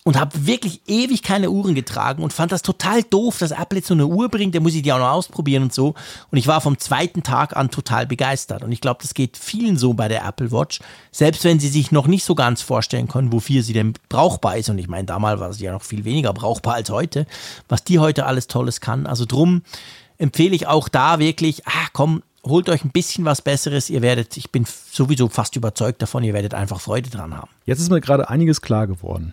Und 0.06 0.20
habe 0.20 0.46
wirklich 0.46 0.82
ewig 0.86 1.24
keine 1.24 1.50
Uhren 1.50 1.74
getragen 1.74 2.22
und 2.22 2.32
fand 2.32 2.52
das 2.52 2.62
total 2.62 3.02
doof, 3.02 3.38
dass 3.40 3.50
Apple 3.50 3.78
jetzt 3.78 3.88
so 3.88 3.94
eine 3.94 4.06
Uhr 4.06 4.28
bringt, 4.28 4.54
da 4.54 4.60
muss 4.60 4.76
ich 4.76 4.82
die 4.82 4.92
auch 4.92 5.00
noch 5.00 5.10
ausprobieren 5.10 5.64
und 5.64 5.74
so. 5.74 5.96
Und 6.30 6.38
ich 6.38 6.46
war 6.46 6.60
vom 6.60 6.78
zweiten 6.78 7.24
Tag 7.24 7.56
an 7.56 7.72
total 7.72 8.06
begeistert. 8.06 8.62
Und 8.62 8.70
ich 8.70 8.80
glaube, 8.80 9.00
das 9.02 9.14
geht 9.14 9.36
vielen 9.36 9.76
so 9.76 9.94
bei 9.94 10.06
der 10.06 10.24
Apple 10.24 10.52
Watch, 10.52 10.78
selbst 11.10 11.42
wenn 11.42 11.58
sie 11.58 11.66
sich 11.66 11.90
noch 11.90 12.06
nicht 12.06 12.22
so 12.24 12.36
ganz 12.36 12.62
vorstellen 12.62 13.08
können, 13.08 13.32
wofür 13.32 13.64
sie 13.64 13.72
denn 13.72 13.94
brauchbar 14.08 14.56
ist. 14.56 14.70
Und 14.70 14.78
ich 14.78 14.86
meine, 14.86 15.06
damals 15.06 15.40
war 15.40 15.52
sie 15.52 15.64
ja 15.64 15.72
noch 15.72 15.82
viel 15.82 16.04
weniger 16.04 16.32
brauchbar 16.32 16.74
als 16.74 16.88
heute, 16.90 17.26
was 17.68 17.82
die 17.82 17.98
heute 17.98 18.26
alles 18.26 18.46
Tolles 18.46 18.80
kann. 18.80 19.08
Also 19.08 19.24
drum 19.24 19.62
empfehle 20.18 20.54
ich 20.54 20.68
auch 20.68 20.88
da 20.88 21.18
wirklich, 21.18 21.66
ah, 21.66 21.88
komm, 21.92 22.22
holt 22.44 22.68
euch 22.68 22.84
ein 22.84 22.90
bisschen 22.90 23.24
was 23.24 23.42
Besseres. 23.42 23.90
Ihr 23.90 24.02
werdet, 24.02 24.36
ich 24.36 24.52
bin 24.52 24.68
sowieso 24.92 25.28
fast 25.28 25.56
überzeugt 25.56 26.00
davon, 26.00 26.22
ihr 26.22 26.32
werdet 26.32 26.54
einfach 26.54 26.80
Freude 26.80 27.10
dran 27.10 27.36
haben. 27.36 27.50
Jetzt 27.64 27.80
ist 27.80 27.90
mir 27.90 28.00
gerade 28.00 28.30
einiges 28.30 28.60
klar 28.60 28.86
geworden. 28.86 29.32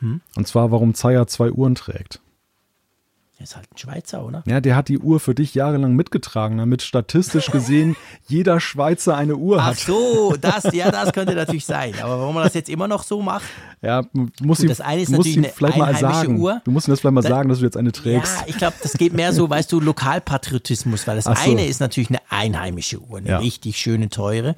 Hm? 0.00 0.20
Und 0.36 0.46
zwar, 0.48 0.70
warum 0.70 0.94
Zaya 0.94 1.26
zwei 1.26 1.50
Uhren 1.50 1.74
trägt. 1.74 2.20
Der 3.38 3.44
ist 3.44 3.54
halt 3.54 3.68
ein 3.72 3.78
Schweizer, 3.78 4.24
oder? 4.26 4.42
Ja, 4.48 4.60
der 4.60 4.74
hat 4.74 4.88
die 4.88 4.98
Uhr 4.98 5.20
für 5.20 5.32
dich 5.32 5.54
jahrelang 5.54 5.94
mitgetragen, 5.94 6.58
damit 6.58 6.82
statistisch 6.82 7.52
gesehen 7.52 7.94
jeder 8.26 8.58
Schweizer 8.58 9.16
eine 9.16 9.36
Uhr 9.36 9.60
Ach 9.60 9.66
hat. 9.68 9.76
so, 9.76 10.34
das, 10.40 10.64
ja, 10.74 10.90
das 10.90 11.12
könnte 11.12 11.34
natürlich 11.36 11.64
sein. 11.64 11.94
Aber 12.02 12.18
warum 12.18 12.34
man 12.34 12.42
das 12.42 12.54
jetzt 12.54 12.68
immer 12.68 12.88
noch 12.88 13.04
so 13.04 13.22
macht, 13.22 13.44
Ja, 13.80 14.02
muss 14.40 14.58
Gut, 14.58 14.64
ihm, 14.64 14.68
das 14.70 14.80
eine 14.80 15.02
ist 15.02 15.10
natürlich 15.10 15.38
eine 15.38 15.48
vielleicht 15.50 15.78
mal 15.78 15.94
sagen. 15.94 16.40
Uhr. 16.40 16.60
Du 16.64 16.72
musst 16.72 16.88
ihm 16.88 16.90
das 16.90 16.98
vielleicht 16.98 17.14
mal 17.14 17.20
Da- 17.22 17.28
sagen, 17.28 17.48
dass 17.48 17.60
du 17.60 17.64
jetzt 17.64 17.76
eine 17.76 17.92
trägst. 17.92 18.38
Ja, 18.40 18.44
ich 18.48 18.56
glaube, 18.58 18.74
das 18.82 18.94
geht 18.94 19.12
mehr 19.12 19.32
so, 19.32 19.48
weißt 19.48 19.70
du, 19.70 19.78
Lokalpatriotismus, 19.78 21.06
weil 21.06 21.14
das 21.14 21.28
Ach 21.28 21.36
so. 21.36 21.48
eine 21.52 21.64
ist 21.64 21.78
natürlich 21.78 22.10
eine 22.10 22.18
einheimische 22.30 22.98
Uhr, 23.00 23.18
eine 23.18 23.28
Ja. 23.28 23.38
richtig 23.38 23.76
schöne, 23.78 24.08
teure. 24.08 24.56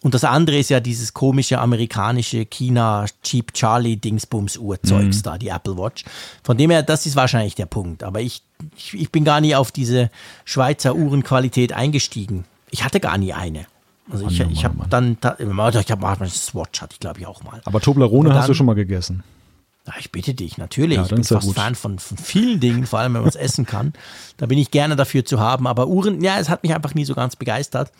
Und 0.00 0.14
das 0.14 0.22
andere 0.24 0.58
ist 0.58 0.70
ja 0.70 0.78
dieses 0.80 1.12
komische 1.12 1.58
amerikanische 1.58 2.46
China 2.46 3.04
Cheap 3.22 3.52
Charlie 3.52 3.96
Dingsbums 3.96 4.56
Uhrzeugs 4.56 5.18
Mhm. 5.18 5.22
da, 5.22 5.38
die 5.38 5.48
Apple 5.48 5.76
Watch. 5.76 6.04
Von 6.44 6.56
dem 6.56 6.70
her, 6.70 6.82
das 6.84 7.04
ist 7.06 7.16
wahrscheinlich 7.16 7.56
der 7.56 7.66
Punkt. 7.66 8.04
Aber 8.04 8.20
ich, 8.20 8.42
ich, 8.76 8.94
ich 8.94 9.10
bin 9.10 9.24
gar 9.24 9.40
nie 9.40 9.54
auf 9.56 9.72
diese 9.72 10.10
Schweizer 10.44 10.94
Uhrenqualität 10.94 11.72
eingestiegen. 11.72 12.44
Ich 12.70 12.84
hatte 12.84 13.00
gar 13.00 13.18
nie 13.18 13.32
eine. 13.32 13.66
Also 14.10 14.26
ich, 14.28 14.38
Mann, 14.38 14.50
ich 14.52 14.62
Mann, 14.62 14.64
habe 14.64 14.74
oh 14.76 14.78
Mann. 14.80 15.16
dann, 15.20 15.80
ich 15.82 15.90
habe 15.90 16.00
mal 16.00 16.28
Swatch 16.30 16.80
hatte 16.80 16.94
ich 16.94 17.00
glaube 17.00 17.18
ich 17.20 17.26
auch 17.26 17.42
mal. 17.42 17.60
Aber 17.64 17.80
Toblerone 17.80 18.28
Und 18.30 18.34
hast 18.36 18.44
du 18.44 18.52
dann- 18.52 18.54
schon 18.56 18.66
mal 18.66 18.74
gegessen. 18.74 19.24
Ja, 19.86 19.94
ich 19.98 20.12
bitte 20.12 20.34
dich, 20.34 20.58
natürlich. 20.58 20.96
Ja, 20.96 21.02
ich 21.04 21.08
dann 21.08 21.16
bin 21.16 21.24
fast 21.24 21.46
gut. 21.46 21.56
Fan 21.56 21.74
von, 21.74 21.98
von 21.98 22.18
vielen 22.18 22.60
Dingen, 22.60 22.86
vor 22.86 22.98
allem 22.98 23.14
wenn 23.14 23.22
man 23.22 23.28
es 23.30 23.36
essen 23.36 23.64
kann. 23.64 23.94
Da 24.36 24.44
bin 24.46 24.58
ich 24.58 24.70
gerne 24.70 24.96
dafür 24.96 25.24
zu 25.24 25.40
haben. 25.40 25.66
Aber 25.66 25.86
Uhren, 25.88 26.20
ja, 26.22 26.38
es 26.38 26.50
hat 26.50 26.62
mich 26.62 26.74
einfach 26.74 26.94
nie 26.94 27.06
so 27.06 27.14
ganz 27.14 27.36
begeistert. 27.36 27.90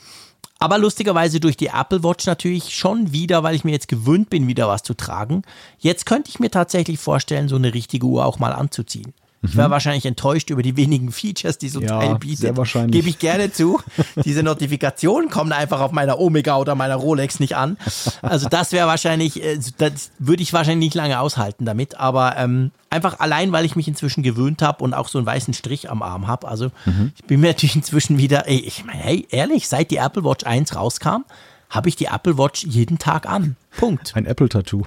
Aber 0.58 0.78
lustigerweise 0.78 1.38
durch 1.38 1.56
die 1.56 1.68
Apple 1.68 2.02
Watch 2.02 2.26
natürlich 2.26 2.74
schon 2.74 3.12
wieder, 3.12 3.42
weil 3.42 3.54
ich 3.54 3.64
mir 3.64 3.70
jetzt 3.70 3.88
gewöhnt 3.88 4.28
bin, 4.28 4.48
wieder 4.48 4.66
was 4.66 4.82
zu 4.82 4.94
tragen. 4.94 5.42
Jetzt 5.78 6.04
könnte 6.04 6.30
ich 6.30 6.40
mir 6.40 6.50
tatsächlich 6.50 6.98
vorstellen, 6.98 7.48
so 7.48 7.56
eine 7.56 7.74
richtige 7.74 8.06
Uhr 8.06 8.26
auch 8.26 8.38
mal 8.38 8.52
anzuziehen. 8.52 9.14
Ich 9.40 9.56
wäre 9.56 9.70
wahrscheinlich 9.70 10.04
enttäuscht 10.04 10.50
über 10.50 10.62
die 10.62 10.76
wenigen 10.76 11.12
Features, 11.12 11.58
die 11.58 11.68
so 11.68 11.78
ein 11.78 11.84
Mhm. 11.84 11.88
Ja, 11.88 12.00
Teil 12.00 12.14
bietet. 12.18 12.38
sehr 12.38 12.56
wahrscheinlich. 12.56 12.92
Gebe 12.92 13.08
ich 13.08 13.18
gerne 13.20 13.52
zu. 13.52 13.80
Diese 14.24 14.42
Notifikationen 14.42 15.30
kommen 15.30 15.52
einfach 15.52 15.80
auf 15.80 15.92
meiner 15.92 16.18
Omega 16.18 16.56
oder 16.56 16.74
meiner 16.74 16.96
Rolex 16.96 17.38
nicht 17.38 17.54
an. 17.56 17.76
Also 18.20 18.48
das 18.48 18.72
wäre 18.72 18.88
wahrscheinlich, 18.88 19.42
äh, 19.42 19.58
das 19.78 20.10
würde 20.18 20.42
ich 20.42 20.52
wahrscheinlich 20.52 20.88
nicht 20.88 20.94
lange 20.96 21.20
aushalten 21.20 21.64
damit. 21.64 21.98
Aber 22.00 22.36
ähm, 22.36 22.72
einfach 22.90 23.20
allein, 23.20 23.52
weil 23.52 23.64
ich 23.64 23.76
mich 23.76 23.86
inzwischen 23.86 24.24
gewöhnt 24.24 24.60
habe 24.60 24.82
und 24.82 24.92
auch 24.92 25.06
so 25.08 25.18
einen 25.18 25.26
weißen 25.26 25.54
Strich 25.54 25.88
am 25.88 26.02
Arm 26.02 26.26
habe. 26.26 26.48
Also 26.48 26.70
Mhm. 26.84 27.12
ich 27.16 27.24
bin 27.24 27.38
mir 27.40 27.46
natürlich 27.48 27.76
inzwischen 27.76 28.18
wieder, 28.18 28.48
ey, 28.48 28.58
ich 28.58 28.84
meine, 28.84 28.98
hey, 28.98 29.26
ehrlich, 29.30 29.68
seit 29.68 29.90
die 29.92 29.98
Apple 29.98 30.24
Watch 30.24 30.44
1 30.46 30.74
rauskam, 30.74 31.24
habe 31.70 31.88
ich 31.88 31.94
die 31.96 32.06
Apple 32.06 32.38
Watch 32.38 32.64
jeden 32.64 32.98
Tag 32.98 33.28
an. 33.28 33.54
Punkt. 33.76 34.12
Ein 34.16 34.26
Apple-Tattoo. 34.26 34.82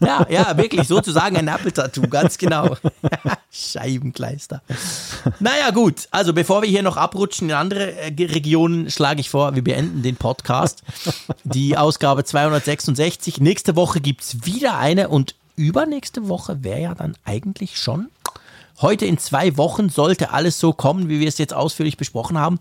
Ja, 0.00 0.26
ja, 0.28 0.56
wirklich, 0.56 0.86
sozusagen 0.86 1.36
ein 1.36 1.48
Apple-Tattoo, 1.48 2.08
ganz 2.08 2.38
genau. 2.38 2.76
Scheibenkleister. 3.50 4.62
Naja, 5.40 5.70
gut, 5.70 6.08
also 6.10 6.32
bevor 6.32 6.62
wir 6.62 6.68
hier 6.68 6.82
noch 6.82 6.96
abrutschen 6.96 7.48
in 7.48 7.54
andere 7.54 7.92
äh, 7.92 8.12
Regionen, 8.18 8.90
schlage 8.90 9.20
ich 9.20 9.30
vor, 9.30 9.54
wir 9.54 9.64
beenden 9.64 10.02
den 10.02 10.16
Podcast. 10.16 10.82
Die 11.44 11.76
Ausgabe 11.76 12.24
266. 12.24 13.40
Nächste 13.40 13.76
Woche 13.76 14.00
gibt 14.00 14.22
es 14.22 14.44
wieder 14.44 14.78
eine 14.78 15.08
und 15.08 15.34
übernächste 15.56 16.28
Woche 16.28 16.62
wäre 16.62 16.80
ja 16.80 16.94
dann 16.94 17.16
eigentlich 17.24 17.78
schon. 17.78 18.08
Heute 18.80 19.06
in 19.06 19.18
zwei 19.18 19.56
Wochen 19.56 19.88
sollte 19.88 20.30
alles 20.30 20.60
so 20.60 20.72
kommen, 20.72 21.08
wie 21.08 21.18
wir 21.18 21.26
es 21.26 21.38
jetzt 21.38 21.52
ausführlich 21.52 21.96
besprochen 21.96 22.38
haben. 22.38 22.60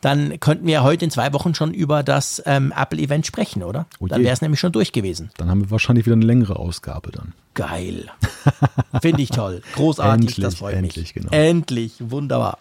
Dann 0.00 0.38
könnten 0.38 0.66
wir 0.66 0.82
heute 0.84 1.04
in 1.04 1.10
zwei 1.10 1.32
Wochen 1.32 1.54
schon 1.54 1.74
über 1.74 2.02
das 2.02 2.40
ähm, 2.46 2.72
Apple-Event 2.76 3.26
sprechen, 3.26 3.62
oder? 3.64 3.86
Oh 3.98 4.06
dann 4.06 4.22
wäre 4.22 4.32
es 4.32 4.40
nämlich 4.40 4.60
schon 4.60 4.70
durch 4.72 4.92
gewesen. 4.92 5.30
Dann 5.36 5.48
haben 5.50 5.60
wir 5.62 5.70
wahrscheinlich 5.70 6.06
wieder 6.06 6.14
eine 6.14 6.24
längere 6.24 6.56
Ausgabe 6.56 7.10
dann. 7.10 7.32
Geil. 7.54 8.06
Finde 9.02 9.22
ich 9.22 9.30
toll. 9.30 9.62
Großartig, 9.74 10.36
das 10.36 10.54
Endlich, 10.54 10.58
freut 10.58 10.74
endlich, 10.74 10.96
mich. 10.96 11.14
genau. 11.14 11.30
Endlich, 11.32 11.92
wunderbar. 11.98 12.58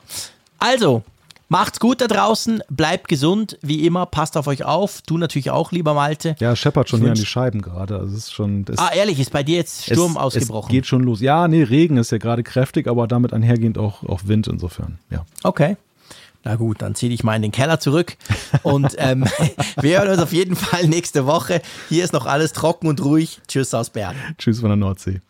Also, 0.58 1.04
macht's 1.50 1.80
gut 1.80 2.02
da 2.02 2.08
draußen, 2.08 2.64
bleibt 2.72 3.08
gesund, 3.08 3.60
wie 3.62 3.86
immer, 3.86 4.08
passt 4.08 4.36
auf 4.36 4.48
euch 4.48 4.64
auf. 4.66 5.04
Du 5.06 5.20
natürlich 5.20 5.52
auch, 5.52 5.72
lieber 5.72 5.94
Malte. 5.94 6.36
Ja, 6.40 6.56
scheppert 6.56 6.90
schon 6.90 7.02
hier 7.02 7.10
an 7.10 7.16
die 7.16 7.26
Scheiben 7.28 7.62
gerade. 7.62 7.98
Also 8.00 8.14
es 8.16 8.24
ist 8.24 8.34
schon. 8.34 8.66
Es, 8.68 8.80
Ah, 8.80 8.90
ehrlich, 8.96 9.20
ist 9.20 9.32
bei 9.32 9.44
dir 9.44 9.58
jetzt 9.58 9.84
Sturm 9.86 10.14
es, 10.14 10.18
ausgebrochen? 10.18 10.70
Es 10.70 10.72
geht 10.72 10.88
schon 10.88 11.04
los. 11.04 11.22
Ja, 11.22 11.48
nee, 11.48 11.62
Regen 11.62 11.98
ist 11.98 12.12
ja 12.12 12.18
gerade 12.18 12.42
kräftig, 12.42 12.88
aber 12.88 13.08
damit 13.08 13.32
einhergehend 13.34 13.78
auch, 13.78 14.02
auch 14.04 14.22
Wind 14.26 14.48
insofern. 14.48 14.98
Ja. 15.12 15.26
Okay. 15.44 15.78
Na 16.44 16.56
gut, 16.56 16.82
dann 16.82 16.96
zieh 16.96 17.10
dich 17.10 17.24
mal 17.24 17.36
in 17.36 17.42
den 17.42 17.52
Keller 17.52 17.80
zurück. 17.80 18.16
Und 18.64 18.96
ähm, 18.98 19.26
wir 19.82 20.00
hören 20.00 20.10
uns 20.10 20.20
auf 20.20 20.34
jeden 20.34 20.56
Fall 20.56 20.88
nächste 20.88 21.26
Woche. 21.26 21.62
Hier 21.90 22.04
ist 22.04 22.14
noch 22.14 22.26
alles 22.26 22.54
trocken 22.54 22.88
und 22.88 23.04
ruhig. 23.04 23.42
Tschüss 23.48 23.74
aus 23.74 23.90
Bern. 23.90 24.16
Tschüss 24.38 24.60
von 24.62 24.70
der 24.70 24.78
Nordsee. 24.78 25.22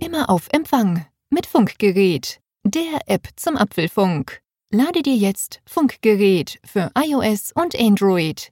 Immer 0.00 0.28
auf 0.28 0.48
Empfang 0.52 1.06
mit 1.30 1.46
Funkgerät, 1.46 2.40
der 2.64 3.00
App 3.06 3.28
zum 3.36 3.56
Apfelfunk. 3.56 4.42
Lade 4.70 5.02
dir 5.02 5.16
jetzt 5.16 5.60
Funkgerät 5.66 6.60
für 6.64 6.90
iOS 6.96 7.52
und 7.54 7.78
Android 7.78 8.51